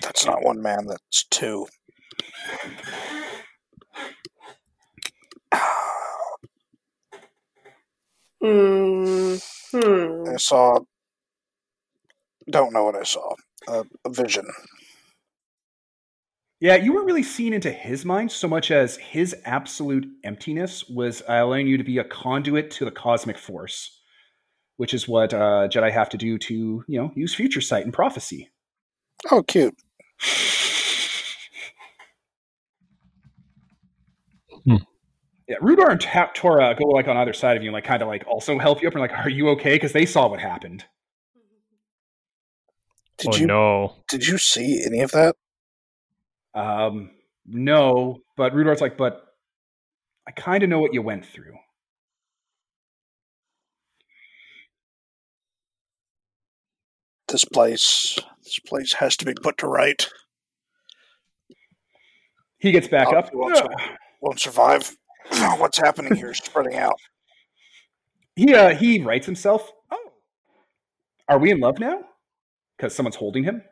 That's 0.00 0.26
not 0.26 0.42
one 0.42 0.60
man. 0.60 0.86
That's 0.86 1.24
two. 1.24 1.66
Hmm. 8.40 9.36
Hmm. 9.72 10.24
I 10.28 10.36
saw. 10.36 10.80
Don't 12.50 12.72
know 12.72 12.84
what 12.84 12.96
I 12.96 13.02
saw. 13.02 13.34
Uh, 13.68 13.84
a 14.04 14.10
vision. 14.10 14.46
Yeah, 16.60 16.76
you 16.76 16.92
weren't 16.92 17.06
really 17.06 17.24
seeing 17.24 17.52
into 17.52 17.72
his 17.72 18.04
mind 18.04 18.30
so 18.30 18.46
much 18.46 18.70
as 18.70 18.96
his 18.96 19.34
absolute 19.44 20.06
emptiness 20.22 20.84
was 20.88 21.22
allowing 21.26 21.66
you 21.66 21.76
to 21.76 21.84
be 21.84 21.98
a 21.98 22.04
conduit 22.04 22.70
to 22.72 22.84
the 22.84 22.92
cosmic 22.92 23.36
force, 23.36 24.00
which 24.76 24.94
is 24.94 25.08
what 25.08 25.34
uh, 25.34 25.68
Jedi 25.68 25.90
have 25.90 26.08
to 26.10 26.16
do 26.16 26.38
to, 26.38 26.84
you 26.86 27.00
know, 27.00 27.10
use 27.16 27.34
future 27.34 27.60
sight 27.60 27.84
and 27.84 27.92
prophecy. 27.92 28.48
Oh, 29.30 29.42
cute. 29.42 29.74
Yeah, 35.48 35.56
Rudar 35.60 35.90
and 35.90 36.00
Ta- 36.00 36.30
Tora 36.34 36.74
go 36.74 36.84
like 36.86 37.08
on 37.08 37.16
either 37.16 37.32
side 37.32 37.56
of 37.56 37.62
you 37.62 37.68
and 37.68 37.74
like 37.74 37.84
kind 37.84 38.00
of 38.00 38.08
like 38.08 38.24
also 38.26 38.58
help 38.58 38.80
you 38.80 38.88
up 38.88 38.94
and 38.94 39.00
like, 39.00 39.12
are 39.12 39.28
you 39.28 39.48
okay? 39.50 39.74
Because 39.74 39.92
they 39.92 40.06
saw 40.06 40.28
what 40.28 40.40
happened. 40.40 40.84
Did 43.22 43.34
oh 43.34 43.36
you 43.38 43.46
no. 43.46 43.96
did 44.08 44.26
you 44.26 44.36
see 44.38 44.82
any 44.84 45.00
of 45.00 45.12
that? 45.12 45.36
Um, 46.54 47.10
no, 47.46 48.18
but 48.36 48.52
Rudar's 48.52 48.80
like, 48.80 48.98
but 48.98 49.22
I 50.26 50.32
kind 50.32 50.62
of 50.62 50.68
know 50.68 50.80
what 50.80 50.92
you 50.92 51.02
went 51.02 51.24
through. 51.24 51.54
This 57.28 57.44
place. 57.44 58.18
This 58.44 58.58
place 58.58 58.94
has 58.94 59.16
to 59.18 59.24
be 59.24 59.34
put 59.34 59.58
to 59.58 59.66
right. 59.66 60.06
He 62.58 62.72
gets 62.72 62.88
back 62.88 63.08
Oh, 63.08 63.16
up. 63.16 63.30
he 63.30 63.36
won't 63.36 63.56
survive. 63.56 63.98
Won't 64.20 64.40
survive. 64.40 64.96
What's 65.58 65.78
happening 65.78 66.14
here 66.16 66.30
is 66.32 66.38
spreading 66.38 66.74
out. 66.76 66.96
He 68.36 68.52
uh, 68.54 68.74
he 68.74 69.00
rights 69.00 69.26
himself. 69.26 69.70
Oh, 69.90 70.12
are 71.28 71.38
we 71.38 71.50
in 71.52 71.60
love 71.60 71.78
now? 71.78 72.00
Because 72.82 72.96
someone's 72.96 73.14
holding 73.14 73.44
him. 73.44 73.62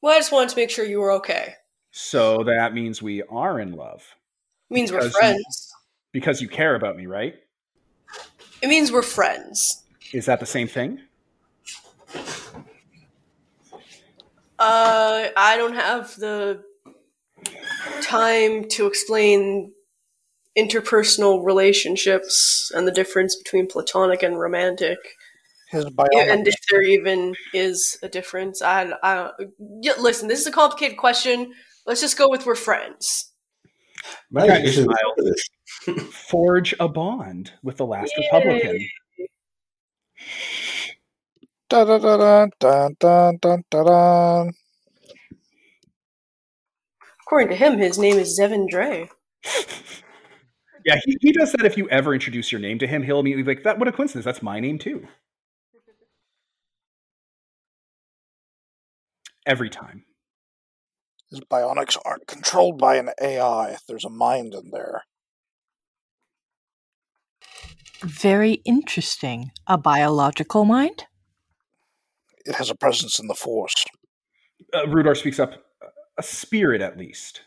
Well, 0.00 0.14
I 0.14 0.18
just 0.18 0.32
wanted 0.32 0.48
to 0.48 0.56
make 0.56 0.70
sure 0.70 0.86
you 0.86 1.00
were 1.00 1.10
okay. 1.12 1.52
So 1.90 2.42
that 2.44 2.72
means 2.72 3.02
we 3.02 3.22
are 3.24 3.60
in 3.60 3.72
love 3.72 4.02
means 4.70 4.90
we're 4.90 5.00
Because 5.00 5.12
you- 5.12 5.18
friends. 5.20 5.74
because 6.12 6.40
you 6.40 6.48
care 6.48 6.74
about 6.76 6.96
me, 6.96 7.04
right? 7.04 7.34
It 8.62 8.68
means 8.68 8.90
we're 8.90 9.02
friends. 9.02 9.84
Is 10.14 10.24
that 10.24 10.40
the 10.40 10.46
same 10.46 10.66
thing? 10.66 11.02
Uh, 14.58 15.28
I 15.36 15.58
don't 15.58 15.74
have 15.74 16.16
the 16.16 16.64
time 18.00 18.66
to 18.70 18.86
explain 18.86 19.72
interpersonal 20.58 21.44
relationships 21.44 22.72
and 22.74 22.88
the 22.88 22.92
difference 22.92 23.36
between 23.36 23.66
platonic 23.66 24.22
and 24.22 24.40
romantic. 24.40 24.96
His 25.68 25.84
Yeah, 26.12 26.32
and 26.32 26.46
if 26.46 26.54
there 26.70 26.82
even 26.82 27.34
is 27.52 27.98
a 28.02 28.08
difference, 28.08 28.62
I, 28.62 28.92
I 29.02 29.30
yeah, 29.82 29.94
listen. 29.98 30.28
This 30.28 30.40
is 30.40 30.46
a 30.46 30.52
complicated 30.52 30.96
question. 30.96 31.52
Let's 31.86 32.00
just 32.00 32.16
go 32.16 32.28
with 32.28 32.46
we're 32.46 32.54
friends. 32.54 33.32
Man, 34.30 34.46
Yeah, 34.46 34.58
you 34.58 34.70
should 34.70 34.84
smile. 34.84 34.96
look 35.16 35.26
at 35.26 35.96
this. 35.96 36.14
Forge 36.14 36.74
a 36.78 36.88
bond 36.88 37.52
with 37.62 37.76
the 37.78 37.86
last 37.86 38.12
Yay. 38.16 38.28
Republican. 38.32 38.88
Dun, 41.68 41.86
dun, 41.86 42.00
dun, 42.00 42.50
dun, 42.60 42.96
dun, 43.00 43.38
dun, 43.40 43.62
dun, 43.70 43.84
dun. 43.84 44.52
According 47.26 47.48
to 47.48 47.56
him, 47.56 47.78
his 47.78 47.98
name 47.98 48.16
is 48.16 48.38
Zevin 48.38 48.68
Dre. 48.68 49.08
Yeah, 50.86 51.00
he, 51.04 51.16
he 51.20 51.32
does 51.32 51.50
that 51.50 51.66
if 51.66 51.76
you 51.76 51.88
ever 51.88 52.14
introduce 52.14 52.52
your 52.52 52.60
name 52.60 52.78
to 52.78 52.86
him. 52.86 53.02
He'll 53.02 53.18
immediately 53.18 53.42
be 53.42 53.56
like, 53.56 53.64
that 53.64 53.80
what 53.80 53.88
a 53.88 53.92
coincidence. 53.92 54.24
That's 54.24 54.40
my 54.40 54.60
name 54.60 54.78
too. 54.78 55.08
Every 59.46 59.70
time. 59.70 60.04
His 61.30 61.40
bionics 61.40 61.96
aren't 62.04 62.26
controlled 62.26 62.78
by 62.78 62.96
an 62.96 63.10
AI. 63.20 63.76
There's 63.88 64.04
a 64.04 64.10
mind 64.10 64.54
in 64.54 64.70
there. 64.72 65.04
Very 68.02 68.54
interesting. 68.64 69.50
A 69.66 69.78
biological 69.78 70.64
mind? 70.64 71.04
It 72.44 72.56
has 72.56 72.70
a 72.70 72.74
presence 72.74 73.18
in 73.18 73.26
the 73.26 73.34
force. 73.34 73.74
Uh, 74.72 74.84
Rudar 74.86 75.16
speaks 75.16 75.38
up. 75.38 75.54
A 76.18 76.22
spirit, 76.22 76.80
at 76.80 76.96
least. 76.96 77.42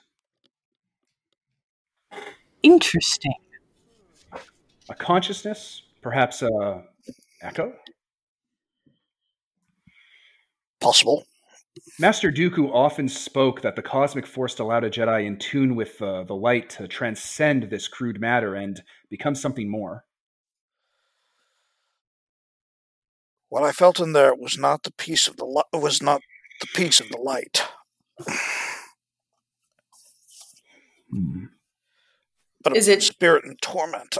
Interesting. 2.63 3.33
A 4.89 4.95
consciousness, 4.95 5.83
perhaps 6.01 6.41
a 6.41 6.83
echo. 7.41 7.73
Possible. 10.79 11.25
Master 11.99 12.31
Dooku 12.31 12.69
often 12.73 13.07
spoke 13.07 13.61
that 13.61 13.75
the 13.75 13.81
cosmic 13.81 14.25
force 14.25 14.57
allowed 14.59 14.83
a 14.83 14.89
Jedi 14.89 15.25
in 15.25 15.37
tune 15.37 15.75
with 15.75 16.01
uh, 16.01 16.23
the 16.23 16.35
light 16.35 16.69
to 16.71 16.87
transcend 16.87 17.63
this 17.69 17.87
crude 17.87 18.19
matter 18.19 18.55
and 18.55 18.81
become 19.09 19.35
something 19.35 19.69
more. 19.69 20.05
What 23.49 23.63
I 23.63 23.71
felt 23.71 23.99
in 23.99 24.13
there 24.13 24.35
was 24.35 24.57
not 24.57 24.83
the 24.83 24.91
peace 24.91 25.27
of 25.27 25.37
the 25.37 25.45
li- 25.45 25.63
was 25.79 26.01
not 26.01 26.21
the 26.61 26.67
peace 26.75 26.99
of 26.99 27.09
the 27.09 27.17
light, 27.17 27.63
but 32.63 32.75
Is 32.75 32.87
a 32.87 32.93
it- 32.93 33.03
spirit 33.03 33.45
in 33.45 33.55
torment. 33.61 34.17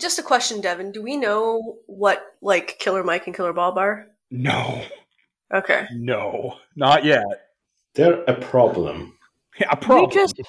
Just 0.00 0.18
a 0.18 0.22
question, 0.22 0.60
Devin. 0.60 0.90
Do 0.92 1.02
we 1.02 1.16
know 1.16 1.76
what 1.86 2.22
like 2.42 2.78
Killer 2.80 3.04
Mike 3.04 3.26
and 3.26 3.36
Killer 3.36 3.52
Bob 3.52 3.78
are? 3.78 4.08
No, 4.30 4.82
Okay. 5.52 5.86
no, 5.92 6.56
not 6.74 7.04
yet. 7.04 7.24
They're 7.94 8.22
a 8.24 8.34
problem. 8.34 9.16
Yeah, 9.60 9.68
a 9.70 9.76
problem. 9.76 10.10
We 10.10 10.14
just 10.14 10.42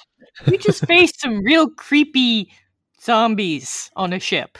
we 0.46 0.58
just 0.58 0.84
faced 0.86 1.20
some 1.20 1.42
real 1.42 1.70
creepy 1.70 2.52
zombies 3.00 3.90
on 3.96 4.12
a 4.12 4.18
ship. 4.20 4.58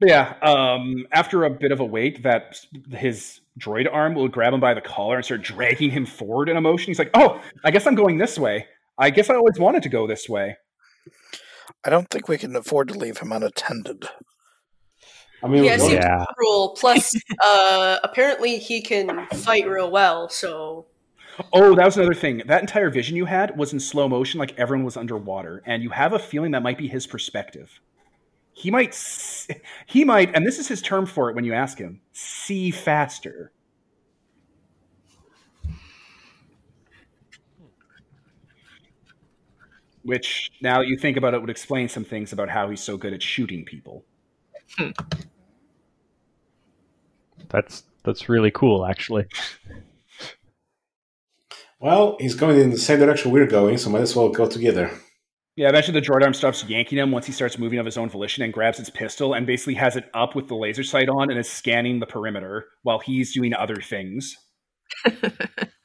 Yeah, 0.00 0.34
um, 0.42 1.06
after 1.12 1.44
a 1.44 1.50
bit 1.50 1.70
of 1.70 1.78
a 1.78 1.84
wait, 1.84 2.22
that 2.24 2.58
his 2.90 3.40
droid 3.58 3.88
arm 3.92 4.14
will 4.14 4.26
grab 4.28 4.52
him 4.52 4.58
by 4.60 4.74
the 4.74 4.80
collar 4.80 5.16
and 5.16 5.24
start 5.24 5.42
dragging 5.42 5.90
him 5.90 6.06
forward 6.06 6.48
in 6.48 6.56
a 6.56 6.60
motion. 6.60 6.88
He's 6.88 6.98
like, 6.98 7.10
"Oh, 7.14 7.40
I 7.62 7.70
guess 7.70 7.86
I'm 7.86 7.94
going 7.94 8.18
this 8.18 8.36
way. 8.38 8.66
I 8.98 9.10
guess 9.10 9.30
I 9.30 9.34
always 9.34 9.58
wanted 9.60 9.82
to 9.84 9.88
go 9.88 10.06
this 10.08 10.28
way." 10.28 10.56
I 11.84 11.90
don't 11.90 12.08
think 12.10 12.28
we 12.28 12.38
can 12.38 12.54
afford 12.56 12.88
to 12.88 12.94
leave 12.94 13.18
him 13.18 13.32
unattended. 13.32 14.04
I 15.42 15.48
mean, 15.48 15.64
Yeah, 15.64 15.72
what- 15.78 15.80
see- 15.90 15.94
Yeah. 15.94 16.24
Cruel. 16.36 16.76
Plus, 16.78 17.14
uh, 17.44 17.98
apparently 18.04 18.58
he 18.58 18.80
can 18.80 19.26
fight 19.34 19.68
real 19.68 19.90
well. 19.90 20.28
So 20.28 20.86
Oh, 21.52 21.74
that 21.74 21.84
was 21.86 21.96
another 21.96 22.14
thing. 22.14 22.42
That 22.46 22.60
entire 22.60 22.90
vision 22.90 23.16
you 23.16 23.24
had 23.24 23.56
was 23.56 23.72
in 23.72 23.80
slow 23.80 24.06
motion, 24.08 24.38
like 24.38 24.56
everyone 24.58 24.84
was 24.84 24.96
underwater, 24.98 25.62
and 25.64 25.82
you 25.82 25.88
have 25.90 26.12
a 26.12 26.18
feeling 26.18 26.50
that 26.52 26.62
might 26.62 26.76
be 26.76 26.88
his 26.88 27.06
perspective. 27.06 27.80
He 28.52 28.70
might, 28.70 28.94
he 29.86 30.04
might, 30.04 30.34
and 30.36 30.46
this 30.46 30.58
is 30.58 30.68
his 30.68 30.82
term 30.82 31.06
for 31.06 31.30
it 31.30 31.34
when 31.34 31.44
you 31.44 31.54
ask 31.54 31.78
him, 31.78 32.02
see 32.12 32.70
faster. 32.70 33.50
Which, 40.04 40.50
now 40.60 40.78
that 40.78 40.88
you 40.88 40.96
think 40.96 41.16
about 41.16 41.34
it, 41.34 41.40
would 41.40 41.50
explain 41.50 41.88
some 41.88 42.04
things 42.04 42.32
about 42.32 42.48
how 42.48 42.68
he's 42.70 42.80
so 42.80 42.96
good 42.96 43.12
at 43.12 43.22
shooting 43.22 43.64
people. 43.64 44.04
That's 47.48 47.84
that's 48.04 48.28
really 48.28 48.50
cool, 48.50 48.84
actually. 48.84 49.26
well, 51.80 52.16
he's 52.18 52.34
going 52.34 52.58
in 52.58 52.70
the 52.70 52.78
same 52.78 52.98
direction 52.98 53.30
we're 53.30 53.46
going, 53.46 53.78
so 53.78 53.90
might 53.90 54.02
as 54.02 54.16
well 54.16 54.30
go 54.30 54.48
together. 54.48 54.90
Yeah, 55.54 55.68
eventually 55.68 56.00
the 56.00 56.06
droid 56.06 56.22
arm 56.22 56.32
stops 56.32 56.64
yanking 56.64 56.96
him 56.96 57.10
once 57.10 57.26
he 57.26 57.32
starts 57.32 57.58
moving 57.58 57.78
of 57.78 57.84
his 57.84 57.98
own 57.98 58.08
volition 58.08 58.42
and 58.42 58.54
grabs 58.54 58.80
its 58.80 58.88
pistol 58.88 59.34
and 59.34 59.46
basically 59.46 59.74
has 59.74 59.96
it 59.96 60.08
up 60.14 60.34
with 60.34 60.48
the 60.48 60.54
laser 60.56 60.82
sight 60.82 61.10
on 61.10 61.30
and 61.30 61.38
is 61.38 61.50
scanning 61.50 62.00
the 62.00 62.06
perimeter 62.06 62.68
while 62.82 62.98
he's 62.98 63.34
doing 63.34 63.52
other 63.52 63.76
things. 63.76 64.34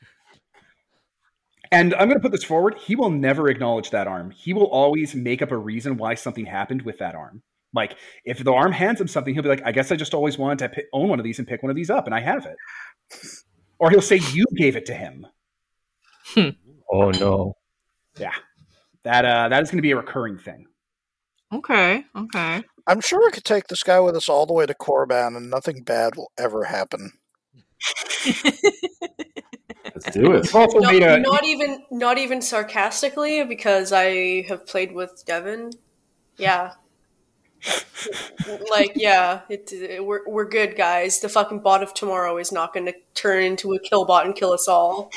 and 1.72 1.94
I'm 1.96 2.08
going 2.08 2.20
to 2.20 2.22
put 2.22 2.32
this 2.32 2.44
forward. 2.44 2.76
He 2.78 2.96
will 2.96 3.10
never 3.10 3.50
acknowledge 3.50 3.90
that 3.92 4.08
arm. 4.08 4.32
He 4.32 4.54
will 4.54 4.68
always 4.68 5.16
make 5.16 5.42
up 5.42 5.52
a 5.52 5.58
reason 5.58 5.98
why 5.98 6.16
something 6.16 6.46
happened 6.46 6.82
with 6.84 6.98
that 7.00 7.16
arm. 7.16 7.42
Like, 7.74 7.98
if 8.26 8.44
the 8.44 8.54
arm 8.54 8.72
hands 8.72 9.02
him 9.02 9.08
something, 9.08 9.34
he'll 9.34 9.44
be 9.44 9.50
like, 9.50 9.66
I 9.66 9.72
guess 9.72 9.92
I 9.92 9.96
just 9.96 10.14
always 10.14 10.38
wanted 10.38 10.60
to 10.60 10.70
pi- 10.70 10.88
own 10.94 11.10
one 11.10 11.20
of 11.20 11.24
these 11.24 11.40
and 11.40 11.48
pick 11.48 11.62
one 11.64 11.70
of 11.70 11.76
these 11.76 11.90
up, 11.90 12.06
and 12.06 12.16
I 12.16 12.22
have 12.22 12.46
it. 12.46 12.56
Or 13.80 13.90
he'll 13.92 14.02
say, 14.02 14.20
You 14.32 14.46
gave 14.56 14.76
it 14.76 14.86
to 14.88 14.94
him. 14.94 15.28
Oh 16.92 17.12
no. 17.12 17.54
Yeah. 18.18 18.34
That, 19.04 19.26
uh, 19.26 19.50
that 19.50 19.62
is 19.62 19.70
going 19.70 19.78
to 19.78 19.84
be 19.84 19.92
a 19.92 19.98
recurring 19.98 20.38
thing. 20.38 20.66
Okay, 21.54 22.04
okay. 22.16 22.64
I'm 22.88 23.02
sure 23.02 23.20
we 23.20 23.32
could 23.32 23.46
take 23.46 23.68
this 23.68 23.84
guy 23.84 24.00
with 24.00 24.16
us 24.16 24.28
all 24.28 24.46
the 24.46 24.54
way 24.54 24.66
to 24.66 24.74
Korriban, 24.74 25.38
and 25.38 25.50
nothing 25.50 25.84
bad 25.84 26.16
will 26.16 26.32
ever 26.38 26.66
happen. 26.66 27.12
Let's 29.96 30.12
do 30.12 30.34
it. 30.34 30.46
You've 30.46 30.56
also 30.56 30.80
not, 30.80 30.94
made 30.94 31.04
a. 31.04 31.20
not 31.20 31.46
even 31.46 31.84
not 31.92 32.18
even 32.18 32.42
sarcastically 32.42 33.44
because 33.44 33.92
I 33.92 34.44
have 34.48 34.66
played 34.68 34.92
with 34.94 35.24
Devin. 35.26 35.72
Yeah. 36.38 36.74
like 38.72 38.92
yeah, 38.96 39.42
it, 39.50 39.72
it- 39.74 40.06
we're 40.06 40.22
we're 40.28 40.48
good 40.48 40.76
guys. 40.76 41.20
The 41.20 41.30
fucking 41.30 41.60
bot 41.62 41.84
of 41.84 41.94
tomorrow 41.94 42.38
is 42.38 42.52
not 42.52 42.74
going 42.74 42.86
to 42.86 42.94
turn 43.16 43.44
into 43.44 43.74
a 43.74 43.80
kill 43.80 44.06
bot 44.06 44.26
and 44.26 44.36
kill 44.36 44.54
us 44.54 44.68
all. 44.68 45.10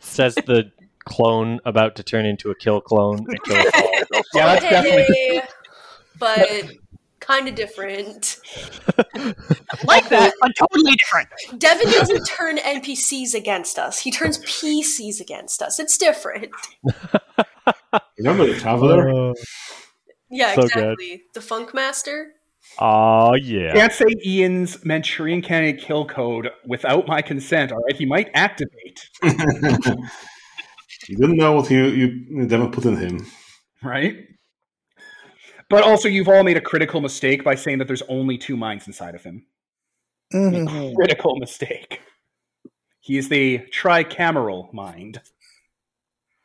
Says 0.00 0.34
the 0.34 0.72
clone 1.04 1.60
about 1.64 1.94
to 1.96 2.02
turn 2.02 2.26
into 2.26 2.50
a 2.50 2.54
kill 2.56 2.80
clone. 2.80 3.18
and 3.28 3.42
kill 3.44 3.56
us 3.56 3.72
all. 3.74 3.90
Yeah, 4.34 4.46
that's 4.58 4.62
definitely. 4.62 5.42
But 6.18 6.72
kind 7.26 7.48
of 7.48 7.54
different. 7.54 8.38
Like 9.86 10.08
that, 10.08 10.32
but 10.40 10.52
totally 10.58 10.96
different. 10.96 11.28
Devin 11.58 11.90
doesn't 11.90 12.24
turn 12.24 12.56
NPCs 12.58 13.34
against 13.34 13.78
us. 13.78 13.98
He 13.98 14.10
turns 14.10 14.38
PCs 14.38 15.20
against 15.20 15.60
us. 15.62 15.78
It's 15.78 15.98
different. 15.98 16.50
Remember 18.18 18.46
the 18.46 18.54
Traveler? 18.58 19.10
Oh, 19.10 19.34
Yeah, 20.30 20.54
So 20.54 20.62
good. 20.62 20.70
exactly. 20.72 21.22
The 21.34 21.40
Funk 21.40 21.74
Master. 21.74 22.32
oh, 22.80 23.34
yeah. 23.34 23.74
Can't 23.74 23.92
say 23.92 24.06
Ian's 24.24 24.84
Manchurian 24.84 25.42
candidate 25.42 25.82
kill 25.82 26.06
code 26.06 26.48
without 26.66 27.06
my 27.06 27.20
consent. 27.22 27.70
All 27.72 27.78
right, 27.78 27.96
he 27.96 28.06
might 28.06 28.30
activate. 28.34 29.08
you 29.22 31.16
didn't 31.16 31.36
know 31.36 31.52
what 31.52 31.70
you 31.70 31.84
you 31.86 32.46
Devin 32.46 32.70
put 32.72 32.84
in 32.86 32.96
him. 32.96 33.26
right? 33.82 34.16
But 35.68 35.82
also, 35.82 36.08
you've 36.08 36.28
all 36.28 36.44
made 36.44 36.56
a 36.56 36.60
critical 36.60 37.00
mistake 37.00 37.42
by 37.42 37.54
saying 37.54 37.78
that 37.78 37.86
there's 37.86 38.02
only 38.02 38.38
two 38.38 38.56
minds 38.56 38.86
inside 38.86 39.14
of 39.14 39.24
him. 39.24 39.46
Mhm. 40.32 40.94
Critical 40.94 41.36
mistake. 41.36 42.00
He 43.00 43.18
is 43.18 43.28
the 43.28 43.58
tricameral 43.72 44.72
mind. 44.72 45.20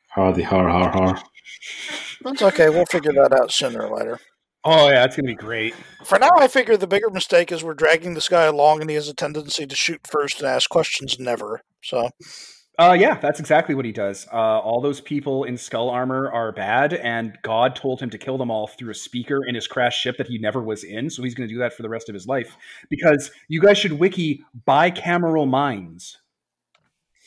Har 0.10 0.34
the 0.34 0.44
har 0.44 0.68
har 0.70 0.92
har. 0.92 1.24
That's 2.22 2.42
okay. 2.42 2.70
We'll 2.70 2.86
figure 2.86 3.14
that 3.14 3.34
out 3.34 3.52
sooner 3.52 3.88
or 3.88 3.98
later. 3.98 4.20
Oh 4.64 4.90
yeah, 4.90 5.04
it's 5.06 5.16
gonna 5.16 5.28
be 5.28 5.34
great. 5.34 5.74
For 6.06 6.20
now, 6.20 6.30
I 6.36 6.48
figure 6.48 6.78
the 6.78 6.86
bigger 6.86 7.10
mistake 7.10 7.52
is 7.52 7.64
we're 7.64 7.74
dragging 7.74 8.14
this 8.14 8.30
guy 8.30 8.44
along, 8.44 8.82
and 8.82 8.90
he 8.90 8.96
has 8.96 9.08
a 9.08 9.14
tendency 9.14 9.66
to 9.66 9.76
shoot 9.76 10.06
first 10.06 10.40
and 10.40 10.48
ask 10.48 10.70
questions 10.70 11.18
never. 11.20 11.62
So, 11.82 12.10
Uh, 12.82 12.94
yeah, 12.94 13.14
that's 13.20 13.40
exactly 13.40 13.76
what 13.76 13.86
he 13.86 13.92
does. 13.92 14.28
Uh, 14.34 14.58
all 14.60 14.82
those 14.82 15.00
people 15.00 15.44
in 15.44 15.56
skull 15.56 15.88
armor 15.88 16.32
are 16.32 16.52
bad, 16.52 16.94
and 16.94 17.38
God 17.44 17.76
told 17.76 18.02
him 18.02 18.10
to 18.10 18.18
kill 18.18 18.40
them 18.40 18.50
all 18.50 18.66
through 18.66 18.90
a 18.90 18.96
speaker 18.96 19.46
in 19.46 19.54
his 19.54 19.68
crashed 19.68 20.02
ship 20.02 20.18
that 20.18 20.26
he 20.26 20.40
never 20.40 20.64
was 20.64 20.84
in. 20.84 21.08
So 21.12 21.22
he's 21.22 21.36
going 21.36 21.48
to 21.48 21.54
do 21.54 21.60
that 21.60 21.74
for 21.74 21.84
the 21.84 21.90
rest 21.90 22.10
of 22.10 22.16
his 22.16 22.26
life. 22.26 22.58
Because 22.90 23.30
you 23.50 23.62
guys 23.62 23.78
should 23.78 23.94
wiki 23.94 24.44
bicameral 24.68 25.48
minds. 25.48 26.18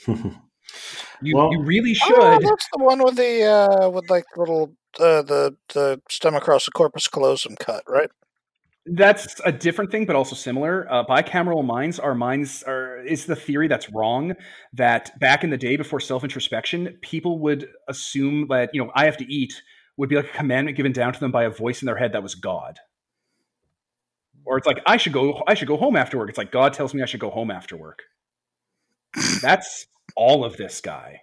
You, 1.22 1.36
Well- 1.36 1.52
you 1.52 1.62
really 1.62 1.94
should. 1.94 2.16
Oh, 2.18 2.38
that's 2.42 2.68
the 2.72 2.82
one 2.82 3.02
with 3.04 3.16
the 3.16 3.44
uh, 3.44 3.90
with 3.90 4.10
like 4.10 4.24
little 4.36 4.74
uh, 4.98 5.22
the 5.22 5.56
the 5.72 6.00
stem 6.08 6.34
across 6.34 6.64
the 6.64 6.72
corpus 6.72 7.06
callosum 7.06 7.54
cut, 7.60 7.84
right? 7.88 8.10
That's 8.86 9.40
a 9.46 9.52
different 9.52 9.90
thing, 9.90 10.04
but 10.04 10.14
also 10.14 10.36
similar. 10.36 10.86
Uh, 10.92 11.04
bicameral 11.04 11.64
minds 11.64 11.98
are 11.98 12.14
minds 12.14 12.62
are 12.64 12.98
is 13.04 13.24
the 13.24 13.36
theory 13.36 13.66
that's 13.66 13.90
wrong. 13.90 14.34
That 14.74 15.18
back 15.20 15.42
in 15.42 15.48
the 15.48 15.56
day, 15.56 15.76
before 15.76 16.00
self 16.00 16.22
introspection, 16.22 16.98
people 17.00 17.38
would 17.40 17.68
assume 17.88 18.46
that 18.48 18.70
you 18.74 18.84
know 18.84 18.92
I 18.94 19.06
have 19.06 19.16
to 19.18 19.32
eat 19.32 19.54
would 19.96 20.10
be 20.10 20.16
like 20.16 20.26
a 20.26 20.36
commandment 20.36 20.76
given 20.76 20.92
down 20.92 21.14
to 21.14 21.20
them 21.20 21.30
by 21.30 21.44
a 21.44 21.50
voice 21.50 21.80
in 21.80 21.86
their 21.86 21.96
head 21.96 22.12
that 22.12 22.22
was 22.22 22.34
God. 22.34 22.78
Or 24.44 24.58
it's 24.58 24.66
like 24.66 24.80
I 24.86 24.98
should 24.98 25.14
go 25.14 25.42
I 25.46 25.54
should 25.54 25.68
go 25.68 25.78
home 25.78 25.96
after 25.96 26.18
work. 26.18 26.28
It's 26.28 26.38
like 26.38 26.52
God 26.52 26.74
tells 26.74 26.92
me 26.92 27.02
I 27.02 27.06
should 27.06 27.20
go 27.20 27.30
home 27.30 27.50
after 27.50 27.78
work. 27.78 28.02
That's 29.40 29.86
all 30.14 30.44
of 30.44 30.58
this 30.58 30.82
guy. 30.82 31.22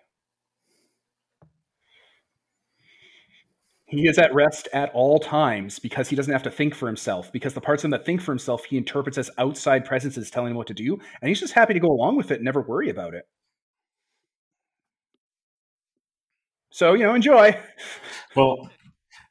He 3.92 4.08
is 4.08 4.18
at 4.18 4.34
rest 4.34 4.70
at 4.72 4.90
all 4.94 5.20
times 5.20 5.78
because 5.78 6.08
he 6.08 6.16
doesn't 6.16 6.32
have 6.32 6.44
to 6.44 6.50
think 6.50 6.74
for 6.74 6.88
himself. 6.88 7.30
Because 7.34 7.54
the 7.54 7.60
parts 7.60 7.84
of 7.84 7.88
him 7.88 7.92
that 7.92 8.06
think 8.06 8.22
for 8.22 8.32
himself, 8.32 8.64
he 8.64 8.78
interprets 8.78 9.18
as 9.18 9.30
outside 9.38 9.84
presences 9.84 10.32
telling 10.32 10.52
him 10.52 10.58
what 10.58 10.68
to 10.68 10.74
do, 10.74 10.98
and 11.22 11.28
he's 11.28 11.42
just 11.42 11.54
happy 11.54 11.74
to 11.74 11.80
go 11.80 11.90
along 11.90 12.16
with 12.16 12.32
it 12.32 12.36
and 12.36 12.46
never 12.46 12.62
worry 12.62 12.90
about 12.90 13.14
it. 13.14 13.28
So 16.70 16.94
you 16.94 17.04
know, 17.04 17.14
enjoy. 17.14 17.60
Well, 18.34 18.70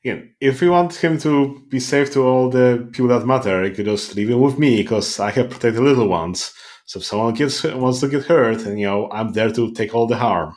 again, 0.04 0.34
if 0.42 0.60
we 0.60 0.68
want 0.68 0.94
him 0.94 1.16
to 1.20 1.64
be 1.70 1.80
safe 1.80 2.12
to 2.12 2.22
all 2.22 2.50
the 2.50 2.86
people 2.92 3.08
that 3.08 3.26
matter, 3.26 3.64
he 3.64 3.70
could 3.70 3.86
just 3.86 4.14
leave 4.14 4.28
him 4.28 4.42
with 4.42 4.58
me 4.58 4.82
because 4.82 5.18
I 5.18 5.30
can 5.30 5.48
protect 5.48 5.76
the 5.76 5.80
little 5.80 6.06
ones. 6.06 6.52
So 6.84 6.98
if 6.98 7.06
someone 7.06 7.32
gets 7.32 7.64
wants 7.64 8.00
to 8.00 8.08
get 8.08 8.26
hurt, 8.26 8.66
and 8.66 8.78
you 8.78 8.86
know, 8.86 9.10
I'm 9.10 9.32
there 9.32 9.50
to 9.52 9.72
take 9.72 9.94
all 9.94 10.06
the 10.06 10.18
harm. 10.18 10.54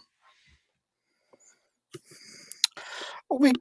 We 3.29 3.53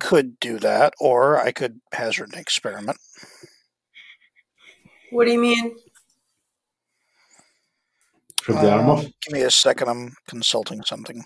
could 0.00 0.40
do 0.40 0.58
that, 0.58 0.94
or 0.98 1.38
I 1.38 1.52
could 1.52 1.80
hazard 1.92 2.32
an 2.32 2.38
experiment. 2.40 2.98
What 5.10 5.26
do 5.26 5.32
you 5.32 5.40
mean? 5.40 5.76
Rip 8.48 8.60
the 8.60 8.70
arm 8.72 8.80
Um, 8.80 8.90
off. 8.90 9.02
Give 9.04 9.32
me 9.32 9.42
a 9.42 9.50
second. 9.50 9.88
I'm 9.88 10.14
consulting 10.28 10.82
something. 10.84 11.24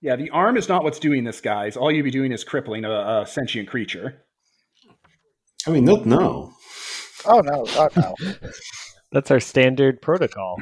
Yeah, 0.00 0.14
the 0.14 0.30
arm 0.30 0.56
is 0.56 0.68
not 0.68 0.84
what's 0.84 1.00
doing 1.00 1.24
this, 1.24 1.40
guys. 1.40 1.76
All 1.76 1.90
you'd 1.90 2.04
be 2.04 2.10
doing 2.10 2.30
is 2.30 2.44
crippling 2.44 2.84
a, 2.84 2.90
a 3.22 3.26
sentient 3.26 3.68
creature. 3.68 4.22
I 5.66 5.70
mean, 5.70 5.84
not 5.84 6.06
now. 6.06 6.52
Oh 7.24 7.40
no, 7.40 7.64
God 7.64 7.92
no. 7.96 8.14
That's 9.10 9.30
our 9.30 9.40
standard 9.40 10.00
protocol. 10.00 10.58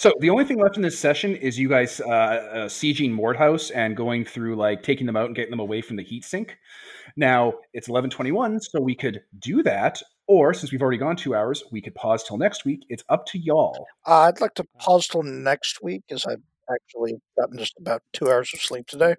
So 0.00 0.14
the 0.18 0.30
only 0.30 0.46
thing 0.46 0.58
left 0.58 0.76
in 0.76 0.82
this 0.82 0.98
session 0.98 1.36
is 1.36 1.58
you 1.58 1.68
guys 1.68 2.00
uh, 2.00 2.08
uh, 2.08 2.68
sieging 2.68 3.10
Mordhouse 3.10 3.70
and 3.74 3.94
going 3.94 4.24
through 4.24 4.56
like 4.56 4.82
taking 4.82 5.04
them 5.04 5.14
out 5.14 5.26
and 5.26 5.36
getting 5.36 5.50
them 5.50 5.60
away 5.60 5.82
from 5.82 5.96
the 5.96 6.02
heat 6.02 6.24
sink. 6.24 6.56
Now 7.18 7.52
it's 7.74 7.86
eleven 7.86 8.08
twenty 8.08 8.32
one, 8.32 8.60
so 8.62 8.80
we 8.80 8.94
could 8.94 9.20
do 9.38 9.62
that, 9.64 10.02
or 10.26 10.54
since 10.54 10.72
we've 10.72 10.80
already 10.80 10.96
gone 10.96 11.16
two 11.16 11.34
hours, 11.34 11.62
we 11.70 11.82
could 11.82 11.94
pause 11.94 12.24
till 12.24 12.38
next 12.38 12.64
week. 12.64 12.86
It's 12.88 13.04
up 13.10 13.26
to 13.26 13.38
y'all. 13.38 13.86
Uh, 14.06 14.20
I'd 14.20 14.40
like 14.40 14.54
to 14.54 14.64
pause 14.78 15.06
till 15.06 15.22
next 15.22 15.82
week, 15.82 16.04
as 16.10 16.24
I've 16.24 16.40
actually 16.72 17.16
gotten 17.38 17.58
just 17.58 17.74
about 17.78 18.00
two 18.14 18.30
hours 18.30 18.54
of 18.54 18.62
sleep 18.62 18.86
today. 18.86 19.16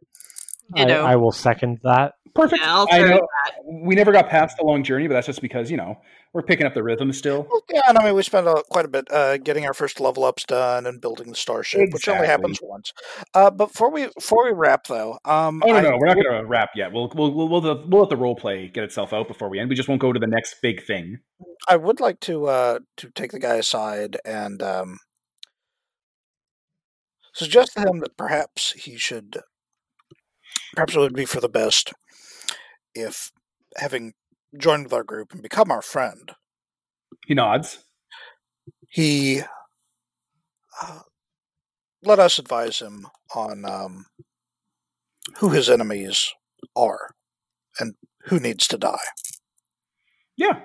I, 0.75 1.11
I 1.11 1.15
will 1.15 1.31
second 1.31 1.79
that. 1.83 2.13
Perfect. 2.33 2.61
Yeah, 2.61 2.75
I'll 2.75 2.87
I 2.89 2.99
throw 2.99 3.09
know 3.09 3.27
we 3.65 3.95
never 3.95 4.11
got 4.11 4.29
past 4.29 4.57
the 4.57 4.63
long 4.63 4.83
journey, 4.83 5.07
but 5.07 5.13
that's 5.15 5.27
just 5.27 5.41
because 5.41 5.69
you 5.69 5.77
know 5.77 5.99
we're 6.33 6.41
picking 6.41 6.65
up 6.65 6.73
the 6.73 6.83
rhythm 6.83 7.11
still. 7.11 7.47
Well, 7.49 7.61
yeah, 7.69 7.81
and 7.87 7.97
I 7.97 8.05
mean, 8.05 8.15
we 8.15 8.23
spent 8.23 8.47
uh, 8.47 8.63
quite 8.69 8.85
a 8.85 8.87
bit 8.87 9.11
uh, 9.11 9.37
getting 9.37 9.65
our 9.65 9.73
first 9.73 9.99
level 9.99 10.23
ups 10.23 10.45
done 10.45 10.85
and 10.85 11.01
building 11.01 11.29
the 11.29 11.35
starship, 11.35 11.91
which 11.91 12.07
only 12.07 12.27
happens 12.27 12.59
once. 12.61 12.93
Uh, 13.33 13.49
before 13.49 13.91
we 13.91 14.07
before 14.15 14.45
we 14.45 14.51
wrap, 14.51 14.87
though, 14.87 15.19
um, 15.25 15.61
Oh 15.65 15.71
no, 15.71 15.75
I 15.75 15.81
no, 15.81 15.97
we're 15.97 16.07
not 16.07 16.15
going 16.15 16.41
to 16.41 16.45
wrap 16.45 16.69
yet. 16.75 16.91
We'll 16.91 17.11
we'll 17.13 17.33
we'll, 17.33 17.49
we'll, 17.49 17.61
we'll 17.87 18.01
let 18.01 18.09
the 18.09 18.17
role 18.17 18.35
play 18.35 18.67
get 18.67 18.83
itself 18.83 19.13
out 19.13 19.27
before 19.27 19.49
we 19.49 19.59
end. 19.59 19.69
We 19.69 19.75
just 19.75 19.89
won't 19.89 20.01
go 20.01 20.13
to 20.13 20.19
the 20.19 20.27
next 20.27 20.55
big 20.61 20.83
thing. 20.83 21.19
I 21.67 21.75
would 21.75 21.99
like 21.99 22.19
to 22.21 22.47
uh, 22.47 22.79
to 22.97 23.09
take 23.11 23.31
the 23.31 23.39
guy 23.39 23.55
aside 23.55 24.17
and 24.25 24.61
um, 24.61 24.99
suggest 27.33 27.73
to 27.73 27.81
him 27.81 27.99
that 27.99 28.17
perhaps 28.17 28.73
he 28.73 28.97
should, 28.97 29.37
perhaps 30.75 30.95
it 30.95 30.99
would 30.99 31.15
be 31.15 31.25
for 31.25 31.39
the 31.39 31.49
best 31.49 31.93
if, 32.93 33.31
having 33.77 34.13
joined 34.57 34.85
with 34.85 34.93
our 34.93 35.03
group 35.03 35.34
and 35.34 35.41
become 35.41 35.72
our 35.72 35.81
friend, 35.81 36.31
He 37.26 37.34
nods. 37.34 37.80
he 38.89 39.41
uh, 40.81 40.99
let 42.03 42.19
us 42.19 42.39
advise 42.39 42.80
him 42.80 43.07
on 43.35 43.65
um, 43.65 44.05
who 45.38 45.49
his 45.49 45.69
enemies 45.69 46.34
are 46.76 47.11
and 47.80 47.95
who 48.26 48.39
needs 48.39 48.68
to 48.68 48.77
die. 48.77 48.97
Yeah, 50.38 50.59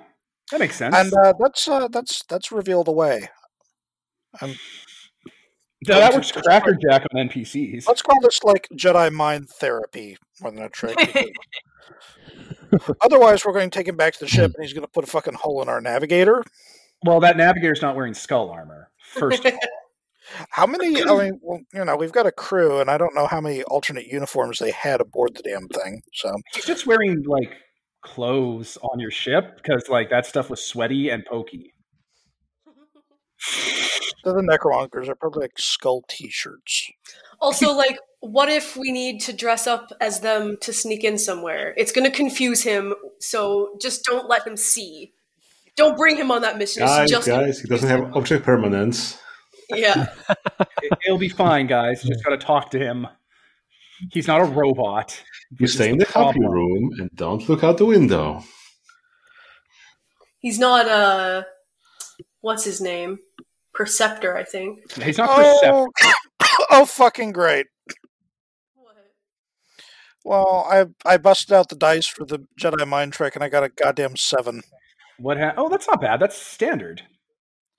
that 0.51 0.59
makes 0.59 0.75
sense. 0.75 0.95
And 0.95 1.13
uh, 1.13 1.33
that's 1.39 1.67
uh, 1.67 1.87
that's 1.89 2.23
that's 2.29 2.51
reveal 2.51 2.83
the 2.83 2.91
way. 2.91 3.29
No, 4.41 5.99
that 5.99 6.13
works 6.13 6.31
crackerjack 6.31 7.05
on 7.13 7.29
NPCs. 7.29 7.87
Let's 7.87 8.01
call 8.01 8.19
this 8.21 8.43
like 8.43 8.67
Jedi 8.73 9.11
mind 9.11 9.49
therapy 9.49 10.17
more 10.41 10.51
than 10.51 10.63
a 10.63 10.69
trick. 10.69 10.97
because 12.69 12.95
Otherwise, 13.01 13.45
we're 13.45 13.53
going 13.53 13.69
to 13.69 13.77
take 13.77 13.87
him 13.87 13.95
back 13.95 14.13
to 14.13 14.19
the 14.19 14.27
ship, 14.27 14.53
and 14.55 14.63
he's 14.63 14.73
going 14.73 14.85
to 14.85 14.91
put 14.91 15.03
a 15.03 15.07
fucking 15.07 15.35
hole 15.35 15.61
in 15.61 15.69
our 15.69 15.81
navigator. 15.81 16.43
Well, 17.03 17.19
that 17.21 17.37
navigator's 17.37 17.81
not 17.81 17.95
wearing 17.95 18.13
skull 18.13 18.49
armor. 18.49 18.89
First 18.99 19.45
of 19.45 19.53
all. 19.53 19.59
How 20.49 20.65
many? 20.65 21.01
I 21.01 21.17
mean, 21.17 21.39
well, 21.41 21.61
you 21.73 21.85
know, 21.85 21.95
we've 21.95 22.11
got 22.11 22.25
a 22.25 22.31
crew, 22.31 22.79
and 22.79 22.89
I 22.89 22.97
don't 22.97 23.15
know 23.15 23.27
how 23.27 23.39
many 23.39 23.63
alternate 23.63 24.07
uniforms 24.07 24.59
they 24.59 24.71
had 24.71 24.99
aboard 24.99 25.35
the 25.35 25.41
damn 25.41 25.67
thing. 25.69 26.01
So, 26.13 26.33
He's 26.53 26.65
just 26.65 26.85
wearing 26.85 27.23
like 27.25 27.53
clothes 28.01 28.77
on 28.81 28.99
your 28.99 29.11
ship 29.11 29.55
because 29.55 29.87
like 29.89 30.09
that 30.09 30.25
stuff 30.25 30.49
was 30.49 30.61
sweaty 30.63 31.09
and 31.09 31.25
pokey. 31.25 31.73
so 33.39 34.33
the 34.33 34.41
Necromongers 34.41 35.07
are 35.07 35.15
probably 35.15 35.43
like 35.43 35.57
skull 35.57 36.03
T-shirts. 36.09 36.91
Also, 37.39 37.73
like, 37.73 37.97
what 38.19 38.49
if 38.49 38.75
we 38.75 38.91
need 38.91 39.21
to 39.21 39.33
dress 39.33 39.67
up 39.67 39.91
as 40.01 40.21
them 40.21 40.57
to 40.61 40.73
sneak 40.73 41.03
in 41.03 41.17
somewhere? 41.17 41.73
It's 41.77 41.91
going 41.91 42.09
to 42.09 42.15
confuse 42.15 42.63
him, 42.63 42.93
so 43.19 43.77
just 43.81 44.03
don't 44.05 44.27
let 44.27 44.45
him 44.45 44.57
see. 44.57 45.13
Don't 45.75 45.95
bring 45.95 46.17
him 46.17 46.31
on 46.31 46.41
that 46.41 46.57
mission. 46.57 46.83
Guys, 46.83 47.09
just 47.09 47.27
guys, 47.27 47.59
he 47.61 47.67
doesn't 47.67 47.87
have 47.87 48.15
object 48.15 48.43
permanence. 48.43 49.17
yeah. 49.69 50.07
It, 50.81 51.11
will 51.11 51.17
be 51.17 51.29
fine, 51.29 51.67
guys. 51.67 52.01
Just 52.01 52.23
got 52.23 52.31
to 52.31 52.37
talk 52.37 52.71
to 52.71 52.79
him. 52.79 53.07
He's 54.11 54.27
not 54.27 54.41
a 54.41 54.45
robot. 54.45 55.21
You 55.59 55.67
stay 55.67 55.89
in 55.89 55.97
the 55.97 56.05
happy 56.05 56.39
room 56.39 56.91
and 56.99 57.09
don't 57.13 57.47
look 57.49 57.63
out 57.63 57.77
the 57.77 57.85
window. 57.85 58.43
He's 60.39 60.59
not 60.59 60.87
uh 60.87 61.43
what's 62.41 62.63
his 62.63 62.79
name? 62.79 63.19
Perceptor, 63.73 64.35
I 64.37 64.43
think. 64.43 64.91
He's 65.01 65.17
not 65.17 65.35
perceptive. 65.35 65.69
Oh, 65.73 66.13
oh, 66.71 66.85
fucking 66.85 67.31
great! 67.31 67.67
Well, 70.27 70.67
I 70.69 70.85
I 71.05 71.17
busted 71.17 71.53
out 71.53 71.69
the 71.69 71.75
dice 71.75 72.05
for 72.05 72.25
the 72.25 72.45
Jedi 72.59 72.85
mind 72.85 73.13
trick, 73.13 73.35
and 73.35 73.43
I 73.43 73.49
got 73.49 73.63
a 73.63 73.69
goddamn 73.69 74.17
seven. 74.17 74.61
What? 75.19 75.37
Ha- 75.37 75.53
oh, 75.55 75.69
that's 75.69 75.87
not 75.87 76.01
bad. 76.01 76.19
That's 76.19 76.37
standard. 76.37 77.03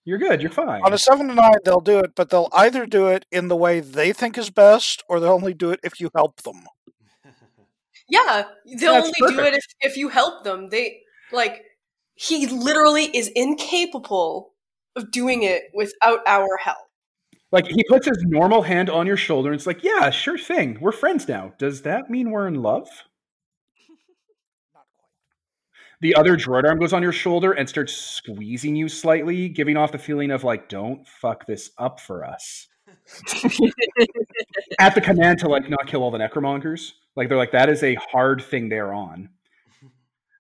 You're 0.07 0.17
good. 0.17 0.41
You're 0.41 0.51
fine. 0.51 0.81
On 0.83 0.95
a 0.95 0.97
seven 0.97 1.29
to 1.29 1.35
nine, 1.35 1.59
they'll 1.67 1.83
do 1.83 1.99
it, 1.99 2.15
but 2.17 2.31
they'll 2.31 2.49
either 2.55 2.87
do 2.87 3.09
it 3.09 3.27
in 3.31 3.49
the 3.49 3.57
way 3.57 3.81
they 3.81 4.15
think 4.15 4.39
is 4.39 4.49
best, 4.49 5.05
or 5.07 5.21
they'll 5.21 5.33
only 5.33 5.53
do 5.53 5.71
it 5.71 5.81
if 5.83 6.01
you 6.01 6.11
help 6.15 6.43
them. 6.43 6.65
Yeah, 8.11 8.45
they'll 8.65 8.95
That's 8.95 9.13
only 9.21 9.37
do 9.37 9.41
it 9.41 9.53
if, 9.53 9.65
if 9.81 9.97
you 9.99 10.09
help 10.09 10.43
them. 10.43 10.71
They 10.71 11.03
like 11.31 11.63
he 12.15 12.47
literally 12.47 13.05
is 13.15 13.29
incapable 13.37 14.55
of 14.97 15.11
doing 15.11 15.43
it 15.43 15.65
without 15.75 16.21
our 16.27 16.57
help. 16.57 16.88
Like 17.51 17.67
he 17.67 17.83
puts 17.89 18.07
his 18.07 18.19
normal 18.27 18.63
hand 18.63 18.91
on 18.91 19.07
your 19.07 19.17
shoulder 19.17 19.51
and 19.51 19.57
it's 19.57 19.67
like, 19.67 19.83
yeah, 19.83 20.11
sure 20.11 20.39
thing. 20.39 20.79
We're 20.81 20.93
friends 20.93 21.27
now. 21.27 21.55
Does 21.59 21.83
that 21.83 22.11
mean 22.11 22.31
we're 22.31 22.49
in 22.49 22.63
love? 22.63 22.89
The 26.01 26.15
other 26.15 26.37
droid 26.37 26.65
arm 26.65 26.79
goes 26.79 26.93
on 26.93 27.03
your 27.03 27.11
shoulder 27.11 27.51
and 27.51 27.69
starts 27.69 27.93
squeezing 27.93 28.77
you 28.77 28.89
slightly, 28.89 29.49
giving 29.49 29.77
off 29.77 29.91
the 29.91 29.99
feeling 29.99 30.31
of 30.31 30.45
like, 30.45 30.69
don't 30.69 31.05
fuck 31.09 31.45
this 31.45 31.73
up 31.77 31.99
for 31.99 32.25
us. 32.25 32.69
At 34.79 34.95
the 34.95 35.01
command 35.01 35.41
to 35.41 35.49
like 35.49 35.69
not 35.69 35.89
kill 35.89 36.05
all 36.05 36.13
the 36.13 36.19
necromongers. 36.19 36.93
Like 37.17 37.29
they're 37.29 37.37
like, 37.37 37.51
that 37.51 37.69
is 37.69 37.83
a 37.83 37.97
hard 37.97 38.41
thing 38.43 38.69
they're 38.69 38.93
on. 38.93 39.31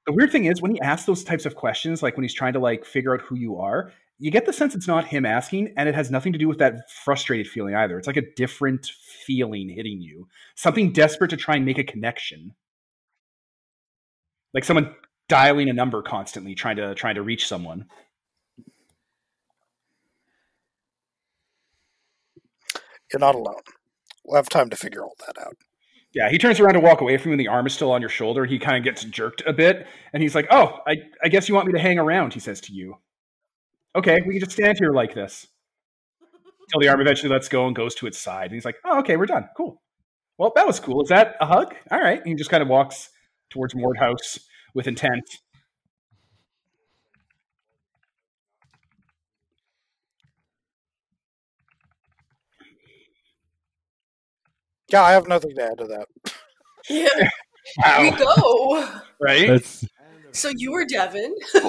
The 0.07 0.15
weird 0.15 0.33
thing 0.33 0.47
is 0.47 0.63
when 0.63 0.71
he 0.71 0.81
asks 0.81 1.05
those 1.05 1.23
types 1.23 1.45
of 1.45 1.55
questions, 1.55 2.03
like 2.03 2.17
when 2.17 2.25
he's 2.25 2.33
trying 2.33 2.55
to 2.55 2.59
like 2.61 2.87
figure 2.87 3.13
out 3.13 3.21
who 3.21 3.37
you 3.37 3.59
are, 3.59 3.93
you 4.19 4.31
get 4.31 4.47
the 4.47 4.53
sense 4.53 4.75
it's 4.75 4.89
not 4.89 5.07
him 5.07 5.25
asking, 5.25 5.73
and 5.77 5.89
it 5.89 5.95
has 5.95 6.11
nothing 6.11 6.33
to 6.33 6.39
do 6.39 6.49
with 6.49 6.59
that 6.59 6.91
frustrated 6.91 7.47
feeling 7.47 7.75
either. 7.75 7.99
It's 7.99 8.07
like 8.07 8.17
a 8.17 8.35
different 8.35 8.87
feeling 9.27 9.69
hitting 9.69 10.01
you, 10.01 10.29
something 10.57 10.93
desperate 10.93 11.31
to 11.31 11.37
try 11.37 11.57
and 11.57 11.65
make 11.65 11.79
a 11.79 11.85
connection, 11.85 12.55
like 14.53 14.65
someone 14.65 14.95
dialing 15.29 15.69
a 15.69 15.73
number 15.73 16.03
constantly, 16.03 16.55
trying 16.55 16.77
to 16.77 16.95
trying 16.95 17.15
to 17.15 17.23
reach 17.23 17.47
someone. 17.47 17.87
You're 23.13 23.21
not 23.21 23.37
alone. 23.37 23.63
We'll 24.25 24.37
have 24.37 24.49
time 24.49 24.69
to 24.71 24.77
figure 24.77 25.03
all 25.03 25.17
that 25.27 25.41
out. 25.41 25.57
Yeah, 26.13 26.29
he 26.29 26.39
turns 26.39 26.59
around 26.59 26.75
to 26.75 26.81
walk 26.81 27.01
away 27.01 27.17
from 27.19 27.31
you, 27.31 27.35
and 27.35 27.41
the 27.41 27.49
arm 27.49 27.67
is 27.67 27.73
still 27.73 27.93
on 27.93 28.01
your 28.01 28.11
shoulder. 28.11 28.45
He 28.45 28.59
kind 28.59 28.77
of 28.77 28.85
gets 28.85 29.05
jerked 29.05 29.43
a 29.47 29.53
bit, 29.53 29.87
and 30.13 30.23
he's 30.23 30.35
like, 30.35 30.49
"Oh, 30.51 30.81
I, 30.87 30.97
I 31.23 31.29
guess 31.29 31.49
you 31.49 31.55
want 31.55 31.69
me 31.69 31.73
to 31.75 31.79
hang 31.79 31.99
around," 31.99 32.35
he 32.35 32.41
says 32.41 32.61
to 32.63 32.73
you. 32.73 32.97
Okay, 33.99 34.21
we 34.25 34.35
can 34.35 34.41
just 34.41 34.53
stand 34.53 34.79
here 34.79 34.93
like 34.93 35.13
this 35.13 35.49
until 36.23 36.81
the 36.81 36.89
arm 36.89 37.01
eventually 37.01 37.29
lets 37.29 37.49
go 37.49 37.67
and 37.67 37.75
goes 37.75 37.97
to 37.97 38.07
its 38.07 38.17
side. 38.17 38.45
And 38.47 38.55
he's 38.55 38.65
like, 38.65 38.77
"Oh, 38.85 39.01
okay, 39.01 39.17
we're 39.17 39.27
done. 39.27 39.49
Cool. 39.57 39.83
Well, 40.39 40.53
that 40.55 40.69
was 40.69 40.79
cool. 40.79 41.03
Is 41.03 41.09
that 41.09 41.35
a 41.41 41.47
hug? 41.47 41.75
All 41.91 42.01
right." 42.01 42.19
And 42.19 42.29
he 42.29 42.35
just 42.37 42.49
kind 42.49 42.63
of 42.63 42.69
walks 42.69 43.11
towards 43.51 43.75
Mordhouse 43.75 44.39
with 44.75 44.87
intent. 44.87 45.25
Yeah, 54.91 55.03
I 55.03 55.13
have 55.13 55.27
nothing 55.29 55.55
to 55.57 55.63
add 55.63 55.79
to 55.79 55.85
that. 55.87 56.07
Yeah, 56.89 57.09
Wow. 57.85 58.01
we 58.01 58.11
go. 58.13 59.01
Right? 59.21 59.47
That's 59.49 59.85
So 60.33 60.51
you 60.57 60.73
were 60.73 60.85
Devin. 60.85 61.35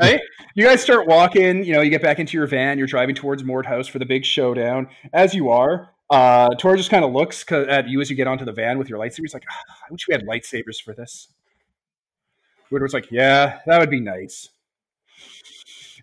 Right? 0.00 0.20
You 0.54 0.64
guys 0.64 0.80
start 0.80 1.06
walking. 1.06 1.64
You 1.64 1.74
know, 1.74 1.82
you 1.82 1.90
get 1.90 2.00
back 2.00 2.18
into 2.18 2.36
your 2.36 2.46
van. 2.46 2.78
You're 2.78 2.86
driving 2.86 3.14
towards 3.14 3.42
Mordhouse 3.42 3.90
for 3.90 3.98
the 3.98 4.06
big 4.06 4.24
showdown. 4.24 4.88
As 5.12 5.34
you 5.34 5.50
are, 5.50 5.90
uh, 6.10 6.48
Tor 6.58 6.76
just 6.76 6.90
kind 6.90 7.04
of 7.04 7.12
looks 7.12 7.44
at 7.50 7.88
you 7.88 8.00
as 8.00 8.08
you 8.08 8.16
get 8.16 8.26
onto 8.26 8.44
the 8.44 8.52
van 8.52 8.78
with 8.78 8.88
your 8.88 8.98
lightsaber. 8.98 9.20
He's 9.20 9.34
like, 9.34 9.44
"Ah, 9.50 9.76
"I 9.88 9.92
wish 9.92 10.06
we 10.08 10.14
had 10.14 10.26
lightsabers 10.26 10.80
for 10.82 10.94
this." 10.94 11.28
Woodward's 12.70 12.94
like, 12.94 13.10
"Yeah, 13.10 13.60
that 13.66 13.78
would 13.78 13.90
be 13.90 14.00
nice." 14.00 14.48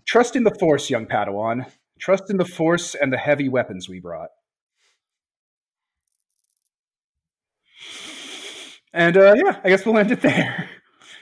Trust 0.06 0.36
in 0.36 0.44
the 0.44 0.54
Force, 0.54 0.90
young 0.90 1.06
Padawan. 1.06 1.66
Trust 1.98 2.30
in 2.30 2.36
the 2.36 2.44
Force 2.44 2.94
and 2.94 3.12
the 3.12 3.18
heavy 3.18 3.48
weapons 3.48 3.88
we 3.88 4.00
brought. 4.00 4.30
And 8.92 9.16
uh, 9.16 9.34
yeah, 9.34 9.60
I 9.64 9.68
guess 9.68 9.84
we'll 9.84 9.98
end 9.98 10.12
it 10.12 10.20
there. 10.20 10.68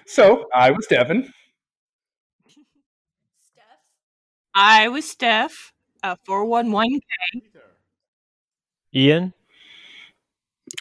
So 0.06 0.46
I 0.54 0.70
was 0.70 0.86
Devin. 0.86 1.32
Steph. 3.40 3.64
I 4.54 4.88
was 4.88 5.08
Steph, 5.08 5.72
uh, 6.02 6.16
411. 6.24 7.00
Ian. 8.94 9.34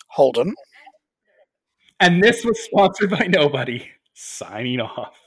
Holden. 0.07 0.55
And 1.99 2.21
this 2.21 2.45
was 2.45 2.59
sponsored 2.63 3.09
by 3.09 3.27
nobody. 3.27 3.89
Signing 4.13 4.79
off. 4.79 5.24